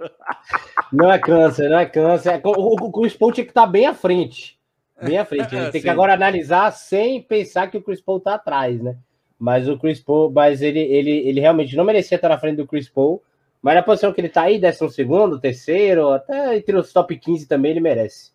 Não 0.91 1.11
é 1.11 1.19
câncer, 1.19 1.69
não 1.69 1.80
é 1.80 1.85
câncer. 1.85 2.41
O, 2.43 2.49
o, 2.49 2.88
o 2.88 2.91
Chris 2.91 3.15
Paul 3.15 3.31
tinha 3.31 3.45
que 3.45 3.51
estar 3.51 3.67
bem 3.67 3.85
à 3.85 3.93
frente. 3.93 4.59
Bem 5.01 5.17
à 5.17 5.26
frente. 5.26 5.55
A 5.55 5.63
gente 5.63 5.71
tem 5.73 5.81
que 5.81 5.89
agora 5.89 6.13
analisar 6.13 6.71
sem 6.71 7.21
pensar 7.21 7.67
que 7.67 7.77
o 7.77 7.81
Chris 7.81 8.01
Paul 8.01 8.17
está 8.17 8.35
atrás, 8.35 8.81
né? 8.81 8.97
Mas 9.38 9.69
o 9.69 9.77
Chris 9.77 9.99
Paul, 9.99 10.31
mas 10.31 10.61
ele, 10.61 10.80
ele, 10.80 11.11
ele 11.11 11.39
realmente 11.39 11.76
não 11.76 11.85
merecia 11.85 12.15
estar 12.15 12.30
na 12.30 12.38
frente 12.38 12.57
do 12.57 12.67
Chris 12.67 12.89
Paul. 12.89 13.21
Mas 13.61 13.76
na 13.76 13.84
posição 13.84 14.13
que 14.13 14.21
ele 14.21 14.27
está 14.27 14.43
aí, 14.43 14.59
décimo 14.59 14.89
segundo, 14.89 15.39
terceiro, 15.39 16.09
até 16.09 16.57
entre 16.57 16.77
os 16.77 16.93
top 16.93 17.17
15 17.17 17.47
também 17.47 17.71
ele 17.71 17.80
merece. 17.80 18.31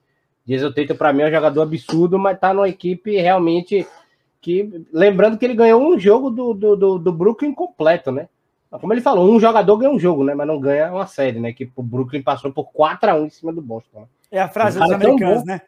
Jason 0.47 0.73
Tatum, 0.73 0.95
para 0.97 1.13
mim, 1.13 1.23
é 1.23 1.29
um 1.29 1.31
jogador 1.31 1.63
absurdo, 1.63 2.19
mas 2.19 2.39
tá 2.39 2.53
numa 2.53 2.69
equipe 2.69 3.17
realmente 3.17 3.87
que. 4.41 4.87
Lembrando 4.93 5.39
que 5.39 5.45
ele 5.45 5.55
ganhou 5.55 5.83
um 5.83 5.99
jogo 5.99 6.31
do, 6.31 6.53
do, 6.53 6.77
do, 6.77 6.99
do 6.99 7.13
Brooklyn 7.13 7.55
completo, 7.55 8.13
né? 8.13 8.29
Como 8.81 8.93
ele 8.93 9.01
falou, 9.01 9.33
um 9.33 9.39
jogador 9.39 9.77
ganha 9.77 9.93
um 9.93 9.99
jogo, 9.99 10.25
né? 10.25 10.35
Mas 10.35 10.47
não 10.47 10.59
ganha 10.59 10.93
uma 10.93 11.07
série, 11.07 11.39
né? 11.39 11.53
Que 11.53 11.71
o 11.77 11.83
Brooklyn 11.83 12.23
passou 12.23 12.53
por 12.53 12.73
4 12.73 13.11
a 13.11 13.15
1 13.15 13.27
em 13.27 13.31
cima 13.31 13.53
do 13.53 13.63
Boston. 13.63 14.01
Né? 14.01 14.07
É 14.33 14.41
a 14.41 14.49
frase 14.49 14.79
dos 14.79 14.91
americanos, 14.91 15.45
né? 15.45 15.61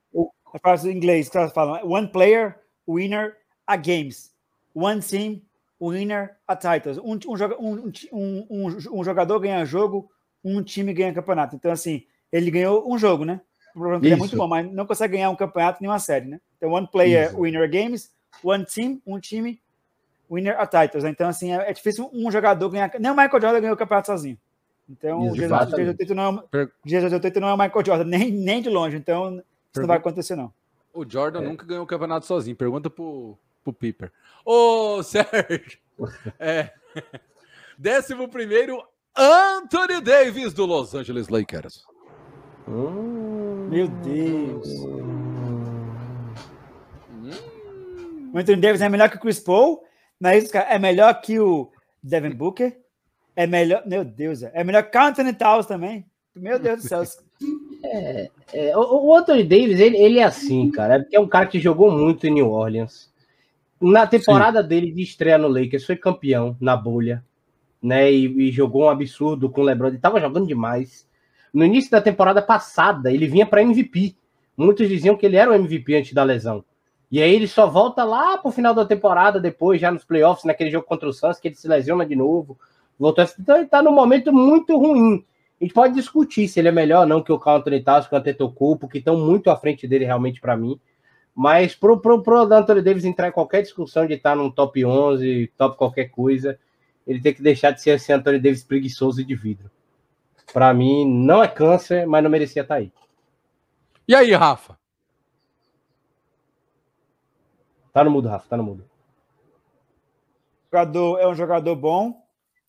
A 0.57 0.59
frase 0.59 0.91
em 0.91 0.97
inglês 0.97 1.29
que 1.29 1.37
elas 1.37 1.53
falam: 1.53 1.79
One 1.87 2.09
player, 2.09 2.59
winner, 2.89 3.37
a 3.67 3.77
games. 3.77 4.33
One 4.75 5.03
team, 5.03 5.43
winner, 5.79 6.35
a 6.49 6.57
titles. 6.57 6.97
Um, 6.97 7.19
um, 7.29 7.93
um, 8.51 8.67
um, 8.91 9.05
jogador 9.05 9.39
ganha 9.39 9.67
jogo, 9.67 10.11
um 10.43 10.63
time 10.63 10.95
ganha 10.95 11.13
campeonato. 11.13 11.55
Então, 11.55 11.71
assim, 11.71 12.05
ele 12.33 12.51
ganhou 12.51 12.91
um 12.91 12.99
jogo, 12.99 13.27
né? 13.27 13.43
O 13.75 13.79
problema 13.79 14.07
é, 14.07 14.13
é 14.13 14.17
muito 14.17 14.35
bom, 14.35 14.49
mas 14.49 14.71
não 14.73 14.87
consegue 14.87 15.17
ganhar 15.17 15.29
um 15.29 15.37
campeonato 15.37 15.83
nem 15.83 15.91
uma 15.91 15.99
série, 15.99 16.27
né? 16.27 16.41
Então, 16.57 16.73
one 16.73 16.89
player, 16.91 17.29
Isso. 17.29 17.43
winner 17.43 17.71
games, 17.71 18.11
one 18.43 18.65
team, 18.65 19.01
um 19.07 19.21
time, 19.21 19.61
winner 20.31 20.59
a 20.59 20.67
titles. 20.67 21.05
Então, 21.05 21.29
assim, 21.29 21.53
é, 21.53 21.71
é 21.71 21.73
difícil 21.75 22.09
um 22.15 22.31
jogador 22.31 22.71
ganhar. 22.71 22.91
Nem 22.99 23.11
o 23.11 23.15
Michael 23.15 23.43
Jordan 23.43 23.61
ganhou 23.61 23.75
o 23.75 23.79
campeonato 23.79 24.07
sozinho. 24.07 24.39
Então, 24.89 25.29
o 25.29 25.37
Jesus 25.37 25.73
88 25.73 26.15
não, 26.15 26.45
é, 26.55 26.69
Jesus 26.87 27.13
88 27.13 27.41
não 27.41 27.49
é 27.49 27.53
o 27.53 27.59
Michael 27.59 27.85
Jordan, 27.85 28.05
nem, 28.09 28.31
nem 28.31 28.63
de 28.63 28.71
longe. 28.71 28.97
Então, 28.97 29.43
isso 29.77 29.83
não 29.83 29.89
vai 29.89 29.99
acontecer, 29.99 30.37
não. 30.37 30.53
O 30.93 31.09
Jordan 31.09 31.43
é. 31.43 31.49
nunca 31.49 31.67
ganhou 31.67 31.85
o 31.85 31.87
campeonato 31.87 32.27
sozinho. 32.27 32.57
Pergunta 32.57 32.89
pro, 32.89 33.37
pro 33.63 33.73
Piper. 33.73 34.11
Ô, 34.45 35.03
Sérgio! 35.03 35.79
é. 36.39 36.73
Décimo 37.77 38.29
primeiro, 38.29 38.83
Anthony 39.15 40.01
Davis, 40.01 40.55
do 40.55 40.65
Los 40.65 40.95
Angeles 40.95 41.29
Lakers. 41.29 41.85
Hum, 42.67 43.69
Meu 43.71 43.89
Deus. 43.89 44.69
O 48.33 48.39
Anthony 48.39 48.61
Davis 48.61 48.81
é 48.81 48.89
melhor 48.89 49.11
que 49.11 49.17
o 49.17 49.21
Chris 49.21 49.39
Paul, 49.39 49.85
mas 50.19 50.53
é 50.55 50.79
melhor 50.79 51.21
que 51.21 51.39
o 51.39 51.71
Devin 52.03 52.35
Booker. 52.35 52.79
É 53.35 53.47
melhor. 53.47 53.83
Meu 53.87 54.05
Deus, 54.05 54.43
é 54.43 54.65
melhor 54.65 54.91
que 54.91 54.97
o 54.97 55.01
Anthony 55.01 55.35
Towns 55.35 55.67
também. 55.67 56.07
Meu 56.35 56.59
Deus 56.59 56.83
do 56.83 56.89
céu. 56.89 57.03
É, 57.89 58.31
é, 58.53 58.77
o, 58.77 59.15
Anthony 59.15 59.45
Davis, 59.45 59.81
ele, 59.81 59.97
ele 59.97 60.19
é 60.19 60.25
assim, 60.25 60.71
cara. 60.71 60.95
É 60.95 60.99
porque 60.99 61.17
é 61.17 61.21
um 61.21 61.29
cara 61.29 61.47
que 61.47 61.61
jogou 61.61 61.91
muito 61.91 62.27
em 62.27 62.31
New 62.31 62.51
Orleans. 62.51 63.11
Na 63.81 64.07
temporada 64.07 64.63
Sim. 64.63 64.69
dele 64.69 64.91
de 64.91 65.03
estreia 65.03 65.39
no 65.39 65.49
Lakers, 65.49 65.85
foi 65.85 65.97
campeão 65.97 66.57
na 66.61 66.77
bolha, 66.77 67.25
né? 67.83 68.11
E, 68.11 68.49
e 68.49 68.51
jogou 68.51 68.85
um 68.85 68.91
absurdo 68.91 69.51
com 69.51 69.61
o 69.61 69.65
LeBron. 69.65 69.89
Ele 69.89 69.99
tava 69.99 70.21
jogando 70.21 70.47
demais. 70.47 71.07
No 71.53 71.65
início 71.65 71.91
da 71.91 72.01
temporada 72.01 72.43
passada, 72.43 73.13
ele 73.13 73.27
vinha 73.27 73.47
para 73.47 73.63
MVP. 73.63 74.15
Muitos 74.57 74.89
diziam 74.89 75.17
que 75.17 75.27
ele 75.27 75.37
era 75.37 75.51
o 75.51 75.55
MVP 75.55 75.95
antes 75.95 76.13
da 76.13 76.23
lesão. 76.23 76.65
E 77.11 77.23
aí 77.23 77.33
ele 77.33 77.47
só 77.47 77.67
volta 77.67 78.03
lá 78.03 78.37
pro 78.39 78.51
final 78.51 78.75
da 78.75 78.85
temporada, 78.85 79.39
depois, 79.39 79.81
já 79.81 79.91
nos 79.91 80.05
playoffs, 80.05 80.45
naquele 80.45 80.71
jogo 80.71 80.87
contra 80.87 81.09
o 81.09 81.13
Suns, 81.13 81.39
que 81.39 81.49
ele 81.49 81.55
se 81.55 81.69
lesiona 81.69 82.05
de 82.05 82.17
novo. 82.17 82.59
Voltou 82.99 83.23
a... 83.23 83.29
Então 83.39 83.57
ele 83.57 83.67
tá 83.67 83.83
num 83.83 83.93
momento 83.93 84.33
muito 84.33 84.77
ruim. 84.77 85.25
A 85.61 85.65
gente 85.65 85.73
pode 85.73 85.95
discutir 85.95 86.49
se 86.49 86.61
ele 86.61 86.69
é 86.69 86.73
melhor 86.73 87.01
ou 87.01 87.07
não 87.07 87.23
que 87.23 87.33
o 87.33 87.41
Anthony 87.47 87.83
Towns, 87.83 88.07
que 88.07 88.15
o 88.15 88.19
Antetokounmpo, 88.19 88.89
que 88.89 88.99
estão 88.99 89.17
muito 89.17 89.51
à 89.51 89.57
frente 89.57 89.89
dele 89.89 90.05
realmente 90.05 90.41
para 90.41 90.57
mim. 90.57 90.79
Mas 91.35 91.75
pro, 91.75 91.99
pro, 91.99 92.23
pro 92.23 92.41
Anthony 92.53 92.83
Davis 92.83 93.05
entrar 93.05 93.29
em 93.29 93.33
qualquer 93.33 93.63
discussão 93.63 94.07
de 94.07 94.15
estar 94.15 94.31
tá 94.31 94.37
num 94.37 94.51
top 94.51 94.85
11, 94.85 95.53
top 95.57 95.77
qualquer 95.77 96.07
coisa, 96.07 96.59
ele 97.07 97.21
tem 97.21 97.33
que 97.33 97.43
deixar 97.43 97.71
de 97.71 97.81
ser 97.81 97.91
esse 97.91 98.13
Anthony 98.13 98.39
Davis 98.39 98.65
preguiçoso 98.65 99.21
e 99.21 99.25
de 99.25 99.35
vidro. 99.35 99.71
Para 100.53 100.73
mim, 100.75 101.07
não 101.07 101.43
é 101.43 101.49
câncer, 101.49 102.07
mas 102.07 102.23
não 102.23 102.31
merecia 102.31 102.63
estar 102.63 102.75
tá 102.75 102.81
aí. 102.81 102.93
E 104.07 104.15
aí, 104.15 104.33
Rafa? 104.33 104.79
Tá 107.93 108.05
no 108.05 108.11
mudo, 108.11 108.29
Rafa, 108.29 108.47
tá 108.49 108.57
no 108.57 108.63
mudo. 108.63 108.85
O 110.71 110.77
jogador 110.77 111.19
é 111.19 111.27
um 111.27 111.35
jogador 111.35 111.75
bom, 111.77 112.23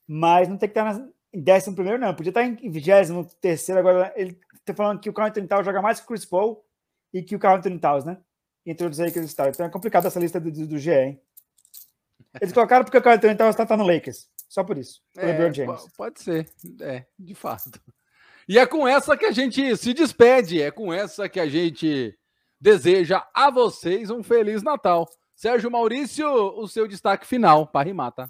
mas 0.08 0.48
não 0.48 0.58
tem 0.58 0.70
que 0.70 0.80
estar 0.80 0.98
em 1.34 1.41
décimo 1.41 1.76
primeiro, 1.76 1.99
não. 1.99 2.14
Podia 2.14 2.30
estar 2.30 2.44
em 2.44 2.70
vigésimo 2.70 3.26
terceiro. 3.41 3.80
Agora, 3.80 4.14
ele 4.16 4.40
tá 4.66 4.74
falando 4.74 4.99
que 4.99 5.10
o 5.10 5.14
Carl 5.14 5.30
Anthony 5.30 5.48
Towns 5.48 5.66
joga 5.66 5.82
mais 5.82 5.99
que 5.99 6.06
o 6.06 6.08
Chris 6.08 6.26
Paul 6.26 6.64
e 7.14 7.22
que 7.22 7.36
o 7.36 7.40
Carl 7.40 7.58
Anthony 7.58 7.80
Towns, 7.80 8.06
né? 8.06 8.18
Entre 8.66 8.86
os 8.86 8.98
Lakers 8.98 9.32
e 9.32 9.41
Então 9.49 9.66
é 9.66 9.70
complicado 9.70 10.08
essa 10.08 10.20
lista 10.20 10.40
do, 10.40 10.52
do, 10.52 10.68
do 10.68 10.78
GE, 10.78 10.91
hein? 10.91 11.22
Eles 12.41 12.54
colocaram 12.54 12.84
porque 12.84 12.98
o 12.98 13.02
Carl 13.02 13.16
Anthony 13.16 13.36
Towns 13.36 13.56
tá, 13.56 13.66
tá 13.66 13.78
no 13.78 13.86
Lakers. 13.86 14.30
Só 14.49 14.64
por 14.64 14.78
isso. 14.78 15.02
É, 15.18 15.34
pode 15.95 16.22
ser. 16.22 16.49
É, 16.82 17.06
de 17.18 17.36
fato. 17.36 17.72
E 18.48 18.58
é 18.58 18.66
com 18.66 18.88
essa 18.88 19.18
que 19.18 19.26
a 19.26 19.32
gente 19.32 19.76
se 19.76 19.94
despede. 19.94 20.62
É 20.62 20.72
com 20.72 20.94
essa 20.94 21.28
que 21.28 21.40
a 21.40 21.48
gente 21.48 22.18
deseja 22.60 23.26
a 23.34 23.52
vocês 23.52 24.10
um 24.10 24.24
Feliz 24.24 24.64
Natal. 24.64 25.08
Sérgio 25.36 25.70
Maurício, 25.70 26.28
o 26.28 26.68
seu 26.68 26.88
destaque 26.88 27.28
final 27.28 27.68
para 27.68 27.88
rimar, 27.88 28.12
tá? 28.12 28.28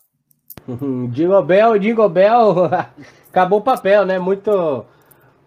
Jingle 1.11 1.43
Bell, 1.43 1.77
Jingle 1.79 2.09
Bell, 2.09 2.65
acabou 3.29 3.59
o 3.59 3.63
papel, 3.63 4.05
né? 4.05 4.19
Muito. 4.19 4.85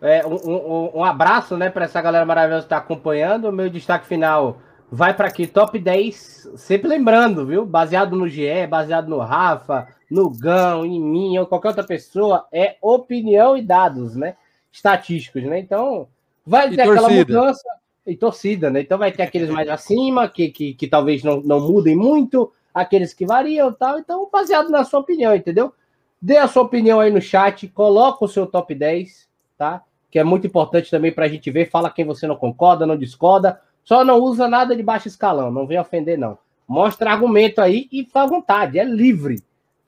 É, 0.02 0.26
um, 0.26 0.34
um, 0.34 0.90
um, 1.00 1.04
abraço, 1.04 1.58
né, 1.58 1.68
para 1.68 1.84
essa 1.84 2.00
galera 2.00 2.24
maravilhosa 2.24 2.62
que 2.62 2.66
está 2.66 2.78
acompanhando. 2.78 3.48
O 3.48 3.52
meu 3.52 3.68
destaque 3.68 4.06
final 4.06 4.58
vai 4.90 5.14
para 5.14 5.28
aqui, 5.28 5.46
top 5.46 5.78
10. 5.78 6.52
Sempre 6.56 6.88
lembrando, 6.88 7.44
viu? 7.44 7.66
Baseado 7.66 8.16
no 8.16 8.26
GE, 8.28 8.66
baseado 8.68 9.08
no 9.08 9.18
Rafa, 9.18 9.88
no 10.10 10.30
Gão, 10.30 10.86
em 10.86 11.00
mim 11.00 11.38
ou 11.38 11.46
qualquer 11.46 11.68
outra 11.68 11.84
pessoa, 11.84 12.46
é 12.50 12.76
opinião 12.80 13.56
e 13.56 13.62
dados, 13.62 14.16
né? 14.16 14.36
Estatísticos, 14.72 15.42
né? 15.42 15.58
Então, 15.58 16.08
vai 16.46 16.70
ter 16.70 16.80
aquela 16.80 17.08
mudança 17.08 17.62
e 18.06 18.16
torcida, 18.16 18.70
né? 18.70 18.80
Então 18.80 18.98
vai 18.98 19.12
ter 19.12 19.22
aqueles 19.22 19.50
mais 19.50 19.68
acima, 19.68 20.28
que, 20.28 20.48
que, 20.48 20.74
que 20.74 20.88
talvez 20.88 21.22
não, 21.22 21.40
não 21.40 21.60
mudem 21.60 21.94
muito, 21.94 22.52
aqueles 22.74 23.12
que 23.12 23.26
variam 23.26 23.72
tal. 23.72 23.98
Então, 23.98 24.28
baseado 24.30 24.70
na 24.70 24.84
sua 24.84 25.00
opinião, 25.00 25.34
entendeu? 25.34 25.72
Dê 26.20 26.36
a 26.36 26.48
sua 26.48 26.62
opinião 26.62 27.00
aí 27.00 27.10
no 27.10 27.20
chat, 27.20 27.66
coloca 27.68 28.24
o 28.24 28.28
seu 28.28 28.46
top 28.46 28.74
10, 28.74 29.28
tá? 29.56 29.82
Que 30.10 30.18
é 30.18 30.24
muito 30.24 30.46
importante 30.46 30.90
também 30.90 31.12
para 31.12 31.24
a 31.24 31.28
gente 31.28 31.50
ver. 31.50 31.70
Fala 31.70 31.90
quem 31.90 32.04
você 32.04 32.26
não 32.26 32.36
concorda, 32.36 32.86
não 32.86 32.96
discorda. 32.96 33.60
Só 33.82 34.04
não 34.04 34.18
usa 34.18 34.46
nada 34.46 34.76
de 34.76 34.82
baixo 34.82 35.08
escalão, 35.08 35.50
não 35.50 35.66
vem 35.66 35.78
ofender, 35.78 36.18
não. 36.18 36.38
Mostra 36.68 37.10
argumento 37.10 37.60
aí 37.60 37.88
e 37.90 38.04
fica 38.04 38.22
à 38.22 38.26
vontade, 38.26 38.78
é 38.78 38.84
livre. 38.84 39.42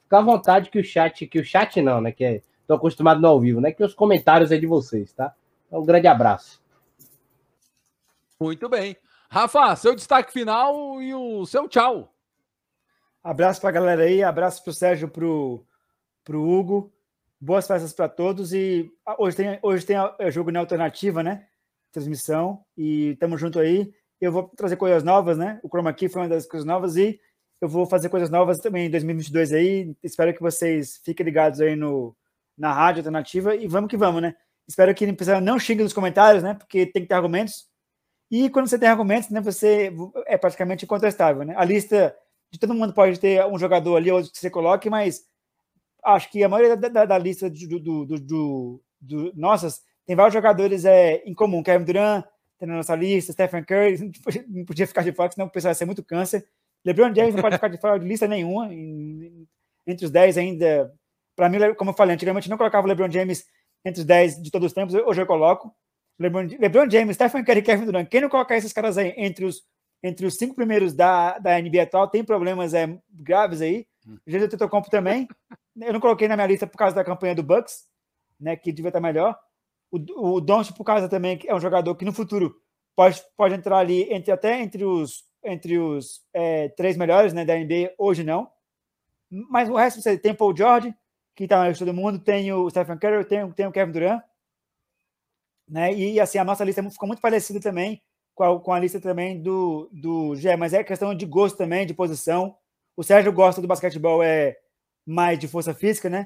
Fica 0.04 0.18
à 0.18 0.22
vontade 0.22 0.70
que 0.70 0.78
o 0.78 0.84
chat, 0.84 1.26
que 1.26 1.38
o 1.38 1.44
chat 1.44 1.80
não, 1.80 2.00
né? 2.00 2.12
Que 2.12 2.24
é, 2.24 2.42
tô 2.66 2.74
acostumado 2.74 3.20
no 3.20 3.28
ao 3.28 3.40
vivo, 3.40 3.60
né? 3.60 3.72
Que 3.72 3.84
os 3.84 3.94
comentários 3.94 4.50
é 4.50 4.56
de 4.56 4.66
vocês, 4.66 5.12
tá? 5.12 5.34
Então, 5.66 5.80
um 5.80 5.84
grande 5.84 6.06
abraço. 6.06 6.60
Muito 8.40 8.68
bem. 8.68 8.96
Rafa, 9.30 9.76
seu 9.76 9.94
destaque 9.94 10.32
final 10.32 11.00
e 11.00 11.14
o 11.14 11.46
seu 11.46 11.68
tchau. 11.68 12.12
Abraço 13.22 13.60
para 13.60 13.70
a 13.70 13.72
galera 13.72 14.02
aí, 14.02 14.20
abraço 14.20 14.64
para 14.64 14.70
o 14.70 14.74
Sérgio, 14.74 15.08
para 15.08 15.24
o 15.24 15.64
Hugo. 16.28 16.92
Boas 17.40 17.66
festas 17.66 17.92
para 17.92 18.08
todos. 18.08 18.52
E 18.52 18.90
ah, 19.06 19.14
hoje 19.16 19.36
tem, 19.36 19.58
hoje 19.62 19.86
tem 19.86 19.96
é 20.18 20.30
jogo 20.30 20.50
na 20.50 20.58
alternativa, 20.58 21.22
né? 21.22 21.46
Transmissão. 21.92 22.64
E 22.76 23.10
estamos 23.10 23.40
junto 23.40 23.60
aí. 23.60 23.92
Eu 24.20 24.32
vou 24.32 24.48
trazer 24.48 24.76
coisas 24.76 25.04
novas, 25.04 25.38
né? 25.38 25.60
O 25.62 25.68
Chroma 25.68 25.92
Key 25.92 26.08
foi 26.08 26.22
uma 26.22 26.28
das 26.28 26.46
coisas 26.46 26.66
novas 26.66 26.96
e 26.96 27.20
eu 27.60 27.68
vou 27.68 27.86
fazer 27.86 28.08
coisas 28.08 28.28
novas 28.28 28.58
também 28.58 28.86
em 28.86 28.90
2022 28.90 29.52
aí. 29.52 29.96
Espero 30.02 30.34
que 30.34 30.42
vocês 30.42 31.00
fiquem 31.04 31.24
ligados 31.24 31.60
aí 31.60 31.76
no, 31.76 32.16
na 32.58 32.72
rádio 32.72 33.00
alternativa 33.00 33.54
e 33.54 33.68
vamos 33.68 33.88
que 33.88 33.96
vamos, 33.96 34.20
né? 34.20 34.34
Espero 34.66 34.92
que 34.94 35.06
não 35.40 35.60
xingue 35.60 35.84
nos 35.84 35.92
comentários, 35.92 36.42
né? 36.42 36.54
Porque 36.54 36.86
tem 36.86 37.02
que 37.02 37.08
ter 37.08 37.14
argumentos. 37.14 37.68
E 38.28 38.50
quando 38.50 38.66
você 38.66 38.78
tem 38.78 38.88
argumentos, 38.88 39.28
né, 39.30 39.40
você 39.40 39.92
é 40.26 40.38
praticamente 40.38 40.84
incontestável, 40.84 41.44
né? 41.44 41.54
A 41.56 41.64
lista 41.64 42.16
de 42.52 42.58
todo 42.58 42.74
mundo 42.74 42.92
pode 42.92 43.18
ter 43.18 43.44
um 43.46 43.58
jogador 43.58 43.96
ali, 43.96 44.12
outro 44.12 44.30
que 44.30 44.38
você 44.38 44.50
coloque, 44.50 44.90
mas 44.90 45.22
acho 46.04 46.30
que 46.30 46.44
a 46.44 46.48
maioria 46.48 46.76
da, 46.76 46.88
da, 46.88 47.04
da 47.06 47.18
lista 47.18 47.48
do, 47.48 47.80
do, 47.80 48.18
do, 48.18 48.82
do, 49.00 49.32
nossas 49.34 49.80
tem 50.04 50.14
vários 50.14 50.34
jogadores 50.34 50.84
é, 50.84 51.22
em 51.24 51.32
comum. 51.32 51.62
Kevin 51.62 51.84
Durant 51.84 52.24
tem 52.58 52.68
na 52.68 52.76
nossa 52.76 52.94
lista, 52.94 53.32
Stephen 53.32 53.64
Curry 53.64 54.12
não 54.48 54.64
podia 54.66 54.86
ficar 54.86 55.02
de 55.02 55.12
fora, 55.12 55.32
senão 55.32 55.46
o 55.46 55.50
pessoal 55.50 55.70
ia 55.70 55.74
ser 55.74 55.86
muito 55.86 56.04
câncer. 56.04 56.46
LeBron 56.84 57.14
James 57.14 57.34
não 57.34 57.40
pode 57.40 57.54
ficar 57.54 57.68
de 57.68 57.80
fora 57.80 57.98
de 57.98 58.06
lista 58.06 58.28
nenhuma, 58.28 58.68
entre 59.86 60.04
os 60.04 60.10
10 60.10 60.36
ainda. 60.36 60.92
Para 61.34 61.48
mim, 61.48 61.58
como 61.76 61.90
eu 61.90 61.94
falei, 61.94 62.14
antigamente 62.14 62.50
não 62.50 62.58
colocava 62.58 62.86
o 62.86 62.88
LeBron 62.88 63.10
James 63.10 63.46
entre 63.82 64.00
os 64.00 64.06
10 64.06 64.42
de 64.42 64.50
todos 64.50 64.66
os 64.66 64.72
tempos, 64.74 64.94
hoje 64.94 65.22
eu 65.22 65.26
coloco. 65.26 65.74
LeBron, 66.18 66.48
LeBron 66.58 66.90
James, 66.90 67.14
Stephen 67.14 67.44
Curry 67.44 67.62
Kevin 67.62 67.86
Durant. 67.86 68.08
Quem 68.08 68.20
não 68.20 68.28
colocar 68.28 68.56
esses 68.56 68.72
caras 68.72 68.98
aí 68.98 69.14
entre 69.16 69.46
os, 69.46 69.62
entre 70.02 70.26
os 70.26 70.36
cinco 70.36 70.54
primeiros 70.54 70.92
da, 70.92 71.38
da 71.38 71.60
NBA 71.60 71.82
atual 71.82 72.08
tem 72.08 72.24
problemas 72.24 72.74
é, 72.74 72.98
graves 73.10 73.60
aí. 73.60 73.86
O 74.06 74.30
Jesus 74.30 74.50
Tetocompo 74.50 74.90
também. 74.90 75.28
Eu 75.80 75.92
não 75.92 76.00
coloquei 76.00 76.28
na 76.28 76.36
minha 76.36 76.46
lista 76.46 76.66
por 76.66 76.76
causa 76.76 76.94
da 76.94 77.04
campanha 77.04 77.34
do 77.34 77.42
Bucks, 77.42 77.86
né, 78.38 78.56
que 78.56 78.72
devia 78.72 78.90
estar 78.90 79.00
melhor. 79.00 79.38
O, 79.90 80.36
o 80.36 80.40
Doncic 80.40 80.76
por 80.76 80.84
causa 80.84 81.08
também 81.08 81.38
que 81.38 81.48
é 81.48 81.54
um 81.54 81.60
jogador 81.60 81.94
que 81.94 82.04
no 82.04 82.12
futuro 82.12 82.54
pode, 82.94 83.22
pode 83.36 83.54
entrar 83.54 83.78
ali 83.78 84.02
entre 84.12 84.32
até 84.32 84.60
entre 84.60 84.84
os 84.84 85.24
entre 85.44 85.78
os 85.78 86.20
é, 86.32 86.68
três 86.68 86.96
melhores 86.96 87.32
né, 87.32 87.44
da 87.44 87.56
NBA, 87.56 87.94
hoje 87.98 88.22
não. 88.22 88.48
Mas 89.50 89.68
o 89.68 89.74
resto 89.74 90.00
você 90.00 90.16
tem 90.16 90.34
Paul 90.34 90.56
George, 90.56 90.94
que 91.34 91.44
está 91.44 91.58
na 91.58 91.68
lista 91.68 91.84
do 91.84 91.94
mundo, 91.94 92.18
tem 92.18 92.52
o 92.52 92.70
Stephen 92.70 92.98
Curry, 92.98 93.24
tem, 93.24 93.50
tem 93.52 93.66
o 93.66 93.72
Kevin 93.72 93.92
Durant 93.92 94.22
né? 95.68 95.94
E 95.94 96.20
assim, 96.20 96.38
a 96.38 96.44
nossa 96.44 96.64
lista 96.64 96.82
ficou 96.90 97.06
muito 97.06 97.22
parecida 97.22 97.58
também 97.58 98.02
com 98.34 98.44
a, 98.44 98.60
com 98.60 98.72
a 98.72 98.78
lista 98.78 99.00
também 99.00 99.40
do, 99.40 99.88
do 99.92 100.34
Gé, 100.36 100.56
mas 100.56 100.72
é 100.72 100.82
questão 100.82 101.14
de 101.14 101.26
gosto 101.26 101.56
também, 101.56 101.86
de 101.86 101.94
posição. 101.94 102.56
O 102.96 103.02
Sérgio 103.02 103.32
gosta 103.32 103.60
do 103.60 103.68
basquetebol 103.68 104.22
é 104.22 104.56
mais 105.06 105.38
de 105.38 105.48
força 105.48 105.74
física, 105.74 106.08
né? 106.08 106.24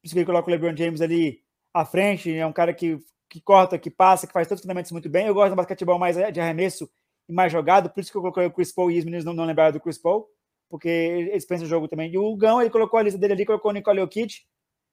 Por 0.00 0.06
isso 0.06 0.14
que 0.14 0.18
ele 0.20 0.26
coloca 0.26 0.48
o 0.48 0.50
LeBron 0.50 0.76
James 0.76 1.00
ali 1.00 1.40
à 1.74 1.84
frente, 1.84 2.32
é 2.32 2.46
um 2.46 2.52
cara 2.52 2.72
que, 2.72 2.98
que 3.28 3.40
corta, 3.40 3.78
que 3.78 3.90
passa, 3.90 4.26
que 4.26 4.32
faz 4.32 4.46
todos 4.46 4.60
os 4.60 4.62
fundamentos 4.64 4.92
muito 4.92 5.08
bem. 5.08 5.26
Eu 5.26 5.34
gosto 5.34 5.50
do 5.50 5.56
basquetebol 5.56 5.98
mais 5.98 6.16
de 6.16 6.40
arremesso 6.40 6.88
e 7.28 7.32
mais 7.32 7.52
jogado, 7.52 7.90
por 7.90 8.00
isso 8.00 8.10
que 8.10 8.16
eu 8.16 8.22
coloquei 8.22 8.46
o 8.46 8.50
Chris 8.50 8.72
Paul 8.72 8.90
e 8.90 8.98
os 8.98 9.04
meninos 9.04 9.24
não, 9.24 9.34
não 9.34 9.44
lembraram 9.44 9.72
do 9.72 9.80
Chris 9.80 9.98
Paul, 9.98 10.26
porque 10.70 10.88
eles 10.88 11.44
pensam 11.44 11.66
o 11.66 11.68
jogo 11.68 11.88
também. 11.88 12.12
E 12.12 12.18
o 12.18 12.36
Gão, 12.36 12.60
ele 12.60 12.70
colocou 12.70 12.98
a 12.98 13.02
lista 13.02 13.18
dele 13.18 13.34
ali, 13.34 13.46
colocou 13.46 13.70
o 13.70 13.74
Nicole 13.74 14.00
Jokic, 14.00 14.42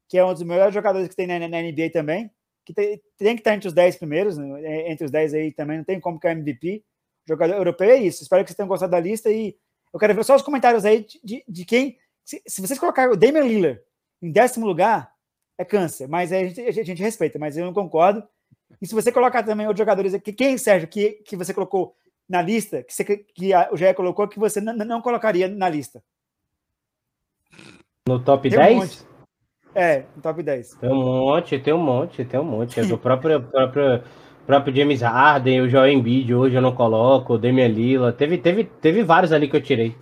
que 0.09 0.17
é 0.17 0.25
um 0.25 0.33
dos 0.33 0.43
melhores 0.43 0.73
jogadores 0.73 1.07
que 1.07 1.15
tem 1.15 1.27
na, 1.27 1.39
na 1.39 1.61
NBA 1.61 1.91
também 1.91 2.29
que 2.65 2.73
tem, 2.73 3.01
tem, 3.17 3.35
que 3.35 3.41
estar 3.41 3.53
entre 3.53 3.67
os 3.67 3.73
10 3.73 3.97
primeiros, 3.97 4.37
né? 4.37 4.61
É, 4.63 4.91
entre 4.91 5.05
os 5.05 5.11
10 5.11 5.33
aí 5.35 5.51
também, 5.51 5.77
não 5.77 5.83
tem 5.83 5.99
como 5.99 6.19
que 6.19 6.27
é 6.27 6.31
MVP. 6.31 6.83
Jogador 7.27 7.55
europeu 7.55 7.89
é 7.89 7.97
isso. 7.97 8.23
Espero 8.23 8.43
que 8.43 8.49
vocês 8.49 8.57
tenham 8.57 8.67
gostado 8.67 8.91
da 8.91 8.99
lista 8.99 9.31
e 9.31 9.55
eu 9.93 9.99
quero 9.99 10.13
ver 10.13 10.23
só 10.25 10.35
os 10.35 10.41
comentários 10.41 10.83
aí 10.83 11.05
de, 11.23 11.43
de 11.47 11.65
quem. 11.65 11.97
Se, 12.23 12.41
se, 12.45 12.61
vocês 12.61 12.79
colocarem 12.79 13.13
o 13.13 13.15
Damian 13.15 13.43
Lillard 13.43 13.81
em 14.21 14.31
décimo 14.31 14.65
lugar, 14.65 15.13
é 15.57 15.63
câncer, 15.63 16.07
mas 16.07 16.33
a 16.33 16.43
gente, 16.43 16.61
a 16.61 16.83
gente 16.83 17.01
respeita, 17.01 17.39
mas 17.39 17.55
eu 17.55 17.65
não 17.65 17.73
concordo. 17.73 18.27
E 18.81 18.87
se 18.87 18.93
você 18.93 19.11
colocar 19.11 19.43
também 19.43 19.67
outros 19.67 19.79
jogadores 19.79 20.13
aqui, 20.13 20.33
quem, 20.33 20.57
Sérgio, 20.57 20.87
que, 20.87 21.11
que 21.25 21.37
você 21.37 21.53
colocou 21.53 21.95
na 22.27 22.41
lista, 22.41 22.83
que, 22.83 22.93
você, 22.93 23.05
que 23.05 23.53
a, 23.53 23.69
o 23.71 23.77
Jair 23.77 23.95
colocou, 23.95 24.27
que 24.27 24.39
você 24.39 24.59
não 24.59 25.01
colocaria 25.01 25.47
na 25.47 25.69
lista? 25.69 26.03
No 28.07 28.23
top 28.23 28.49
tem 28.49 28.57
10? 28.57 29.01
Um 29.01 29.14
é, 29.75 30.05
no 30.15 30.21
top 30.21 30.41
10. 30.41 30.75
Tem 30.75 30.89
um 30.89 30.95
monte, 30.95 31.59
tem 31.59 31.73
um 31.73 31.77
monte, 31.77 32.23
tem 32.23 32.39
um 32.39 32.43
monte. 32.45 32.79
É 32.79 32.83
o 32.83 32.97
próprio, 32.97 33.43
próprio, 33.43 34.01
próprio 34.47 34.73
James 34.73 35.01
Harden, 35.01 35.61
o 35.61 35.69
Joel 35.69 35.91
Embiid, 35.91 36.33
hoje 36.33 36.55
eu 36.55 36.61
não 36.61 36.73
coloco, 36.73 37.33
o 37.33 37.37
Damian 37.37 37.67
Lila. 37.67 38.13
Teve, 38.13 38.37
teve, 38.37 38.63
teve 38.63 39.03
vários 39.03 39.33
ali 39.33 39.49
que 39.49 39.57
eu 39.57 39.61
tirei. 39.61 39.93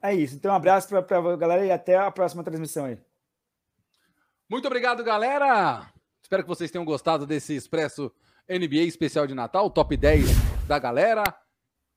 É 0.00 0.14
isso. 0.14 0.36
Então, 0.36 0.50
um 0.50 0.54
abraço 0.54 0.88
para 0.88 1.18
a 1.18 1.36
galera 1.36 1.66
e 1.66 1.70
até 1.70 1.96
a 1.96 2.10
próxima 2.10 2.42
transmissão 2.42 2.86
aí. 2.86 2.96
Muito 4.48 4.66
obrigado, 4.66 5.04
galera. 5.04 5.86
Espero 6.22 6.42
que 6.42 6.48
vocês 6.48 6.70
tenham 6.70 6.86
gostado 6.86 7.26
desse 7.26 7.54
Expresso 7.54 8.10
NBA 8.48 8.84
especial 8.84 9.26
de 9.26 9.34
Natal, 9.34 9.68
top 9.68 9.94
10 9.94 10.24
da 10.66 10.78
galera. 10.78 11.22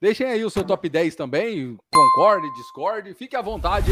Deixem 0.02 0.28
aí 0.28 0.44
o 0.44 0.50
seu 0.50 0.66
top 0.66 0.90
10 0.90 1.16
também, 1.16 1.78
concorde, 1.94 2.52
discorde, 2.56 3.14
fique 3.14 3.38
à 3.38 3.42
vontade. 3.42 3.92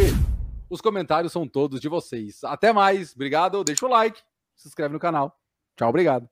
Os 0.70 0.82
comentários 0.82 1.34
são 1.34 1.48
todos 1.48 1.80
de 1.80 1.90
vocês. 1.90 2.44
Até 2.44 2.72
mais. 2.72 3.14
Obrigado. 3.14 3.64
Deixa 3.64 3.86
o 3.86 3.90
like. 3.90 4.22
Se 4.56 4.68
inscreve 4.68 4.94
no 4.94 5.00
canal. 5.00 5.36
Tchau, 5.76 5.90
obrigado. 5.90 6.30